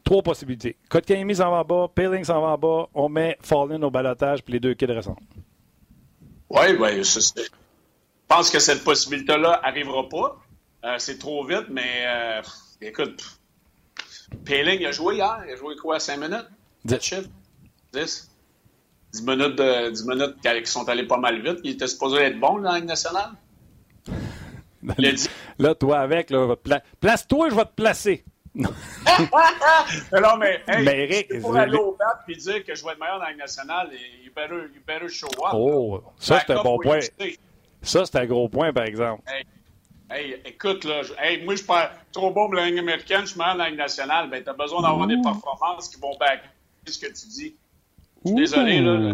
Trois 0.08 0.22
possibilités. 0.22 0.74
Kotkaniemi 0.88 1.34
s'en 1.34 1.50
va 1.50 1.58
en 1.58 1.64
bas, 1.64 1.86
Payling 1.94 2.24
s'en 2.24 2.40
va 2.40 2.48
en 2.48 2.56
bas, 2.56 2.88
on 2.94 3.10
met 3.10 3.36
Fallin 3.42 3.82
au 3.82 3.90
balotage, 3.90 4.42
puis 4.42 4.54
les 4.54 4.58
deux 4.58 4.72
kids 4.72 4.86
ressemblent. 4.86 5.20
Oui, 6.48 6.62
oui, 6.80 7.04
je 7.04 7.42
pense 8.26 8.50
que 8.50 8.58
cette 8.58 8.82
possibilité-là 8.84 9.60
n'arrivera 9.62 10.08
pas. 10.08 10.40
Euh, 10.86 10.94
c'est 10.96 11.18
trop 11.18 11.44
vite, 11.44 11.66
mais 11.68 12.06
euh, 12.06 12.40
écoute, 12.80 13.22
Péling 14.46 14.86
a 14.86 14.92
joué 14.92 15.16
hier. 15.16 15.42
Il 15.46 15.52
a 15.52 15.56
joué 15.56 15.76
quoi, 15.76 16.00
5 16.00 16.16
minutes? 16.16 16.48
10 16.86 17.28
10? 17.92 18.30
10 19.12 19.22
minutes, 19.26 19.56
de, 19.56 19.90
10 19.90 20.06
minutes 20.06 20.36
qui 20.40 20.72
sont 20.72 20.88
allées 20.88 21.06
pas 21.06 21.18
mal 21.18 21.42
vite. 21.42 21.58
Il 21.64 21.72
était 21.72 21.86
supposé 21.86 22.16
être 22.22 22.40
bon 22.40 22.54
dans 22.54 22.72
la 22.72 22.78
Ligue 22.78 22.88
nationale. 22.88 23.32
Là, 25.58 25.74
toi 25.74 25.98
avec, 25.98 26.30
là, 26.30 26.56
place-toi, 26.98 27.50
je 27.50 27.54
vais 27.54 27.64
te 27.64 27.74
placer. 27.74 28.24
Non, 28.54 30.36
mais, 30.38 30.60
hey, 30.66 30.84
mais 30.84 31.04
Eric, 31.04 31.40
pour 31.40 31.56
aller 31.56 31.76
au 31.76 31.96
bat 31.98 32.24
et 32.28 32.34
dire 32.34 32.64
que 32.64 32.74
je 32.74 32.84
vais 32.84 32.92
être 32.92 33.00
meilleur 33.00 33.18
dans 33.18 33.24
la 33.24 33.30
Ligue 33.30 33.38
nationale, 33.38 33.90
you 34.24 34.32
better, 34.34 34.68
you 34.74 34.80
better 34.86 35.08
show 35.08 35.26
up. 35.26 35.52
Oh, 35.52 36.02
ça, 36.18 36.40
c'est 36.46 36.52
un 36.52 36.62
bon 36.62 36.78
point. 36.78 37.00
Ça, 37.82 38.04
c'est 38.04 38.16
un 38.18 38.26
gros 38.26 38.48
point, 38.48 38.72
par 38.72 38.84
exemple. 38.84 39.22
Hey, 40.10 40.40
écoute, 40.44 40.84
là, 40.84 41.02
hey, 41.22 41.44
moi, 41.44 41.54
je 41.54 41.58
suis 41.58 41.66
pas 41.66 41.92
trop 42.12 42.30
bon 42.30 42.46
pour 42.46 42.54
la 42.54 42.66
ligne 42.66 42.78
américaine, 42.78 43.20
je 43.22 43.26
suis 43.26 43.38
mal 43.38 43.58
dans 43.58 43.64
la 43.64 43.70
ligne 43.70 43.78
nationale. 43.78 44.30
Ben, 44.30 44.42
t'as 44.42 44.54
besoin 44.54 44.82
d'avoir 44.82 45.06
des 45.06 45.20
performances 45.22 45.88
qui 45.88 46.00
vont 46.00 46.16
back 46.18 46.40
ce 46.86 46.98
que 46.98 47.06
tu 47.06 47.26
dis. 47.26 47.56
Je 48.24 48.28
suis 48.28 48.36
désolé, 48.36 48.80
là. 48.80 49.12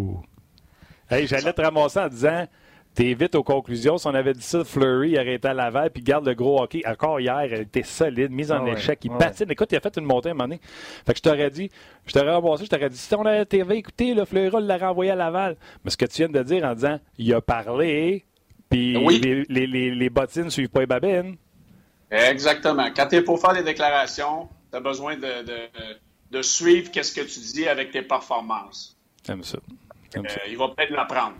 Hey, 1.10 1.26
j'allais 1.26 1.52
te 1.52 1.60
ramasser 1.60 1.98
en 1.98 2.08
disant, 2.08 2.46
t'es 2.94 3.14
vite 3.14 3.34
aux 3.34 3.42
conclusions. 3.42 3.98
Si 3.98 4.06
on 4.06 4.14
avait 4.14 4.34
dit 4.34 4.42
ça, 4.42 4.64
Flurry 4.64 5.10
il 5.10 5.18
arrêtait 5.18 5.48
à 5.48 5.54
Laval, 5.54 5.90
puis 5.90 6.02
garde 6.02 6.26
le 6.26 6.34
gros 6.34 6.62
hockey. 6.62 6.82
Encore 6.86 7.20
hier, 7.20 7.38
elle 7.40 7.62
était 7.62 7.82
solide, 7.82 8.30
mise 8.30 8.52
en 8.52 8.64
ah 8.66 8.70
échec. 8.70 9.00
Il 9.04 9.10
patine. 9.10 9.50
Écoute, 9.50 9.72
il 9.72 9.76
a 9.76 9.80
fait 9.80 9.96
une 9.96 10.04
montée 10.04 10.28
à 10.28 10.32
un 10.32 10.34
moment 10.34 10.48
donné. 10.48 10.60
Fait 11.06 11.12
que 11.12 11.18
je 11.18 11.22
t'aurais 11.22 11.50
dit, 11.50 11.70
je 12.06 12.12
t'aurais 12.12 12.30
ramassé, 12.30 12.64
je 12.64 12.70
t'aurais 12.70 12.90
dit, 12.90 12.96
si 12.96 13.14
on 13.14 13.26
avait 13.26 13.44
TV, 13.44 13.78
écoutez, 13.78 14.14
le 14.14 14.24
Fleury 14.24 14.62
l'a 14.62 14.78
renvoyé 14.78 15.10
à 15.10 15.16
Laval. 15.16 15.56
Mais 15.84 15.90
ce 15.90 15.96
que 15.96 16.06
tu 16.06 16.18
viens 16.18 16.28
de 16.28 16.42
dire 16.42 16.64
en 16.64 16.74
disant, 16.74 16.98
il 17.18 17.34
a 17.34 17.40
parlé, 17.40 18.24
puis 18.70 18.94
les, 18.94 19.44
les, 19.48 19.90
les, 19.90 20.10
bottines 20.10 20.44
ne 20.44 20.50
suivent 20.50 20.68
pas 20.68 20.80
les 20.80 20.86
babines. 20.86 21.36
Exactement. 22.10 22.86
Quand 22.94 23.08
tu 23.08 23.16
es 23.16 23.22
pour 23.22 23.40
faire 23.40 23.54
des 23.54 23.62
déclarations, 23.62 24.48
tu 24.70 24.76
as 24.76 24.80
besoin 24.80 25.16
de, 25.16 25.42
de, 25.44 25.58
de 26.30 26.42
suivre 26.42 26.90
qu'est-ce 26.90 27.14
que 27.14 27.20
tu 27.20 27.40
dis 27.54 27.68
avec 27.68 27.90
tes 27.90 28.02
performances. 28.02 28.96
J'aime 29.26 29.42
ça. 29.42 29.58
Euh, 30.16 30.22
il 30.48 30.56
va 30.56 30.68
peut-être 30.68 30.90
l'apprendre. 30.90 31.36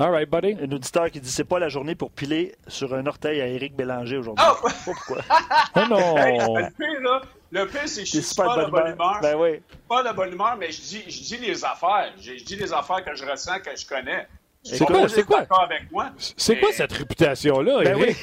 All 0.00 0.12
right, 0.12 0.30
buddy. 0.30 0.56
Un 0.58 0.72
auditeur 0.72 1.10
qui 1.10 1.20
dit 1.20 1.30
c'est 1.30 1.44
pas 1.44 1.58
la 1.58 1.68
journée 1.68 1.94
pour 1.94 2.10
piler 2.10 2.54
sur 2.66 2.94
un 2.94 3.04
orteil 3.04 3.38
à 3.42 3.46
Éric 3.46 3.76
Bélanger 3.76 4.16
aujourd'hui. 4.16 4.42
Oh! 4.48 4.56
Je 4.66 4.72
sais 4.72 4.76
pas 4.78 4.92
pourquoi. 4.94 5.18
oh 5.76 5.80
non! 5.90 6.14
le 6.16 6.70
pire, 6.70 7.00
là, 7.02 7.20
le 7.50 7.66
pire, 7.66 7.82
c'est 7.84 8.04
que 8.04 8.08
je 8.08 8.20
suis 8.20 8.34
pas 8.34 8.64
de 8.64 8.70
bonne 8.70 8.94
humeur. 8.94 9.18
Ben 9.20 9.36
oui. 9.38 9.60
Pas 9.86 10.02
de 10.02 10.16
bonne 10.16 10.32
humeur, 10.32 10.56
mais 10.58 10.72
je 10.72 10.80
dis, 10.80 11.02
je 11.06 11.20
dis 11.22 11.36
les 11.36 11.62
affaires. 11.66 12.14
Je, 12.18 12.38
je 12.38 12.44
dis 12.44 12.56
les 12.56 12.72
affaires 12.72 13.04
que 13.04 13.14
je 13.14 13.26
ressens, 13.26 13.60
que 13.60 13.76
je 13.76 13.86
connais. 13.86 14.26
C'est 14.62 14.86
quoi, 14.86 15.06
c'est 15.06 15.24
quoi? 15.24 15.44
C'est 16.16 16.58
quoi 16.58 16.72
cette 16.72 16.92
réputation-là, 16.92 17.82
ben 17.84 17.96
oui. 18.00 18.16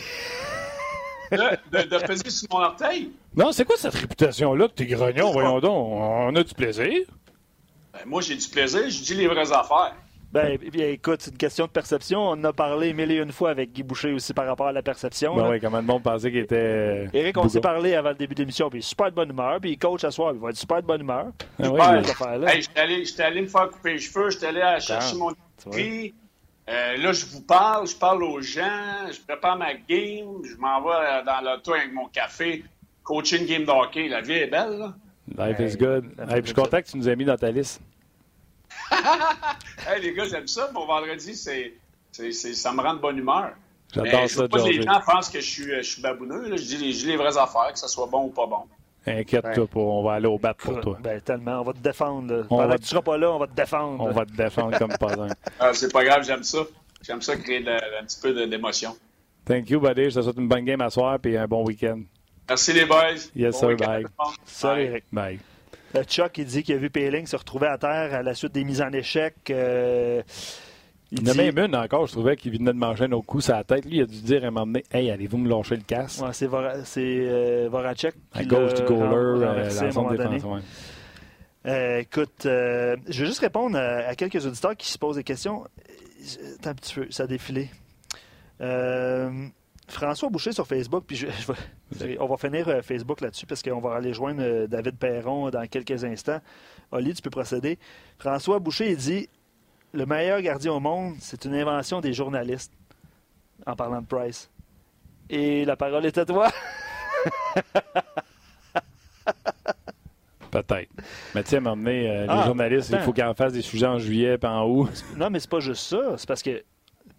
de, 1.31 1.83
de, 1.83 2.07
peser 2.07 2.29
sur 2.31 2.47
mon 2.49 2.61
orteil? 2.61 3.11
Non, 3.35 3.51
c'est 3.51 3.65
quoi 3.65 3.75
cette 3.77 3.93
réputation-là 3.93 4.67
que 4.67 4.73
t'es 4.73 4.87
grognon, 4.87 5.31
voyons 5.31 5.59
donc? 5.59 5.75
On 5.91 6.35
a 6.35 6.43
du 6.43 6.55
plaisir? 6.55 7.05
Ben, 7.93 7.99
moi, 8.07 8.23
j'ai 8.23 8.35
du 8.35 8.47
plaisir, 8.47 8.89
je 8.89 9.03
dis 9.03 9.13
les 9.13 9.27
vraies 9.27 9.51
affaires. 9.51 9.93
Ben, 10.31 10.59
écoute, 10.73 11.21
c'est 11.21 11.31
une 11.31 11.37
question 11.37 11.65
de 11.65 11.71
perception. 11.71 12.19
On 12.19 12.31
en 12.31 12.43
a 12.43 12.53
parlé 12.53 12.93
mille 12.93 13.11
et 13.11 13.17
une 13.17 13.31
fois 13.31 13.51
avec 13.51 13.71
Guy 13.71 13.83
Boucher 13.83 14.11
aussi 14.11 14.33
par 14.33 14.45
rapport 14.45 14.67
à 14.67 14.73
la 14.73 14.81
perception. 14.81 15.35
Ben 15.35 15.49
oui, 15.49 15.59
comment 15.61 15.77
le 15.77 15.83
monde 15.83 16.03
pensait 16.03 16.29
qu'il 16.29 16.41
était. 16.41 17.07
Éric, 17.13 17.37
on 17.37 17.47
s'est 17.47 17.61
parlé 17.61 17.95
avant 17.95 18.09
le 18.09 18.15
début 18.15 18.35
de 18.35 18.41
l'émission, 18.41 18.69
puis 18.69 18.79
il 18.79 18.81
est 18.81 18.87
super 18.87 19.09
de 19.09 19.15
bonne 19.15 19.29
humeur, 19.29 19.59
puis 19.61 19.71
il 19.71 19.77
coach 19.77 20.03
à 20.03 20.11
soir, 20.11 20.33
il 20.33 20.39
va 20.39 20.49
être 20.49 20.57
super 20.57 20.81
de 20.81 20.87
bonne 20.87 21.01
humeur. 21.01 21.27
Ah 21.61 21.71
ouais, 21.71 21.81
hey, 22.47 22.61
j'étais 22.61 22.79
allé, 22.79 23.03
allé, 23.19 23.41
me 23.41 23.47
faire 23.47 23.69
couper 23.69 23.93
les 23.93 23.99
cheveux, 23.99 24.29
j'étais 24.29 24.47
allé 24.47 24.79
chercher 24.79 25.15
mon 25.15 25.31
prix. 25.71 26.13
Euh, 26.69 26.97
là, 26.97 27.13
je 27.13 27.25
vous 27.27 27.41
parle, 27.41 27.87
je 27.87 27.95
parle 27.95 28.23
aux 28.23 28.41
gens, 28.41 29.07
je 29.09 29.21
prépare 29.25 29.57
ma 29.57 29.73
game, 29.73 30.43
je 30.43 30.57
m'en 30.57 30.81
vais 30.81 31.23
dans 31.25 31.41
l'auto 31.41 31.73
avec 31.73 31.93
mon 31.93 32.07
café, 32.07 32.65
coaching 33.03 33.45
game 33.45 33.63
d'hockey. 33.63 34.09
La 34.09 34.19
vie 34.19 34.33
est 34.33 34.47
belle, 34.47 34.77
là. 34.77 34.93
Life 35.37 35.59
is 35.59 35.77
good. 35.77 36.05
je 36.29 36.45
suis 36.45 36.53
content 36.53 36.81
que 36.81 36.87
tu 36.87 36.97
nous 36.97 37.07
aies 37.07 37.15
mis 37.15 37.25
dans 37.25 37.37
ta 37.37 37.51
liste. 37.51 37.81
Hey, 39.87 40.01
les 40.01 40.13
gars, 40.13 40.25
j'aime 40.29 40.47
ça. 40.47 40.69
Mon 40.73 40.85
vendredi, 40.85 41.35
c'est, 41.35 41.73
c'est, 42.11 42.31
ça 42.31 42.71
me 42.71 42.81
rend 42.81 42.93
de 42.95 42.99
bonne 42.99 43.17
humeur. 43.17 43.51
J'adore 43.93 44.29
ça, 44.29 44.47
pas 44.47 44.67
les 44.67 44.81
gens 44.81 45.01
pensent 45.05 45.29
que 45.29 45.39
je 45.39 45.49
suis, 45.49 45.63
je 45.63 45.81
suis 45.81 46.01
babouneux. 46.01 46.57
Je, 46.57 46.63
dis, 46.63 46.91
je 46.93 46.99
dis 46.99 47.05
les 47.05 47.17
vraies 47.17 47.37
affaires, 47.37 47.71
que 47.71 47.79
ça 47.79 47.87
soit 47.87 48.07
bon 48.07 48.25
ou 48.25 48.29
pas 48.29 48.45
bon. 48.45 48.63
Inquiète-toi 49.05 49.67
pas, 49.67 49.79
on 49.79 50.03
va 50.03 50.13
aller 50.13 50.27
au 50.27 50.37
bat 50.37 50.53
pour 50.53 50.81
toi. 50.81 50.97
Ben, 51.01 51.21
tellement, 51.21 51.61
on 51.61 51.63
va 51.63 51.73
te 51.73 51.79
défendre. 51.79 52.45
Pendant 52.49 52.75
que 52.75 52.81
tu 52.81 52.87
seras 52.87 53.01
pas 53.01 53.17
là, 53.17 53.31
on 53.31 53.39
va 53.39 53.47
te 53.47 53.55
défendre. 53.55 54.03
On 54.03 54.11
va 54.11 54.25
te 54.25 54.33
défendre 54.33 54.77
comme 54.77 54.97
pas 54.97 55.13
un. 55.13 55.29
Ah, 55.59 55.73
c'est 55.73 55.91
pas 55.91 56.03
grave, 56.03 56.23
j'aime 56.25 56.43
ça. 56.43 56.59
J'aime 57.01 57.21
ça 57.21 57.37
créer 57.37 57.63
un 57.67 58.03
petit 58.03 58.19
peu 58.21 58.47
d'émotion. 58.47 58.97
Thank 59.45 59.69
you, 59.69 59.79
buddy. 59.79 60.09
Je 60.09 60.15
te 60.15 60.21
souhaite 60.21 60.37
une 60.37 60.49
bonne 60.49 60.65
game 60.65 60.81
à 60.81 60.89
soir 60.89 61.19
et 61.23 61.37
un 61.37 61.47
bon 61.47 61.63
week-end. 61.63 62.01
Merci 62.49 62.73
les 62.73 62.85
boys. 62.85 63.29
Yes, 63.33 63.61
bon 63.61 63.77
sir. 63.77 63.77
Bye. 63.77 64.05
Salut, 64.45 64.83
Eric. 64.83 65.03
Bye. 65.11 65.39
Euh, 65.97 66.03
Chuck, 66.03 66.37
il 66.37 66.45
dit 66.45 66.63
qu'il 66.63 66.75
a 66.75 66.77
vu 66.77 66.89
Péling 66.89 67.25
se 67.25 67.35
retrouver 67.35 67.67
à 67.67 67.77
terre 67.77 68.13
à 68.13 68.23
la 68.23 68.33
suite 68.33 68.53
des 68.53 68.63
mises 68.63 68.81
en 68.81 68.91
échec. 68.91 69.35
Euh, 69.49 70.21
il 71.11 71.25
y 71.25 71.29
en 71.29 71.31
a 71.31 71.35
même 71.35 71.57
une 71.57 71.75
encore, 71.75 72.05
je 72.05 72.11
trouvais, 72.11 72.35
qui 72.35 72.49
venait 72.49 72.73
de 72.73 72.77
manger 72.77 73.05
un 73.05 73.11
autre 73.13 73.25
coup 73.25 73.39
sur 73.39 73.55
la 73.55 73.63
tête. 73.63 73.85
Lui, 73.85 73.97
il 73.97 74.01
a 74.01 74.05
dû 74.05 74.21
dire 74.21 74.43
à 74.43 74.47
un 74.47 74.51
moment 74.51 74.67
donné 74.67 74.83
Hey, 74.91 75.09
allez-vous 75.09 75.37
me 75.37 75.49
lâcher 75.49 75.77
le 75.77 75.83
casque? 75.83 76.21
Ouais, 76.21 76.33
C'est 76.33 76.47
Vora, 76.47 76.73
euh, 76.97 77.69
Voracek. 77.71 78.13
À 78.33 78.43
gauche 78.43 78.73
du 78.73 78.83
goaler, 78.83 79.43
euh, 79.45 79.63
la 79.63 79.91
zone 79.91 80.17
défensive. 80.17 80.63
Euh, 81.65 81.99
écoute, 81.99 82.45
euh, 82.45 82.95
je 83.07 83.21
vais 83.21 83.27
juste 83.27 83.39
répondre 83.39 83.77
à, 83.77 84.07
à, 84.07 84.15
quelques 84.15 84.45
auditeurs 84.45 84.75
qui 84.75 84.89
se 84.89 84.97
posent 84.97 85.17
des 85.17 85.23
questions. 85.23 85.63
Attends 86.59 86.69
un 86.69 86.75
petit 86.75 86.95
peu, 86.95 87.07
ça 87.09 87.23
a 87.23 87.27
défilé. 87.27 87.69
François 89.87 90.29
Boucher 90.29 90.51
sur 90.51 90.67
Facebook, 90.67 91.05
puis 91.07 91.15
je, 91.15 91.27
on 92.19 92.27
va 92.27 92.37
finir 92.37 92.67
euh, 92.67 92.81
Facebook 92.81 93.21
là-dessus 93.21 93.45
parce 93.45 93.63
qu'on 93.63 93.79
va 93.79 93.95
aller 93.95 94.13
joindre 94.13 94.41
euh, 94.43 94.67
David 94.67 94.97
Perron 94.97 95.49
dans 95.49 95.65
quelques 95.67 96.03
instants. 96.03 96.41
Oli, 96.91 97.13
tu 97.13 97.21
peux 97.21 97.29
procéder. 97.29 97.79
François 98.19 98.59
Boucher, 98.59 98.91
il 98.91 98.97
dit 98.97 99.29
Le 99.93 100.05
meilleur 100.05 100.41
gardien 100.41 100.73
au 100.73 100.79
monde, 100.79 101.15
c'est 101.19 101.45
une 101.45 101.55
invention 101.55 102.01
des 102.01 102.11
journalistes, 102.13 102.73
en 103.65 103.75
parlant 103.75 104.01
de 104.01 104.07
Price. 104.07 104.49
Et 105.29 105.65
la 105.65 105.75
parole 105.75 106.05
est 106.05 106.17
à 106.17 106.25
toi. 106.25 106.51
Peut-être. 110.51 110.89
Mais 111.35 111.43
tu 111.43 111.49
sais, 111.49 111.55
à 111.57 111.59
un 111.59 111.61
moment 111.61 111.77
donné, 111.77 112.09
euh, 112.09 112.25
ah, 112.29 112.37
les 112.37 112.43
journalistes, 112.45 112.93
attends. 112.93 113.01
il 113.01 113.05
faut 113.05 113.13
qu'ils 113.13 113.23
en 113.23 113.33
fassent 113.33 113.53
des 113.53 113.61
sujets 113.61 113.85
en 113.85 113.99
juillet 113.99 114.37
puis 114.37 114.49
en 114.49 114.65
août. 114.65 114.89
Non, 115.17 115.29
mais 115.29 115.39
c'est 115.39 115.49
pas 115.49 115.59
juste 115.59 115.83
ça. 115.83 116.17
C'est 116.17 116.27
parce 116.27 116.41
que, 116.41 116.57
tu 116.57 116.63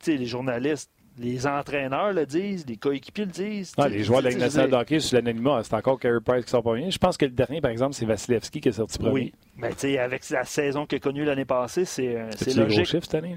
sais, 0.00 0.16
les 0.16 0.26
journalistes, 0.26 0.90
les 1.18 1.46
entraîneurs 1.46 2.12
le 2.12 2.26
disent, 2.26 2.64
les 2.66 2.76
coéquipiers 2.76 3.24
le 3.24 3.30
disent. 3.30 3.72
Ah, 3.76 3.88
les 3.88 4.04
joueurs 4.04 4.22
de 4.22 4.28
la 4.28 4.36
nationale 4.36 4.70
de 4.70 4.76
hockey 4.76 5.00
sur 5.00 5.16
l'anonymat, 5.16 5.62
c'est 5.64 5.74
encore 5.74 5.98
Carey 5.98 6.20
Price 6.24 6.44
qui 6.44 6.50
sort 6.50 6.62
pas 6.62 6.74
bien. 6.74 6.90
Je 6.90 6.98
pense 6.98 7.16
que 7.16 7.24
le 7.24 7.32
dernier, 7.32 7.60
par 7.60 7.70
exemple, 7.70 7.94
c'est 7.94 8.06
Vasilevski 8.06 8.60
qui 8.60 8.68
est 8.68 8.72
sorti 8.72 8.98
premier. 8.98 9.12
Oui, 9.12 9.32
mais 9.56 9.70
tu 9.70 9.78
sais, 9.78 9.98
avec 9.98 10.28
la 10.30 10.44
saison 10.44 10.86
qu'il 10.86 10.96
a 10.96 11.00
connue 11.00 11.24
l'année 11.24 11.44
passée, 11.44 11.84
c'est 11.84 12.14
logique. 12.14 12.38
C'est 12.38 12.54
gros 12.54 12.84
chiffre 12.84 13.04
cette 13.04 13.14
année? 13.14 13.36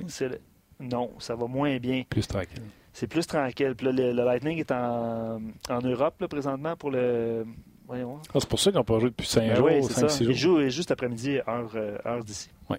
Non, 0.79 1.11
ça 1.19 1.35
va 1.35 1.47
moins 1.47 1.77
bien. 1.77 2.03
Plus 2.09 2.27
tranquille. 2.27 2.63
C'est 2.93 3.07
plus 3.07 3.25
tranquille. 3.25 3.73
Puis 3.75 3.85
là, 3.85 3.91
le, 3.91 4.11
le, 4.13 4.23
Lightning 4.23 4.59
est 4.59 4.71
en, 4.71 5.39
en 5.69 5.81
Europe 5.81 6.15
là, 6.19 6.27
présentement 6.27 6.75
pour 6.75 6.91
le. 6.91 7.45
Voyons. 7.87 8.19
Ah, 8.33 8.37
c'est 8.39 8.49
pour 8.49 8.59
ça 8.59 8.71
qu'ils 8.71 8.77
n'ont 8.77 8.83
pas 8.85 8.99
joué 8.99 9.09
depuis 9.09 9.27
5 9.27 9.47
ben 9.47 9.55
jours, 9.55 9.65
oui, 9.65 9.83
5 9.83 10.09
6 10.09 10.23
jours. 10.23 10.31
Ils 10.31 10.37
jouent 10.37 10.69
juste 10.69 10.91
après-midi, 10.91 11.39
heure, 11.47 11.75
heure 12.05 12.23
d'ici. 12.23 12.49
Oui. 12.69 12.77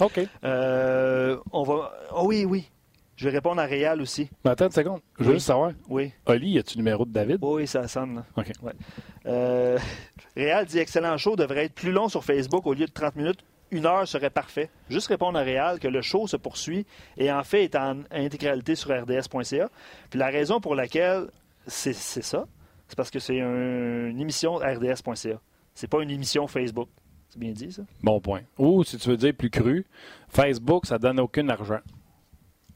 OK. 0.00 0.20
Euh, 0.44 1.36
on 1.52 1.62
va. 1.62 1.92
Oh 2.14 2.22
oui, 2.26 2.44
oui. 2.44 2.70
Je 3.16 3.28
vais 3.28 3.34
répondre 3.36 3.60
à 3.60 3.66
Réal 3.66 4.00
aussi. 4.00 4.28
Mais 4.44 4.50
attends 4.52 4.66
une 4.66 4.72
seconde. 4.72 5.00
Je 5.18 5.24
veux 5.24 5.30
Oui. 5.30 5.34
juste 5.36 5.46
savoir. 5.46 5.72
Oui. 5.88 6.12
Oli, 6.26 6.58
as-tu 6.58 6.76
le 6.78 6.82
numéro 6.82 7.04
de 7.04 7.12
David? 7.12 7.38
Oui, 7.42 7.66
ça 7.66 7.86
sonne. 7.86 8.16
Là. 8.16 8.24
OK. 8.36 8.50
Ouais. 8.62 8.72
Euh, 9.26 9.78
Réal 10.36 10.66
dit 10.66 10.78
excellent 10.78 11.16
show 11.18 11.36
devrait 11.36 11.66
être 11.66 11.74
plus 11.74 11.92
long 11.92 12.08
sur 12.08 12.24
Facebook 12.24 12.66
au 12.66 12.72
lieu 12.74 12.86
de 12.86 12.90
30 12.92 13.16
minutes. 13.16 13.44
Une 13.70 13.86
heure 13.86 14.06
serait 14.08 14.30
parfait. 14.30 14.70
Juste 14.90 15.06
répondre 15.08 15.38
à 15.38 15.42
Réal 15.42 15.78
que 15.78 15.88
le 15.88 16.02
show 16.02 16.26
se 16.26 16.36
poursuit 16.36 16.86
et 17.16 17.30
en 17.32 17.42
fait 17.44 17.64
est 17.64 17.76
en 17.76 18.00
intégralité 18.10 18.74
sur 18.74 18.90
rds.ca. 18.90 19.68
Puis 20.10 20.18
la 20.18 20.26
raison 20.28 20.60
pour 20.60 20.74
laquelle 20.74 21.28
c'est 21.66 21.92
ça, 21.94 22.46
c'est 22.88 22.96
parce 22.96 23.10
que 23.10 23.18
c'est 23.18 23.40
un- 23.40 24.08
une 24.08 24.20
émission 24.20 24.56
rds.ca. 24.56 25.38
C'est 25.74 25.86
pas 25.88 26.02
une 26.02 26.10
émission 26.10 26.46
Facebook. 26.46 26.88
C'est 27.30 27.38
bien 27.38 27.52
dit, 27.52 27.72
ça? 27.72 27.82
Bon 28.02 28.20
point. 28.20 28.40
Ou, 28.58 28.84
si 28.84 28.98
tu 28.98 29.08
veux 29.08 29.16
dire 29.16 29.32
plus 29.34 29.48
cru, 29.48 29.86
Facebook, 30.28 30.84
ça 30.84 30.98
donne 30.98 31.18
aucun 31.18 31.48
argent. 31.48 31.78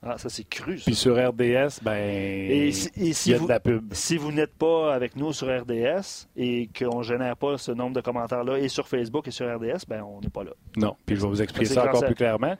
Ah, 0.03 0.18
ça, 0.18 0.28
c'est 0.28 0.44
cru, 0.44 0.78
ça. 0.78 0.84
Puis 0.84 0.94
sur 0.94 1.14
RDS, 1.16 1.80
ben, 1.82 1.97
Et 1.97 2.70
si, 2.70 2.90
et 2.97 3.12
si 3.12 3.30
il 3.30 3.32
y 3.32 3.34
a 3.34 3.38
vous, 3.38 3.44
de 3.47 3.49
la 3.51 3.61
pub. 3.61 3.92
si 3.92 4.16
vous 4.16 4.30
n'êtes 4.30 4.55
pas 4.55 4.94
avec 4.94 5.16
nous 5.16 5.32
sur 5.32 5.49
RDS 5.49 6.28
et 6.36 6.68
qu'on 6.78 6.99
ne 6.99 7.03
génère 7.03 7.36
pas 7.36 7.59
ce 7.59 7.72
nombre 7.72 7.94
de 7.97 8.01
commentaires-là 8.01 8.59
et 8.59 8.68
sur 8.68 8.86
Facebook 8.86 9.26
et 9.26 9.30
sur 9.30 9.47
RDS, 9.53 9.84
ben 9.88 10.03
on 10.03 10.20
n'est 10.20 10.28
pas 10.28 10.44
là. 10.44 10.53
Non. 10.76 10.94
Puis 11.07 11.16
je 11.16 11.22
vais 11.22 11.28
vous 11.28 11.42
expliquer 11.42 11.66
ça 11.74 11.88
encore 11.88 12.05
plus 12.05 12.14
clairement. 12.14 12.57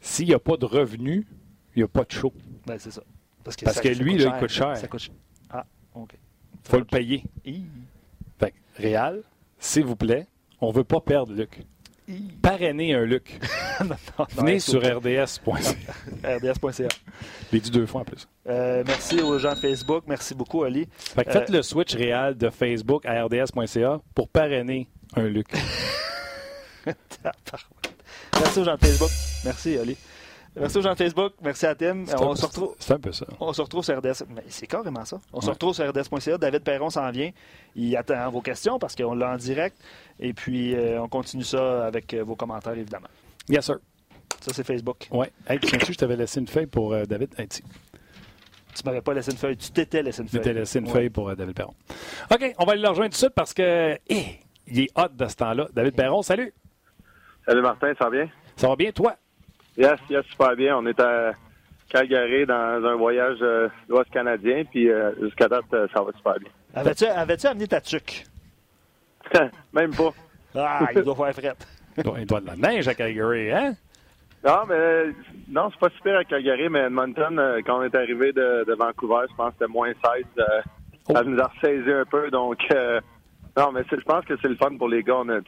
S'il 0.00 0.26
n'y 0.26 0.34
a 0.34 0.38
pas 0.38 0.56
de 0.56 0.66
revenus, 0.66 1.24
il 1.74 1.78
n'y 1.78 1.82
a 1.84 1.88
pas 1.88 2.04
de 2.04 2.12
show. 2.12 2.32
Ben, 2.66 2.78
c'est 2.78 2.90
ça. 2.90 3.02
Parce 3.44 3.56
que, 3.56 3.64
Parce 3.64 3.76
ça- 3.78 3.82
que 3.82 3.88
lui, 3.88 4.18
là, 4.18 4.32
il 4.34 4.40
coûte 4.40 4.50
cher. 4.50 4.76
Ça 4.76 4.86
coûte 4.88 5.00
cher. 5.00 5.14
Ah, 5.48 5.64
OK. 5.94 6.12
Il 6.12 6.68
faut 6.70 6.78
le 6.78 6.84
payer. 6.84 7.22
Hi. 7.46 7.64
Fait 8.38 8.50
que, 8.50 8.82
Réal, 8.82 9.22
s'il 9.58 9.84
vous 9.84 9.96
plaît, 9.96 10.26
on 10.60 10.68
ne 10.68 10.74
veut 10.74 10.84
pas 10.84 11.00
perdre 11.00 11.32
Luc. 11.32 11.62
Hi. 12.10 12.22
Parrainez 12.42 12.92
un 12.92 13.04
Luc. 13.04 13.38
non, 13.80 13.86
non, 13.90 13.96
non, 14.18 14.26
Venez 14.36 14.58
sur 14.58 14.80
RDS.ca. 14.80 15.52
RDS.ca. 16.24 16.88
L'ai 17.52 17.60
dit 17.60 17.70
deux 17.70 17.86
fois 17.86 18.00
en 18.00 18.04
plus. 18.04 18.26
Euh, 18.48 18.82
merci 18.84 19.20
aux 19.20 19.38
gens 19.38 19.54
de 19.54 19.60
Facebook. 19.60 20.02
Merci 20.08 20.34
beaucoup, 20.34 20.64
Ali. 20.64 20.88
Fait 20.98 21.24
que 21.24 21.30
Euh, 21.30 21.32
faites 21.32 21.50
le 21.50 21.62
switch 21.62 21.94
réel 21.94 22.36
de 22.36 22.50
Facebook 22.50 23.06
à 23.06 23.22
RDS.ca 23.24 24.00
pour 24.14 24.28
parrainer 24.28 24.88
un 25.14 25.22
Luc. 25.22 25.46
merci 26.86 28.58
aux 28.58 28.64
gens 28.64 28.74
de 28.74 28.84
Facebook. 28.84 29.10
Merci, 29.44 29.78
Ali. 29.78 29.96
Merci 30.56 30.78
aux 30.78 30.82
gens 30.82 30.92
de 30.92 30.96
Facebook. 30.98 31.32
Merci 31.42 31.66
à 31.66 31.74
Tim. 31.74 32.04
C'est 32.06 32.20
On 32.20 32.32
un- 32.32 32.36
se 32.36 32.44
retrouve. 32.46 32.74
C'est 32.78 32.92
un 32.94 32.98
peu 32.98 33.12
ça. 33.12 33.24
On 33.38 33.52
se 33.52 33.62
retrouve 33.62 33.84
sur 33.84 33.96
RDS. 33.96 34.24
Mais 34.34 34.42
c'est 34.48 34.66
carrément 34.66 35.04
ça. 35.04 35.18
On 35.32 35.40
se 35.40 35.48
retrouve 35.50 35.74
sur 35.74 35.88
RDS.ca. 35.88 36.38
David 36.38 36.62
Perron 36.64 36.90
s'en 36.90 37.08
vient. 37.10 37.30
Il 37.76 37.96
attend 37.96 38.28
vos 38.30 38.40
questions 38.40 38.78
parce 38.78 38.96
qu'on 38.96 39.14
l'a 39.14 39.30
en 39.32 39.36
direct. 39.36 39.76
Et 40.18 40.32
puis, 40.32 40.74
euh, 40.74 41.00
on 41.00 41.08
continue 41.08 41.44
ça 41.44 41.86
avec 41.86 42.12
euh, 42.14 42.24
vos 42.24 42.34
commentaires, 42.34 42.72
évidemment. 42.72 43.06
Yes, 43.48 43.64
sir. 43.66 43.76
Ça, 44.40 44.52
c'est 44.54 44.64
Facebook. 44.64 45.06
Oui. 45.12 45.26
Hey, 45.48 45.58
tu 45.60 45.78
tu 45.78 45.92
je 45.92 45.98
t'avais 45.98 46.16
laissé 46.16 46.40
une 46.40 46.48
feuille 46.48 46.66
pour 46.66 46.92
euh, 46.94 47.04
David? 47.04 47.32
Hey, 47.38 47.46
tu 47.46 47.62
Tu 47.62 48.82
m'avais 48.84 49.02
pas 49.02 49.14
laissé 49.14 49.30
une 49.30 49.36
feuille. 49.38 49.56
Tu 49.56 49.70
t'étais 49.70 50.02
laissé 50.02 50.22
une 50.22 50.26
tu 50.28 50.32
feuille. 50.32 50.40
t'étais 50.42 50.58
laissé 50.58 50.78
une 50.80 50.86
Ouais. 50.86 50.92
feuille 50.92 51.10
pour 51.10 51.28
euh, 51.28 51.34
David 51.36 51.54
Perron. 51.54 51.74
OK, 52.30 52.54
on 52.58 52.64
va 52.64 52.72
aller 52.72 52.82
le 52.82 52.88
rejoindre 52.88 53.10
tout 53.10 53.14
de 53.16 53.18
suite 53.18 53.34
parce 53.34 53.52
que 53.54 53.98
eh, 54.08 54.24
il 54.66 54.80
est 54.80 54.88
hot 54.98 55.08
de 55.12 55.26
ce 55.28 55.36
temps-là. 55.36 55.68
David 55.74 55.94
Perron, 55.94 56.22
salut. 56.22 56.52
Salut 57.46 57.62
Martin, 57.62 57.92
ça 57.98 58.04
va 58.06 58.10
bien? 58.10 58.28
Ça 58.56 58.68
va 58.68 58.76
bien, 58.76 58.90
toi? 58.92 59.14
Yes, 59.76 59.98
yes, 60.08 60.24
super 60.26 60.56
bien. 60.56 60.76
On 60.76 60.86
est 60.86 60.98
à 61.00 61.32
Calgary 61.88 62.46
dans 62.46 62.84
un 62.84 62.94
voyage 62.96 63.38
euh, 63.42 63.68
l'Ouest 63.88 64.10
canadien, 64.10 64.64
puis 64.64 64.90
euh, 64.90 65.12
jusqu'à 65.22 65.48
date, 65.48 65.64
euh, 65.72 65.86
ça 65.94 66.02
va 66.02 66.12
super 66.12 66.34
bien. 66.38 66.50
Avais-tu 66.74 67.04
avais-tu 67.06 67.46
amené 67.46 67.66
ta 67.66 67.80
tuque? 67.80 68.24
Même 69.72 69.94
pas. 69.94 70.10
Ah, 70.54 70.88
il 70.94 71.02
doit 71.02 71.14
faire 71.32 71.34
fret. 71.34 71.54
Il 72.18 72.26
doit, 72.26 72.40
de 72.40 72.46
la 72.46 72.56
neige 72.56 72.86
à 72.88 72.94
Calgary, 72.94 73.50
hein? 73.52 73.74
Non, 74.44 74.60
mais 74.68 75.06
non, 75.48 75.68
c'est 75.70 75.80
pas 75.80 75.90
super 75.96 76.18
à 76.18 76.24
Calgary, 76.24 76.68
mais 76.68 76.80
Edmonton, 76.86 77.36
euh, 77.38 77.60
quand 77.66 77.80
on 77.80 77.82
est 77.82 77.94
arrivé 77.94 78.32
de, 78.32 78.64
de 78.64 78.72
Vancouver, 78.74 79.26
je 79.28 79.34
pense 79.34 79.48
que 79.50 79.54
c'était 79.60 79.72
moins 79.72 79.92
16. 79.92 80.24
euh, 80.38 80.44
Ça 81.12 81.22
nous 81.24 81.38
a 81.40 81.48
ressaisi 81.48 81.90
un 81.92 82.04
peu, 82.04 82.30
donc 82.30 82.58
euh, 82.72 83.00
non, 83.56 83.72
mais 83.72 83.82
c'est- 83.90 83.98
je 83.98 84.04
pense 84.04 84.24
que 84.24 84.34
c'est 84.40 84.48
le 84.48 84.54
fun 84.56 84.76
pour 84.78 84.88
les 84.88 85.02
gars. 85.02 85.16
On 85.16 85.28
a, 85.28 85.40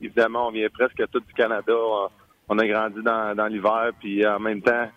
évidemment, 0.00 0.48
on 0.48 0.50
vient 0.52 0.68
presque 0.68 1.02
tout 1.10 1.20
du 1.20 1.32
Canada. 1.34 1.72
On, 1.74 2.08
on 2.48 2.58
a 2.58 2.66
grandi 2.66 3.02
dans, 3.02 3.34
dans 3.36 3.46
l'hiver, 3.46 3.90
puis 4.00 4.26
en 4.26 4.38
même 4.38 4.62
temps, 4.62 4.88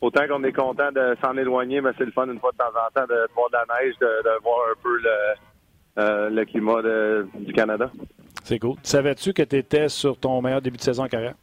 autant 0.00 0.26
qu'on 0.28 0.42
est 0.44 0.52
content 0.52 0.90
de 0.92 1.16
s'en 1.22 1.36
éloigner, 1.36 1.80
mais 1.80 1.90
c'est 1.98 2.04
le 2.04 2.12
fun 2.12 2.26
une 2.26 2.38
fois 2.40 2.52
de 2.52 2.56
temps 2.58 2.64
en 2.66 2.90
temps 2.92 3.06
de 3.06 3.26
voir 3.34 3.48
de 3.50 3.56
la 3.56 3.80
neige, 3.80 3.94
de, 4.00 4.06
de 4.06 4.42
voir 4.42 4.58
un 4.70 4.80
peu 4.82 4.96
le, 4.98 6.02
euh, 6.02 6.30
le 6.30 6.44
climat 6.44 6.82
de- 6.82 7.26
du 7.34 7.52
Canada. 7.52 7.90
C'est 8.44 8.58
cool. 8.58 8.76
Savais-tu 8.82 9.32
que 9.32 9.42
tu 9.42 9.56
étais 9.56 9.88
sur 9.88 10.18
ton 10.18 10.40
meilleur 10.42 10.60
début 10.62 10.76
de 10.76 10.82
saison 10.82 11.04
en 11.04 11.08
carrière? 11.08 11.34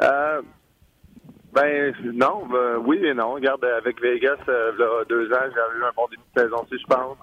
Euh, 0.00 0.40
ben 1.52 1.94
non, 2.02 2.46
ben, 2.46 2.76
oui 2.84 3.04
et 3.04 3.12
non. 3.14 3.32
Regarde, 3.32 3.64
avec 3.64 4.00
Vegas, 4.00 4.38
euh, 4.48 4.72
là, 4.78 5.04
deux 5.08 5.30
ans, 5.32 5.36
j'avais 5.54 5.78
eu 5.78 5.84
un 5.84 5.92
bon 5.94 6.06
début 6.10 6.22
de 6.34 6.40
saison 6.40 6.56
aussi, 6.62 6.78
je 6.80 6.86
pense. 6.86 7.16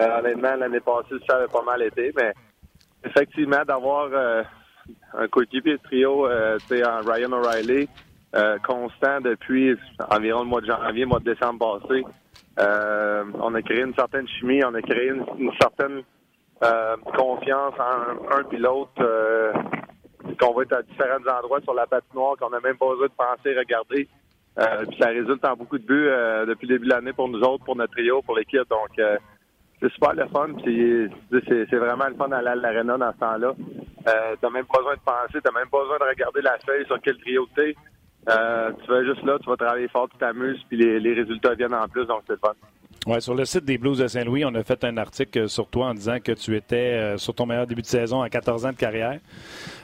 Euh, 0.00 0.18
honnêtement, 0.18 0.54
l'année 0.56 0.80
passée, 0.80 1.16
ça 1.28 1.36
avait 1.36 1.48
pas 1.48 1.62
mal 1.62 1.82
été, 1.82 2.12
mais 2.16 2.32
effectivement, 3.04 3.64
d'avoir 3.66 4.08
euh, 4.12 4.42
un 5.14 5.28
coéquipier 5.28 5.74
de 5.74 5.82
trio, 5.82 6.26
euh, 6.26 6.58
tu 6.68 6.76
sais, 6.76 6.86
en 6.86 7.02
Ryan 7.02 7.32
O'Reilly, 7.32 7.88
euh, 8.34 8.58
constant 8.66 9.20
depuis 9.20 9.76
environ 10.10 10.40
le 10.42 10.48
mois 10.48 10.60
de 10.60 10.66
janvier, 10.66 11.04
mois 11.04 11.20
de 11.20 11.32
décembre 11.32 11.80
passé, 11.80 12.04
euh, 12.58 13.24
on 13.40 13.54
a 13.54 13.62
créé 13.62 13.82
une 13.82 13.94
certaine 13.94 14.28
chimie, 14.28 14.62
on 14.64 14.74
a 14.74 14.82
créé 14.82 15.08
une, 15.08 15.50
certaine 15.60 16.02
euh, 16.62 16.96
confiance 17.16 17.74
en 17.78 18.36
un 18.36 18.44
puis 18.44 18.58
l'autre. 18.58 18.92
euh, 19.00 19.52
qu'on 20.40 20.54
va 20.54 20.62
être 20.62 20.72
à 20.72 20.82
différents 20.82 21.38
endroits 21.38 21.60
sur 21.60 21.74
la 21.74 21.86
patinoire, 21.86 22.36
qu'on 22.36 22.50
n'a 22.50 22.60
même 22.60 22.76
pas 22.76 22.88
besoin 22.88 23.06
de 23.06 23.12
penser, 23.12 23.56
regarder. 23.56 24.08
Euh, 24.58 24.84
puis 24.86 24.96
ça 25.00 25.08
résulte 25.08 25.44
en 25.44 25.56
beaucoup 25.56 25.78
de 25.78 25.84
buts 25.84 26.08
euh, 26.08 26.46
depuis 26.46 26.66
le 26.66 26.74
début 26.74 26.86
de 26.86 26.94
l'année 26.94 27.12
pour 27.12 27.28
nous 27.28 27.40
autres, 27.40 27.64
pour 27.64 27.76
notre 27.76 27.92
trio, 27.92 28.22
pour 28.22 28.36
l'équipe. 28.36 28.68
Donc, 28.70 28.98
euh, 28.98 29.16
c'est 29.84 29.92
super 29.92 30.14
le 30.14 30.26
fun. 30.28 30.48
C'est, 30.64 31.76
vraiment 31.76 32.08
le 32.08 32.14
fun 32.14 32.28
d'aller 32.28 32.48
à 32.48 32.54
l'aréna 32.54 32.96
dans 32.96 33.12
ce 33.12 33.18
temps-là. 33.18 33.52
Euh, 34.08 34.36
t'as 34.40 34.50
même 34.50 34.64
pas 34.64 34.78
besoin 34.78 34.94
de 34.94 35.00
penser, 35.00 35.40
t'as 35.42 35.52
même 35.52 35.68
pas 35.70 35.80
besoin 35.80 35.98
de 35.98 36.04
regarder 36.04 36.40
la 36.40 36.56
feuille 36.64 36.86
sur 36.86 36.98
quel 37.02 37.18
trio. 37.18 37.46
Euh, 38.28 38.70
tu 38.82 38.90
vas 38.90 39.04
juste 39.04 39.22
là, 39.24 39.38
tu 39.38 39.48
vas 39.50 39.56
travailler 39.56 39.88
fort, 39.88 40.08
tu 40.10 40.16
t'amuses, 40.16 40.60
puis 40.68 40.78
les, 40.78 41.12
résultats 41.12 41.54
viennent 41.54 41.74
en 41.74 41.86
plus, 41.88 42.06
donc 42.06 42.22
c'est 42.26 42.32
le 42.32 42.38
fun. 42.38 42.54
Ouais, 43.06 43.20
sur 43.20 43.34
le 43.34 43.44
site 43.44 43.66
des 43.66 43.76
Blues 43.76 43.98
de 43.98 44.06
Saint-Louis, 44.06 44.46
on 44.46 44.54
a 44.54 44.62
fait 44.62 44.82
un 44.84 44.96
article 44.96 45.48
sur 45.50 45.68
toi 45.68 45.88
en 45.88 45.94
disant 45.94 46.18
que 46.20 46.32
tu 46.32 46.56
étais 46.56 46.76
euh, 46.76 47.18
sur 47.18 47.34
ton 47.34 47.44
meilleur 47.44 47.66
début 47.66 47.82
de 47.82 47.86
saison 47.86 48.22
à 48.22 48.30
14 48.30 48.64
ans 48.64 48.72
de 48.72 48.76
carrière 48.76 49.20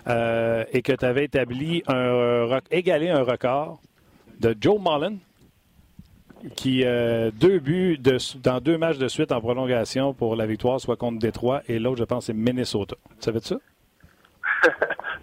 euh, 0.08 0.64
et 0.72 0.80
que 0.80 0.92
tu 0.92 1.04
avais 1.04 1.24
établi 1.24 1.82
un 1.88 2.58
égalé 2.70 3.10
un 3.10 3.22
record 3.22 3.82
de 4.38 4.56
Joe 4.58 4.80
Mullen 4.80 5.18
qui 6.56 6.84
euh, 6.84 7.30
deux 7.32 7.58
buts 7.58 7.98
de, 7.98 8.16
dans 8.42 8.60
deux 8.60 8.78
matchs 8.78 8.98
de 8.98 9.08
suite 9.08 9.32
en 9.32 9.40
prolongation 9.40 10.14
pour 10.14 10.36
la 10.36 10.46
victoire, 10.46 10.80
soit 10.80 10.96
contre 10.96 11.18
Détroit 11.18 11.62
et 11.68 11.78
l'autre, 11.78 11.98
je 11.98 12.04
pense, 12.04 12.26
c'est 12.26 12.34
Minnesota. 12.34 12.96
Tu 13.18 13.24
savais 13.24 13.40
ça? 13.40 13.56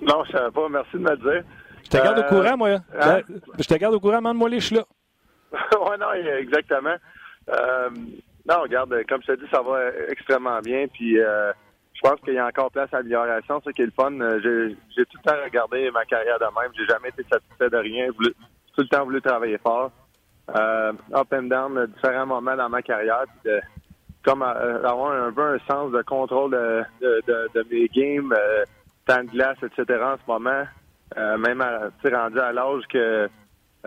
non, 0.01 0.23
je 0.25 0.31
savais 0.31 0.51
pas. 0.51 0.69
Merci 0.69 0.93
de 0.93 0.99
me 0.99 1.11
le 1.11 1.17
dire. 1.17 1.43
Je 1.83 1.89
te 1.89 1.97
garde 1.97 2.19
au 2.19 2.23
courant, 2.23 2.57
moi. 2.57 2.69
Hein? 2.99 3.21
Je 3.57 3.63
te 3.63 3.75
garde 3.75 3.93
au 3.95 3.99
courant, 3.99 4.17
demande-moi 4.17 4.49
les 4.49 4.59
là. 4.71 4.83
oui, 5.53 5.97
non, 5.99 6.11
exactement. 6.13 6.95
Euh, 7.49 7.89
non, 8.47 8.61
regarde, 8.61 8.93
comme 9.07 9.21
je 9.21 9.33
te 9.33 9.39
dis, 9.43 9.49
ça 9.51 9.61
va 9.61 9.89
extrêmement 10.09 10.59
bien. 10.59 10.87
Puis 10.87 11.19
euh, 11.19 11.51
je 11.93 12.01
pense 12.01 12.19
qu'il 12.21 12.33
y 12.33 12.39
a 12.39 12.45
encore 12.45 12.71
place 12.71 12.93
à 12.93 12.97
amélioration. 12.97 13.61
C'est 13.63 13.73
qui 13.73 13.81
est 13.81 13.85
le 13.85 13.91
fun. 13.91 14.19
Euh, 14.19 14.39
j'ai 14.95 15.05
tout 15.05 15.17
le 15.23 15.29
temps 15.29 15.37
regardé 15.43 15.89
ma 15.91 16.05
carrière 16.05 16.39
de 16.39 16.45
même. 16.45 16.71
J'ai 16.77 16.85
jamais 16.85 17.09
été 17.09 17.23
satisfait 17.31 17.69
de 17.69 17.77
rien. 17.77 18.07
J'ai 18.21 18.31
tout 18.31 18.81
le 18.81 18.87
temps 18.87 19.03
voulu 19.03 19.21
travailler 19.21 19.57
fort. 19.57 19.91
Euh, 20.55 20.93
up 21.13 21.33
and 21.33 21.43
down, 21.43 21.85
différents 21.95 22.25
moments 22.25 22.55
dans 22.55 22.69
ma 22.69 22.81
carrière. 22.81 23.25
Puis 23.43 23.51
comme 24.23 24.41
avoir 24.41 25.11
un 25.11 25.31
peu 25.31 25.55
un 25.55 25.59
sens 25.69 25.91
de 25.91 26.01
contrôle 26.01 26.51
de, 26.51 26.83
de, 27.01 27.49
de, 27.53 27.65
mes 27.71 27.87
games, 27.87 28.33
temps 29.05 29.23
de 29.23 29.29
glace, 29.29 29.57
etc. 29.63 29.99
en 30.03 30.17
ce 30.17 30.27
moment. 30.27 30.65
même 31.37 31.61
à, 31.61 31.89
rendu 32.03 32.39
à 32.39 32.51
l'âge 32.51 32.83
que 32.89 33.29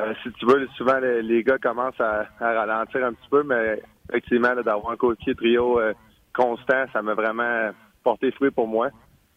euh, 0.01 0.15
si 0.23 0.33
tu 0.33 0.47
veux, 0.47 0.67
souvent 0.77 0.99
les, 0.99 1.43
gars 1.43 1.59
commencent 1.59 2.01
à, 2.01 2.27
ralentir 2.39 3.05
un 3.05 3.13
petit 3.13 3.29
peu, 3.31 3.43
mais 3.43 3.83
effectivement, 4.09 4.55
d'avoir 4.55 4.93
un 4.93 4.97
coéquipier 4.97 5.35
trio 5.35 5.81
euh, 5.81 5.93
constant, 6.35 6.85
ça 6.93 7.03
m'a 7.03 7.15
vraiment 7.15 7.71
porté 8.03 8.31
fruit 8.33 8.51
pour 8.51 8.69
moi. 8.69 8.89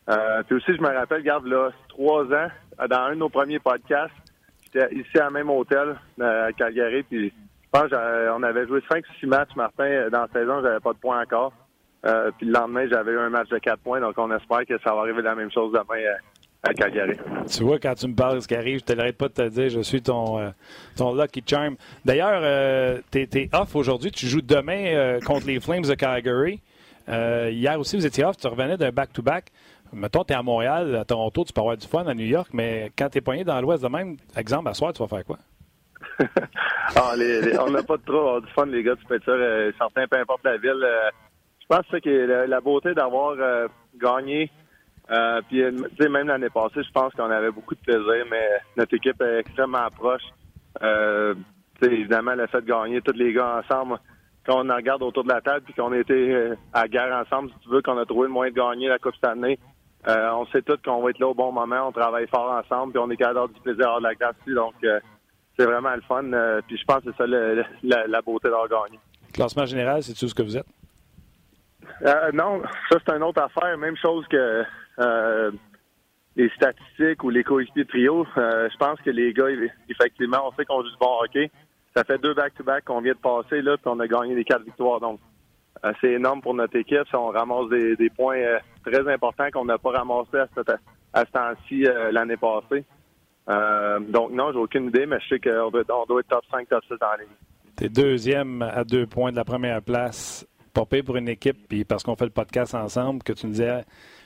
Euh, 0.10 0.44
puis 0.44 0.58
aussi, 0.58 0.76
je 0.76 0.82
me 0.82 0.90
rappelle, 0.90 1.24
garde 1.24 1.48
là, 1.48 1.72
trois 1.90 2.24
ans, 2.26 2.48
dans 2.90 3.02
un 3.02 3.12
de 3.12 3.16
nos 3.16 3.30
premiers 3.30 3.60
podcasts, 3.60 4.14
ici 4.92 5.20
à 5.20 5.30
même 5.30 5.50
hôtel 5.50 5.96
à 6.22 6.52
Calgary, 6.58 7.04
puis 7.04 7.30
je 7.30 7.70
pense 7.72 7.90
qu'on 7.90 8.44
avait 8.44 8.68
joué 8.68 8.82
cinq 8.92 9.04
ou 9.10 9.14
six 9.20 9.26
matchs, 9.26 9.56
Martin, 9.56 10.10
dans 10.12 10.22
la 10.22 10.28
saison, 10.34 10.62
j'avais 10.62 10.80
pas 10.80 10.94
de 10.94 11.00
points 11.00 11.22
encore. 11.22 11.54
puis 12.38 12.48
le 12.48 12.54
lendemain, 12.54 12.88
j'avais 12.90 13.12
eu 13.12 13.20
un 13.20 13.30
match 13.30 13.50
de 13.50 13.58
quatre 13.58 13.82
points, 13.82 14.00
donc 14.00 14.14
on 14.18 14.32
espère 14.36 14.66
que 14.66 14.78
ça 14.84 14.94
va 14.94 15.02
arriver 15.02 15.22
la 15.22 15.36
même 15.36 15.52
chose 15.52 15.72
demain 15.72 16.16
à 16.64 16.74
Calgary. 16.74 17.18
Tu 17.48 17.64
vois, 17.64 17.78
quand 17.78 17.94
tu 17.94 18.08
me 18.08 18.16
parles 18.16 18.36
de 18.36 18.40
ce 18.40 18.48
qui 18.48 18.56
arrive, 18.56 18.80
je 18.80 18.86
te 18.86 18.94
l'arrête 18.94 19.18
pas 19.18 19.28
de 19.28 19.34
te 19.34 19.50
dire, 19.50 19.70
je 19.70 19.82
suis 19.82 20.02
ton, 20.02 20.40
euh, 20.40 20.52
lucky 21.16 21.44
charm. 21.46 21.76
D'ailleurs, 22.06 22.40
euh, 22.42 23.00
tu 23.12 23.20
es, 23.22 23.50
off 23.54 23.76
aujourd'hui. 23.76 24.12
Tu 24.12 24.28
joues 24.28 24.42
demain 24.42 24.86
euh, 24.86 25.20
contre 25.20 25.46
les 25.46 25.60
Flames 25.60 25.84
de 25.84 25.94
Calgary. 25.94 26.62
hier 27.08 27.80
aussi, 27.80 27.98
vous 27.98 28.06
étiez 28.06 28.24
off. 28.24 28.38
Tu 28.38 28.48
revenais 28.48 28.78
d'un 28.78 28.92
back-to-back. 28.92 29.52
Mettons, 29.94 30.24
tu 30.24 30.34
es 30.34 30.36
à 30.36 30.44
Montréal, 30.44 30.96
à 30.96 31.06
Toronto, 31.06 31.44
tu 31.44 31.54
peux 31.54 31.62
avoir 31.62 31.78
du 31.78 31.88
fun 31.88 32.06
à 32.06 32.14
New 32.14 32.26
York, 32.26 32.50
mais 32.54 32.92
quand 32.98 33.10
tu 33.10 33.18
es 33.18 33.22
poigné 33.22 33.44
dans 33.44 33.60
l'Ouest 33.62 33.84
de 33.84 33.90
même, 33.90 34.18
exemple, 34.36 34.70
à 34.70 34.74
soir, 34.74 34.94
tu 34.94 35.02
vas 35.02 35.08
faire 35.08 35.26
quoi? 35.26 35.38
ah, 36.96 37.14
on 37.62 37.72
n'a 37.72 37.84
pas 37.84 37.98
trop 38.06 38.40
du 38.40 38.48
fun, 38.52 38.66
les 38.66 38.84
gars, 38.84 38.96
tu 38.96 39.06
peux 39.06 39.16
être 39.16 39.24
sûr. 39.24 39.38
certains, 39.78 40.08
peu 40.08 40.20
importe 40.20 40.44
la 40.44 40.58
ville. 40.58 40.86
je 41.62 41.66
pense 41.68 41.86
que 41.88 42.46
la 42.48 42.62
beauté 42.62 42.94
d'avoir 42.94 43.36
gagné 44.00 44.52
euh, 45.12 45.42
puis, 45.48 45.62
euh, 45.62 45.72
tu 45.72 46.04
sais, 46.04 46.10
même 46.10 46.28
l'année 46.28 46.50
passée, 46.50 46.84
je 46.84 46.92
pense 46.92 47.14
qu'on 47.14 47.30
avait 47.30 47.52
beaucoup 47.52 47.76
de 47.76 47.80
plaisir, 47.82 48.26
mais 48.30 48.50
notre 48.78 48.96
équipe 48.96 49.22
est 49.22 49.40
extrêmement 49.40 49.90
proche. 49.96 50.24
Euh, 50.82 51.36
évidemment, 51.82 52.36
le 52.36 52.48
fait 52.48 52.62
de 52.62 52.68
gagner 52.68 53.02
tous 53.02 53.14
les 53.14 53.34
gars 53.34 53.62
ensemble, 53.64 53.98
quand 54.46 54.66
on 54.66 54.76
regarde 54.76 55.04
autour 55.04 55.24
de 55.24 55.30
la 55.30 55.42
table 55.42 55.62
puis 55.66 55.74
qu'on 55.74 55.94
était 55.94 56.14
euh, 56.14 56.56
à 56.74 56.88
guerre 56.88 57.14
ensemble, 57.26 57.50
si 57.52 57.60
tu 57.60 57.70
veux, 57.70 57.82
qu'on 57.82 57.98
a 57.98 58.06
trouvé 58.06 58.28
le 58.28 58.34
moyen 58.34 58.52
de 58.52 58.58
gagner 58.58 58.88
la 58.88 58.98
Coupe 58.98 59.16
cette 59.16 59.30
année, 59.30 59.60
euh, 60.08 60.32
on 60.32 60.46
sait 60.48 60.62
tous 60.62 60.78
qu'on 60.84 61.02
va 61.02 61.12
être 61.12 61.20
là 61.20 61.28
au 61.28 61.34
bon 61.34 61.52
moment, 61.52 61.88
on 61.88 61.92
travaille 61.92 62.28
fort 62.28 62.52
ensemble, 62.52 62.94
puis 62.94 63.02
on 63.04 63.10
est 63.10 63.18
capable 63.18 63.54
du 63.54 63.62
plaisir 63.62 63.88
hors 63.88 64.00
de 64.00 64.04
la 64.04 64.16
glace 64.16 64.36
Donc, 64.48 64.74
c'est 65.58 65.66
vraiment 65.66 65.96
le 65.96 66.02
fun. 66.02 66.24
puis 66.68 66.78
je 66.78 66.84
pense 66.86 67.04
que 67.04 67.12
c'est 67.12 67.18
ça 67.18 67.28
la, 67.28 68.22
beauté 68.22 68.50
d'avoir 68.50 68.68
gagné. 68.68 69.00
Classement 69.34 69.66
général, 69.66 70.04
c'est 70.04 70.14
tout 70.14 70.28
ce 70.28 70.36
que 70.36 70.44
vous 70.44 70.58
êtes? 70.58 70.68
non, 72.34 72.62
ça 72.90 72.98
c'est 73.06 73.16
une 73.16 73.24
autre 73.24 73.42
affaire. 73.42 73.78
Même 73.78 73.98
chose 73.98 74.26
que 74.30 74.66
euh, 75.00 75.52
les 76.36 76.50
statistiques 76.50 77.24
ou 77.24 77.30
les 77.30 77.44
coéquipiers 77.44 77.86
trio, 77.86 78.26
euh, 78.38 78.68
je 78.72 78.78
pense 78.78 79.00
que 79.02 79.10
les 79.10 79.34
gars, 79.34 79.50
effectivement, 79.88 80.48
on 80.48 80.52
sait 80.56 80.66
qu'on 80.66 80.82
joue 80.82 80.90
du 80.90 80.98
bon 81.00 81.20
hockey. 81.22 81.52
Ça 81.96 82.04
fait 82.04 82.18
deux 82.18 82.34
back-to-back 82.34 82.86
qu'on 82.86 83.02
vient 83.02 83.14
de 83.14 83.18
passer, 83.20 83.62
là, 83.62 83.78
puis 83.78 83.86
on 83.86 84.00
a 84.00 84.08
gagné 84.08 84.34
les 84.34 84.44
quatre 84.44 84.64
victoires. 84.64 85.00
Donc, 85.00 85.20
euh, 85.86 85.94
c'est 86.02 86.14
énorme 86.14 86.42
pour 86.42 86.56
notre 86.56 86.76
équipe. 86.76 87.06
on 87.14 87.28
ramasse 87.28 87.70
des, 87.70 88.10
points 88.10 88.42
très 88.84 89.12
importants 89.12 89.50
qu'on 89.52 89.66
n'a 89.66 89.78
pas 89.78 89.92
ramassés 89.92 90.38
à, 90.38 90.48
ce 91.26 91.32
temps-ci 91.32 91.86
l'année 92.12 92.38
passée. 92.38 92.84
donc, 94.10 94.32
non, 94.32 94.52
j'ai 94.52 94.60
aucune 94.60 94.88
idée, 94.88 95.06
mais 95.06 95.20
je 95.22 95.36
sais 95.36 95.40
qu'on 95.40 95.70
doit, 95.72 95.84
doit, 95.84 96.20
être 96.20 96.28
top 96.28 96.44
5, 96.52 96.68
top 96.70 96.84
6 96.86 96.96
dans 97.00 97.08
la 97.12 97.18
ligue. 97.18 97.28
T'es 97.76 97.90
deuxième 97.90 98.62
à 98.62 98.84
deux 98.84 99.08
points 99.08 99.32
de 99.32 99.38
la 99.38 99.46
première 99.46 99.82
place. 99.82 100.48
Pas 100.74 100.86
pour 100.86 101.18
une 101.18 101.30
équipe, 101.30 101.68
puis 101.68 101.86
parce 101.86 102.04
qu'on 102.04 102.16
fait 102.16 102.26
le 102.26 102.32
podcast 102.32 102.74
ensemble, 102.74 103.22
que 103.22 103.34
tu 103.34 103.46
nous 103.46 103.52
disais 103.52 103.84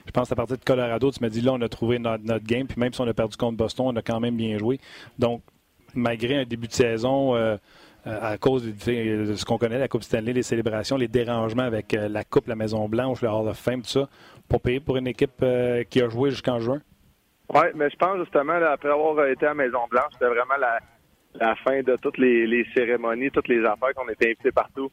je 0.07 0.11
pense 0.11 0.31
à 0.31 0.35
partir 0.35 0.57
de 0.57 0.63
Colorado, 0.63 1.11
tu 1.11 1.19
m'as 1.21 1.29
dit 1.29 1.41
là, 1.41 1.53
on 1.53 1.61
a 1.61 1.69
trouvé 1.69 1.99
notre, 1.99 2.39
game, 2.39 2.65
puis 2.65 2.79
même 2.79 2.93
si 2.93 3.01
on 3.01 3.07
a 3.07 3.13
perdu 3.13 3.35
contre 3.37 3.57
Boston, 3.57 3.87
on 3.89 3.95
a 3.97 4.01
quand 4.01 4.19
même 4.19 4.37
bien 4.37 4.57
joué. 4.57 4.79
Donc, 5.19 5.43
malgré 5.93 6.37
un 6.37 6.45
début 6.45 6.67
de 6.67 6.73
saison, 6.73 7.35
euh, 7.35 7.37
euh, 7.37 7.57
à 8.07 8.37
cause 8.37 8.65
de, 8.65 9.35
ce 9.35 9.45
qu'on 9.45 9.57
connaît, 9.57 9.79
la 9.79 9.87
Coupe 9.87 10.03
Stanley, 10.03 10.33
les 10.33 10.43
célébrations, 10.43 10.97
les 10.97 11.07
dérangements 11.07 11.63
avec 11.63 11.93
euh, 11.93 12.07
la 12.07 12.23
Coupe, 12.23 12.47
la 12.47 12.55
Maison-Blanche, 12.55 13.21
le 13.21 13.29
Hall 13.29 13.47
of 13.47 13.57
Fame, 13.57 13.81
tout 13.81 13.89
ça, 13.89 14.07
pour 14.49 14.61
payer 14.61 14.79
pour 14.79 14.97
une 14.97 15.07
équipe 15.07 15.43
qui 15.89 16.01
a 16.01 16.09
joué 16.09 16.29
jusqu'en 16.29 16.59
juin? 16.59 16.81
Oui, 17.53 17.65
mais 17.75 17.89
je 17.89 17.95
pense 17.95 18.17
justement, 18.19 18.53
après 18.53 18.89
avoir 18.89 19.25
été 19.27 19.45
à 19.45 19.53
Maison-Blanche, 19.53 20.13
c'était 20.13 20.27
vraiment 20.27 20.55
la, 20.59 21.55
fin 21.57 21.81
de 21.81 21.95
toutes 22.01 22.17
les, 22.17 22.65
cérémonies, 22.75 23.31
toutes 23.31 23.47
les 23.47 23.59
affaires 23.59 23.93
qu'on 23.95 24.09
était 24.09 24.27
invités 24.27 24.51
partout. 24.51 24.91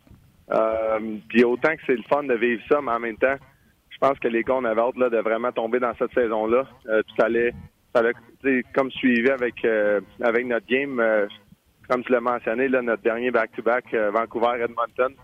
puis 1.29 1.45
autant 1.45 1.75
que 1.75 1.83
c'est 1.87 1.97
le 1.97 2.03
fun 2.09 2.25
de 2.25 2.35
vivre 2.35 2.63
ça, 2.69 2.81
mais 2.83 2.93
en 2.93 3.01
même 3.01 3.17
temps, 3.17 3.37
je 3.95 3.99
pense 3.99 4.19
que 4.19 4.29
les 4.29 4.43
gars, 4.43 4.55
on 4.55 4.65
avait 4.65 4.81
hâte 4.81 4.97
là, 4.97 5.09
de 5.09 5.19
vraiment 5.19 5.53
tomber 5.53 5.79
dans 5.79 5.95
cette 5.97 6.13
saison-là. 6.13 6.67
Euh, 6.89 7.03
ça 7.17 7.27
allait, 7.27 7.55
ça 7.95 8.03
comme 8.75 8.91
suivi 8.91 9.31
avec, 9.31 9.65
euh, 9.65 10.01
avec 10.21 10.47
notre 10.47 10.67
game. 10.67 11.01
Euh, 11.85 11.93
comme 11.93 12.05
tu 12.05 12.13
l'as 12.13 12.21
mentionné, 12.21 12.69
notre 12.69 13.03
dernier 13.03 13.31
back-to-back, 13.31 13.93
euh, 13.95 14.11
Vancouver-Edmonton. 14.11 15.15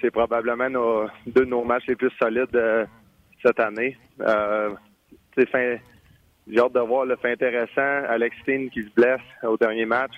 C'est 0.00 0.10
probablement 0.10 0.70
nos, 0.70 1.08
deux 1.26 1.44
de 1.44 1.50
nos 1.50 1.64
matchs 1.64 1.86
les 1.88 1.96
plus 1.96 2.12
solides 2.20 2.58
cette 3.42 3.60
année. 3.60 3.98
fin, 4.18 5.76
j'ai 6.46 6.58
hâte 6.58 6.72
de 6.72 6.80
voir 6.80 7.04
le 7.04 7.16
fait 7.16 7.32
intéressant. 7.32 8.04
Alex 8.08 8.36
Steen 8.42 8.70
qui 8.70 8.82
se 8.84 8.90
blesse 8.94 9.20
au 9.42 9.56
dernier 9.58 9.84
match. 9.84 10.12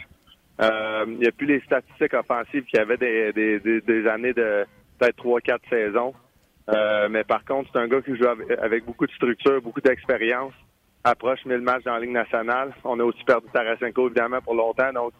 Il 0.60 1.16
n'y 1.18 1.26
a 1.26 1.32
plus 1.32 1.46
les 1.46 1.60
statistiques 1.60 2.14
offensives 2.14 2.64
qu'il 2.64 2.78
y 2.78 2.82
avait 2.82 2.98
des, 2.98 3.80
des, 3.80 4.06
années 4.06 4.34
de 4.34 4.64
peut-être 4.98 5.16
trois, 5.16 5.40
quatre 5.40 5.68
saisons. 5.68 6.14
Euh, 6.68 7.08
mais 7.08 7.24
par 7.24 7.44
contre, 7.44 7.70
c'est 7.72 7.78
un 7.78 7.88
gars 7.88 8.02
qui 8.02 8.16
joue 8.16 8.26
avec 8.60 8.84
beaucoup 8.84 9.06
de 9.06 9.12
structure, 9.12 9.60
beaucoup 9.60 9.80
d'expérience. 9.80 10.52
Approche 11.02 11.44
1000 11.44 11.58
matchs 11.58 11.84
dans 11.84 11.94
la 11.94 12.00
Ligue 12.00 12.10
nationale. 12.10 12.72
On 12.84 13.00
a 13.00 13.04
aussi 13.04 13.24
perdu 13.24 13.48
Tarasenko, 13.52 14.06
évidemment, 14.06 14.40
pour 14.42 14.54
longtemps. 14.54 14.92
Donc, 14.92 15.12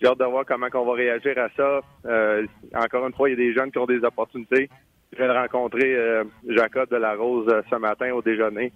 j'ai 0.00 0.08
hâte 0.08 0.18
de 0.18 0.24
voir 0.24 0.44
comment 0.46 0.66
on 0.74 0.84
va 0.84 0.92
réagir 0.92 1.38
à 1.38 1.48
ça. 1.56 1.80
Euh, 2.06 2.46
encore 2.74 3.06
une 3.06 3.14
fois, 3.14 3.28
il 3.28 3.32
y 3.32 3.34
a 3.34 3.46
des 3.46 3.54
jeunes 3.54 3.70
qui 3.70 3.78
ont 3.78 3.86
des 3.86 4.02
opportunités. 4.04 4.68
Je 5.12 5.18
viens 5.18 5.28
de 5.32 5.38
rencontrer 5.38 5.94
euh, 5.94 6.24
Jacob 6.48 6.90
Delarose 6.90 7.52
ce 7.70 7.76
matin 7.76 8.12
au 8.12 8.22
déjeuner, 8.22 8.72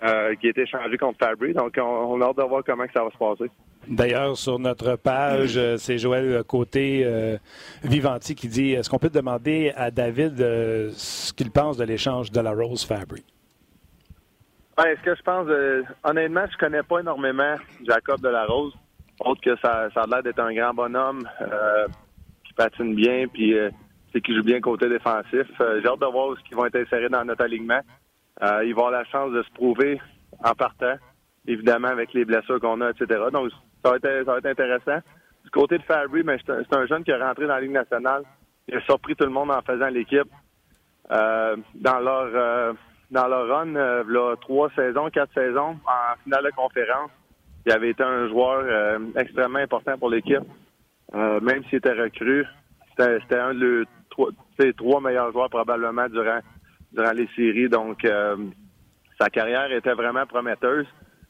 qui 0.00 0.06
a 0.06 0.30
été 0.50 0.62
échangé 0.62 0.96
contre 0.96 1.18
Fabry. 1.18 1.52
Donc, 1.52 1.76
on, 1.78 2.20
a 2.20 2.26
hâte 2.26 2.36
de 2.36 2.42
voir 2.42 2.62
comment 2.64 2.86
ça 2.92 3.04
va 3.04 3.10
se 3.10 3.18
passer. 3.18 3.50
D'ailleurs, 3.88 4.36
sur 4.36 4.58
notre 4.58 4.96
page, 4.96 5.56
euh, 5.56 5.76
c'est 5.76 5.98
Joël 5.98 6.44
Côté 6.44 7.02
euh, 7.04 7.36
Vivanti 7.82 8.34
qui 8.34 8.46
dit 8.46 8.72
Est-ce 8.72 8.88
qu'on 8.88 8.98
peut 8.98 9.10
demander 9.10 9.72
à 9.76 9.90
David 9.90 10.40
euh, 10.40 10.90
ce 10.92 11.32
qu'il 11.32 11.50
pense 11.50 11.76
de 11.76 11.84
l'échange 11.84 12.30
de 12.30 12.40
la 12.40 12.52
Rose 12.52 12.84
Fabry? 12.84 13.24
Ben, 14.76 14.84
Est-ce 14.84 15.02
que 15.02 15.14
je 15.16 15.22
pense 15.22 15.48
Honnêtement, 16.04 16.44
je 16.50 16.56
connais 16.58 16.82
pas 16.82 17.00
énormément 17.00 17.56
Jacob 17.84 18.20
de 18.20 18.28
la 18.28 18.44
Rose. 18.46 18.72
Autre 19.24 19.40
que 19.40 19.56
ça, 19.56 19.88
ça 19.94 20.02
a 20.02 20.06
l'air 20.06 20.22
d'être 20.22 20.40
un 20.40 20.52
grand 20.52 20.74
bonhomme 20.74 21.28
qui 22.44 22.52
patine 22.54 22.94
bien 22.94 23.26
puis 23.28 23.54
qui 24.24 24.34
joue 24.34 24.42
bien 24.42 24.60
côté 24.60 24.88
défensif. 24.88 25.46
J'ai 25.58 25.86
hâte 25.86 26.00
de 26.00 26.10
voir 26.10 26.36
ce 26.36 26.42
qu'ils 26.44 26.56
vont 26.56 26.66
être 26.66 26.76
insérés 26.76 27.08
dans 27.08 27.24
notre 27.24 27.44
alignement. 27.44 27.80
ils 28.40 28.74
vont 28.74 28.86
avoir 28.86 28.90
la 28.90 29.04
chance 29.04 29.32
de 29.32 29.42
se 29.42 29.50
prouver 29.52 30.00
en 30.44 30.54
partant 30.54 30.96
évidemment 31.46 31.88
avec 31.88 32.12
les 32.12 32.24
blessures 32.24 32.60
qu'on 32.60 32.80
a, 32.80 32.90
etc. 32.90 33.20
Donc, 33.32 33.50
ça 33.84 33.90
va, 33.90 33.96
être, 33.96 34.46
intéressant. 34.46 34.98
Du 35.44 35.50
côté 35.50 35.78
de 35.78 35.82
Fabry, 35.82 36.22
mais 36.22 36.38
c'est 36.46 36.76
un, 36.76 36.86
jeune 36.86 37.04
qui 37.04 37.10
est 37.10 37.22
rentré 37.22 37.46
dans 37.46 37.54
la 37.54 37.60
Ligue 37.60 37.72
nationale. 37.72 38.22
Il 38.68 38.76
a 38.76 38.80
surpris 38.82 39.16
tout 39.16 39.24
le 39.24 39.30
monde 39.30 39.50
en 39.50 39.60
faisant 39.62 39.88
l'équipe. 39.88 40.28
Euh, 41.10 41.56
dans 41.74 41.98
leur 41.98 42.30
euh, 42.32 42.72
dans 43.10 43.26
leur 43.26 43.48
run, 43.48 43.74
euh, 43.74 44.36
trois 44.36 44.70
saisons, 44.74 45.10
quatre 45.10 45.34
saisons, 45.34 45.76
en 45.84 46.22
finale 46.22 46.44
de 46.44 46.50
conférence, 46.50 47.10
il 47.66 47.72
avait 47.72 47.90
été 47.90 48.02
un 48.02 48.28
joueur 48.28 48.64
euh, 48.64 48.98
extrêmement 49.16 49.60
important 49.60 49.96
pour 49.98 50.10
l'équipe. 50.10 50.42
même 51.12 51.62
s'il 51.68 51.78
était 51.78 51.92
recru, 51.92 52.46
c'était 52.98 53.38
un 53.38 53.54
de 53.54 53.86
trois, 54.10 54.30
trois 54.76 55.00
meilleurs 55.00 55.32
joueurs 55.32 55.50
probablement 55.50 56.08
durant 56.08 56.40
durant 56.92 57.12
les 57.12 57.28
séries. 57.36 57.68
Donc 57.68 58.06
sa 59.20 59.28
carrière 59.30 59.72
était 59.72 59.94
vraiment 59.94 60.26
prometteuse 60.26 60.86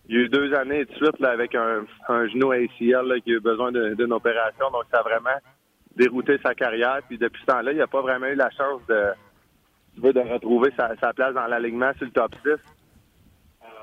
il 0.08 0.16
y 0.16 0.18
a 0.18 0.24
eu 0.24 0.28
deux 0.28 0.52
années 0.54 0.84
de 0.84 0.92
suite 0.94 1.18
là, 1.20 1.30
avec 1.30 1.54
un, 1.54 1.84
un 2.08 2.28
genou 2.28 2.52
ACL 2.52 3.20
qui 3.22 3.32
a 3.32 3.36
eu 3.36 3.40
besoin 3.40 3.70
d'une 3.72 4.12
opération. 4.12 4.70
Donc, 4.70 4.84
ça 4.90 4.98
a 4.98 5.02
vraiment 5.02 5.38
dérouté 5.96 6.38
sa 6.44 6.54
carrière. 6.54 7.00
Puis 7.08 7.18
depuis 7.18 7.40
ce 7.42 7.46
temps-là, 7.46 7.72
il 7.72 7.78
n'a 7.78 7.86
pas 7.86 8.02
vraiment 8.02 8.26
eu 8.26 8.34
la 8.34 8.50
chance 8.50 8.80
de, 8.88 9.12
de 9.98 10.32
retrouver 10.32 10.72
sa, 10.76 11.12
place 11.12 11.34
dans 11.34 11.46
l'alignement 11.46 11.92
sur 11.98 12.06
le 12.06 12.12
top 12.12 12.34
6. 12.42 12.50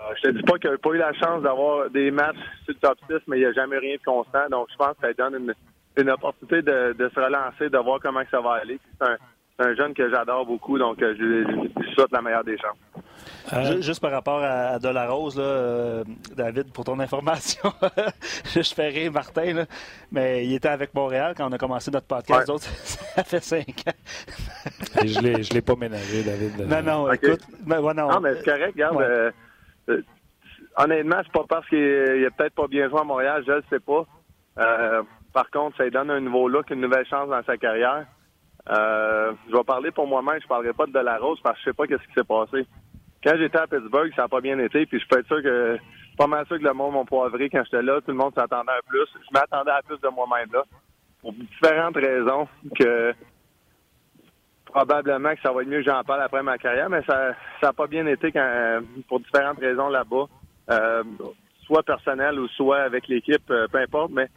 Euh, 0.10 0.14
je 0.18 0.30
te 0.30 0.36
dis 0.36 0.43
pas 0.43 0.57
qu'il 0.57 0.70
n'a 0.70 0.78
pas 0.78 0.89
eu 0.91 0.97
la 0.97 1.14
chance 1.14 1.41
d'avoir 1.41 1.89
des 1.89 2.12
matchs 2.12 2.38
sur 2.66 2.74
le 2.74 2.80
top 2.80 2.97
6, 3.10 3.18
mais 3.28 3.38
il 3.38 3.41
n'y 3.41 3.45
a 3.45 3.53
jamais 3.53 3.78
rien 3.78 3.95
de 3.95 4.03
constant. 4.03 4.47
Donc, 4.49 4.68
je 4.72 4.76
pense 4.76 4.95
que 4.99 5.07
ça 5.07 5.14
donne 5.14 5.36
une, 5.36 5.53
une 5.97 6.10
opportunité 6.10 6.62
de, 6.62 6.93
de, 6.97 7.10
se 7.10 7.20
relancer, 7.20 7.70
de 7.70 7.78
voir 7.78 7.99
comment 8.01 8.24
ça 8.30 8.41
va 8.41 8.53
aller. 8.62 8.80
C'est 8.99 9.07
un, 9.07 9.18
un, 9.60 9.76
jeune 9.76 9.93
que 9.93 10.10
j'adore 10.10 10.45
beaucoup, 10.45 10.78
donc 10.78 11.01
euh, 11.01 11.14
je, 11.18 11.84
je, 11.84 11.93
souhaite 11.93 12.12
la 12.12 12.22
meilleure 12.22 12.43
des 12.43 12.57
chances. 12.57 13.03
Euh, 13.51 13.82
juste 13.82 13.99
par 13.99 14.12
rapport 14.12 14.41
à, 14.43 14.80
Delarose, 14.80 15.38
là, 15.38 15.43
euh, 15.43 16.03
David, 16.36 16.72
pour 16.72 16.86
ton 16.86 16.99
information, 16.99 17.72
je 18.45 18.62
fais 18.62 18.89
rire 18.89 19.12
Martin, 19.12 19.53
là, 19.53 19.66
mais 20.12 20.45
il 20.45 20.53
était 20.53 20.70
avec 20.70 20.93
Montréal 20.93 21.34
quand 21.36 21.49
on 21.49 21.51
a 21.51 21.57
commencé 21.57 21.91
notre 21.91 22.07
podcast. 22.07 22.47
Ouais. 22.47 22.53
Autres, 22.53 22.66
ça 22.84 23.24
fait 23.24 23.43
cinq 23.43 23.84
ans. 23.88 25.01
je 25.03 25.20
ne 25.20 25.53
l'ai 25.53 25.62
pas 25.62 25.76
ménagé, 25.76 26.24
David. 26.24 26.68
Non, 26.68 26.82
non, 26.82 27.12
okay. 27.12 27.28
écoute. 27.28 27.41
Ben, 27.66 27.80
ouais, 27.80 27.93
non. 27.93 28.10
non, 28.10 28.20
mais 28.20 28.36
c'est 28.36 28.45
correct, 28.45 28.74
regarde. 28.74 28.95
Ouais. 28.95 29.05
Euh, 29.05 29.32
euh, 29.90 30.04
honnêtement, 30.78 31.18
c'est 31.24 31.32
pas 31.32 31.46
parce 31.48 31.68
qu'il 31.68 32.26
a 32.26 32.32
peut-être 32.32 32.56
pas 32.56 32.68
bien 32.68 32.90
joué 32.90 33.00
à 33.00 33.04
Montréal, 33.04 33.44
je 33.46 33.54
ne 33.54 33.62
sais 33.70 33.80
pas. 33.80 34.06
Euh, 34.60 35.04
par 35.34 35.50
contre, 35.52 35.78
ça 35.78 35.84
lui 35.84 35.92
donne 35.92 36.12
un 36.12 36.20
nouveau 36.20 36.48
look, 36.48 36.70
une 36.70 36.82
nouvelle 36.82 37.06
chance 37.08 37.30
dans 37.30 37.44
sa 37.44 37.58
carrière. 37.58 38.06
Euh, 38.70 39.34
je 39.50 39.56
vais 39.56 39.64
parler 39.64 39.92
pour 39.92 40.08
moi-même, 40.08 40.40
je 40.42 40.48
parlerai 40.48 40.74
pas 40.74 40.86
de 40.86 40.92
Delarose 40.92 41.40
parce 41.42 41.56
que 41.56 41.62
je 41.62 41.70
sais 41.70 41.74
pas 41.74 41.88
qu'est-ce 41.88 42.08
qui 42.08 42.14
s'est 42.14 42.24
passé. 42.24 42.66
Quand 43.24 43.36
j'étais 43.38 43.58
à 43.58 43.68
Pittsburgh, 43.68 44.12
ça 44.16 44.24
n'a 44.24 44.28
pas 44.28 44.42
bien 44.42 44.60
été, 44.60 44.86
puis 44.86 45.00
je 45.00 45.08
peux 45.08 45.20
être 45.20 45.28
sûr 45.28 45.42
que 45.42 45.78
pas 46.18 46.28
mal 46.28 46.46
sûr 46.48 46.58
que 46.58 46.64
le 46.64 46.74
monde 46.74 46.94
m'a 46.94 47.04
poivré 47.06 47.50
quand 47.50 47.64
j'étais 47.64 47.82
là. 47.82 48.02
Tout 48.02 48.12
le 48.12 48.18
monde 48.18 48.34
s'attendait 48.36 48.72
à 48.72 48.82
plus. 48.86 49.08
Je 49.14 49.34
m'attendais 49.34 49.72
à 49.72 49.82
plus 49.82 50.00
de 50.00 50.08
moi-même 50.10 50.50
là. 50.54 50.64
Pour 51.22 51.34
différentes 51.34 51.96
raisons 51.96 52.48
que 52.78 53.14
probablement 54.72 55.34
que 55.36 55.41
ça 55.41 55.51
va 55.51 55.61
être 55.61 55.67
mieux 55.67 55.84
que 55.84 55.89
j'en 55.89 56.03
parle 56.03 56.22
après 56.22 56.43
ma 56.43 56.57
carrière, 56.57 56.89
mais 56.89 57.01
ça 57.07 57.36
n'a 57.61 57.74
pas 57.74 57.88
bien 57.88 58.05
été 58.07 58.32
quand, 58.32 58.82
pour 59.07 59.20
différentes 59.20 59.59
raisons 59.59 59.89
là-bas. 59.89 60.26
Euh, 60.72 61.03
soit 61.65 61.84
personnel 61.84 62.39
ou 62.39 62.47
soit 62.49 62.82
avec 62.82 63.07
l'équipe, 63.07 63.45
peu 63.45 63.78
importe, 63.78 64.11
mais 64.11 64.28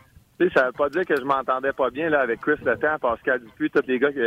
ça 0.51 0.67
veut 0.67 0.73
pas 0.73 0.89
dire 0.89 1.05
que 1.07 1.17
je 1.17 1.23
m'entendais 1.23 1.73
pas 1.73 1.91
bien 1.91 2.09
là 2.09 2.21
avec 2.21 2.41
Chris 2.41 2.59
Letang, 2.65 2.99
Pascal 3.01 3.41
Dupuis, 3.41 3.71
tous 3.71 3.87
les 3.87 3.99
gars 3.99 4.13
qui, 4.13 4.21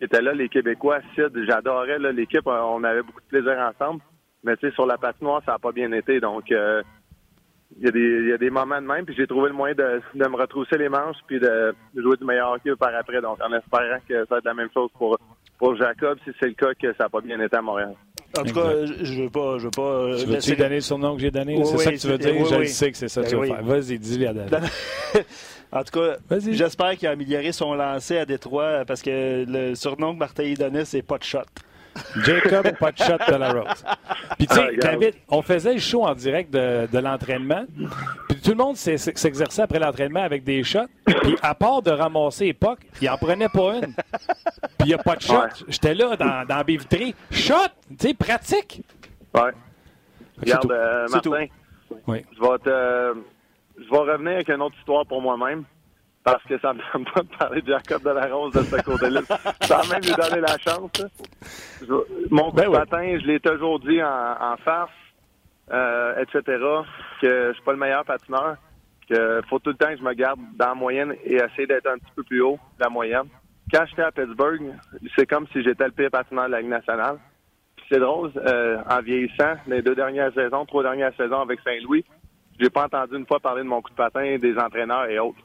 étaient 0.00 0.22
là, 0.22 0.32
les 0.32 0.48
Québécois, 0.48 1.00
Sid, 1.14 1.32
j'adorais 1.46 1.98
l'équipe, 1.98 2.46
on 2.46 2.84
avait 2.84 3.02
beaucoup 3.02 3.20
de 3.20 3.26
plaisir 3.26 3.58
ensemble. 3.58 4.00
Mais 4.44 4.54
sur 4.72 4.86
la 4.86 4.96
patinoire, 4.96 5.42
ça 5.44 5.52
n'a 5.52 5.58
pas 5.58 5.72
bien 5.72 5.90
été. 5.92 6.20
Donc 6.20 6.52
euh, 6.52 6.82
il 7.76 7.84
y, 7.84 7.88
a 7.88 7.90
des, 7.90 8.00
il 8.00 8.28
y 8.28 8.32
a 8.32 8.38
des 8.38 8.50
moments 8.50 8.80
de 8.80 8.86
même, 8.86 9.04
puis 9.04 9.14
j'ai 9.16 9.26
trouvé 9.26 9.48
le 9.48 9.54
moyen 9.54 9.74
de, 9.74 10.00
de 10.14 10.28
me 10.28 10.36
retrousser 10.36 10.78
les 10.78 10.88
manches 10.88 11.16
puis 11.26 11.40
de, 11.40 11.74
jouer 11.96 12.16
du 12.16 12.24
meilleur 12.24 12.52
hockey 12.52 12.74
par 12.76 12.94
après. 12.94 13.20
Donc 13.20 13.38
en 13.42 13.52
espérant 13.52 13.98
que 14.08 14.14
ça 14.14 14.26
va 14.30 14.38
être 14.38 14.44
la 14.44 14.54
même 14.54 14.70
chose 14.72 14.90
pour, 14.96 15.18
pour 15.58 15.76
Jacob, 15.76 16.18
si 16.24 16.30
c'est 16.38 16.46
le 16.46 16.54
cas 16.54 16.72
que 16.74 16.92
ça 16.94 17.04
n'a 17.04 17.08
pas 17.08 17.20
bien 17.20 17.40
été 17.40 17.56
à 17.56 17.62
Montréal. 17.62 17.94
En 18.38 18.42
tout 18.44 18.54
cas, 18.54 18.86
je 19.02 19.22
veux 19.22 19.30
pas. 19.30 19.58
Je 19.58 19.64
veux 19.64 19.70
pas 19.70 20.16
tu 20.18 20.26
veux-tu 20.26 20.56
donner 20.56 20.76
le 20.76 20.80
surnom 20.80 21.16
que 21.16 21.22
j'ai 21.22 21.30
donné? 21.30 21.56
Oui, 21.56 21.66
c'est 21.66 21.78
ça 21.78 21.92
que 21.92 21.96
tu 21.96 22.06
veux 22.06 22.18
dire? 22.18 22.34
Oui, 22.36 22.46
je 22.48 22.54
oui. 22.56 22.68
sais 22.68 22.90
que 22.92 22.96
c'est 22.96 23.08
ça 23.08 23.22
que 23.22 23.26
ben 23.26 23.30
tu 23.30 23.36
veux 23.36 23.46
faire. 23.46 23.64
Vas-y, 23.64 23.98
dis-lui 23.98 24.26
à 24.26 24.32
David. 24.32 24.60
en 25.72 25.82
tout 25.82 26.00
cas, 26.00 26.16
j'espère 26.50 26.96
qu'il 26.96 27.08
a 27.08 27.12
amélioré 27.12 27.52
son 27.52 27.74
lancer 27.74 28.18
à 28.18 28.26
Détroit 28.26 28.84
parce 28.86 29.02
que 29.02 29.44
le 29.48 29.74
surnom 29.74 30.14
que 30.14 30.18
Martin 30.18 30.52
donnait, 30.54 30.84
c'est 30.84 31.02
pas 31.02 31.18
de 31.18 31.24
shot. 31.24 31.40
Jacob, 32.24 32.76
pas 32.78 32.92
de 32.92 32.98
shot 32.98 33.18
de 33.28 33.34
la 33.34 33.52
Rose. 33.52 33.84
Puis 34.38 34.46
tu 34.46 34.54
sais, 34.54 34.76
David, 34.76 35.14
on 35.28 35.42
faisait 35.42 35.74
le 35.74 35.80
show 35.80 36.04
en 36.04 36.14
direct 36.14 36.52
de, 36.52 36.86
de 36.90 36.98
l'entraînement. 36.98 37.64
Puis 38.28 38.40
tout 38.40 38.50
le 38.50 38.56
monde 38.56 38.76
s'exerçait 38.76 39.62
après 39.62 39.78
l'entraînement 39.78 40.22
avec 40.22 40.44
des 40.44 40.62
shots. 40.62 40.86
Puis 41.04 41.36
à 41.42 41.54
part 41.54 41.82
de 41.82 41.90
ramasser 41.90 42.46
les 42.46 42.52
pucks, 42.54 42.80
il 43.00 43.08
en 43.08 43.16
prenait 43.16 43.48
pas 43.48 43.76
une. 43.76 43.94
Puis 44.78 44.80
il 44.80 44.86
n'y 44.86 44.94
a 44.94 44.98
pas 44.98 45.16
de 45.16 45.22
shot. 45.22 45.34
Ouais. 45.34 45.48
J'étais 45.68 45.94
là 45.94 46.16
dans, 46.16 46.46
dans 46.46 46.62
Bévitry. 46.62 47.14
Shot! 47.30 47.54
Tu 47.90 48.08
sais, 48.08 48.14
pratique. 48.14 48.82
Ouais. 49.34 49.52
Regarde, 50.40 50.70
euh, 50.70 51.06
Martin, 51.10 51.46
oui. 52.06 52.24
je 52.36 52.40
vais 52.40 52.58
te, 52.58 52.68
euh, 52.68 53.14
je 53.76 53.90
vais 53.90 53.98
revenir 53.98 54.32
avec 54.34 54.48
une 54.48 54.62
autre 54.62 54.76
histoire 54.78 55.04
pour 55.04 55.20
moi-même 55.20 55.64
parce 56.32 56.44
que 56.44 56.58
ça 56.58 56.72
ne 56.72 56.78
me 56.78 56.84
donne 56.92 57.04
pas 57.12 57.22
de 57.22 57.36
parler 57.38 57.62
de 57.62 57.72
Jacob 57.72 58.02
de 58.02 58.10
la 58.10 58.26
Rose 58.26 58.52
de 58.52 58.62
ce 58.62 58.82
côté-là. 58.82 59.20
Sans 59.62 59.88
même 59.90 60.02
lui 60.02 60.12
donner 60.12 60.40
la 60.40 60.58
chance. 60.58 60.90
Je, 61.80 61.92
mon 62.30 62.50
coup 62.50 62.56
ben 62.56 62.70
de 62.70 62.76
patin, 62.76 63.00
oui. 63.02 63.20
je 63.20 63.26
l'ai 63.26 63.40
toujours 63.40 63.80
dit 63.80 64.02
en, 64.02 64.36
en 64.40 64.56
farce, 64.58 64.90
euh, 65.72 66.22
etc., 66.22 66.42
que 67.20 67.48
je 67.48 67.52
suis 67.54 67.62
pas 67.62 67.72
le 67.72 67.78
meilleur 67.78 68.04
patineur, 68.04 68.56
que 69.08 69.40
faut 69.48 69.58
tout 69.58 69.70
le 69.70 69.76
temps 69.76 69.88
que 69.88 69.98
je 69.98 70.02
me 70.02 70.12
garde 70.14 70.40
dans 70.56 70.68
la 70.68 70.74
moyenne 70.74 71.14
et 71.24 71.36
essayer 71.36 71.66
d'être 71.66 71.86
un 71.86 71.98
petit 71.98 72.12
peu 72.14 72.22
plus 72.22 72.40
haut 72.42 72.58
de 72.78 72.84
la 72.84 72.90
moyenne. 72.90 73.28
Quand 73.72 73.84
j'étais 73.86 74.02
à 74.02 74.12
Pittsburgh, 74.12 74.74
c'est 75.16 75.26
comme 75.26 75.46
si 75.52 75.62
j'étais 75.62 75.84
le 75.84 75.92
pire 75.92 76.10
patineur 76.10 76.46
de 76.46 76.52
la 76.52 76.60
Ligue 76.60 76.70
nationale. 76.70 77.18
c'est 77.90 77.98
drôle, 77.98 78.32
euh, 78.36 78.78
en 78.88 79.00
vieillissant, 79.00 79.54
les 79.66 79.82
deux 79.82 79.94
dernières 79.94 80.32
saisons, 80.32 80.64
trois 80.64 80.82
dernières 80.82 81.14
saisons 81.16 81.40
avec 81.40 81.60
Saint-Louis, 81.60 82.04
j'ai 82.58 82.70
pas 82.70 82.84
entendu 82.86 83.16
une 83.16 83.26
fois 83.26 83.38
parler 83.40 83.62
de 83.62 83.68
mon 83.68 83.80
coup 83.80 83.90
de 83.90 83.94
patin, 83.94 84.36
des 84.38 84.56
entraîneurs 84.58 85.04
et 85.04 85.18
autres. 85.18 85.38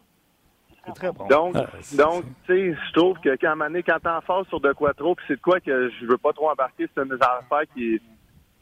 C'est 0.85 0.93
très 0.93 1.11
bon. 1.11 1.27
Donc, 1.27 1.55
ah, 1.55 1.65
donc 1.95 2.25
tu 2.45 2.53
sais, 2.53 2.75
je 2.87 2.93
trouve 2.93 3.17
que 3.19 3.35
quand, 3.37 3.55
quand 3.57 3.99
t'es 4.01 4.09
en 4.09 4.21
phase 4.21 4.47
sur 4.47 4.59
de 4.59 4.73
quoi 4.73 4.93
trop, 4.93 5.15
puis 5.15 5.25
c'est 5.27 5.35
de 5.35 5.41
quoi 5.41 5.59
que 5.59 5.89
je 5.89 6.05
veux 6.05 6.17
pas 6.17 6.33
trop 6.33 6.49
embarquer, 6.49 6.87
c'est 6.93 7.03
une 7.03 7.13
affaire 7.13 7.63
qui 7.73 8.01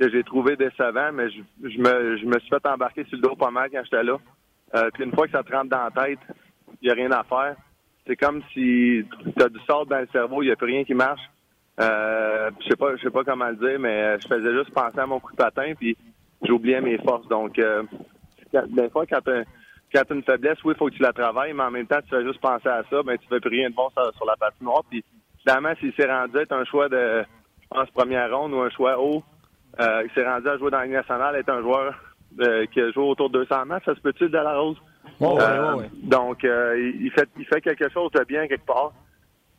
que 0.02 0.10
j'ai 0.10 0.24
trouvé 0.24 0.56
décevant, 0.56 1.12
mais 1.14 1.30
je, 1.30 1.42
je, 1.70 1.78
me, 1.78 2.18
je 2.18 2.26
me 2.26 2.40
suis 2.40 2.50
fait 2.50 2.66
embarquer 2.66 3.04
sur 3.06 3.18
le 3.18 3.22
dos 3.22 3.36
pas 3.36 3.52
mal 3.52 3.70
quand 3.72 3.84
j'étais 3.84 4.04
là. 4.04 4.18
Euh, 4.74 4.90
puis 4.94 5.04
une 5.04 5.14
fois 5.14 5.28
que 5.28 5.32
ça 5.32 5.44
te 5.44 5.52
rentre 5.52 5.70
dans 5.70 5.84
la 5.84 6.06
tête, 6.06 6.20
il 6.82 6.86
n'y 6.88 6.90
a 6.90 6.96
rien 6.96 7.12
à 7.12 7.24
faire. 7.24 7.56
C'est 8.08 8.16
comme 8.16 8.42
si 8.52 9.04
tu 9.38 9.44
as 9.44 9.50
du 9.50 9.60
sort 9.68 9.86
dans 9.86 10.00
le 10.00 10.08
cerveau, 10.12 10.42
il 10.42 10.48
n'y 10.48 10.52
a 10.52 10.56
plus 10.56 10.66
rien 10.66 10.84
qui 10.84 10.96
marche. 10.96 11.22
Euh, 11.80 12.50
je 12.62 12.70
sais 12.70 12.76
pas, 12.76 12.96
je 12.96 13.04
sais 13.04 13.12
pas 13.12 13.24
comment 13.24 13.50
le 13.50 13.56
dire, 13.58 13.80
mais 13.80 14.20
je 14.20 14.28
faisais 14.28 14.52
juste 14.58 14.72
penser 14.72 15.00
à 15.00 15.06
mon 15.06 15.20
coup 15.20 15.34
de 15.34 15.38
patin, 15.38 15.74
puis 15.78 15.96
j'oubliais 16.42 16.82
mes 16.82 16.98
forces. 16.98 17.28
Donc, 17.28 17.60
euh, 17.60 17.84
des 18.70 18.90
fois, 18.90 19.06
quand 19.06 19.22
tu 19.22 19.46
quand 19.94 20.04
tu 20.04 20.14
as 20.14 20.16
une 20.16 20.24
faiblesse, 20.24 20.58
oui, 20.64 20.74
il 20.76 20.78
faut 20.78 20.88
que 20.88 20.96
tu 20.96 21.02
la 21.02 21.14
travailles, 21.14 21.54
mais 21.54 21.64
en 21.64 21.72
même 21.72 21.88
temps, 21.88 22.02
tu 22.02 22.10
fais 22.10 22.24
juste 22.24 22.40
penser 22.40 22.70
à 22.70 22.84
ça, 22.90 23.04
ben 23.04 23.18
tu 23.18 23.28
fais 23.28 23.40
plus 23.40 23.50
rien 23.50 23.70
de 23.70 23.76
bon 23.76 23.90
sur, 23.90 24.14
sur 24.16 24.26
la 24.26 24.36
patinoire. 24.36 24.84
Puis 24.90 25.04
finalement, 25.40 25.74
s'il 25.80 25.94
s'est 25.94 26.10
rendu 26.10 26.38
être 26.38 26.54
un 26.54 26.66
choix 26.66 26.90
de, 26.90 27.24
pense, 27.70 27.90
première 27.92 28.36
ronde 28.36 28.54
ou 28.54 28.62
un 28.62 28.70
choix 28.70 29.00
haut, 29.00 29.24
euh, 29.80 30.04
il 30.06 30.12
s'est 30.14 30.28
rendu 30.28 30.48
à 30.48 30.58
jouer 30.58 30.72
dans 30.72 30.80
la 30.80 30.86
Ligue 30.86 30.94
nationale, 30.94 31.36
être 31.36 31.50
un 31.50 31.62
joueur 31.62 31.96
euh, 32.40 32.66
qui 32.68 32.82
a 32.82 32.92
joué 32.92 33.04
autour 33.04 33.30
de 33.30 33.40
200 33.40 33.66
matchs, 33.66 33.86
ça 33.86 33.96
se 33.96 34.02
peut-tu 34.02 34.30
de 34.30 34.38
la 34.38 34.58
rose? 34.58 34.78
Oh, 35.20 35.38
euh, 35.40 35.76
ouais, 35.76 35.82
ouais. 35.82 35.90
Donc, 36.04 36.44
euh, 36.44 36.92
il, 37.00 37.12
fait, 37.12 37.30
il 37.38 37.46
fait 37.46 37.62
quelque 37.62 37.90
chose 37.90 38.12
de 38.12 38.24
bien 38.24 38.48
quelque 38.48 38.66
part. 38.66 38.94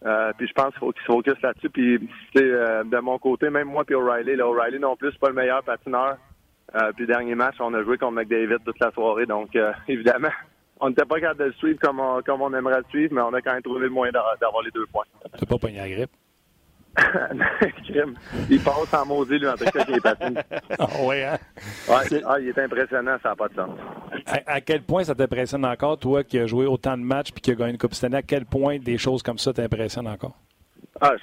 Euh, 0.04 0.32
puis 0.36 0.48
je 0.48 0.52
pense 0.52 0.70
qu'il 0.70 0.80
faut 0.80 0.92
qu'il 0.92 1.02
se 1.02 1.06
focus 1.06 1.42
là-dessus. 1.42 1.70
Puis, 1.70 2.08
euh, 2.36 2.82
de 2.84 2.98
mon 2.98 3.18
côté, 3.18 3.50
même 3.50 3.68
moi 3.68 3.84
puis 3.84 3.94
O'Reilly, 3.94 4.36
là, 4.36 4.48
O'Reilly 4.48 4.80
non 4.80 4.96
plus, 4.96 5.12
c'est 5.12 5.20
pas 5.20 5.28
le 5.28 5.34
meilleur 5.34 5.62
patineur. 5.62 6.16
Euh, 6.74 6.92
puis 6.96 7.06
dernier 7.06 7.34
match, 7.34 7.56
on 7.60 7.74
a 7.74 7.82
joué 7.82 7.98
contre 7.98 8.14
McDavid 8.14 8.56
toute 8.64 8.78
la 8.80 8.90
soirée. 8.92 9.26
Donc, 9.26 9.54
euh, 9.56 9.72
évidemment, 9.88 10.30
on 10.80 10.88
n'était 10.88 11.04
pas 11.04 11.20
capable 11.20 11.40
de 11.40 11.44
le 11.46 11.52
suivre 11.52 11.78
comme 11.80 12.00
on, 12.00 12.22
comme 12.22 12.42
on 12.42 12.52
aimerait 12.54 12.78
le 12.78 12.84
suivre, 12.90 13.14
mais 13.14 13.20
on 13.20 13.32
a 13.34 13.40
quand 13.40 13.52
même 13.52 13.62
trouvé 13.62 13.80
le 13.80 13.90
moyen 13.90 14.12
d'avoir 14.12 14.62
les 14.62 14.70
deux 14.70 14.86
points. 14.86 15.04
Tu 15.38 15.46
pas 15.46 15.58
pogné 15.58 15.78
la 15.78 15.88
grippe? 15.88 16.10
il 18.50 18.60
passe 18.62 18.92
en 18.92 19.06
maudit, 19.06 19.38
lui, 19.38 19.48
en 19.48 19.54
tout 19.54 19.64
cas, 19.64 19.84
patine. 20.02 20.42
Ah 20.78 20.86
oui, 21.02 21.22
hein? 21.22 21.38
Ouais, 21.88 22.22
ah, 22.26 22.38
il 22.38 22.48
est 22.48 22.58
impressionnant, 22.58 23.16
ça 23.22 23.30
n'a 23.30 23.36
pas 23.36 23.48
de 23.48 23.54
sens. 23.54 23.70
À, 24.26 24.52
à, 24.54 24.60
quel 24.60 24.82
point 24.82 25.02
ça 25.02 25.14
t'impressionne 25.14 25.64
encore, 25.64 25.98
toi, 25.98 26.22
qui 26.22 26.38
as 26.38 26.46
joué 26.46 26.66
autant 26.66 26.98
de 26.98 27.02
matchs 27.02 27.32
puis 27.32 27.40
qui 27.40 27.50
a 27.50 27.54
gagné 27.54 27.72
une 27.72 27.78
Coupe 27.78 27.94
Stanley, 27.94 28.18
à 28.18 28.22
quel 28.22 28.44
point 28.44 28.78
des 28.78 28.98
choses 28.98 29.22
comme 29.22 29.38
ça 29.38 29.54
t'impressionnent 29.54 30.06
encore? 30.06 30.36
Ah, 31.00 31.14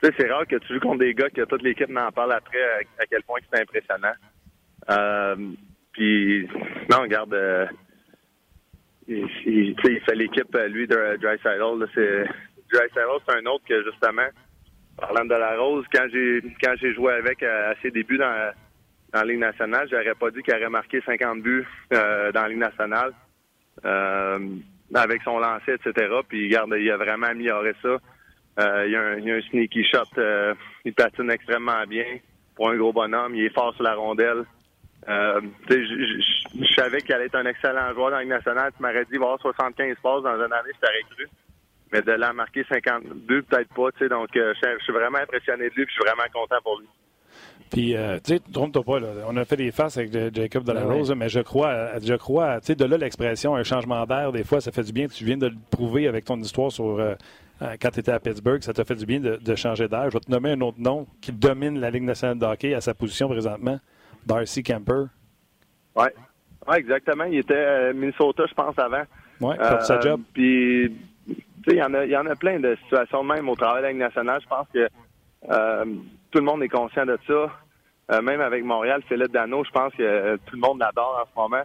c'est 0.00 0.30
rare 0.30 0.46
que 0.46 0.56
tu 0.56 0.74
joues 0.74 0.80
contre 0.80 0.98
des 0.98 1.14
gars 1.14 1.28
que 1.30 1.42
toute 1.42 1.62
l'équipe 1.62 1.88
n'en 1.88 2.12
parle 2.12 2.32
après 2.32 2.62
à, 2.62 3.02
à, 3.02 3.06
quel 3.10 3.22
point 3.24 3.40
c'est 3.52 3.60
impressionnant. 3.60 4.14
Euh, 4.90 5.36
puis, 5.92 6.48
non, 6.90 7.02
regarde, 7.02 7.34
euh, 7.34 7.66
il, 9.06 9.26
il, 9.46 9.76
fait 9.80 10.14
l'équipe, 10.14 10.56
lui, 10.68 10.86
de 10.86 11.16
Dry 11.20 11.36
c'est 11.42 11.58
Dry 12.72 12.86
c'est 12.94 13.00
un 13.02 13.46
autre 13.46 13.64
que, 13.66 13.82
justement, 13.84 14.28
parlant 14.96 15.24
de 15.24 15.34
la 15.34 15.56
Rose, 15.56 15.84
quand 15.92 16.06
j'ai 16.12 16.42
quand 16.62 16.74
j'ai 16.80 16.92
joué 16.94 17.14
avec 17.14 17.42
à, 17.42 17.74
ses 17.82 17.90
débuts 17.90 18.18
dans, 18.18 18.52
dans 19.12 19.20
la 19.20 19.24
Ligue 19.24 19.38
nationale, 19.38 19.88
j'aurais 19.90 20.14
pas 20.14 20.30
dit 20.30 20.42
qu'il 20.42 20.54
aurait 20.54 20.68
marqué 20.68 21.00
50 21.00 21.42
buts 21.42 21.66
euh, 21.92 22.32
dans 22.32 22.42
la 22.42 22.48
Ligue 22.48 22.58
nationale 22.58 23.12
euh, 23.84 24.38
avec 24.94 25.22
son 25.22 25.38
lancer, 25.38 25.72
etc. 25.72 26.08
Puis 26.28 26.46
regarde, 26.48 26.74
il 26.78 26.90
a 26.90 26.96
vraiment 26.96 27.28
amélioré 27.28 27.72
ça. 27.82 27.96
Euh, 28.60 28.86
il, 28.88 28.96
a 28.96 29.00
un, 29.00 29.26
a 29.26 29.36
un 29.36 29.40
sneaky 29.42 29.84
shot. 29.84 30.18
Euh, 30.18 30.54
il 30.84 30.92
patine 30.92 31.30
extrêmement 31.30 31.84
bien 31.86 32.18
pour 32.56 32.70
un 32.70 32.76
gros 32.76 32.92
bonhomme. 32.92 33.34
Il 33.34 33.44
est 33.44 33.54
fort 33.54 33.74
sur 33.74 33.84
la 33.84 33.94
rondelle. 33.94 34.44
Euh, 35.08 35.40
je, 35.70 36.74
savais 36.74 37.00
qu'il 37.00 37.14
allait 37.14 37.26
être 37.26 37.36
un 37.36 37.46
excellent 37.46 37.92
joueur 37.94 38.10
dans 38.10 38.16
la 38.16 38.22
Ligue 38.22 38.32
nationale. 38.32 38.72
Tu 38.76 38.82
m'aurais 38.82 39.04
dit 39.04 39.10
qu'il 39.10 39.20
va 39.20 39.26
avoir 39.26 39.40
75 39.40 39.96
passes 40.02 40.22
dans 40.22 40.34
une 40.34 40.52
année, 40.52 40.70
je 40.74 40.80
t'aurais 40.80 41.02
cru 41.14 41.28
mais 41.92 42.02
de 42.02 42.12
là 42.12 42.32
marquer 42.32 42.64
52, 42.68 43.42
peut-être 43.42 43.74
pas. 43.74 43.90
Tu 43.92 44.00
sais, 44.00 44.08
donc, 44.08 44.28
euh, 44.36 44.52
je, 44.62 44.84
suis 44.84 44.92
vraiment 44.92 45.18
impressionné 45.18 45.70
de 45.70 45.74
lui, 45.74 45.86
puis 45.86 45.94
je 45.96 46.02
suis 46.02 46.04
vraiment 46.04 46.28
content 46.32 46.60
pour 46.62 46.78
lui. 46.80 46.86
Puis, 47.70 47.96
euh, 47.96 48.18
tu 48.22 48.34
sais, 48.34 48.40
trompe-toi 48.52 48.82
pas, 48.82 49.00
là. 49.00 49.08
on 49.26 49.36
a 49.36 49.44
fait 49.44 49.56
des 49.56 49.70
faces 49.70 49.98
avec 49.98 50.12
Jacob 50.34 50.64
de 50.64 50.72
la 50.72 50.84
Rose, 50.84 51.14
mais 51.16 51.28
je 51.28 51.40
crois, 51.40 51.98
je 51.98 52.14
crois, 52.14 52.60
tu 52.60 52.66
sais, 52.66 52.74
de 52.74 52.84
là 52.84 52.96
l'expression, 52.96 53.56
un 53.56 53.62
changement 53.62 54.04
d'air, 54.06 54.32
des 54.32 54.44
fois, 54.44 54.60
ça 54.60 54.72
fait 54.72 54.82
du 54.82 54.92
bien. 54.92 55.06
Tu 55.06 55.24
viens 55.24 55.36
de 55.36 55.46
le 55.46 55.56
prouver 55.70 56.08
avec 56.08 56.24
ton 56.24 56.38
histoire 56.38 56.72
sur 56.72 56.98
euh, 56.98 57.14
quand 57.80 57.90
tu 57.90 58.00
étais 58.00 58.12
à 58.12 58.20
Pittsburgh, 58.20 58.62
ça 58.62 58.72
t'a 58.72 58.84
fait 58.84 58.94
du 58.94 59.04
bien 59.04 59.20
de, 59.20 59.36
de 59.36 59.54
changer 59.54 59.88
d'air. 59.88 60.04
Je 60.06 60.14
vais 60.14 60.20
te 60.20 60.30
nommer 60.30 60.52
un 60.52 60.60
autre 60.60 60.78
nom 60.80 61.06
qui 61.20 61.32
domine 61.32 61.80
la 61.80 61.90
Ligue 61.90 62.04
nationale 62.04 62.38
de 62.38 62.46
hockey 62.46 62.74
à 62.74 62.80
sa 62.80 62.94
position 62.94 63.28
présentement, 63.28 63.78
Darcy 64.26 64.62
Kemper. 64.62 65.06
Oui, 65.96 66.06
ouais, 66.66 66.78
exactement. 66.78 67.24
Il 67.24 67.38
était 67.38 67.64
à 67.64 67.92
Minnesota, 67.92 68.44
je 68.48 68.54
pense, 68.54 68.78
avant. 68.78 69.04
Oui, 69.40 69.54
pour 69.56 69.82
sa 69.82 70.00
job. 70.00 70.20
Puis, 70.32 70.96
tu 71.26 71.34
sais, 71.64 71.76
il 71.76 71.78
y, 71.78 71.82
en 71.82 71.94
a, 71.94 72.04
y 72.04 72.16
en 72.16 72.26
a 72.26 72.36
plein 72.36 72.60
de 72.60 72.76
situations, 72.84 73.22
même 73.22 73.48
au 73.48 73.56
travail 73.56 73.78
de 73.78 73.82
la 73.82 73.92
Ligue 73.92 74.00
nationale. 74.00 74.40
Je 74.42 74.48
pense 74.48 74.66
que 74.72 74.88
tout 76.30 76.38
le 76.38 76.44
monde 76.44 76.62
est 76.62 76.68
conscient 76.68 77.06
de 77.06 77.18
ça. 77.26 78.20
même 78.20 78.40
avec 78.40 78.64
Montréal, 78.64 79.02
Philippe 79.08 79.32
Dano, 79.32 79.64
je 79.64 79.70
pense 79.70 79.92
que 79.94 80.36
tout 80.46 80.56
le 80.56 80.60
monde 80.60 80.80
l'adore 80.80 81.24
en 81.24 81.26
ce 81.30 81.40
moment. 81.40 81.64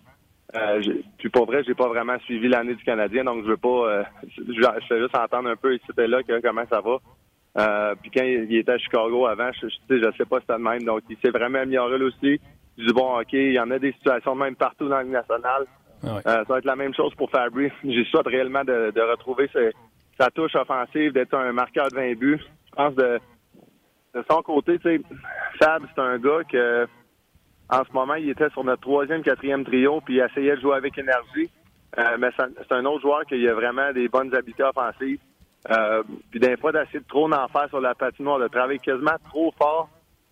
Euh, 0.56 0.82
puis 1.18 1.30
pour 1.30 1.46
vrai, 1.46 1.64
j'ai 1.64 1.74
pas 1.74 1.88
vraiment 1.88 2.18
suivi 2.20 2.48
l'année 2.48 2.76
du 2.76 2.84
Canadien, 2.84 3.24
donc 3.24 3.44
je 3.44 3.50
veux 3.50 3.58
pas. 3.58 3.70
Euh, 3.70 4.04
je, 4.38 4.54
je 4.54 5.00
juste 5.00 5.18
entendre 5.18 5.50
un 5.50 5.56
peu 5.56 5.74
ici 5.74 5.86
et 5.98 6.08
là 6.08 6.20
comment 6.44 6.64
ça 6.70 6.82
va. 6.82 6.98
Euh, 7.58 7.96
puis 8.02 8.10
quand 8.12 8.24
il, 8.24 8.56
était 8.56 8.72
à 8.72 8.78
Chicago 8.78 9.28
avant, 9.28 9.52
je, 9.54 9.68
je, 9.68 9.98
je 9.98 10.18
sais 10.18 10.26
pas 10.26 10.40
si 10.40 10.46
c'était 10.48 10.58
le 10.58 10.64
même. 10.64 10.84
Donc 10.84 11.02
il 11.10 11.18
s'est 11.18 11.30
vraiment 11.30 11.60
amélioré 11.60 11.98
là 11.98 12.06
aussi. 12.06 12.40
Dis 12.78 12.94
bon, 12.94 13.20
ok, 13.20 13.34
il 13.34 13.54
y 13.54 13.60
en 13.60 13.70
a 13.72 13.78
des 13.80 13.92
situations 13.94 14.36
même 14.36 14.56
partout 14.56 14.90
dans 14.90 15.00
le 15.00 15.08
national. 15.08 15.66
Ah 16.06 16.20
ça 16.24 16.44
va 16.44 16.58
être 16.58 16.66
la 16.66 16.76
même 16.76 16.94
chose 16.94 17.14
pour 17.16 17.30
Fabry. 17.30 17.72
J'ai 17.84 18.06
souhaite 18.06 18.28
réellement 18.28 18.64
de, 18.64 18.92
de 18.92 19.02
retrouver 19.02 19.50
sa 20.20 20.30
touche 20.32 20.56
offensive, 20.56 21.14
d'être 21.14 21.34
un 21.36 21.52
marqueur 21.54 21.90
de 21.90 21.96
20 21.96 22.16
buts. 22.16 22.42
Je 22.42 22.76
pense 22.76 22.96
de, 22.96 23.20
de 24.16 24.24
son 24.30 24.42
côté, 24.42 24.80
tu 24.80 24.90
sais, 24.90 25.02
Fab, 25.60 25.84
c'est 25.94 26.02
un 26.02 26.18
gars 26.18 26.44
que 26.50 26.88
en 27.70 27.84
ce 27.86 27.94
moment, 27.94 28.16
il 28.16 28.30
était 28.30 28.50
sur 28.50 28.64
notre 28.64 28.82
troisième, 28.82 29.24
quatrième 29.24 29.64
trio, 29.64 30.02
puis 30.02 30.16
il 30.16 30.20
essayait 30.20 30.56
de 30.56 30.62
jouer 30.62 30.76
avec 30.76 30.98
énergie. 30.98 31.50
Euh, 31.98 32.18
mais 32.20 32.30
c'est 32.38 32.72
un 32.72 32.86
autre 32.86 33.02
joueur 33.02 33.26
qui 33.26 33.48
a 33.48 33.54
vraiment 33.54 33.92
des 33.94 34.08
bonnes 34.08 34.34
habiletés 34.36 34.64
offensives. 34.64 35.20
Euh, 35.72 36.04
puis 36.30 36.40
des 36.40 36.58
fois, 36.58 36.72
d'essayer 36.72 37.00
de 37.00 37.08
trop 37.08 37.32
en 37.32 37.48
faire 37.48 37.70
sur 37.70 37.80
la 37.80 37.96
patinoire, 37.96 38.40
de 38.40 38.48
travailler 38.48 38.80
quasiment 38.80 39.16
trop 39.30 39.54
fort. 39.58 39.90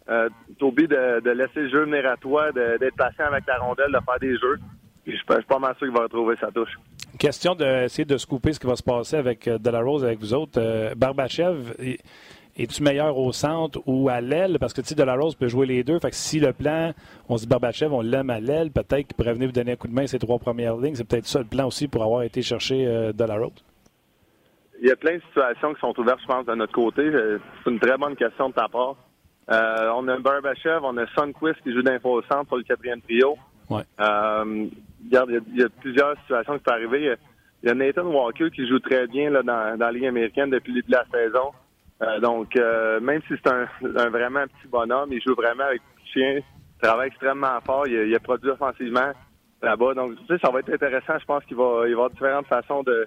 Euh, 0.10 0.30
Toby, 0.60 0.88
de, 0.88 1.30
laisser 1.30 1.62
le 1.62 1.70
jeu 1.70 1.86
venir 1.86 2.10
à 2.10 2.18
toi, 2.18 2.52
d'être 2.52 2.96
patient 2.96 3.26
avec 3.26 3.46
la 3.48 3.60
rondelle, 3.60 3.92
de 3.92 4.00
faire 4.04 4.20
des 4.20 4.38
jeux. 4.38 4.58
Puis 5.04 5.14
je, 5.14 5.18
suis 5.18 5.46
pas 5.48 5.60
mal 5.60 5.76
sûr 5.78 5.88
qu'il 5.88 5.96
va 5.96 6.04
retrouver 6.04 6.36
sa 6.40 6.52
touche. 6.52 6.78
Question 7.18 7.56
d'essayer 7.56 8.06
de, 8.06 8.14
de 8.14 8.18
se 8.18 8.28
couper 8.28 8.54
ce 8.54 8.60
qui 8.60 8.68
va 8.68 8.76
se 8.76 8.84
passer 8.84 9.18
avec 9.18 9.48
euh, 9.48 9.58
Delarose, 9.58 10.04
avec 10.04 10.20
vous 10.20 10.34
autres. 10.34 10.60
Euh, 10.60 10.94
Barbachev, 10.96 11.74
es-tu 12.58 12.84
meilleur 12.84 13.18
au 13.18 13.32
centre 13.32 13.80
ou 13.86 14.10
à 14.10 14.22
l'aile? 14.22 14.58
Parce 14.60 14.74
que, 14.74 14.82
tu 14.82 14.90
sais, 14.90 14.96
Delarose 14.96 15.36
peut 15.36 15.48
jouer 15.48 15.66
les 15.66 15.84
deux. 15.84 16.00
Fait 16.00 16.10
que 16.10 16.16
si 16.16 16.40
le 16.40 16.54
plan, 16.54 16.94
on 17.30 17.38
se 17.38 17.44
dit 17.44 17.48
Barbachev, 17.48 17.94
on 17.94 18.02
l'aime 18.02 18.30
à 18.30 18.40
l'aile, 18.40 18.72
peut-être 18.72 19.08
qu'il 19.08 19.16
pourrait 19.16 19.34
venir 19.34 19.48
vous 19.48 19.54
donner 19.54 19.74
un 19.74 19.76
coup 19.76 19.88
de 19.88 19.94
main 19.94 20.08
ces 20.08 20.20
trois 20.20 20.40
premières 20.40 20.78
lignes. 20.78 20.96
C'est 20.96 21.08
peut-être 21.08 21.28
ça 21.28 21.40
le 21.40 21.46
plan 21.46 21.68
aussi 21.68 21.88
pour 21.88 22.04
avoir 22.04 22.24
été 22.24 22.42
chercher 22.42 22.86
euh, 22.86 23.12
Delarose. 23.14 23.64
Il 24.82 24.88
y 24.88 24.92
a 24.92 24.96
plein 24.96 25.18
de 25.18 25.22
situations 25.22 25.76
qui 25.76 25.80
sont 25.80 25.98
ouvertes, 26.00 26.22
je 26.22 26.28
pense, 26.28 26.46
de 26.48 26.56
notre 26.56 26.74
côté. 26.74 27.08
C'est 27.12 27.70
une 27.70 27.80
très 27.80 27.98
bonne 27.98 28.16
question 28.16 28.50
de 28.50 28.56
ta 28.56 28.68
part. 28.68 28.96
Euh, 29.52 29.92
on 29.96 30.08
a 30.08 30.18
Barbachev, 30.18 30.80
on 30.84 30.98
a 30.98 31.06
Sunquist 31.16 31.62
qui 31.62 31.72
joue 31.72 31.84
d'info 31.84 32.10
au 32.10 32.22
centre 32.24 32.46
pour 32.46 32.58
le 32.58 32.64
quatrième 32.64 33.00
trio. 33.02 33.38
Ouais. 33.70 33.84
Euh, 34.00 34.68
il, 35.06 35.12
y 35.12 35.18
a, 35.64 35.70
plusieurs 35.82 36.18
situations 36.22 36.58
qui 36.58 36.64
peuvent 36.64 36.74
arriver. 36.74 37.16
Il 37.62 37.70
y 37.70 37.72
a 37.72 37.76
Nathan 37.76 38.08
Walker 38.08 38.50
qui 38.50 38.68
joue 38.68 38.80
très 38.80 39.06
bien 39.06 39.30
là, 39.30 39.44
dans, 39.44 39.78
dans 39.78 39.86
la 39.86 39.92
Ligue 39.92 40.08
américaine 40.08 40.50
depuis 40.50 40.74
le 40.74 40.82
début 40.82 40.92
de 40.92 40.98
la 40.98 41.06
saison. 41.12 41.52
Euh, 42.02 42.20
donc, 42.20 42.56
même 42.56 43.22
si 43.28 43.36
c'est 43.44 43.52
un, 43.52 44.10
vraiment 44.10 44.46
petit 44.46 44.68
bonhomme, 44.68 45.14
il 45.14 45.22
joue 45.22 45.36
vraiment 45.36 45.66
avec 45.66 45.82
le 45.98 46.12
chien, 46.12 46.40
il 46.40 46.82
travaille 46.82 47.10
extrêmement 47.10 47.62
fort, 47.64 47.88
il, 47.88 48.16
a 48.16 48.20
produit 48.20 48.50
offensivement 48.50 49.12
là-bas. 49.62 49.94
Donc, 49.94 50.16
tu 50.16 50.26
sais, 50.26 50.40
ça 50.44 50.50
va 50.50 50.60
être 50.60 50.74
intéressant. 50.74 51.20
Je 51.20 51.26
pense 51.26 51.44
qu'il 51.46 51.58
va, 51.58 51.64
il 51.64 51.82
va 51.82 51.90
y 51.90 51.94
avoir 51.94 52.10
différentes 52.10 52.48
façons 52.48 52.82
de, 52.82 53.06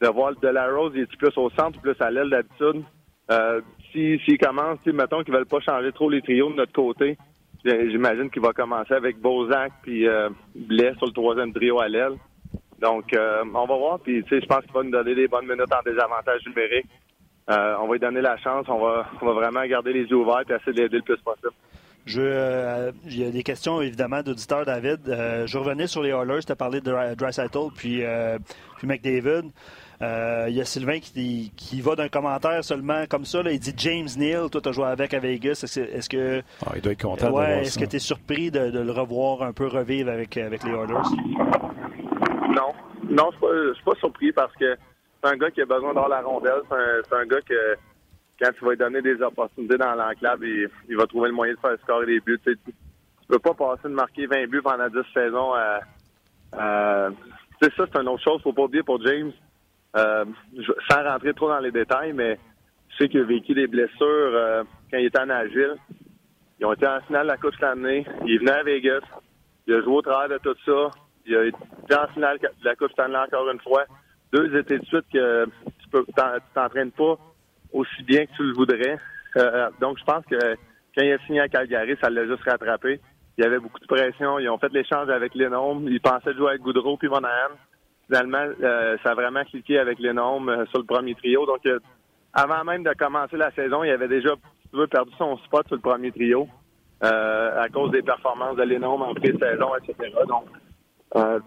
de 0.00 0.08
voir 0.08 0.32
de 0.34 0.48
la 0.48 0.70
Rose. 0.70 0.92
Il 0.94 1.02
est 1.02 1.16
plus 1.16 1.36
au 1.36 1.50
centre, 1.50 1.80
plus 1.80 1.96
à 2.00 2.10
l'aile 2.10 2.30
d'habitude. 2.30 2.82
Euh, 3.30 3.60
S'il 3.92 4.20
si, 4.20 4.38
commence, 4.38 4.78
mettons 4.86 5.22
qu'ils 5.24 5.34
veulent 5.34 5.46
pas 5.46 5.60
changer 5.60 5.92
trop 5.92 6.08
les 6.10 6.22
trios 6.22 6.50
de 6.50 6.56
notre 6.56 6.72
côté, 6.72 7.16
j'imagine 7.64 8.30
qu'il 8.30 8.42
va 8.42 8.52
commencer 8.52 8.94
avec 8.94 9.18
Bozak 9.18 9.72
puis 9.82 10.06
euh, 10.06 10.28
Blais 10.54 10.92
sur 10.98 11.06
le 11.06 11.12
troisième 11.12 11.52
trio 11.52 11.80
à 11.80 11.88
l'aile. 11.88 12.14
Donc, 12.80 13.12
euh, 13.14 13.42
on 13.54 13.66
va 13.66 13.76
voir. 13.76 13.98
Puis, 14.00 14.22
tu 14.24 14.28
sais, 14.28 14.40
je 14.40 14.46
pense 14.46 14.62
qu'il 14.64 14.72
va 14.72 14.82
nous 14.82 14.90
donner 14.90 15.14
des 15.14 15.28
bonnes 15.28 15.46
minutes 15.46 15.72
en 15.72 15.82
désavantage 15.84 16.42
numérique. 16.46 16.86
Euh, 17.48 17.74
on 17.80 17.86
va 17.86 17.94
lui 17.94 18.00
donner 18.00 18.20
la 18.20 18.36
chance. 18.38 18.66
On 18.68 18.78
va, 18.78 19.06
on 19.20 19.26
va 19.26 19.32
vraiment 19.32 19.64
garder 19.66 19.92
les 19.92 20.04
yeux 20.04 20.16
ouverts 20.16 20.42
et 20.48 20.52
essayer 20.52 20.72
de 20.72 20.82
l'aider 20.82 20.96
le 20.98 21.02
plus 21.02 21.16
possible. 21.18 21.52
Je, 22.04 22.20
euh, 22.20 22.92
il 23.06 23.18
y 23.20 23.24
a 23.24 23.30
des 23.30 23.42
questions 23.42 23.80
évidemment 23.80 24.22
d'auditeurs, 24.22 24.64
David. 24.64 25.08
Euh, 25.08 25.46
je 25.46 25.58
revenais 25.58 25.86
sur 25.86 26.02
les 26.02 26.10
Oilers, 26.10 26.44
tu 26.44 26.52
as 26.52 26.56
parlé 26.56 26.80
de 26.80 27.14
Dreisaitl 27.14 27.70
puis, 27.74 28.02
puis 28.76 28.86
McDavid. 28.86 29.50
Il 30.00 30.54
y 30.54 30.60
a 30.60 30.64
Sylvain 30.64 31.00
qui, 31.00 31.52
qui 31.56 31.80
va 31.80 31.96
d'un 31.96 32.08
commentaire 32.08 32.62
seulement 32.64 33.04
comme 33.08 33.24
ça. 33.24 33.40
il 33.44 33.58
dit 33.58 33.74
James 33.76 34.08
Neal, 34.16 34.50
toi 34.50 34.60
tu 34.60 34.68
as 34.68 34.72
joué 34.72 34.86
avec 34.86 35.14
à 35.14 35.18
Vegas. 35.18 35.62
Est-ce 35.64 36.08
que. 36.08 36.42
Ah, 36.64 36.72
il 36.76 36.82
doit 36.82 36.92
être 36.92 37.02
content 37.02 37.30
ouais, 37.32 37.62
Est-ce 37.62 37.78
que 37.78 37.84
tu 37.84 37.96
es 37.96 38.00
surpris 38.00 38.50
de, 38.50 38.80
le 38.80 38.92
revoir 38.92 39.42
un 39.42 39.52
peu 39.52 39.66
revivre 39.66 40.10
avec, 40.10 40.36
avec 40.36 40.62
les 40.64 40.70
Oilers? 40.70 40.94
Non. 42.54 42.72
Non, 43.08 43.30
je 43.40 43.68
ne 43.68 43.74
suis 43.74 43.84
pas 43.84 43.94
surpris 44.00 44.32
parce 44.32 44.52
que 44.54 44.76
c'est 45.22 45.30
un 45.30 45.36
gars 45.36 45.50
qui 45.50 45.60
a 45.60 45.66
besoin 45.66 45.94
d'avoir 45.94 46.08
la 46.08 46.22
rondelle. 46.22 46.62
C'est 46.68 47.14
un, 47.14 47.26
gars 47.26 47.40
que, 47.40 47.76
quand 48.40 48.50
tu 48.58 48.64
vas 48.64 48.70
lui 48.72 48.76
donner 48.76 49.02
des 49.02 49.20
opportunités 49.22 49.78
dans 49.78 49.94
l'enclave, 49.94 50.40
il, 50.42 50.68
il, 50.88 50.96
va 50.96 51.06
trouver 51.06 51.28
le 51.28 51.34
moyen 51.34 51.54
de 51.54 51.58
faire 51.58 51.76
scorer 51.82 52.06
des 52.06 52.20
buts. 52.20 52.40
Tu, 52.44 52.50
ne 52.50 53.36
peux 53.36 53.38
pas 53.38 53.54
passer 53.54 53.84
de 53.84 53.94
marquer 53.94 54.26
20 54.26 54.46
buts 54.48 54.62
pendant 54.62 54.88
10 54.88 54.98
saisons. 55.14 55.54
À, 55.54 55.80
ça, 57.60 57.70
c'est 57.76 57.96
une 57.96 58.08
autre 58.08 58.22
chose. 58.22 58.42
Faut 58.42 58.52
pas 58.52 58.62
oublier 58.62 58.82
pour 58.82 59.00
James, 59.02 59.32
euh, 59.96 60.24
sans 60.90 61.04
rentrer 61.04 61.34
trop 61.34 61.48
dans 61.48 61.58
les 61.58 61.70
détails, 61.70 62.12
mais 62.12 62.38
je 62.90 62.96
sais 62.96 63.08
qu'il 63.08 63.20
a 63.20 63.24
vécu 63.24 63.54
des 63.54 63.66
blessures 63.66 63.96
euh, 64.00 64.64
quand 64.90 64.98
il 64.98 65.06
était 65.06 65.20
en 65.20 65.30
Agile. 65.30 65.76
Ils 66.58 66.66
ont 66.66 66.72
été 66.72 66.86
en 66.86 67.00
finale 67.02 67.26
de 67.26 67.32
la 67.32 67.36
Coupe 67.36 67.54
Stanley. 67.54 68.04
Il 68.26 68.38
venu 68.38 68.50
à 68.50 68.62
Vegas. 68.62 69.00
Il 69.66 69.74
a 69.74 69.82
joué 69.82 69.94
au 69.94 70.02
travers 70.02 70.28
de 70.28 70.38
tout 70.38 70.56
ça. 70.64 70.90
Il 71.26 71.36
a 71.36 71.44
été 71.44 71.94
en 71.94 72.06
finale 72.14 72.38
de 72.38 72.48
la 72.64 72.74
Coupe 72.76 72.92
Stanley 72.92 73.18
encore 73.18 73.50
une 73.50 73.60
fois 73.60 73.84
deux 74.32 74.56
étés 74.56 74.78
de 74.78 74.84
suite 74.84 75.06
que 75.12 75.46
tu 75.80 75.88
peux 75.90 76.04
t'entraînes 76.54 76.90
pas 76.92 77.16
aussi 77.72 78.02
bien 78.04 78.26
que 78.26 78.32
tu 78.36 78.42
le 78.42 78.54
voudrais. 78.54 78.98
Euh, 79.36 79.70
donc, 79.80 79.98
je 79.98 80.04
pense 80.04 80.24
que 80.26 80.54
quand 80.94 81.04
il 81.04 81.12
a 81.12 81.18
signé 81.26 81.40
à 81.40 81.48
Calgary, 81.48 81.96
ça 82.00 82.10
l'a 82.10 82.26
juste 82.26 82.42
rattrapé. 82.44 83.00
Il 83.36 83.44
y 83.44 83.46
avait 83.46 83.58
beaucoup 83.58 83.80
de 83.80 83.86
pression. 83.86 84.38
Ils 84.38 84.48
ont 84.48 84.58
fait 84.58 84.72
l'échange 84.72 85.10
avec 85.10 85.34
Lenome. 85.34 85.86
Ils 85.88 86.00
pensaient 86.00 86.34
jouer 86.34 86.50
avec 86.50 86.62
Goudreau 86.62 86.96
puis 86.96 87.08
Monahan. 87.08 87.54
Finalement, 88.06 88.46
euh, 88.62 88.96
ça 89.02 89.10
a 89.10 89.14
vraiment 89.14 89.44
cliqué 89.44 89.78
avec 89.78 89.98
Lenome 89.98 90.48
euh, 90.48 90.66
sur 90.66 90.78
le 90.78 90.84
premier 90.84 91.14
trio. 91.14 91.44
Donc, 91.46 91.60
avant 92.32 92.64
même 92.64 92.82
de 92.82 92.92
commencer 92.92 93.36
la 93.36 93.50
saison, 93.52 93.82
il 93.82 93.90
avait 93.90 94.08
déjà, 94.08 94.30
veux, 94.72 94.86
perdu 94.86 95.12
son 95.18 95.36
spot 95.38 95.66
sur 95.66 95.76
le 95.76 95.82
premier 95.82 96.12
trio 96.12 96.48
à 97.00 97.68
cause 97.72 97.90
des 97.90 98.02
performances 98.02 98.56
de 98.56 98.62
Lenome 98.62 99.02
en 99.02 99.14
pré-saison, 99.14 99.68
etc. 99.76 100.12
Donc, 100.26 100.44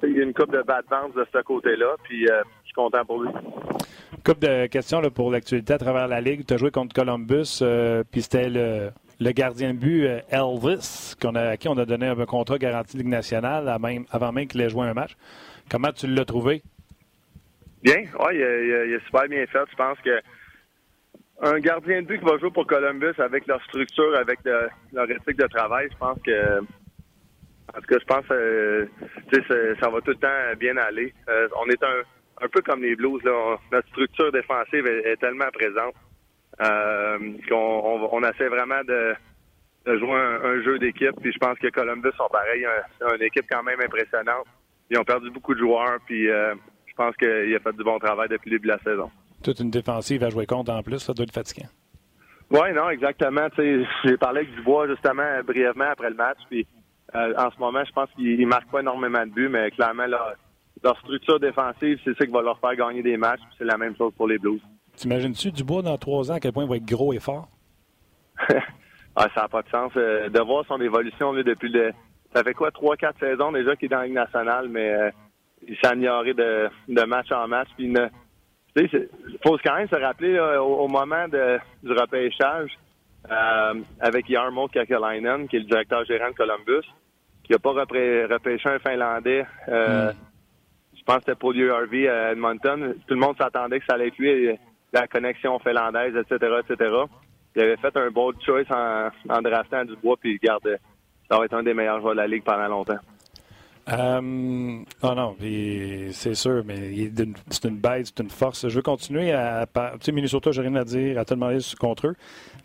il 0.03 0.17
y 0.17 0.19
a 0.19 0.23
une 0.23 0.33
coupe 0.33 0.51
de 0.51 0.61
bad 0.61 0.85
de 1.15 1.25
ce 1.33 1.41
côté-là. 1.41 1.95
Puis, 2.03 2.27
suis 2.69 2.75
content 2.75 3.03
pour 3.05 3.21
lui. 3.21 3.29
Une 3.29 4.23
couple 4.23 4.47
de 4.47 4.67
questions 4.67 5.01
là, 5.01 5.09
pour 5.09 5.31
l'actualité 5.31 5.73
à 5.73 5.77
travers 5.77 6.07
la 6.07 6.21
Ligue. 6.21 6.45
Tu 6.45 6.53
as 6.53 6.57
joué 6.57 6.71
contre 6.71 6.93
Columbus, 6.93 7.59
euh, 7.61 8.03
puis 8.09 8.21
c'était 8.21 8.49
le, 8.49 8.91
gardien 9.31 9.73
de 9.73 9.79
but 9.79 10.05
euh, 10.05 10.19
Elvis, 10.29 11.15
à 11.35 11.57
qui 11.57 11.67
on 11.67 11.77
a 11.77 11.85
donné 11.85 12.07
un 12.07 12.25
contrat 12.25 12.57
garanti 12.57 12.97
Ligue 12.97 13.07
nationale 13.07 13.67
avant 13.67 14.31
même 14.31 14.47
qu'il 14.47 14.61
ait 14.61 14.69
joué 14.69 14.87
un 14.87 14.93
match. 14.93 15.15
Comment 15.69 15.91
tu 15.91 16.07
l'as 16.07 16.25
trouvé? 16.25 16.61
Bien, 17.83 17.97
oui, 17.97 18.35
il, 18.35 18.93
est 18.93 19.05
super 19.05 19.27
bien 19.27 19.45
fait. 19.47 19.65
Je 19.71 19.75
pense 19.75 19.97
que 19.99 20.19
un 21.41 21.59
gardien 21.59 22.01
de 22.01 22.07
but 22.07 22.19
qui 22.19 22.25
va 22.25 22.37
jouer 22.37 22.51
pour 22.51 22.67
Columbus 22.67 23.13
avec 23.17 23.47
leur 23.47 23.63
structure, 23.63 24.15
avec 24.17 24.39
leur 24.43 25.09
éthique 25.09 25.37
de 25.37 25.47
travail, 25.47 25.87
je 25.91 25.97
pense 25.97 26.19
que 26.25 26.59
en 26.59 27.81
tout 27.81 27.87
cas, 27.87 27.97
je 27.99 28.05
pense 28.05 28.25
euh, 28.31 28.87
ça 29.79 29.89
va 29.89 30.01
tout 30.01 30.11
le 30.11 30.15
temps 30.15 30.57
bien 30.59 30.75
aller. 30.77 31.13
on 31.55 31.69
est 31.69 31.83
un 31.83 32.03
un 32.41 32.47
peu 32.47 32.61
comme 32.61 32.81
les 32.81 32.95
Blues, 32.95 33.21
notre 33.71 33.87
structure 33.89 34.31
défensive 34.31 34.85
est, 34.87 35.17
tellement 35.17 35.49
présente 35.51 35.95
euh, 36.61 37.17
qu'on 37.47 38.09
on, 38.11 38.23
essaie 38.23 38.47
vraiment 38.47 38.83
de, 38.83 39.15
jouer 39.97 40.19
un, 40.43 40.61
jeu 40.61 40.79
d'équipe. 40.79 41.15
Puis 41.21 41.33
je 41.33 41.37
pense 41.37 41.57
que 41.59 41.67
Columbus 41.69 42.11
sont 42.17 42.29
pareils, 42.31 42.65
c'est 42.97 43.15
une 43.15 43.23
équipe 43.23 43.45
quand 43.49 43.63
même 43.63 43.79
impressionnante. 43.81 44.47
Ils 44.89 44.97
ont 44.97 45.03
perdu 45.03 45.29
beaucoup 45.29 45.53
de 45.53 45.59
joueurs, 45.59 45.99
puis 46.05 46.29
euh, 46.29 46.55
je 46.85 46.93
pense 46.95 47.15
qu'il 47.15 47.55
a 47.55 47.59
fait 47.59 47.75
du 47.75 47.83
bon 47.83 47.99
travail 47.99 48.29
depuis 48.29 48.49
le 48.49 48.57
début 48.57 48.67
de 48.67 48.73
la 48.73 48.79
saison. 48.79 49.11
Toute 49.43 49.59
une 49.59 49.69
défensive 49.69 50.23
à 50.23 50.29
jouer 50.29 50.45
contre 50.45 50.71
en 50.71 50.81
plus, 50.83 50.99
ça 50.99 51.13
doit 51.13 51.23
être 51.23 51.33
fatigant. 51.33 51.67
Oui, 52.51 52.73
non, 52.73 52.89
exactement. 52.89 53.47
J'ai 53.57 54.17
parlé 54.17 54.41
avec 54.41 54.55
Dubois 54.55 54.87
justement 54.87 55.43
brièvement 55.45 55.91
après 55.91 56.09
le 56.09 56.15
match. 56.15 56.39
Puis 56.49 56.65
euh, 57.15 57.33
en 57.37 57.51
ce 57.51 57.59
moment, 57.59 57.83
je 57.85 57.91
pense 57.91 58.09
qu'il 58.15 58.47
marque 58.47 58.69
pas 58.71 58.79
énormément 58.79 59.25
de 59.25 59.31
buts, 59.31 59.49
mais 59.49 59.69
clairement, 59.71 60.07
leur 60.07 60.97
structure 60.99 61.39
défensive, 61.39 61.99
c'est 62.03 62.17
ça 62.17 62.25
qui 62.25 62.31
va 62.31 62.41
leur 62.41 62.59
faire 62.59 62.75
gagner 62.75 63.03
des 63.03 63.17
matchs. 63.17 63.41
C'est 63.57 63.65
la 63.65 63.77
même 63.77 63.95
chose 63.95 64.13
pour 64.17 64.27
les 64.27 64.39
Blues. 64.39 64.61
T'imagines-tu 64.95 65.51
Dubois 65.51 65.81
dans 65.81 65.97
trois 65.97 66.31
ans 66.31 66.35
à 66.35 66.39
quel 66.39 66.51
point 66.51 66.63
il 66.63 66.69
va 66.69 66.75
être 66.75 66.85
gros 66.85 67.13
et 67.13 67.19
fort? 67.19 67.47
ah, 69.15 69.27
ça 69.33 69.41
n'a 69.41 69.47
pas 69.47 69.61
de 69.61 69.69
sens. 69.69 69.91
Euh, 69.95 70.27
de 70.27 70.39
voir 70.41 70.65
son 70.67 70.81
évolution 70.81 71.33
depuis 71.33 71.69
le. 71.69 71.91
Ça 72.33 72.43
fait 72.43 72.53
quoi, 72.53 72.71
trois, 72.71 72.95
quatre 72.95 73.19
saisons 73.19 73.51
déjà 73.51 73.75
qu'il 73.75 73.85
est 73.85 73.89
dans 73.89 73.99
la 73.99 74.05
Ligue 74.05 74.15
nationale, 74.15 74.69
mais 74.69 74.93
euh, 74.93 75.09
il 75.67 75.75
s'est 75.77 75.87
amélioré 75.87 76.33
de, 76.33 76.69
de, 76.87 77.03
match 77.03 77.31
en 77.31 77.47
match. 77.47 77.69
Puis 77.75 77.91
il 78.75 79.09
faut 79.43 79.57
quand 79.63 79.75
même 79.75 79.89
se 79.89 79.95
rappeler 79.95 80.39
au, 80.39 80.87
moment 80.87 81.27
de, 81.27 81.57
du 81.83 81.91
repêchage 81.91 82.71
euh, 83.31 83.73
avec 83.99 84.29
Yarmo 84.29 84.67
Kakalainen, 84.67 85.47
qui 85.47 85.57
est 85.57 85.59
le 85.59 85.65
directeur 85.65 86.05
gérant 86.05 86.29
de 86.29 86.35
Columbus 86.35 86.85
qui 87.49 87.53
n'a 87.53 87.59
pas 87.59 87.71
repêché 87.71 88.69
un 88.69 88.77
Finlandais. 88.77 89.43
Euh, 89.67 90.13
je 90.95 91.03
pense 91.03 91.15
que 91.17 91.21
c'était 91.25 91.35
pour 91.35 91.51
lieu 91.51 91.73
Harvey 91.73 92.07
à 92.07 92.33
Edmonton. 92.33 92.93
Tout 93.07 93.15
le 93.15 93.19
monde 93.19 93.37
s'attendait 93.39 93.79
que 93.79 93.85
ça 93.87 93.95
allait 93.95 94.09
être 94.09 94.19
lui, 94.19 94.55
la 94.93 95.07
connexion 95.07 95.57
finlandaise, 95.57 96.15
etc., 96.15 96.59
etc. 96.59 96.91
Il 97.55 97.61
avait 97.63 97.77
fait 97.77 97.97
un 97.97 98.11
bold 98.11 98.37
choice 98.45 98.69
en, 98.69 99.09
en 99.29 99.41
draftant 99.41 99.83
Dubois, 99.83 100.17
puis 100.21 100.33
il 100.33 100.47
garde, 100.47 100.77
ça 101.29 101.37
va 101.37 101.45
être 101.45 101.53
un 101.53 101.63
des 101.63 101.73
meilleurs 101.73 102.01
joueurs 102.01 102.13
de 102.13 102.19
la 102.19 102.27
Ligue 102.27 102.43
pendant 102.43 102.67
longtemps. 102.67 102.99
Euh, 103.91 104.21
non, 104.21 105.15
non, 105.15 105.35
c'est 105.39 106.35
sûr, 106.35 106.63
mais 106.65 107.11
c'est 107.49 107.67
une 107.67 107.77
bête, 107.77 108.07
c'est 108.07 108.19
une 108.19 108.29
force. 108.29 108.67
Je 108.67 108.75
veux 108.75 108.81
continuer 108.81 109.31
à. 109.31 109.65
Tu 109.65 109.81
sais, 110.01 110.11
Minnesota, 110.11 110.51
j'ai 110.51 110.61
rien 110.61 110.75
à 110.75 110.83
dire, 110.83 111.17
à 111.17 111.25
te 111.25 111.33
demander 111.33 111.57
contre 111.79 112.07
eux. 112.07 112.15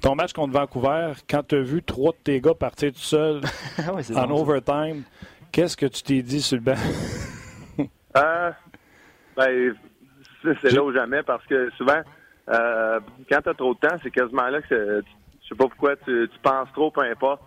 Ton 0.03 0.15
match 0.15 0.35
contre 0.35 0.53
Vancouver, 0.53 1.13
quand 1.29 1.43
tu 1.47 1.57
as 1.57 1.63
vu 1.63 1.83
trois 1.83 2.13
de 2.13 2.19
tes 2.19 2.41
gars 2.41 2.53
partir 2.55 2.93
tout 2.93 2.99
seuls 2.99 3.41
en 4.15 4.31
overtime, 4.31 5.05
qu'est-ce 5.51 5.77
que 5.77 5.87
tu 5.87 6.03
t'es 6.03 6.21
dit 6.21 6.43
sur 6.43 6.59
le 6.59 6.63
banc? 6.63 6.75
euh, 8.17 8.51
ben, 9.37 9.75
c'est 10.61 10.73
là 10.73 10.83
ou 10.83 10.93
jamais 10.93 11.23
parce 11.23 11.47
que 11.47 11.71
souvent, 11.79 12.03
euh, 12.51 13.01
quand 13.31 13.41
tu 13.41 13.49
as 13.49 13.55
trop 13.55 13.73
de 13.73 13.79
temps, 13.79 13.97
c'est 14.03 14.11
quasiment 14.11 14.49
là 14.49 14.61
que 14.61 15.03
je 15.43 15.49
sais 15.49 15.55
pas 15.55 15.69
pourquoi 15.69 15.97
tu, 15.97 16.29
tu 16.31 16.39
penses 16.43 16.69
trop, 16.75 16.91
peu 16.91 17.01
importe. 17.03 17.41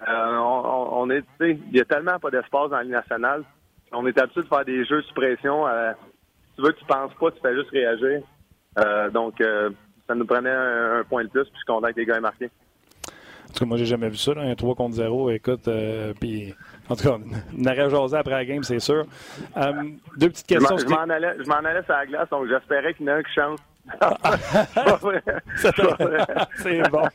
Euh, 0.00 0.36
on, 0.36 1.10
est, 1.10 1.24
il 1.40 1.76
y 1.76 1.80
a 1.80 1.84
tellement 1.84 2.18
pas 2.18 2.30
d'espace 2.30 2.70
dans 2.70 2.76
la 2.76 2.82
Ligue 2.82 2.92
nationale. 2.92 3.44
On 3.92 4.06
est 4.06 4.18
habitué 4.18 4.42
de 4.42 4.46
faire 4.46 4.64
des 4.64 4.84
jeux 4.84 5.02
sous 5.02 5.14
pression. 5.14 5.66
Euh, 5.66 5.92
si 6.50 6.56
tu 6.56 6.62
veux, 6.62 6.72
tu 6.72 6.84
penses 6.86 7.12
pas, 7.14 7.30
tu 7.30 7.40
fais 7.40 7.54
juste 7.54 7.70
réagir. 7.70 8.22
Euh, 8.78 9.10
donc, 9.10 9.42
ça 10.06 10.14
nous 10.14 10.24
prenait 10.24 10.50
un, 10.50 11.04
point 11.08 11.24
de 11.24 11.28
plus, 11.28 11.42
puis 11.42 11.52
je 11.52 11.58
suis 11.58 11.66
content 11.66 11.88
que 11.88 12.00
les 12.00 12.06
gars 12.06 12.16
aient 12.16 12.20
marqué. 12.20 12.46
En 12.46 13.52
tout 13.52 13.60
cas, 13.60 13.66
moi, 13.66 13.76
j'ai 13.76 13.84
jamais 13.84 14.08
vu 14.08 14.16
ça, 14.16 14.32
un 14.34 14.54
3 14.54 14.74
contre 14.74 14.94
0. 14.94 15.30
Écoute, 15.30 15.68
puis 16.20 16.54
en 16.88 16.96
tout 16.96 17.04
cas, 17.04 17.18
on 17.58 17.64
aurait 17.64 17.90
jasé 17.90 18.16
après 18.16 18.32
la 18.32 18.44
game, 18.46 18.62
c'est 18.62 18.80
sûr. 18.80 19.04
deux 20.16 20.30
petites 20.30 20.46
questions. 20.46 20.78
Je 20.78 20.86
m'en 20.86 21.02
allais, 21.02 21.28
allais 21.28 21.82
sur 21.84 21.92
la 21.92 22.06
glace, 22.06 22.30
donc 22.30 22.48
j'espérais 22.48 22.94
qu'il 22.94 23.06
y 23.06 23.10
en 23.10 23.12
ait 23.12 23.18
un 23.18 23.22
qui 23.22 23.34
chante. 23.34 23.60
c'est 26.56 26.90
bon. 26.90 27.08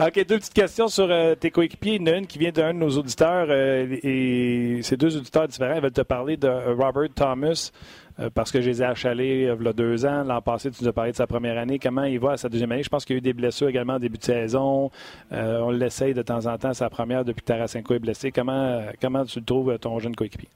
OK, 0.00 0.14
deux 0.26 0.38
petites 0.38 0.54
questions 0.54 0.88
sur 0.88 1.10
euh, 1.10 1.34
tes 1.34 1.50
coéquipiers. 1.50 1.94
Il 1.96 2.08
y 2.08 2.10
en 2.10 2.14
a 2.14 2.16
une 2.18 2.26
qui 2.26 2.38
vient 2.38 2.50
d'un 2.50 2.72
de 2.74 2.78
nos 2.78 2.90
auditeurs 2.90 3.46
euh, 3.48 3.86
et 4.02 4.80
ces 4.82 4.96
deux 4.96 5.16
auditeurs 5.16 5.48
différents 5.48 5.80
veulent 5.80 5.92
te 5.92 6.02
parler 6.02 6.36
de 6.36 6.48
Robert 6.48 7.08
Thomas 7.14 7.70
euh, 8.20 8.30
parce 8.34 8.52
que 8.52 8.60
je 8.60 8.68
les 8.68 8.82
ai 8.82 8.84
achalés 8.84 9.48
il 9.60 9.64
y 9.64 9.68
a 9.68 9.72
deux 9.72 10.06
ans. 10.06 10.24
L'an 10.24 10.40
passé, 10.40 10.70
tu 10.70 10.82
nous 10.82 10.88
as 10.88 10.92
parlé 10.92 11.12
de 11.12 11.16
sa 11.16 11.26
première 11.26 11.58
année. 11.58 11.78
Comment 11.78 12.04
il 12.04 12.18
va 12.18 12.32
à 12.32 12.36
sa 12.36 12.48
deuxième 12.48 12.72
année? 12.72 12.82
Je 12.82 12.88
pense 12.88 13.04
qu'il 13.04 13.16
y 13.16 13.16
a 13.16 13.18
eu 13.18 13.22
des 13.22 13.32
blessures 13.32 13.68
également 13.68 13.96
au 13.96 13.98
début 13.98 14.18
de 14.18 14.24
saison. 14.24 14.90
on 15.30 15.70
l'essaye 15.70 16.14
de 16.14 16.22
temps 16.22 16.46
en 16.46 16.58
temps, 16.58 16.74
sa 16.74 16.90
première 16.90 17.24
depuis 17.24 17.40
que 17.40 17.46
Tarasenko 17.46 17.94
est 17.94 17.98
blessé. 17.98 18.32
Comment, 18.32 18.82
comment 19.00 19.24
tu 19.24 19.42
trouves, 19.42 19.78
ton 19.78 19.98
jeune 19.98 20.14
coéquipier? 20.14 20.48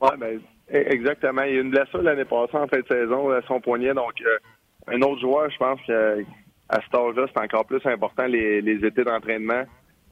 Oui, 0.00 0.10
bien, 0.18 0.38
exactement. 0.68 1.42
Il 1.42 1.52
y 1.52 1.56
a 1.56 1.56
eu 1.56 1.62
une 1.62 1.70
blessure 1.70 2.02
l'année 2.02 2.24
passée 2.24 2.56
en 2.56 2.66
fin 2.66 2.78
de 2.78 2.86
saison 2.86 3.30
à 3.30 3.42
son 3.42 3.60
poignet. 3.60 3.92
Donc, 3.94 4.22
un 4.86 5.00
autre 5.02 5.20
joueur, 5.20 5.50
je 5.50 5.58
pense 5.58 5.80
que 5.86 6.24
à 6.70 6.80
cet 6.82 6.94
âge-là, 6.94 7.26
c'est 7.26 7.42
encore 7.42 7.66
plus 7.66 7.84
important 7.84 8.26
les, 8.26 8.84
étés 8.84 9.04
d'entraînement. 9.04 9.64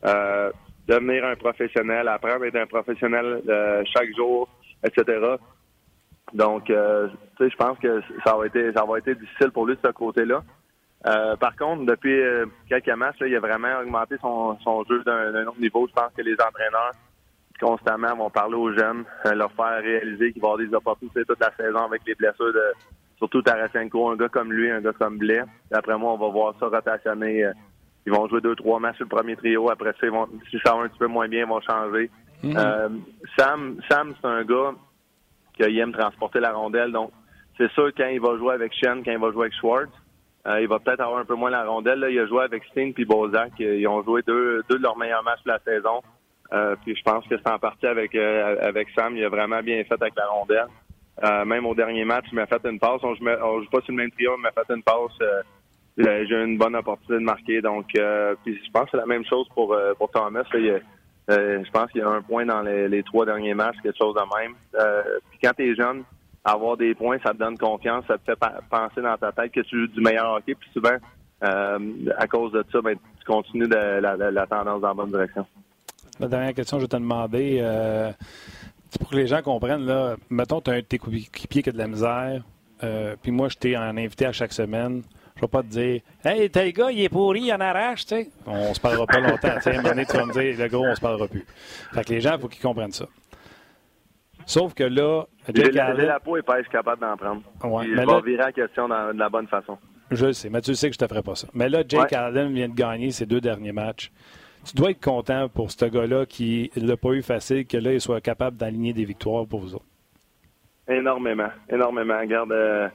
Euh, 0.04 0.50
devenir 0.88 1.24
un 1.24 1.36
professionnel, 1.36 2.08
apprendre 2.08 2.44
à 2.44 2.46
être 2.48 2.56
un 2.56 2.66
professionnel 2.66 3.42
euh, 3.48 3.82
chaque 3.96 4.14
jour, 4.16 4.48
etc. 4.84 5.36
Donc, 6.34 6.68
euh, 6.70 7.08
tu 7.36 7.44
sais, 7.44 7.50
je 7.50 7.56
pense 7.56 7.78
que 7.78 8.02
ça 8.24 8.36
va 8.36 8.46
été 8.46 8.72
ça 8.72 8.84
va 8.84 8.98
été 8.98 9.14
difficile 9.14 9.50
pour 9.50 9.66
lui 9.66 9.76
de 9.76 9.80
ce 9.84 9.92
côté-là. 9.92 10.42
Par 11.40 11.54
contre, 11.56 11.86
depuis 11.86 12.20
quelques 12.68 12.88
matchs, 12.88 13.18
il 13.20 13.34
a 13.36 13.40
vraiment 13.40 13.78
augmenté 13.80 14.16
son, 14.20 14.58
son 14.60 14.84
jeu 14.84 15.02
d'un 15.04 15.46
autre 15.46 15.60
niveau. 15.60 15.86
Je 15.86 15.92
pense 15.92 16.12
que 16.16 16.22
les 16.22 16.34
entraîneurs 16.34 16.92
constamment 17.60 18.16
vont 18.16 18.30
parler 18.30 18.56
aux 18.56 18.72
jeunes, 18.72 19.04
leur 19.24 19.52
faire 19.52 19.80
réaliser 19.80 20.32
qu'ils 20.32 20.42
vont 20.42 20.54
avoir 20.54 20.66
des 20.66 20.74
opportunités 20.74 21.24
toute 21.24 21.40
la 21.40 21.52
saison 21.56 21.84
avec 21.84 22.02
les 22.06 22.14
blessures 22.14 22.52
de, 22.52 22.72
Surtout 23.18 23.42
Tarasenko, 23.42 24.10
un 24.10 24.16
gars 24.16 24.28
comme 24.28 24.52
lui, 24.52 24.70
un 24.70 24.80
gars 24.80 24.92
comme 24.92 25.18
Blais. 25.18 25.42
Après 25.72 25.98
moi, 25.98 26.12
on 26.12 26.18
va 26.18 26.28
voir 26.28 26.54
ça 26.58 26.66
rotationner. 26.66 27.44
Euh, 27.44 27.52
ils 28.06 28.12
vont 28.12 28.28
jouer 28.28 28.40
deux, 28.40 28.54
trois 28.54 28.78
matchs 28.78 28.96
sur 28.96 29.04
le 29.04 29.10
premier 29.10 29.36
trio. 29.36 29.70
Après 29.70 29.90
ça, 29.92 30.06
ils 30.06 30.10
vont, 30.10 30.28
si 30.50 30.58
ça 30.64 30.74
va 30.74 30.82
un 30.82 30.88
petit 30.88 30.98
peu 30.98 31.08
moins 31.08 31.28
bien, 31.28 31.40
ils 31.40 31.48
vont 31.48 31.60
changer. 31.60 32.10
Mhm. 32.44 32.56
Euh, 32.56 32.88
Sam, 33.36 33.80
Sam 33.90 34.14
c'est 34.20 34.28
un 34.28 34.44
gars 34.44 34.72
qui 35.54 35.78
aime 35.78 35.92
transporter 35.92 36.38
la 36.38 36.52
rondelle. 36.52 36.92
Donc, 36.92 37.10
c'est 37.58 37.70
sûr, 37.72 37.90
quand 37.96 38.06
il 38.06 38.20
va 38.20 38.36
jouer 38.38 38.54
avec 38.54 38.72
Shen, 38.72 39.02
quand 39.04 39.10
il 39.10 39.18
va 39.18 39.32
jouer 39.32 39.46
avec 39.46 39.54
Schwartz, 39.54 39.90
euh, 40.46 40.60
il 40.60 40.68
va 40.68 40.78
peut-être 40.78 41.00
avoir 41.00 41.18
un 41.18 41.24
peu 41.24 41.34
moins 41.34 41.50
la 41.50 41.64
rondelle. 41.64 41.98
Là, 41.98 42.10
il 42.10 42.18
a 42.20 42.26
joué 42.26 42.44
avec 42.44 42.62
Sting 42.66 42.94
puis 42.94 43.04
Bozak. 43.04 43.50
Ils 43.58 43.88
ont 43.88 44.04
joué 44.04 44.22
deux, 44.24 44.62
deux 44.70 44.78
de 44.78 44.82
leurs 44.82 44.96
meilleurs 44.96 45.24
matchs 45.24 45.42
de 45.44 45.50
la 45.50 45.58
saison. 45.58 46.00
puis 46.84 46.94
je 46.94 47.02
pense 47.02 47.26
que 47.26 47.36
c'est 47.36 47.50
en 47.50 47.58
partie 47.58 47.86
avec, 47.86 48.14
avec 48.14 48.88
Sam. 48.90 49.16
Il 49.16 49.24
a 49.24 49.28
vraiment 49.28 49.60
bien 49.60 49.82
fait 49.82 50.00
avec 50.00 50.14
la 50.14 50.26
rondelle. 50.28 50.68
Euh, 51.24 51.44
même 51.44 51.66
au 51.66 51.74
dernier 51.74 52.04
match, 52.04 52.26
il 52.30 52.36
m'a 52.36 52.46
fait 52.46 52.64
une 52.64 52.78
passe. 52.78 53.00
On 53.02 53.10
ne 53.10 53.16
joue 53.16 53.70
pas 53.70 53.80
sur 53.80 53.92
le 53.92 53.96
même 53.96 54.10
trio, 54.12 54.36
il 54.36 54.42
m'a 54.42 54.52
fait 54.52 54.72
une 54.72 54.82
passe. 54.82 55.18
Euh, 55.20 55.42
j'ai 55.96 56.34
eu 56.34 56.44
une 56.44 56.58
bonne 56.58 56.76
opportunité 56.76 57.14
de 57.14 57.24
marquer. 57.24 57.60
Donc, 57.60 57.86
euh, 57.96 58.34
je 58.46 58.70
pense 58.72 58.84
que 58.84 58.90
c'est 58.92 58.96
la 58.98 59.06
même 59.06 59.24
chose 59.24 59.48
pour, 59.54 59.76
Thomas. 60.12 60.44
je 60.52 61.70
pense 61.70 61.90
qu'il 61.90 62.00
y 62.00 62.04
a 62.04 62.08
un 62.08 62.22
point 62.22 62.46
dans 62.46 62.62
les, 62.62 63.02
trois 63.02 63.26
derniers 63.26 63.54
matchs, 63.54 63.76
quelque 63.82 63.98
chose 63.98 64.14
de 64.14 64.38
même. 64.38 64.54
quand 65.42 65.52
tu 65.56 65.70
es 65.70 65.74
jeune, 65.74 66.04
avoir 66.44 66.76
des 66.76 66.94
points, 66.94 67.18
ça 67.24 67.32
te 67.32 67.38
donne 67.38 67.58
confiance, 67.58 68.04
ça 68.06 68.16
te 68.16 68.24
fait 68.24 68.38
penser 68.70 69.02
dans 69.02 69.16
ta 69.16 69.32
tête 69.32 69.50
que 69.50 69.60
tu 69.60 69.80
joues 69.80 69.88
du 69.88 70.00
meilleur 70.00 70.34
hockey. 70.34 70.54
Puis 70.54 70.70
souvent, 70.72 70.96
à 71.40 72.26
cause 72.28 72.52
de 72.52 72.64
ça, 72.70 72.80
ben, 72.80 72.96
tu 73.18 73.24
continues 73.26 73.68
de, 73.68 73.74
la, 73.74 74.46
tendance 74.46 74.80
dans 74.80 74.88
la 74.88 74.94
bonne 74.94 75.10
direction. 75.10 75.44
La 76.20 76.28
dernière 76.28 76.54
question, 76.54 76.78
je 76.78 76.84
vais 76.84 76.88
te 76.88 76.96
demander 76.96 77.60
pour 78.96 79.10
que 79.10 79.16
les 79.16 79.26
gens 79.26 79.42
comprennent, 79.42 79.84
là, 79.84 80.16
mettons, 80.30 80.60
tu 80.60 80.70
as 80.70 80.74
un 80.74 80.78
de 80.78 80.82
tes 80.82 80.98
coéquipiers 80.98 81.62
qui 81.62 81.68
a 81.68 81.72
de 81.72 81.78
la 81.78 81.88
misère, 81.88 82.42
euh, 82.82 83.16
puis 83.20 83.32
moi, 83.32 83.48
je 83.48 83.56
t'ai 83.56 83.76
en 83.76 83.96
invité 83.96 84.26
à 84.26 84.32
chaque 84.32 84.52
semaine. 84.52 85.02
Je 85.36 85.42
vais 85.42 85.48
pas 85.48 85.62
te 85.62 85.68
dire 85.68 86.00
Hey, 86.24 86.50
tel 86.50 86.72
gars, 86.72 86.90
il 86.90 87.00
est 87.00 87.08
pourri, 87.08 87.42
il 87.42 87.52
en 87.52 87.60
arrache, 87.60 88.06
tu 88.06 88.16
sais. 88.16 88.30
On 88.46 88.74
se 88.74 88.80
parlera 88.80 89.06
pas 89.06 89.20
longtemps. 89.20 89.48
à 89.48 89.68
un 89.68 89.72
moment 89.74 89.88
donné, 89.90 90.04
tu 90.04 90.16
vas 90.16 90.26
me 90.26 90.32
dire 90.32 90.58
Le 90.58 90.68
gros, 90.68 90.84
on 90.84 90.94
se 90.94 91.00
parlera 91.00 91.28
plus. 91.28 91.46
Fait 91.92 92.04
que 92.04 92.12
les 92.12 92.20
gens, 92.20 92.34
il 92.34 92.40
faut 92.40 92.48
qu'ils 92.48 92.62
comprennent 92.62 92.92
ça. 92.92 93.06
Sauf 94.46 94.74
que 94.74 94.82
là, 94.82 95.24
Jake 95.52 95.76
Allen... 95.76 96.06
la 96.06 96.20
peau 96.20 96.36
être 96.36 96.68
capable 96.70 97.02
d'en 97.02 97.16
prendre. 97.16 97.42
Ouais, 97.62 97.86
mais 97.86 98.02
je 98.02 98.10
vais 98.10 98.30
virer 98.30 98.44
la 98.44 98.52
question 98.52 98.88
dans, 98.88 99.12
de 99.12 99.18
la 99.18 99.28
bonne 99.28 99.46
façon. 99.46 99.78
Je 100.10 100.26
le 100.26 100.32
sais, 100.32 100.48
mais 100.48 100.62
tu 100.62 100.74
sais 100.74 100.88
que 100.88 100.96
je 100.96 101.02
ne 101.02 101.06
te 101.06 101.12
ferai 101.12 101.22
pas 101.22 101.34
ça. 101.34 101.46
Mais 101.52 101.68
là, 101.68 101.82
Jake 101.86 102.12
Allen 102.14 102.52
vient 102.52 102.68
de 102.68 102.74
gagner 102.74 103.10
ses 103.10 103.26
deux 103.26 103.40
derniers 103.40 103.72
matchs 103.72 104.10
tu 104.68 104.76
dois 104.76 104.90
être 104.90 105.02
content 105.02 105.48
pour 105.48 105.70
ce 105.70 105.86
gars-là 105.86 106.26
qui 106.26 106.70
l'a 106.76 106.96
pas 106.96 107.10
eu 107.10 107.22
facile, 107.22 107.66
que 107.66 107.78
là, 107.78 107.92
il 107.92 108.00
soit 108.00 108.20
capable 108.20 108.56
d'aligner 108.56 108.92
des 108.92 109.04
victoires 109.04 109.46
pour 109.46 109.60
vous 109.60 109.74
autres. 109.74 109.86
Énormément, 110.86 111.48
énormément. 111.70 112.18
Regarde, 112.18 112.52
euh, 112.52 112.88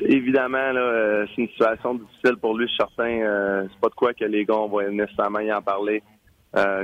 évidemment, 0.00 0.72
là, 0.72 0.80
euh, 0.80 1.26
c'est 1.28 1.42
une 1.42 1.48
situation 1.48 1.94
difficile 1.94 2.36
pour 2.36 2.56
lui, 2.56 2.70
certain. 2.76 3.20
Euh, 3.20 3.66
c'est 3.70 3.80
pas 3.80 3.88
de 3.88 3.94
quoi 3.94 4.12
que 4.12 4.24
les 4.24 4.44
gars 4.44 4.54
vont 4.54 4.82
nécessairement 4.90 5.40
y 5.40 5.52
en 5.52 5.62
parler 5.62 6.02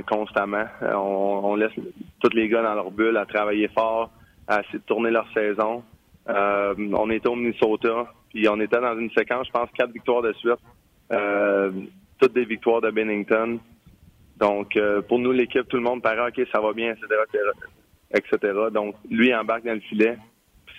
constamment. 0.07 0.65
On, 0.81 1.55
laisse 1.55 1.71
tous 2.19 2.29
les 2.33 2.47
gars 2.47 2.61
dans 2.61 2.75
leur 2.75 2.91
bulle 2.91 3.17
à 3.17 3.25
travailler 3.25 3.67
fort, 3.69 4.11
à 4.47 4.61
essayer 4.61 4.77
de 4.77 4.83
tourner 4.83 5.09
leur 5.09 5.27
saison. 5.33 5.83
on 6.27 7.09
était 7.09 7.27
au 7.27 7.35
Minnesota, 7.35 8.13
puis 8.29 8.47
on 8.47 8.59
était 8.61 8.79
dans 8.79 8.97
une 8.97 9.09
séquence, 9.11 9.47
je 9.47 9.51
pense, 9.51 9.69
quatre 9.75 9.91
victoires 9.91 10.21
de 10.21 10.33
suite 10.33 10.59
toutes 12.25 12.33
des 12.33 12.45
victoires 12.45 12.81
de 12.81 12.89
Bennington. 12.89 13.59
Donc, 14.37 14.75
euh, 14.75 15.01
pour 15.03 15.19
nous, 15.19 15.31
l'équipe, 15.31 15.67
tout 15.67 15.77
le 15.77 15.83
monde 15.83 16.01
paraît, 16.01 16.27
OK, 16.27 16.47
ça 16.51 16.59
va 16.59 16.73
bien, 16.73 16.91
etc., 16.91 17.07
etc. 18.13 18.53
Donc, 18.71 18.95
lui 19.09 19.33
embarque 19.33 19.63
dans 19.63 19.73
le 19.73 19.79
filet. 19.79 20.17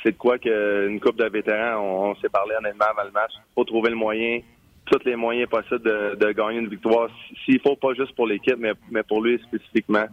C'est 0.02 0.12
de 0.12 0.16
quoi 0.16 0.38
qu'une 0.38 1.00
coupe 1.00 1.16
de 1.16 1.24
vétérans, 1.26 1.80
on, 1.80 2.16
s'est 2.16 2.28
parlé 2.28 2.54
honnêtement 2.58 2.86
avant 2.90 3.04
le 3.04 3.12
match. 3.12 3.30
Il 3.36 3.54
faut 3.54 3.64
trouver 3.64 3.90
le 3.90 3.96
moyen, 3.96 4.40
tous 4.86 5.04
les 5.04 5.14
moyens 5.14 5.48
possibles 5.48 5.82
de, 6.18 6.32
gagner 6.32 6.58
une 6.58 6.68
victoire. 6.68 7.08
S'il 7.44 7.60
faut, 7.60 7.76
pas 7.76 7.94
juste 7.94 8.14
pour 8.16 8.26
l'équipe, 8.26 8.58
mais, 8.58 9.02
pour 9.04 9.22
lui 9.22 9.40
spécifiquement. 9.46 10.06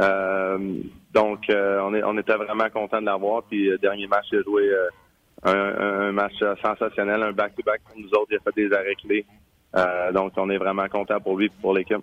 Euh, 0.00 0.58
donc, 1.14 1.48
euh, 1.48 1.80
on, 2.04 2.18
était 2.18 2.36
vraiment 2.36 2.68
content 2.68 3.00
de 3.00 3.06
l'avoir. 3.06 3.42
Puis, 3.44 3.70
dernier 3.80 4.06
match, 4.06 4.26
il 4.32 4.38
a 4.38 4.42
joué 4.42 4.70
un, 5.44 6.12
match 6.12 6.34
sensationnel, 6.62 7.22
un 7.22 7.32
back-to-back 7.32 7.80
pour 7.88 7.98
nous 7.98 8.08
autres. 8.08 8.28
Il 8.30 8.36
a 8.36 8.40
fait 8.40 8.54
des 8.54 8.72
arrêts 8.72 8.94
clés. 8.96 9.24
Euh, 9.76 10.12
donc, 10.12 10.32
on 10.36 10.50
est 10.50 10.58
vraiment 10.58 10.88
content 10.88 11.20
pour 11.20 11.36
lui 11.36 11.46
et 11.46 11.52
pour 11.60 11.74
l'équipe. 11.74 12.02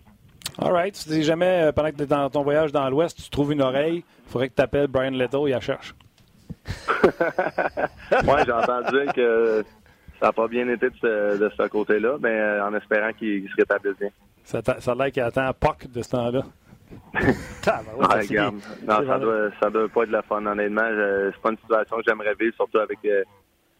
All 0.60 0.72
right. 0.72 0.96
Si 0.96 1.24
jamais, 1.24 1.64
euh, 1.64 1.72
pendant 1.72 1.92
que 1.92 1.96
tu 1.96 2.04
es 2.04 2.08
dans 2.08 2.30
ton 2.30 2.44
voyage 2.44 2.72
dans 2.72 2.90
l'Ouest, 2.90 3.24
tu 3.24 3.30
trouves 3.30 3.54
une 3.54 3.62
oreille, 3.62 4.04
il 4.26 4.32
faudrait 4.32 4.50
que 4.50 4.56
tu 4.56 4.62
appelles 4.62 4.88
Brian 4.88 5.12
Leto, 5.12 5.48
il 5.48 5.52
la 5.52 5.62
cherche. 5.62 5.96
Moi, 8.24 8.44
j'ai 8.46 8.52
entendu 8.52 9.06
que 9.16 9.64
ça 10.20 10.28
n'a 10.28 10.32
pas 10.34 10.48
bien 10.48 10.68
été 10.68 10.90
de 10.90 11.52
ce, 11.58 11.68
côté-là, 11.68 12.18
mais 12.20 12.30
euh, 12.30 12.66
en 12.66 12.74
espérant 12.76 13.12
qu'il 13.14 13.50
se 13.50 13.56
rétablisse 13.56 13.98
bien. 14.00 14.10
Ça, 14.44 14.62
ça 14.80 14.92
a 14.92 14.96
l'air 14.96 15.12
qu'il 15.12 15.24
attend 15.24 15.52
POC 15.54 15.92
de 15.92 16.02
ce 16.02 16.10
temps-là. 16.10 16.42
ah, 17.68 17.82
regarde. 18.02 18.56
Non, 18.86 19.08
ça 19.08 19.18
doit, 19.18 19.50
ça 19.62 19.70
doit 19.70 19.88
pas 19.88 20.04
être 20.04 20.12
la 20.12 20.22
fun, 20.24 20.46
honnêtement. 20.46 20.90
C'est 21.34 21.42
pas 21.42 21.52
une 21.52 21.58
situation 21.58 21.96
que 21.98 22.04
j'aimerais 22.06 22.36
vivre, 22.38 22.54
surtout 22.56 22.80
avec 22.80 23.00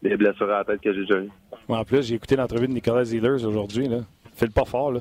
les 0.02 0.16
blessures 0.16 0.50
à 0.50 0.58
la 0.58 0.64
tête 0.64 0.80
que 0.80 0.92
j'ai 0.92 1.00
déjà 1.00 1.18
eues. 1.20 1.30
En 1.68 1.84
plus, 1.84 2.06
j'ai 2.06 2.14
écouté 2.16 2.36
l'entrevue 2.36 2.66
de 2.68 2.72
Nicolas 2.72 3.04
Ehlers 3.04 3.44
aujourd'hui. 3.46 3.88
Là. 3.88 3.98
Fait 4.34 4.46
le 4.46 4.52
pas 4.52 4.64
fort, 4.64 4.92
là. 4.92 5.00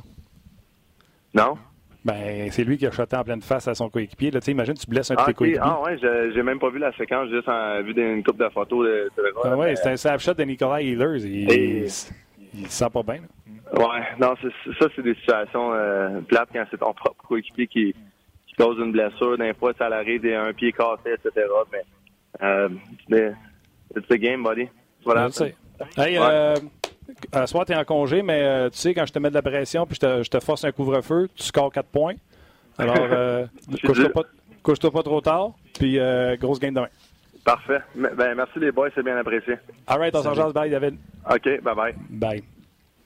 Non? 1.34 1.58
Ben, 2.04 2.50
c'est 2.52 2.64
lui 2.64 2.78
qui 2.78 2.88
a 2.88 2.92
shoté 2.92 3.16
en 3.16 3.24
pleine 3.24 3.42
face 3.42 3.68
à 3.68 3.76
son 3.76 3.90
coéquipier. 3.90 4.32
Là, 4.32 4.40
imagine, 4.48 4.74
tu 4.74 4.88
blesses 4.88 5.12
un 5.12 5.16
de 5.16 5.20
Ah, 5.22 5.26
tes 5.26 5.32
ok. 5.32 5.38
coéquipiers. 5.38 5.62
ah 5.64 5.82
ouais, 5.82 5.98
j'ai 6.34 6.42
même 6.44 6.60
pas 6.60 6.70
vu 6.70 6.80
la 6.80 6.92
séquence, 6.94 7.30
j'ai 7.30 7.36
juste 7.36 7.48
en- 7.50 7.82
vu 7.84 7.94
une 7.96 8.24
coupe 8.24 8.38
de 8.40 8.50
photos 8.50 8.86
de, 8.88 9.12
de 9.16 9.34
Ah 9.44 9.56
ouais, 9.56 9.76
c'est 9.76 9.90
un 9.90 9.98
snapshot 9.98 10.34
de 10.34 10.44
Nicolas 10.44 10.82
Ehlers. 10.82 11.20
Il, 11.24 11.52
Et- 11.52 11.78
il, 11.78 11.84
il 11.84 11.88
se 12.68 12.70
sent 12.70 12.90
pas 12.92 13.04
bien. 13.04 13.16
là. 13.22 13.80
Ouais, 13.80 14.02
non, 14.20 14.34
ça, 14.80 14.88
c'est 14.96 15.02
des 15.04 15.14
situations 15.16 15.74
euh, 15.74 16.20
plates 16.22 16.50
quand 16.52 16.66
c'est 16.72 16.78
ton 16.80 16.94
propre 16.94 17.24
coéquipier 17.28 17.68
qui, 17.68 17.96
qui 18.48 18.54
cause 18.58 18.78
une 18.80 18.92
blessure. 18.92 19.38
D'un 19.38 19.54
fois, 19.54 19.72
ça 19.78 19.88
l'arrive, 19.88 20.22
des- 20.22 20.34
un 20.36 20.52
pied 20.54 20.72
cassé, 20.74 21.14
etc. 21.14 21.46
Mais, 21.72 21.84
euh, 22.42 22.70
it's 23.96 24.08
the 24.08 24.16
game, 24.16 24.44
buddy. 24.44 24.68
Voilà. 25.04 25.28
Je 25.28 25.34
sais. 25.34 25.56
Hey, 25.98 26.18
Ouais. 26.20 26.26
euh, 26.30 26.56
à 27.32 27.48
soir, 27.48 27.66
tu 27.66 27.72
es 27.72 27.76
en 27.76 27.84
congé, 27.84 28.22
mais 28.22 28.42
euh, 28.44 28.70
tu 28.70 28.78
sais, 28.78 28.94
quand 28.94 29.06
je 29.06 29.14
te 29.14 29.20
mets 29.20 29.30
de 29.30 29.34
la 29.36 29.42
pression 29.42 29.86
puis 29.86 29.96
je 29.96 30.00
te, 30.00 30.24
je 30.24 30.30
te 30.30 30.40
force 30.40 30.64
un 30.64 30.72
couvre-feu, 30.72 31.30
tu 31.36 31.44
scores 31.44 31.72
4 31.72 31.88
points. 31.88 32.16
Alors, 32.78 32.96
euh, 33.12 33.46
couche-toi 34.64 34.92
pas, 34.92 35.04
trop 35.04 35.22
tard, 35.22 35.52
puis 35.78 36.00
euh, 36.00 36.36
grosse 36.38 36.60
game 36.60 36.74
demain. 36.74 36.90
Parfait. 37.44 37.80
Ben, 37.96 38.36
merci 38.36 38.60
les 38.60 38.72
boys, 38.72 38.90
c'est 38.94 39.04
bien 39.04 39.18
apprécié. 39.18 39.56
All 39.88 39.98
right, 40.00 40.16
on 40.16 40.22
s'en 40.22 40.36
jase. 40.36 40.54
Bye, 40.54 40.70
David. 40.70 40.98
OK, 41.30 41.62
bye-bye. 41.64 41.96
Bye. 42.10 42.44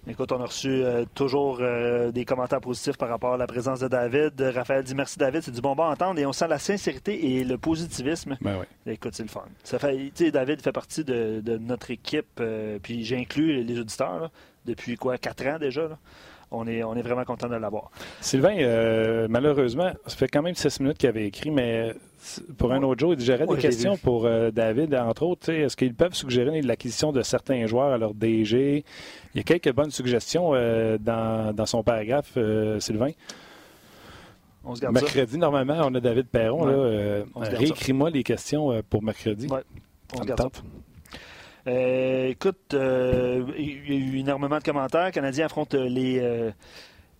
Écoute, 0.07 0.31
on 0.31 0.39
a 0.39 0.45
reçu 0.45 0.69
euh, 0.69 1.03
toujours 1.15 1.57
euh, 1.61 2.11
des 2.11 2.25
commentaires 2.25 2.61
positifs 2.61 2.95
par 2.95 3.09
rapport 3.09 3.33
à 3.33 3.37
la 3.37 3.47
présence 3.47 3.79
de 3.79 3.87
David. 3.87 4.39
Euh, 4.39 4.51
Raphaël 4.51 4.83
dit 4.83 4.93
merci 4.93 5.17
David, 5.17 5.41
c'est 5.41 5.51
du 5.51 5.61
bonbon 5.61 5.83
à 5.85 5.89
entendre 5.93 6.19
et 6.19 6.27
on 6.27 6.31
sent 6.33 6.47
la 6.47 6.59
sincérité 6.59 7.37
et 7.37 7.43
le 7.43 7.57
positivisme. 7.57 8.37
Ben 8.39 8.59
oui. 8.59 8.93
Écoute, 8.93 9.15
c'est 9.15 9.23
le 9.23 9.29
fun. 9.29 9.45
Ça 9.63 9.79
fait, 9.79 10.11
David 10.31 10.61
fait 10.61 10.71
partie 10.71 11.03
de, 11.03 11.41
de 11.43 11.57
notre 11.57 11.89
équipe, 11.89 12.27
euh, 12.39 12.77
puis 12.81 13.03
j'inclus 13.03 13.63
les 13.63 13.79
auditeurs 13.79 14.19
là, 14.19 14.31
depuis 14.65 14.95
quoi, 14.95 15.17
quatre 15.17 15.43
ans 15.47 15.57
déjà. 15.57 15.87
là. 15.87 15.97
On 16.51 16.67
est, 16.67 16.83
on 16.83 16.95
est 16.95 17.01
vraiment 17.01 17.25
content 17.25 17.49
de 17.49 17.55
l'avoir. 17.55 17.89
Sylvain, 18.21 19.27
malheureusement, 19.27 19.91
ça 20.05 20.15
fait 20.15 20.27
quand 20.27 20.43
même 20.43 20.53
6 20.53 20.79
minutes 20.79 20.99
qu'il 20.99 21.09
avait 21.09 21.25
écrit, 21.25 21.49
mais 21.49 21.95
pour 22.57 22.71
un 22.71 22.81
autre 22.83 22.99
jour, 22.99 23.13
il 23.13 23.19
J'aurais 23.19 23.45
Ouais, 23.45 23.55
des 23.55 23.61
questions 23.61 23.97
pour 23.97 24.25
euh, 24.25 24.51
David, 24.51 24.93
entre 24.95 25.23
autres. 25.23 25.51
Est-ce 25.51 25.75
qu'ils 25.75 25.93
peuvent 25.93 26.13
suggérer 26.13 26.61
l'acquisition 26.61 27.11
de 27.11 27.21
certains 27.21 27.65
joueurs 27.67 27.93
à 27.93 27.97
leur 27.97 28.13
DG 28.13 28.83
Il 29.33 29.37
y 29.37 29.39
a 29.39 29.43
quelques 29.43 29.73
bonnes 29.73 29.91
suggestions 29.91 30.53
euh, 30.53 30.97
dans, 30.97 31.53
dans 31.53 31.65
son 31.65 31.83
paragraphe, 31.83 32.33
euh, 32.37 32.79
Sylvain. 32.79 33.11
On 34.63 34.75
se 34.75 34.81
garde 34.81 34.97
ça. 34.97 35.03
Mercredi, 35.03 35.37
normalement, 35.37 35.79
on 35.83 35.93
a 35.93 35.99
David 35.99 36.27
Perron. 36.27 36.67
Ouais. 36.67 37.23
Réécris-moi 37.35 38.09
les 38.09 38.23
questions 38.23 38.81
pour 38.89 39.03
mercredi. 39.03 39.47
Ouais. 39.47 39.61
On 40.13 40.21
se 40.21 40.27
garde 40.27 40.41
ça. 40.41 41.71
écoute, 42.29 42.73
il 42.73 42.77
y 42.77 43.93
a 43.93 43.95
eu 43.95 44.17
énormément 44.17 44.57
de 44.57 44.63
commentaires. 44.63 45.05
Les 45.05 45.11
Canadiens 45.11 45.45
affrontent 45.45 45.77
les, 45.77 46.19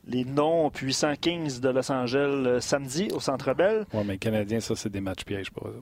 les 0.08 0.24
non-puissants 0.26 1.16
Kings 1.20 1.60
de 1.60 1.70
Los 1.70 1.92
Angeles 1.92 2.44
euh, 2.48 2.60
samedi 2.60 3.10
au 3.14 3.20
Centre 3.20 3.54
Bell. 3.54 3.86
Ouais, 3.94 4.04
mais 4.04 4.14
les 4.14 4.20
Canadiens, 4.20 4.60
ça, 4.60 4.76
c'est 4.76 4.90
des 4.90 5.02
matchs 5.02 5.24
pièges 5.26 5.52
pour 5.52 5.68
eux. 5.68 5.82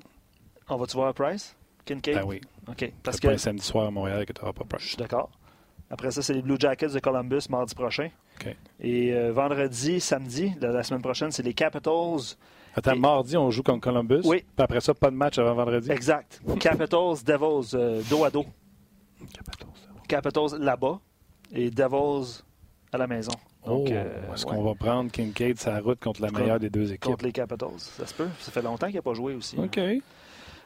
On 0.69 0.77
va-tu 0.77 0.95
voir 0.95 1.13
Price? 1.13 1.55
Kincaid? 1.85 2.15
Ben 2.15 2.23
oui. 2.25 2.39
OK. 2.69 2.93
Parce 3.03 3.19
que 3.19 3.27
pas 3.27 3.33
un 3.33 3.37
samedi 3.37 3.65
soir 3.65 3.87
à 3.87 3.91
Montréal 3.91 4.25
que 4.25 4.31
tu 4.33 4.39
n'auras 4.41 4.53
pas 4.53 4.63
je 4.63 4.67
Price. 4.75 4.87
suis 4.87 4.97
d'accord. 4.97 5.29
Après 5.89 6.09
ça, 6.11 6.21
c'est 6.21 6.33
les 6.33 6.41
Blue 6.41 6.55
Jackets 6.57 6.87
de 6.93 6.99
Columbus 6.99 7.41
mardi 7.49 7.75
prochain. 7.75 8.09
OK. 8.39 8.55
Et 8.79 9.13
euh, 9.13 9.31
vendredi, 9.33 9.99
samedi, 9.99 10.53
la, 10.61 10.71
la 10.71 10.83
semaine 10.83 11.01
prochaine, 11.01 11.31
c'est 11.31 11.43
les 11.43 11.53
Capitals. 11.53 12.37
Attends, 12.75 12.93
Et- 12.93 12.99
mardi, 12.99 13.35
on 13.37 13.51
joue 13.51 13.61
contre 13.61 13.81
Columbus? 13.81 14.21
Oui. 14.23 14.37
Puis 14.55 14.63
après 14.63 14.79
ça, 14.81 14.93
pas 14.93 15.11
de 15.11 15.15
match 15.15 15.37
avant 15.37 15.53
vendredi? 15.53 15.91
Exact. 15.91 16.41
Capitals, 16.59 17.23
Devils, 17.25 17.75
euh, 17.75 18.01
dos 18.09 18.23
à 18.23 18.29
dos. 18.31 18.45
Capitals 20.07 20.57
là-bas 20.59 20.99
et 21.53 21.69
Devils 21.69 22.41
à 22.91 22.97
la 22.97 23.05
maison. 23.07 23.33
Donc, 23.65 23.87
oh, 23.89 23.91
euh, 23.93 24.33
est-ce 24.33 24.45
ouais. 24.45 24.55
qu'on 24.55 24.63
va 24.63 24.75
prendre 24.75 25.09
Kincaid 25.11 25.59
sa 25.59 25.79
route 25.79 25.99
contre 25.99 26.21
la 26.21 26.31
meilleure 26.31 26.59
des 26.59 26.69
deux 26.69 26.91
équipes? 26.91 27.11
contre 27.11 27.25
les 27.25 27.31
Capitals. 27.31 27.69
Ça 27.77 28.05
se 28.05 28.13
peut. 28.13 28.27
Ça 28.39 28.51
fait 28.51 28.61
longtemps 28.61 28.87
qu'il 28.87 28.95
n'a 28.97 29.01
pas 29.01 29.13
joué 29.13 29.33
aussi. 29.33 29.57
OK. 29.57 29.79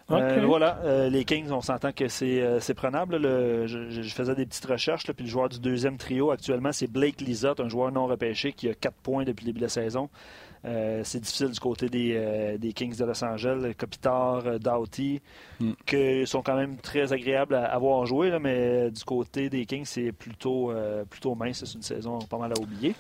Euh, 0.10 0.40
OK. 0.40 0.46
voilà, 0.46 0.80
euh, 0.86 1.10
les 1.10 1.26
Kings, 1.26 1.52
on 1.52 1.60
s'entend 1.60 1.92
que 1.92 2.08
c'est 2.08 2.42
euh, 2.42 2.60
c'est 2.62 2.74
prenable. 2.74 3.18
Le- 3.18 3.68
je, 3.68 4.02
faisais 4.04 4.36
des 4.36 4.46
petites 4.46 4.66
recherches, 4.66 5.06
là, 5.08 5.14
puis 5.14 5.26
le 5.26 5.30
joueur 5.30 5.50
du 5.50 5.60
deuxième 5.60 5.98
trio 5.98 6.32
actuellement, 6.32 6.72
c'est 6.72 6.88
Blake 6.90 7.20
Lizotte, 7.20 7.60
un 7.60 7.68
joueur 7.68 7.92
non 7.92 8.08
repêché 8.08 8.54
qui 8.54 8.70
a 8.70 8.74
4 8.74 8.96
points 8.96 9.26
depuis 9.26 9.44
le 9.44 9.48
début 9.50 9.60
de 9.60 9.66
la 9.66 9.70
saison. 9.70 10.10
Euh, 10.66 11.02
c'est 11.04 11.20
difficile 11.20 11.50
du 11.52 11.60
côté 11.60 11.88
des, 11.90 12.14
euh, 12.16 12.58
des 12.58 12.72
Kings 12.74 12.96
de 12.98 13.06
Los 13.06 13.24
Angeles. 13.24 13.74
Kopitar, 13.78 14.60
Doughty, 14.60 15.22
Mm. 15.60 15.72
qui 15.86 16.26
sont 16.26 16.42
quand 16.42 16.56
même 16.56 16.78
très 16.78 17.12
agréables 17.14 17.56
à 17.56 17.66
avoir 17.66 18.06
joué, 18.06 18.30
là, 18.30 18.40
mais 18.40 18.90
du 18.92 19.04
côté 19.04 19.50
des 19.50 19.66
Kings, 19.66 19.86
c'est 19.86 20.12
plutôt, 20.14 20.72
euh, 20.72 21.04
plutôt 21.06 21.36
mince. 21.36 21.64
C'est 21.66 21.74
une 21.76 21.82
saison 21.84 22.20
pas 22.20 22.38
mal 22.38 22.54
à 22.58 22.60
oublier. 22.62 22.96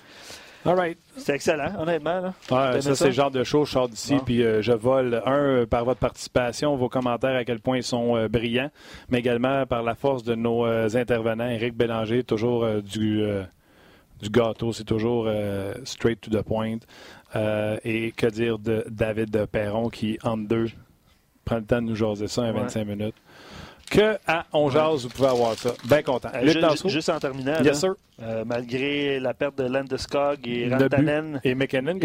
All 0.67 0.75
right. 0.75 0.97
C'est 1.17 1.33
excellent, 1.33 1.71
honnêtement. 1.79 2.19
Là. 2.19 2.33
Ouais, 2.51 2.81
ça, 2.81 2.89
ça? 2.89 2.95
c'est 2.95 3.05
le 3.05 3.11
genre 3.11 3.31
de 3.31 3.43
choses. 3.43 3.67
Je 3.67 3.73
sors 3.73 3.87
d'ici, 3.89 4.15
Bon. 4.15 4.19
puis 4.19 4.43
euh, 4.43 4.61
je 4.61 4.73
vole, 4.73 5.21
un, 5.25 5.31
euh, 5.33 5.65
par 5.65 5.85
votre 5.85 5.99
participation, 5.99 6.75
vos 6.75 6.89
commentaires, 6.89 7.35
à 7.35 7.43
quel 7.45 7.59
point 7.59 7.77
ils 7.77 7.83
sont 7.83 8.15
euh, 8.17 8.27
brillants, 8.27 8.69
mais 9.09 9.19
également 9.19 9.65
par 9.65 9.81
la 9.83 9.95
force 9.95 10.23
de 10.23 10.35
nos 10.35 10.65
euh, 10.65 10.89
intervenants. 10.95 11.47
Éric 11.49 11.73
Bélanger, 11.75 12.23
toujours 12.23 12.67
du, 12.81 13.23
du 14.21 14.29
gâteau, 14.29 14.73
c'est 14.73 14.83
toujours 14.83 15.29
straight 15.85 16.19
to 16.21 16.29
the 16.29 16.43
point. 16.43 16.77
Et 17.83 18.11
que 18.15 18.27
dire 18.27 18.59
de 18.59 18.83
David 18.89 19.45
Perron, 19.45 19.89
qui, 19.89 20.17
entre 20.23 20.47
deux, 20.47 20.65
prend 21.45 21.57
le 21.57 21.63
temps 21.65 21.81
de 21.81 21.87
nous 21.87 21.95
jaser 21.95 22.27
ça 22.27 22.41
en 22.41 22.45
Ouais. 22.53 22.59
25 22.61 22.85
minutes? 22.85 23.15
Que 23.89 24.17
à 24.27 24.45
On 24.51 24.69
Jase, 24.69 25.03
vous 25.03 25.09
pouvez 25.09 25.29
avoir 25.29 25.53
ça. 25.55 25.73
Bien 25.85 26.01
content. 26.03 26.29
Euh, 26.33 26.41
Luc 26.41 26.87
juste 26.87 27.07
en 27.09 27.19
terminant, 27.19 27.61
Yes, 27.63 27.85
euh, 28.21 28.43
malgré 28.45 29.19
la 29.19 29.33
perte 29.33 29.57
de 29.57 29.63
Landeskog 29.63 30.45
et. 30.45 30.67
Rantanen 30.69 31.39
Et 31.43 31.55
McKinnon, 31.55 31.97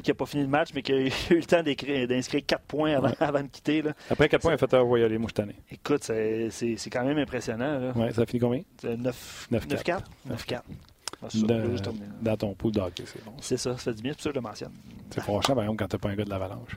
qui 0.00 0.10
n'a 0.10 0.14
pas 0.14 0.26
fini 0.26 0.42
le 0.42 0.48
match, 0.48 0.70
mais 0.74 0.82
qui 0.82 0.92
a 0.92 0.96
eu 0.98 1.10
le 1.30 1.44
temps 1.44 1.62
d'inscrire 1.62 2.42
4 2.46 2.62
points 2.62 2.96
avant, 2.96 3.12
avant 3.20 3.42
de 3.42 3.46
quitter. 3.48 3.82
Là. 3.82 3.92
Après, 4.10 4.28
quel 4.28 4.40
point 4.40 4.52
il 4.52 4.54
a 4.54 4.58
fait 4.58 4.74
envoyer 4.74 5.08
les 5.08 5.18
mouches 5.18 5.34
tannées? 5.34 5.54
Écoute, 5.70 6.02
c'est 6.02 6.50
quand 6.90 7.04
même 7.04 7.18
impressionnant. 7.18 7.78
là. 7.78 7.92
Ouais, 7.94 8.12
ça 8.12 8.22
a 8.22 8.26
fini 8.26 8.40
combien? 8.40 8.62
C'est 8.80 8.96
9 8.96 9.48
9-4. 9.52 9.66
9-4. 9.84 10.00
9-4. 10.30 10.60
Ah, 11.22 11.26
c'est 11.30 11.38
ça, 11.38 11.46
De- 11.46 11.54
je 11.54 11.60
vais 11.60 11.70
juste 11.70 11.84
terminer. 11.84 12.06
dans 12.22 12.36
ton 12.36 12.54
pool 12.54 12.72
d'hockey, 12.72 13.04
c'est 13.06 13.24
bon. 13.24 13.32
C'est 13.40 13.56
ça, 13.56 13.72
ça 13.72 13.78
fait 13.78 13.94
du 13.94 14.02
bien, 14.02 14.12
c'est 14.12 14.16
pour 14.16 14.22
ça 14.24 14.28
que 14.30 14.34
je 14.34 14.40
le 14.40 14.42
mentionne. 14.42 14.72
C'est 15.10 15.20
franchement, 15.22 15.54
par 15.54 15.64
exemple, 15.64 15.78
quand 15.78 15.88
t'as 15.88 15.98
pas 15.98 16.08
un 16.10 16.16
gars 16.16 16.24
de 16.24 16.30
l'avalanche. 16.30 16.76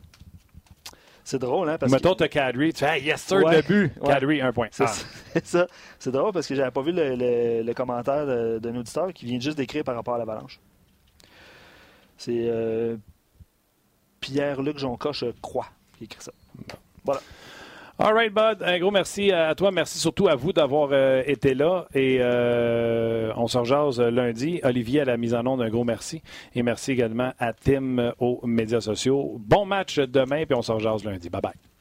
C'est 1.29 1.39
drôle, 1.39 1.67
hein? 1.69 1.77
Parce 1.77 1.91
Mettons, 1.91 2.13
que... 2.13 2.19
t'as 2.19 2.29
Kadri, 2.29 2.71
tu 2.71 2.79
fais 2.85 2.99
hey, 2.99 3.03
yes 3.03 3.21
sir, 3.21 3.43
Ouais. 3.43 3.57
le 3.57 3.61
but. 3.61 3.91
Ouais. 3.99 4.07
Kadri, 4.13 4.39
un 4.41 4.53
point. 4.53 4.69
C'est 4.71 4.85
Ah. 4.85 4.93
c'est 5.33 5.45
ça. 5.45 5.67
C'est 5.99 6.11
drôle 6.11 6.31
parce 6.31 6.47
que 6.47 6.55
j'avais 6.55 6.71
pas 6.71 6.81
vu 6.81 6.93
le, 6.93 7.15
le- 7.17 7.63
le 7.63 7.73
commentaire 7.73 8.25
d'un 8.61 8.75
auditeur 8.77 9.11
qui 9.11 9.25
vient 9.25 9.37
juste 9.37 9.57
d'écrire 9.57 9.83
par 9.83 9.95
rapport 9.95 10.15
à 10.15 10.19
l'avalanche. 10.19 10.61
C'est 12.17 12.45
euh, 12.47 12.95
Pierre-Luc 14.21 14.77
Jonca, 14.77 15.11
je 15.11 15.25
crois, 15.41 15.67
qui 15.97 16.05
écrit 16.05 16.21
ça. 16.23 16.31
All 17.99 18.13
right, 18.13 18.31
Bud. 18.31 18.61
Un 18.61 18.77
gros 18.77 18.91
merci 18.91 19.31
à 19.31 19.55
toi. 19.55 19.71
Merci 19.71 19.97
surtout 19.97 20.27
à 20.27 20.35
vous 20.35 20.53
d'avoir 20.53 20.89
euh, 20.91 21.23
été 21.25 21.55
là. 21.55 21.87
Et 21.95 22.19
euh, 22.21 23.31
on 23.35 23.47
se 23.47 23.57
rejase 23.57 23.99
lundi. 23.99 24.59
Olivier 24.63 25.01
à 25.01 25.05
la 25.05 25.17
mise 25.17 25.33
en 25.33 25.45
onde, 25.47 25.63
un 25.63 25.69
gros 25.69 25.83
merci. 25.83 26.21
Et 26.53 26.61
merci 26.61 26.91
également 26.91 27.33
à 27.39 27.53
Tim 27.53 27.97
euh, 27.97 28.11
aux 28.19 28.45
médias 28.45 28.81
sociaux. 28.81 29.37
Bon 29.39 29.65
match 29.65 29.97
demain, 29.97 30.45
puis 30.45 30.55
on 30.55 30.61
se 30.61 30.71
rejase 30.71 31.03
lundi. 31.05 31.29
Bye 31.29 31.41
bye. 31.41 31.76